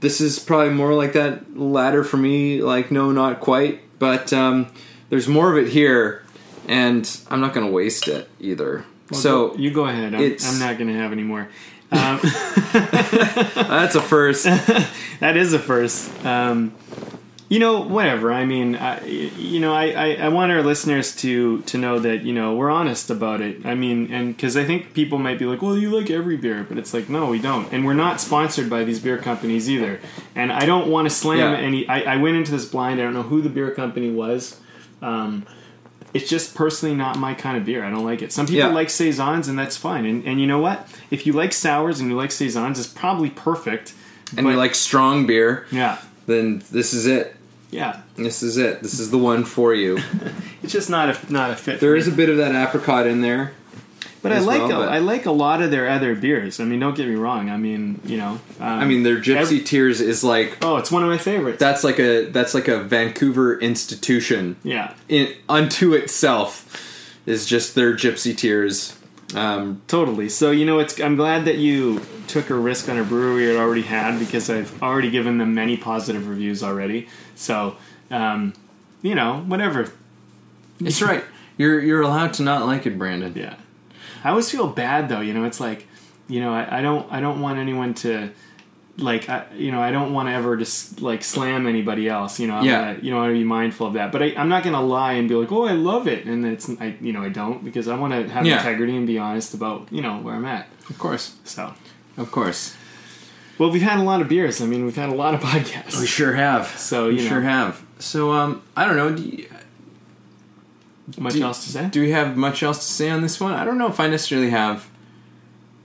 this 0.00 0.20
is 0.20 0.38
probably 0.38 0.72
more 0.72 0.94
like 0.94 1.14
that 1.14 1.58
latter 1.58 2.04
for 2.04 2.16
me. 2.16 2.62
Like 2.62 2.92
no, 2.92 3.10
not 3.10 3.40
quite. 3.40 3.82
But 3.98 4.32
um, 4.32 4.72
there's 5.10 5.26
more 5.26 5.50
of 5.50 5.58
it 5.58 5.72
here, 5.72 6.22
and 6.68 7.20
I'm 7.28 7.40
not 7.40 7.52
going 7.54 7.66
to 7.66 7.72
waste 7.72 8.06
it 8.06 8.30
either. 8.38 8.84
Well, 9.10 9.20
so 9.20 9.56
you 9.56 9.72
go 9.72 9.86
ahead. 9.86 10.14
I'm, 10.14 10.36
I'm 10.44 10.58
not 10.60 10.78
going 10.78 10.92
to 10.92 10.98
have 10.98 11.10
any 11.12 11.24
more. 11.24 11.48
Um, 11.90 12.20
that's 12.72 13.94
a 13.94 14.02
first. 14.02 14.44
that 15.20 15.38
is 15.38 15.54
a 15.54 15.58
first. 15.58 16.22
Um, 16.22 16.74
you 17.50 17.58
know, 17.58 17.80
whatever. 17.80 18.30
I 18.30 18.44
mean, 18.44 18.76
I, 18.76 19.02
you 19.06 19.58
know, 19.58 19.72
I, 19.72 19.84
I, 19.92 20.12
I 20.26 20.28
want 20.28 20.52
our 20.52 20.62
listeners 20.62 21.16
to 21.16 21.62
to 21.62 21.78
know 21.78 21.98
that 21.98 22.22
you 22.22 22.32
know 22.34 22.54
we're 22.54 22.70
honest 22.70 23.08
about 23.10 23.40
it. 23.40 23.64
I 23.64 23.74
mean, 23.74 24.12
and 24.12 24.36
because 24.36 24.56
I 24.56 24.64
think 24.64 24.92
people 24.92 25.16
might 25.18 25.38
be 25.38 25.46
like, 25.46 25.62
"Well, 25.62 25.76
you 25.78 25.90
like 25.90 26.10
every 26.10 26.36
beer," 26.36 26.66
but 26.68 26.76
it's 26.76 26.92
like, 26.92 27.08
no, 27.08 27.26
we 27.26 27.38
don't, 27.38 27.72
and 27.72 27.86
we're 27.86 27.94
not 27.94 28.20
sponsored 28.20 28.68
by 28.68 28.84
these 28.84 29.00
beer 29.00 29.16
companies 29.18 29.68
either. 29.70 29.98
And 30.34 30.52
I 30.52 30.66
don't 30.66 30.88
want 30.88 31.06
to 31.08 31.10
slam 31.14 31.38
Yeah. 31.38 31.58
any. 31.58 31.88
I, 31.88 32.14
I 32.14 32.16
went 32.16 32.36
into 32.36 32.50
this 32.52 32.66
blind. 32.66 33.00
I 33.00 33.04
don't 33.04 33.14
know 33.14 33.22
who 33.22 33.40
the 33.40 33.48
beer 33.50 33.70
company 33.70 34.10
was. 34.10 34.60
Um, 35.00 35.46
it's 36.14 36.28
just 36.28 36.54
personally 36.54 36.94
not 36.94 37.18
my 37.18 37.34
kind 37.34 37.56
of 37.56 37.64
beer. 37.64 37.84
I 37.84 37.90
don't 37.90 38.04
like 38.04 38.22
it. 38.22 38.32
Some 38.32 38.46
people 38.46 38.68
Yeah. 38.70 38.74
like 38.74 38.88
saisons, 38.90 39.46
and 39.48 39.58
that's 39.58 39.76
fine. 39.76 40.06
And, 40.06 40.24
and 40.26 40.40
you 40.40 40.46
know 40.46 40.58
what? 40.58 40.88
If 41.10 41.26
you 41.26 41.32
like 41.34 41.52
sours 41.52 42.00
and 42.00 42.10
you 42.10 42.16
like 42.16 42.30
saisons, 42.32 42.78
it's 42.78 42.88
probably 42.88 43.30
perfect. 43.30 43.92
and 44.36 44.44
But- 44.44 44.50
you 44.52 44.56
like 44.56 44.74
strong 44.74 45.26
beer, 45.26 45.66
Yeah, 45.70 45.98
then 46.26 46.62
this 46.72 46.92
is 46.94 47.06
it. 47.06 47.36
Yeah. 47.70 48.02
This 48.16 48.42
is 48.42 48.56
it. 48.56 48.82
This 48.82 48.98
is 48.98 49.10
the 49.10 49.18
one 49.18 49.44
for 49.44 49.74
you. 49.74 49.98
It's 50.60 50.72
just 50.72 50.90
not 50.90 51.08
a 51.08 51.32
not 51.32 51.52
a 51.52 51.56
fit. 51.56 51.78
There 51.80 51.94
is 51.94 52.08
a 52.08 52.10
bit 52.10 52.28
of 52.28 52.36
that 52.38 52.52
apricot 52.52 53.06
in 53.06 53.20
there. 53.20 53.52
But 54.20 54.32
I 54.32 54.40
like 54.40 54.58
well, 54.62 54.82
a, 54.82 54.86
but- 54.86 54.92
I 54.92 54.98
like 54.98 55.24
a 55.24 55.30
lot 55.30 55.62
of 55.62 55.70
their 55.70 55.88
other 55.88 56.16
beers. 56.16 56.58
I 56.58 56.64
mean, 56.64 56.80
don't 56.80 56.96
get 56.96 57.06
me 57.06 57.14
wrong. 57.14 57.48
I 57.48 57.56
mean, 57.56 58.00
you 58.04 58.16
know, 58.16 58.40
um, 58.58 58.78
I 58.80 58.84
mean, 58.84 59.04
their 59.04 59.18
Gypsy 59.18 59.36
every- 59.36 59.60
Tears 59.60 60.00
is 60.00 60.24
like 60.24 60.58
oh, 60.62 60.76
it's 60.76 60.90
one 60.90 61.04
of 61.04 61.08
my 61.08 61.16
favorites. 61.16 61.60
that's 61.60 61.84
like 61.84 62.00
a 62.00 62.26
that's 62.26 62.54
like 62.54 62.66
a 62.66 62.82
Vancouver 62.82 63.58
institution 63.60 64.56
yeah, 64.64 64.94
in 65.08 65.32
unto 65.48 65.94
itself. 65.94 66.84
Is 67.24 67.46
just 67.46 67.74
their 67.74 67.94
Gypsy 67.94 68.36
Tears. 68.36 68.97
Um, 69.34 69.82
totally. 69.86 70.28
So 70.28 70.50
you 70.50 70.64
know, 70.64 70.78
it's 70.78 71.00
I'm 71.00 71.16
glad 71.16 71.44
that 71.44 71.58
you 71.58 72.00
took 72.26 72.50
a 72.50 72.54
risk 72.54 72.88
on 72.88 72.98
a 72.98 73.04
brewery 73.04 73.50
it 73.50 73.56
already 73.56 73.82
had 73.82 74.18
because 74.18 74.48
I've 74.50 74.82
already 74.82 75.10
given 75.10 75.38
them 75.38 75.54
many 75.54 75.76
positive 75.76 76.28
reviews 76.28 76.62
already. 76.62 77.08
So, 77.34 77.76
um, 78.10 78.52
you 79.02 79.14
know, 79.14 79.40
whatever. 79.46 79.90
it's 80.80 81.02
right. 81.02 81.24
You're 81.56 81.80
you're 81.80 82.02
allowed 82.02 82.34
to 82.34 82.42
not 82.42 82.66
like 82.66 82.86
it, 82.86 82.98
Brandon. 82.98 83.32
Yeah. 83.34 83.56
I 84.24 84.30
always 84.30 84.50
feel 84.50 84.66
bad 84.68 85.08
though. 85.08 85.20
You 85.20 85.34
know, 85.34 85.44
it's 85.44 85.60
like, 85.60 85.86
you 86.28 86.40
know, 86.40 86.52
I, 86.52 86.78
I 86.78 86.82
don't 86.82 87.10
I 87.12 87.20
don't 87.20 87.40
want 87.40 87.58
anyone 87.58 87.94
to 87.94 88.30
like 88.98 89.28
I, 89.28 89.46
you 89.54 89.70
know 89.70 89.80
I 89.80 89.90
don't 89.92 90.12
want 90.12 90.28
to 90.28 90.32
ever 90.32 90.56
just 90.56 91.00
like 91.00 91.22
slam 91.22 91.66
anybody 91.66 92.08
else. 92.08 92.40
You 92.40 92.48
know, 92.48 92.60
Yeah. 92.62 92.80
wanna, 92.88 92.98
you 93.00 93.10
know 93.10 93.18
I 93.18 93.20
want 93.22 93.30
to 93.30 93.38
be 93.38 93.44
mindful 93.44 93.86
of 93.86 93.92
that. 93.94 94.10
But 94.12 94.22
I, 94.22 94.34
I'm 94.36 94.48
not 94.48 94.64
gonna 94.64 94.82
lie 94.82 95.12
and 95.12 95.28
be 95.28 95.34
like, 95.36 95.52
oh, 95.52 95.66
I 95.66 95.72
love 95.72 96.08
it, 96.08 96.24
and 96.26 96.44
then 96.44 96.52
it's 96.52 96.68
I 96.80 96.96
you 97.00 97.12
know 97.12 97.22
I 97.22 97.28
don't 97.28 97.64
because 97.64 97.86
I 97.88 97.96
want 97.96 98.12
to 98.12 98.28
have 98.32 98.44
Yeah. 98.44 98.56
integrity 98.58 98.96
and 98.96 99.06
be 99.06 99.18
honest 99.18 99.54
about 99.54 99.86
you 99.92 100.02
know 100.02 100.18
where 100.18 100.34
I'm 100.34 100.44
at. 100.44 100.68
Of 100.90 100.98
course, 100.98 101.36
So. 101.44 101.72
of 102.16 102.30
course. 102.30 102.74
Well, 103.58 103.70
we've 103.72 103.82
had 103.82 103.98
a 103.98 104.02
lot 104.04 104.20
of 104.20 104.28
beers. 104.28 104.60
I 104.60 104.66
mean, 104.66 104.84
we've 104.84 104.94
had 104.96 105.08
a 105.08 105.14
lot 105.14 105.34
of 105.34 105.40
podcasts. 105.50 105.98
We 106.00 106.06
sure 106.06 106.32
have. 106.34 106.66
So, 106.78 107.08
you 107.08 107.22
know. 107.22 107.28
sure 107.28 107.40
have. 107.42 107.82
So 107.98 108.30
um, 108.32 108.62
I 108.76 108.84
don't 108.84 108.96
know. 108.96 109.14
Do 109.16 109.22
you, 109.22 109.46
Much 111.18 111.32
do- 111.34 111.42
else 111.42 111.64
to 111.64 111.70
say? 111.70 111.88
Do 111.88 112.00
we 112.00 112.10
have 112.12 112.36
much 112.36 112.62
else 112.62 112.78
to 112.86 112.92
say 112.92 113.10
on 113.10 113.22
this 113.22 113.40
one? 113.40 113.54
I 113.54 113.64
don't 113.64 113.78
know 113.78 113.88
if 113.88 113.98
I 113.98 114.08
necessarily 114.08 114.50
have 114.50 114.88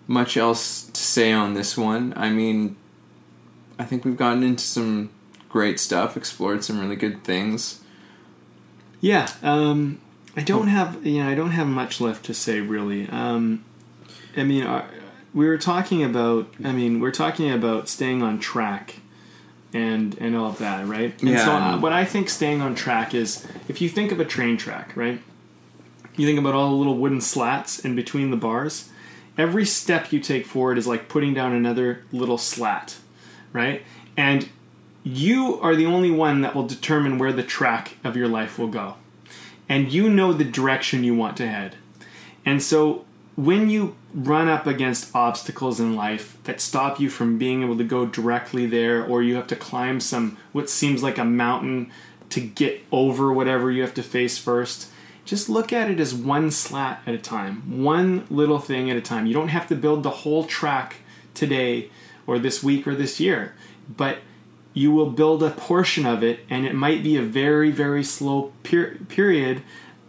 much 0.07 0.35
else 0.37 0.83
to 0.93 1.01
say 1.01 1.31
on 1.31 1.53
this 1.53 1.77
one. 1.77 2.13
I 2.17 2.29
mean, 2.29 2.75
I 3.79 3.85
think 3.85 4.05
we've 4.05 4.17
gotten 4.17 4.43
into 4.43 4.63
some 4.63 5.09
great 5.49 5.79
stuff, 5.79 6.15
explored 6.17 6.63
some 6.63 6.79
really 6.79 6.95
good 6.95 7.23
things. 7.23 7.81
Yeah, 9.01 9.29
um, 9.41 9.99
I 10.35 10.41
don't 10.41 10.67
have 10.67 11.05
you 11.05 11.23
know 11.23 11.29
I 11.29 11.35
don't 11.35 11.51
have 11.51 11.67
much 11.67 12.01
left 12.01 12.25
to 12.25 12.33
say 12.33 12.61
really. 12.61 13.07
Um, 13.09 13.65
I 14.35 14.43
mean, 14.43 14.63
uh, 14.63 14.87
we 15.33 15.47
were 15.47 15.57
talking 15.57 16.03
about. 16.03 16.53
I 16.63 16.71
mean, 16.71 16.99
we're 16.99 17.11
talking 17.11 17.51
about 17.51 17.89
staying 17.89 18.23
on 18.23 18.39
track, 18.39 18.95
and 19.73 20.17
and 20.19 20.35
all 20.35 20.49
of 20.49 20.59
that, 20.59 20.87
right? 20.87 21.19
And 21.21 21.31
Yeah, 21.31 21.45
So 21.45 21.51
uh, 21.51 21.79
what 21.79 21.93
I 21.93 22.05
think 22.05 22.29
staying 22.29 22.61
on 22.61 22.75
track 22.75 23.13
is 23.13 23.45
if 23.67 23.81
you 23.81 23.89
think 23.89 24.11
of 24.11 24.19
a 24.19 24.25
train 24.25 24.57
track, 24.57 24.95
right? 24.95 25.21
You 26.15 26.27
think 26.27 26.39
about 26.39 26.53
all 26.53 26.69
the 26.69 26.75
little 26.75 26.97
wooden 26.97 27.21
slats 27.21 27.79
in 27.79 27.95
between 27.95 28.29
the 28.31 28.37
bars. 28.37 28.89
Every 29.35 29.65
step 29.65 30.11
you 30.11 30.19
take 30.19 30.45
forward 30.45 30.77
is 30.77 30.85
like 30.85 31.09
putting 31.09 31.33
down 31.33 31.53
another 31.53 32.03
little 32.11 32.37
slat, 32.37 32.97
right? 33.53 33.83
And 34.17 34.49
you 35.03 35.59
are 35.61 35.75
the 35.75 35.85
only 35.85 36.11
one 36.11 36.41
that 36.41 36.55
will 36.55 36.67
determine 36.67 37.17
where 37.17 37.33
the 37.33 37.43
track 37.43 37.97
of 38.03 38.17
your 38.17 38.27
life 38.27 38.59
will 38.59 38.67
go. 38.67 38.95
And 39.69 39.91
you 39.91 40.09
know 40.09 40.33
the 40.33 40.43
direction 40.43 41.03
you 41.03 41.15
want 41.15 41.37
to 41.37 41.47
head. 41.47 41.75
And 42.45 42.61
so 42.61 43.05
when 43.35 43.69
you 43.69 43.95
run 44.13 44.47
up 44.47 44.67
against 44.67 45.15
obstacles 45.15 45.79
in 45.79 45.95
life 45.95 46.37
that 46.43 46.61
stop 46.61 46.99
you 46.99 47.09
from 47.09 47.37
being 47.37 47.63
able 47.63 47.77
to 47.77 47.83
go 47.83 48.05
directly 48.05 48.65
there, 48.65 49.03
or 49.03 49.23
you 49.23 49.35
have 49.35 49.47
to 49.47 49.55
climb 49.55 49.99
some 49.99 50.37
what 50.51 50.69
seems 50.69 51.01
like 51.01 51.17
a 51.17 51.25
mountain 51.25 51.91
to 52.29 52.41
get 52.41 52.81
over 52.91 53.31
whatever 53.33 53.71
you 53.71 53.81
have 53.81 53.93
to 53.93 54.03
face 54.03 54.37
first, 54.37 54.89
just 55.25 55.49
look 55.49 55.71
at 55.71 55.89
it 55.89 55.99
as 55.99 56.13
one 56.13 56.51
slat 56.51 57.01
at 57.07 57.15
a 57.15 57.17
time, 57.17 57.83
one 57.83 58.25
little 58.29 58.59
thing 58.59 58.91
at 58.91 58.97
a 58.97 59.01
time. 59.01 59.25
You 59.25 59.33
don't 59.33 59.47
have 59.47 59.67
to 59.67 59.75
build 59.75 60.03
the 60.03 60.09
whole 60.09 60.43
track 60.43 60.97
today 61.33 61.89
or 62.27 62.39
this 62.39 62.63
week 62.63 62.87
or 62.87 62.95
this 62.95 63.19
year, 63.19 63.53
but 63.89 64.19
you 64.73 64.91
will 64.91 65.09
build 65.09 65.43
a 65.43 65.51
portion 65.51 66.05
of 66.05 66.23
it, 66.23 66.39
and 66.49 66.65
it 66.65 66.73
might 66.73 67.03
be 67.03 67.15
a 67.15 67.21
very, 67.21 67.69
very 67.69 68.03
slow 68.03 68.51
per- 68.63 68.95
period, 69.07 69.61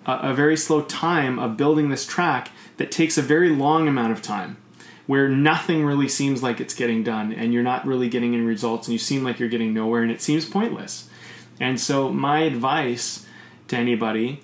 a, 0.07 0.31
a 0.31 0.35
very 0.35 0.57
slow 0.57 0.83
time 0.83 1.39
of 1.39 1.57
building 1.57 1.91
this 1.91 2.07
track 2.07 2.51
that 2.79 2.91
takes 2.91 3.19
a 3.19 3.23
very 3.23 3.51
long 3.51 3.87
amount 3.87 4.13
of 4.13 4.23
time, 4.23 4.57
where 5.07 5.29
nothing 5.29 5.85
really 5.85 6.09
seems 6.09 6.43
like 6.43 6.61
it's 6.61 6.75
getting 6.75 7.03
done, 7.03 7.33
and 7.33 7.53
you're 7.53 7.63
not 7.63 7.87
really 7.87 8.09
getting 8.09 8.35
any 8.35 8.45
results, 8.45 8.89
and 8.89 8.93
you 8.93 8.99
seem 8.99 9.23
like 9.23 9.39
you're 9.39 9.49
getting 9.49 9.75
nowhere, 9.75 10.03
and 10.03 10.11
it 10.11 10.23
seems 10.23 10.45
pointless. 10.47 11.09
And 11.61 11.79
so, 11.79 12.11
my 12.11 12.41
advice 12.41 13.27
to 13.69 13.77
anybody, 13.77 14.41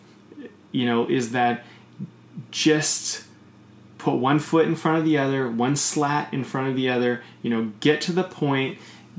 you 0.71 0.85
know, 0.85 1.09
is 1.09 1.33
that 1.33 1.65
just 2.51 3.25
put 4.01 4.15
one 4.15 4.39
foot 4.39 4.67
in 4.67 4.75
front 4.75 4.99
of 4.99 5.05
the 5.05 5.19
other, 5.19 5.49
one 5.49 5.77
slat 5.77 6.33
in 6.33 6.45
front 6.45 6.69
of 6.69 6.77
the 6.77 6.89
other. 6.89 7.23
You 7.43 7.51
know, 7.51 7.73
get 7.81 8.01
to 8.03 8.13
the 8.13 8.25
point 8.25 8.79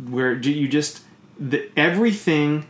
where 0.10 0.34
you 0.34 0.68
just 0.68 1.04
the, 1.40 1.70
everything, 1.78 2.66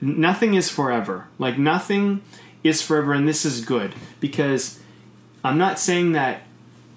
nothing 0.00 0.54
is 0.54 0.68
forever. 0.68 1.28
Like 1.38 1.58
nothing 1.58 2.22
is 2.62 2.82
forever, 2.82 3.12
and 3.12 3.28
this 3.28 3.44
is 3.44 3.64
good 3.64 3.94
because 4.20 4.80
I'm 5.44 5.58
not 5.58 5.78
saying 5.78 6.12
that 6.12 6.42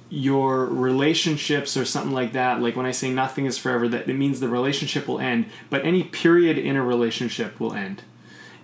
your 0.10 0.66
relationships 0.66 1.76
or 1.76 1.86
something 1.86 2.14
like 2.14 2.34
that. 2.34 2.62
Like 2.62 2.76
when 2.76 2.86
I 2.86 2.92
say 2.92 3.12
nothing 3.12 3.46
is 3.46 3.58
forever, 3.58 3.88
that 3.88 4.08
it 4.08 4.14
means 4.14 4.40
the 4.40 4.48
relationship 4.48 5.08
will 5.08 5.20
end, 5.20 5.48
but 5.70 5.84
any 5.84 6.04
period 6.04 6.58
in 6.58 6.76
a 6.76 6.84
relationship 6.84 7.60
will 7.60 7.74
end 7.74 8.04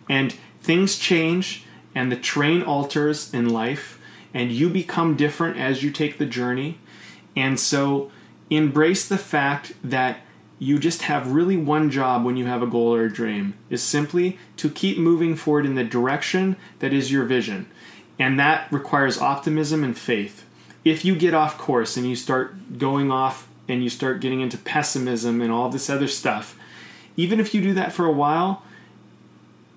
and 0.09 0.34
things 0.61 0.97
change 0.97 1.63
and 1.93 2.11
the 2.11 2.17
train 2.17 2.63
alters 2.63 3.34
in 3.34 3.49
life 3.49 3.98
and 4.34 4.51
you 4.51 4.69
become 4.69 5.15
different 5.15 5.57
as 5.57 5.84
you 5.84 5.91
take 5.91 6.18
the 6.18 6.26
journey. 6.26 6.80
And 7.35 7.60
so 7.60 8.11
embrace 8.49 9.07
the 9.07 9.18
fact 9.18 9.73
that 9.84 10.19
you 10.57 10.77
just 10.77 11.03
have 11.03 11.31
really 11.31 11.56
one 11.56 11.89
job 11.89 12.26
when 12.26 12.35
you 12.35 12.45
have 12.45 12.61
a 12.61 12.68
goal 12.68 12.93
or 12.93 13.06
a 13.06 13.14
dream 13.14 13.53
is 13.69 13.81
simply 13.81 14.38
to 14.57 14.69
keep 14.69 14.97
moving 14.97 15.35
forward 15.35 15.65
in 15.65 15.76
the 15.76 15.84
direction 15.84 16.57
that 16.80 16.93
is 16.93 17.11
your 17.11 17.23
vision. 17.23 17.65
And 18.18 18.39
that 18.39 18.72
requires 18.72 19.18
optimism 19.18 19.84
and 19.84 19.97
faith. 19.97 20.45
If 20.84 21.06
you 21.06 21.15
get 21.15 21.34
off 21.34 21.57
course 21.57 21.95
and 21.95 22.07
you 22.07 22.15
start 22.15 22.77
going 22.77 23.11
off 23.11 23.47
and 23.69 23.84
you 23.84 23.89
start 23.89 24.19
getting 24.19 24.41
into 24.41 24.57
pessimism 24.57 25.41
and 25.41 25.51
all 25.51 25.69
this 25.69 25.89
other 25.89 26.07
stuff 26.07 26.57
even 27.19 27.41
if 27.41 27.53
you 27.53 27.61
do 27.61 27.73
that 27.73 27.91
for 27.91 28.06
a 28.06 28.11
while 28.11 28.64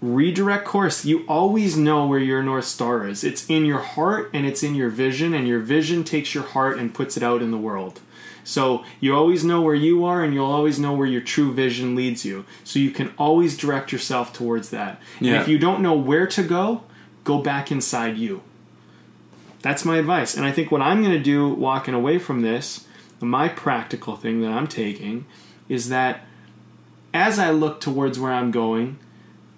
redirect 0.03 0.67
course. 0.67 1.05
You 1.05 1.25
always 1.29 1.77
know 1.77 2.07
where 2.07 2.19
your 2.19 2.43
North 2.43 2.67
Star 2.67 3.07
is. 3.07 3.25
It's 3.25 3.49
in 3.49 3.65
your 3.65 3.79
heart 3.79 4.29
and 4.35 4.45
it's 4.45 4.63
in 4.63 4.75
your 4.75 4.91
vision, 4.91 5.33
and 5.33 5.49
your 5.49 5.61
vision 5.61 6.05
takes 6.05 6.35
your 6.35 6.45
heart 6.45 6.79
and 6.79 6.93
puts 6.93 7.17
it 7.17 7.23
out 7.23 7.41
in 7.41 7.53
the 7.53 7.57
world. 7.57 8.01
So 8.45 8.85
you 8.99 9.15
always 9.15 9.45
know 9.45 9.63
where 9.63 9.75
you 9.75 10.05
are, 10.05 10.23
and 10.25 10.35
you'll 10.35 10.51
always 10.51 10.79
know 10.79 10.93
where 10.93 11.07
your 11.07 11.21
true 11.21 11.53
vision 11.55 11.95
leads 11.95 12.25
you. 12.25 12.45
So 12.65 12.81
you 12.81 12.91
can 12.91 13.15
always 13.17 13.57
direct 13.57 13.93
yourself 13.93 14.33
towards 14.33 14.71
that. 14.71 15.01
Yeah. 15.21 15.35
And 15.35 15.43
if 15.43 15.49
you 15.49 15.59
don't 15.59 15.81
know 15.81 15.95
where 15.95 16.27
to 16.27 16.43
go, 16.43 16.83
go 17.23 17.39
back 17.39 17.71
inside 17.71 18.19
you. 18.19 18.43
That's 19.61 19.85
my 19.85 19.99
advice. 19.99 20.37
And 20.37 20.45
I 20.45 20.51
think 20.51 20.73
what 20.73 20.83
I'm 20.83 21.03
going 21.03 21.15
to 21.15 21.23
do 21.23 21.49
walking 21.49 21.95
away 21.95 22.19
from 22.19 22.43
this, 22.43 22.89
my 23.21 23.47
practical 23.47 24.17
thing 24.17 24.41
that 24.41 24.51
I'm 24.51 24.67
taking, 24.67 25.25
is 25.69 25.89
that 25.91 26.27
as 27.15 27.39
I 27.39 27.53
look 27.53 27.81
towards 27.81 28.19
where 28.19 28.33
I'm 28.33 28.51
going, 28.51 28.99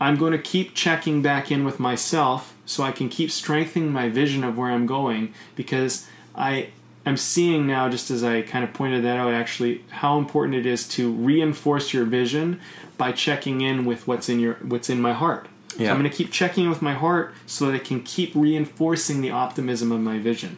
I'm 0.00 0.16
going 0.16 0.32
to 0.32 0.38
keep 0.38 0.74
checking 0.74 1.22
back 1.22 1.50
in 1.50 1.64
with 1.64 1.78
myself 1.78 2.54
so 2.66 2.82
I 2.82 2.92
can 2.92 3.08
keep 3.08 3.30
strengthening 3.30 3.92
my 3.92 4.08
vision 4.08 4.44
of 4.44 4.58
where 4.58 4.70
I'm 4.70 4.86
going 4.86 5.32
because 5.54 6.06
I 6.34 6.70
am 7.06 7.16
seeing 7.16 7.66
now, 7.66 7.88
just 7.88 8.10
as 8.10 8.24
I 8.24 8.42
kind 8.42 8.64
of 8.64 8.72
pointed 8.72 9.04
that 9.04 9.16
out, 9.18 9.32
actually, 9.32 9.84
how 9.90 10.18
important 10.18 10.56
it 10.56 10.66
is 10.66 10.88
to 10.88 11.12
reinforce 11.12 11.92
your 11.92 12.04
vision 12.04 12.60
by 12.96 13.12
checking 13.12 13.60
in 13.60 13.84
with 13.84 14.06
what's 14.06 14.28
in 14.28 14.40
your 14.40 14.54
what's 14.54 14.88
in 14.88 15.00
my 15.00 15.12
heart. 15.12 15.48
So 15.70 15.82
Yeah. 15.82 15.90
I'm 15.90 15.98
going 15.98 16.10
to 16.10 16.16
keep 16.16 16.30
checking 16.30 16.64
in 16.64 16.70
with 16.70 16.82
my 16.82 16.94
heart 16.94 17.34
so 17.46 17.66
that 17.66 17.74
I 17.74 17.78
can 17.78 18.02
keep 18.02 18.32
reinforcing 18.34 19.20
the 19.20 19.30
optimism 19.30 19.90
of 19.90 20.00
my 20.00 20.18
vision. 20.18 20.56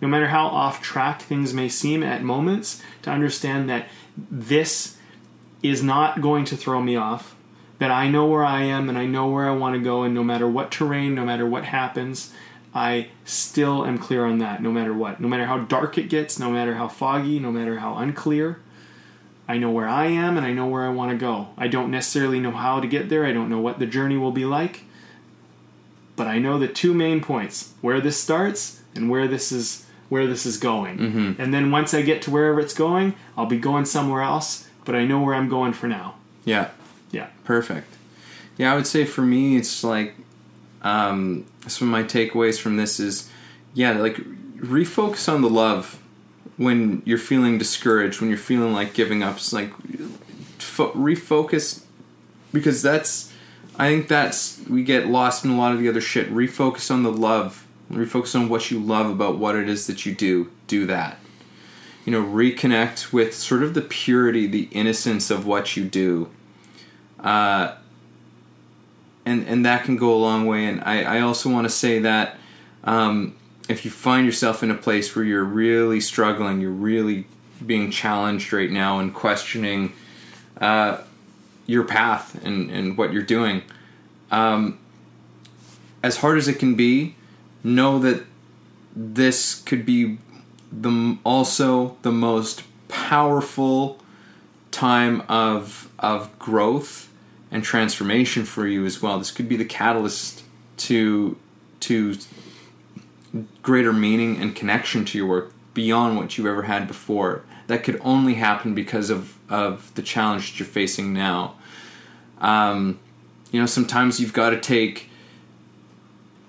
No 0.00 0.08
matter 0.08 0.28
how 0.28 0.46
off 0.48 0.82
track 0.82 1.22
things 1.22 1.54
may 1.54 1.68
seem 1.68 2.02
at 2.02 2.22
moments, 2.22 2.82
to 3.02 3.10
understand 3.10 3.70
that 3.70 3.88
this 4.30 4.96
is 5.62 5.82
not 5.82 6.20
going 6.20 6.44
to 6.46 6.56
throw 6.56 6.82
me 6.82 6.96
off. 6.96 7.35
That 7.78 7.90
I 7.90 8.08
know 8.08 8.26
where 8.26 8.44
I 8.44 8.62
am 8.62 8.88
and 8.88 8.96
I 8.96 9.04
know 9.04 9.28
where 9.28 9.48
I 9.48 9.54
want 9.54 9.74
to 9.74 9.80
go, 9.80 10.02
and 10.02 10.14
no 10.14 10.24
matter 10.24 10.48
what 10.48 10.70
terrain, 10.70 11.14
no 11.14 11.24
matter 11.24 11.46
what 11.46 11.64
happens, 11.64 12.32
I 12.74 13.08
still 13.24 13.84
am 13.84 13.98
clear 13.98 14.24
on 14.24 14.38
that, 14.38 14.62
no 14.62 14.70
matter 14.70 14.94
what. 14.94 15.20
No 15.20 15.28
matter 15.28 15.46
how 15.46 15.58
dark 15.58 15.98
it 15.98 16.08
gets, 16.08 16.38
no 16.38 16.50
matter 16.50 16.74
how 16.74 16.88
foggy, 16.88 17.38
no 17.38 17.50
matter 17.52 17.78
how 17.78 17.96
unclear, 17.96 18.60
I 19.48 19.58
know 19.58 19.70
where 19.70 19.88
I 19.88 20.06
am 20.06 20.36
and 20.36 20.44
I 20.44 20.52
know 20.52 20.66
where 20.66 20.84
I 20.84 20.90
want 20.90 21.12
to 21.12 21.16
go. 21.16 21.48
I 21.56 21.68
don't 21.68 21.90
necessarily 21.90 22.40
know 22.40 22.50
how 22.50 22.80
to 22.80 22.86
get 22.86 23.08
there, 23.08 23.24
I 23.24 23.32
don't 23.32 23.48
know 23.48 23.60
what 23.60 23.78
the 23.78 23.86
journey 23.86 24.16
will 24.16 24.32
be 24.32 24.44
like, 24.44 24.82
but 26.16 26.26
I 26.26 26.38
know 26.38 26.58
the 26.58 26.68
two 26.68 26.92
main 26.94 27.20
points 27.20 27.74
where 27.80 28.00
this 28.00 28.20
starts 28.20 28.82
and 28.94 29.08
where 29.08 29.28
this 29.28 29.52
is 29.52 29.86
where 30.08 30.26
this 30.26 30.46
is 30.46 30.56
going. 30.56 30.98
Mm-hmm. 30.98 31.40
And 31.40 31.52
then 31.52 31.70
once 31.70 31.92
I 31.92 32.02
get 32.02 32.22
to 32.22 32.30
wherever 32.30 32.60
it's 32.60 32.74
going, 32.74 33.14
I'll 33.36 33.46
be 33.46 33.58
going 33.58 33.86
somewhere 33.86 34.22
else, 34.22 34.68
but 34.84 34.94
I 34.94 35.04
know 35.04 35.20
where 35.20 35.34
I'm 35.34 35.48
going 35.48 35.72
for 35.72 35.88
now. 35.88 36.14
Yeah, 36.44 36.70
Yeah. 37.10 37.28
perfect. 37.44 37.94
Yeah, 38.58 38.72
I 38.72 38.76
would 38.76 38.86
say 38.86 39.04
for 39.04 39.22
me, 39.22 39.56
it's 39.56 39.84
like 39.84 40.14
um, 40.82 41.44
some 41.66 41.88
of 41.88 41.92
my 41.92 42.02
takeaways 42.02 42.58
from 42.58 42.76
this 42.76 42.98
is, 42.98 43.30
yeah, 43.74 43.92
like 43.92 44.16
refocus 44.56 45.32
on 45.32 45.42
the 45.42 45.50
love 45.50 46.00
when 46.56 47.02
you're 47.04 47.18
feeling 47.18 47.58
discouraged, 47.58 48.20
when 48.20 48.30
you're 48.30 48.38
feeling 48.38 48.72
like 48.72 48.94
giving 48.94 49.22
up. 49.22 49.36
It's 49.36 49.52
like 49.52 49.72
fo- 50.58 50.92
refocus 50.92 51.82
because 52.52 52.82
that's 52.82 53.32
I 53.78 53.88
think 53.88 54.08
that's 54.08 54.60
we 54.68 54.82
get 54.82 55.06
lost 55.06 55.44
in 55.44 55.50
a 55.50 55.58
lot 55.58 55.72
of 55.72 55.80
the 55.80 55.88
other 55.88 56.00
shit. 56.00 56.32
Refocus 56.32 56.90
on 56.90 57.02
the 57.02 57.12
love. 57.12 57.66
Refocus 57.92 58.34
on 58.34 58.48
what 58.48 58.70
you 58.70 58.80
love 58.80 59.08
about 59.10 59.38
what 59.38 59.54
it 59.54 59.68
is 59.68 59.86
that 59.86 60.06
you 60.06 60.14
do. 60.14 60.50
Do 60.66 60.86
that. 60.86 61.18
You 62.04 62.12
know, 62.12 62.22
reconnect 62.22 63.12
with 63.12 63.34
sort 63.34 63.62
of 63.62 63.74
the 63.74 63.82
purity, 63.82 64.46
the 64.46 64.68
innocence 64.72 65.30
of 65.30 65.46
what 65.46 65.76
you 65.76 65.84
do. 65.84 66.30
Uh, 67.26 67.74
and 69.24 69.46
and 69.48 69.66
that 69.66 69.84
can 69.84 69.96
go 69.96 70.14
a 70.14 70.16
long 70.16 70.46
way. 70.46 70.64
And 70.66 70.80
I, 70.84 71.18
I 71.18 71.20
also 71.20 71.50
want 71.50 71.64
to 71.64 71.68
say 71.68 71.98
that 71.98 72.38
um, 72.84 73.34
if 73.68 73.84
you 73.84 73.90
find 73.90 74.24
yourself 74.24 74.62
in 74.62 74.70
a 74.70 74.76
place 74.76 75.14
where 75.16 75.24
you're 75.24 75.44
really 75.44 76.00
struggling, 76.00 76.60
you're 76.60 76.70
really 76.70 77.26
being 77.64 77.90
challenged 77.90 78.52
right 78.52 78.70
now 78.70 79.00
and 79.00 79.12
questioning 79.12 79.92
uh, 80.60 80.98
your 81.66 81.82
path 81.82 82.40
and, 82.44 82.70
and 82.70 82.96
what 82.96 83.12
you're 83.12 83.22
doing, 83.22 83.62
um, 84.30 84.78
as 86.04 86.18
hard 86.18 86.38
as 86.38 86.46
it 86.46 86.60
can 86.60 86.76
be, 86.76 87.16
know 87.64 87.98
that 87.98 88.24
this 88.94 89.62
could 89.62 89.84
be 89.84 90.18
the 90.70 91.18
also 91.24 91.96
the 92.02 92.12
most 92.12 92.62
powerful 92.86 93.98
time 94.70 95.22
of 95.28 95.90
of 95.98 96.38
growth 96.38 97.05
and 97.56 97.64
transformation 97.64 98.44
for 98.44 98.66
you 98.66 98.84
as 98.84 99.00
well. 99.00 99.18
This 99.18 99.30
could 99.30 99.48
be 99.48 99.56
the 99.56 99.64
catalyst 99.64 100.44
to 100.76 101.38
to 101.80 102.18
greater 103.62 103.94
meaning 103.94 104.36
and 104.36 104.54
connection 104.54 105.06
to 105.06 105.16
your 105.16 105.26
work 105.26 105.52
beyond 105.72 106.18
what 106.18 106.36
you've 106.36 106.46
ever 106.46 106.64
had 106.64 106.86
before. 106.86 107.44
That 107.66 107.82
could 107.82 107.98
only 108.04 108.34
happen 108.34 108.74
because 108.74 109.08
of 109.08 109.38
of 109.48 109.90
the 109.94 110.02
challenge 110.02 110.52
that 110.52 110.58
you're 110.58 110.68
facing 110.68 111.14
now. 111.14 111.54
Um, 112.42 112.98
you 113.50 113.58
know, 113.58 113.66
sometimes 113.66 114.20
you've 114.20 114.34
got 114.34 114.50
to 114.50 114.60
take 114.60 115.08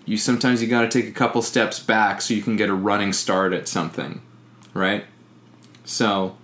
you 0.05 0.17
sometimes 0.17 0.61
you 0.61 0.67
got 0.67 0.81
to 0.81 0.89
take 0.89 1.09
a 1.09 1.13
couple 1.13 1.41
steps 1.41 1.79
back 1.79 2.21
so 2.21 2.33
you 2.33 2.41
can 2.41 2.57
get 2.57 2.69
a 2.69 2.73
running 2.73 3.13
start 3.13 3.53
at 3.53 3.69
something, 3.69 4.21
right? 4.73 5.05
So 5.85 6.35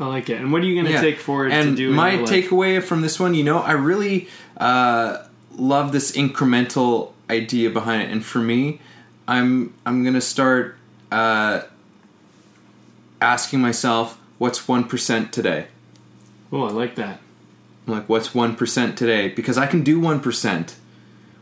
I 0.00 0.06
like 0.06 0.28
it. 0.28 0.40
And 0.40 0.52
what 0.52 0.62
are 0.62 0.64
you 0.64 0.74
going 0.74 0.86
to 0.86 0.92
yeah. 0.92 1.00
take 1.00 1.18
forward 1.18 1.52
and 1.52 1.76
to 1.76 1.76
do? 1.76 1.92
my 1.92 2.16
takeaway 2.16 2.82
from 2.82 3.02
this 3.02 3.20
one, 3.20 3.34
you 3.34 3.44
know, 3.44 3.58
I 3.58 3.72
really 3.72 4.28
uh, 4.56 5.24
love 5.56 5.92
this 5.92 6.12
incremental 6.12 7.12
idea 7.30 7.70
behind 7.70 8.02
it, 8.02 8.10
and 8.10 8.24
for 8.24 8.40
me, 8.40 8.80
I'm 9.26 9.72
I'm 9.86 10.04
gonna 10.04 10.20
start 10.20 10.76
uh, 11.10 11.62
asking 13.20 13.60
myself, 13.60 14.18
what's 14.38 14.68
one 14.68 14.84
percent 14.84 15.32
today? 15.32 15.68
Oh, 16.52 16.64
I 16.64 16.70
like 16.70 16.96
that. 16.96 17.20
I'm 17.86 17.94
like, 17.94 18.08
what's 18.08 18.34
one 18.34 18.56
percent 18.56 18.98
today? 18.98 19.28
Because 19.28 19.56
I 19.56 19.66
can 19.66 19.82
do 19.82 20.00
one 20.00 20.20
percent. 20.20 20.76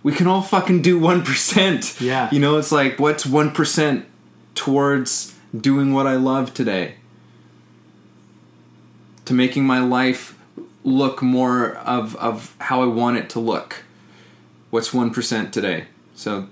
We 0.03 0.13
can 0.13 0.27
all 0.27 0.43
fucking 0.43 0.83
do 0.83 0.99
one 0.99 1.25
percent. 1.25 2.01
Yeah. 2.01 2.29
You 2.33 2.41
know, 2.41 2.59
it's 2.59 2.73
like, 2.73 2.99
what's 2.99 3.25
one 3.25 3.53
percent 3.53 4.07
towards 4.55 5.37
doing 5.59 5.93
what 5.93 6.07
I 6.07 6.17
love 6.17 6.55
today? 6.55 6.97
To 9.33 9.37
making 9.37 9.65
my 9.65 9.79
life 9.79 10.37
look 10.85 11.23
more 11.23 11.77
of 11.77 12.15
of 12.17 12.55
how 12.59 12.83
I 12.83 12.85
want 12.85 13.17
it 13.17 13.31
to 13.31 13.41
look. 13.41 13.83
What's 14.69 14.93
one 14.93 15.11
percent 15.11 15.55
today? 15.55 15.87
So 16.15 16.49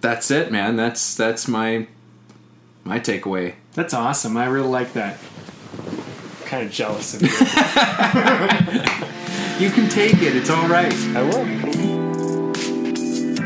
that's 0.00 0.30
it, 0.30 0.50
man. 0.50 0.76
That's 0.76 1.14
that's 1.14 1.46
my 1.46 1.86
my 2.84 3.00
takeaway. 3.00 3.56
That's 3.74 3.92
awesome. 3.92 4.34
I 4.38 4.46
really 4.46 4.68
like 4.68 4.94
that. 4.94 5.18
kind 6.46 6.64
of 6.64 6.72
jealous 6.72 7.12
of 7.12 7.20
you. 7.20 7.28
You 9.60 9.70
can 9.70 9.88
take 9.88 10.14
it. 10.14 10.34
It's 10.34 10.50
all 10.50 10.66
right. 10.66 10.92
I 11.14 11.22
will. 11.22 11.93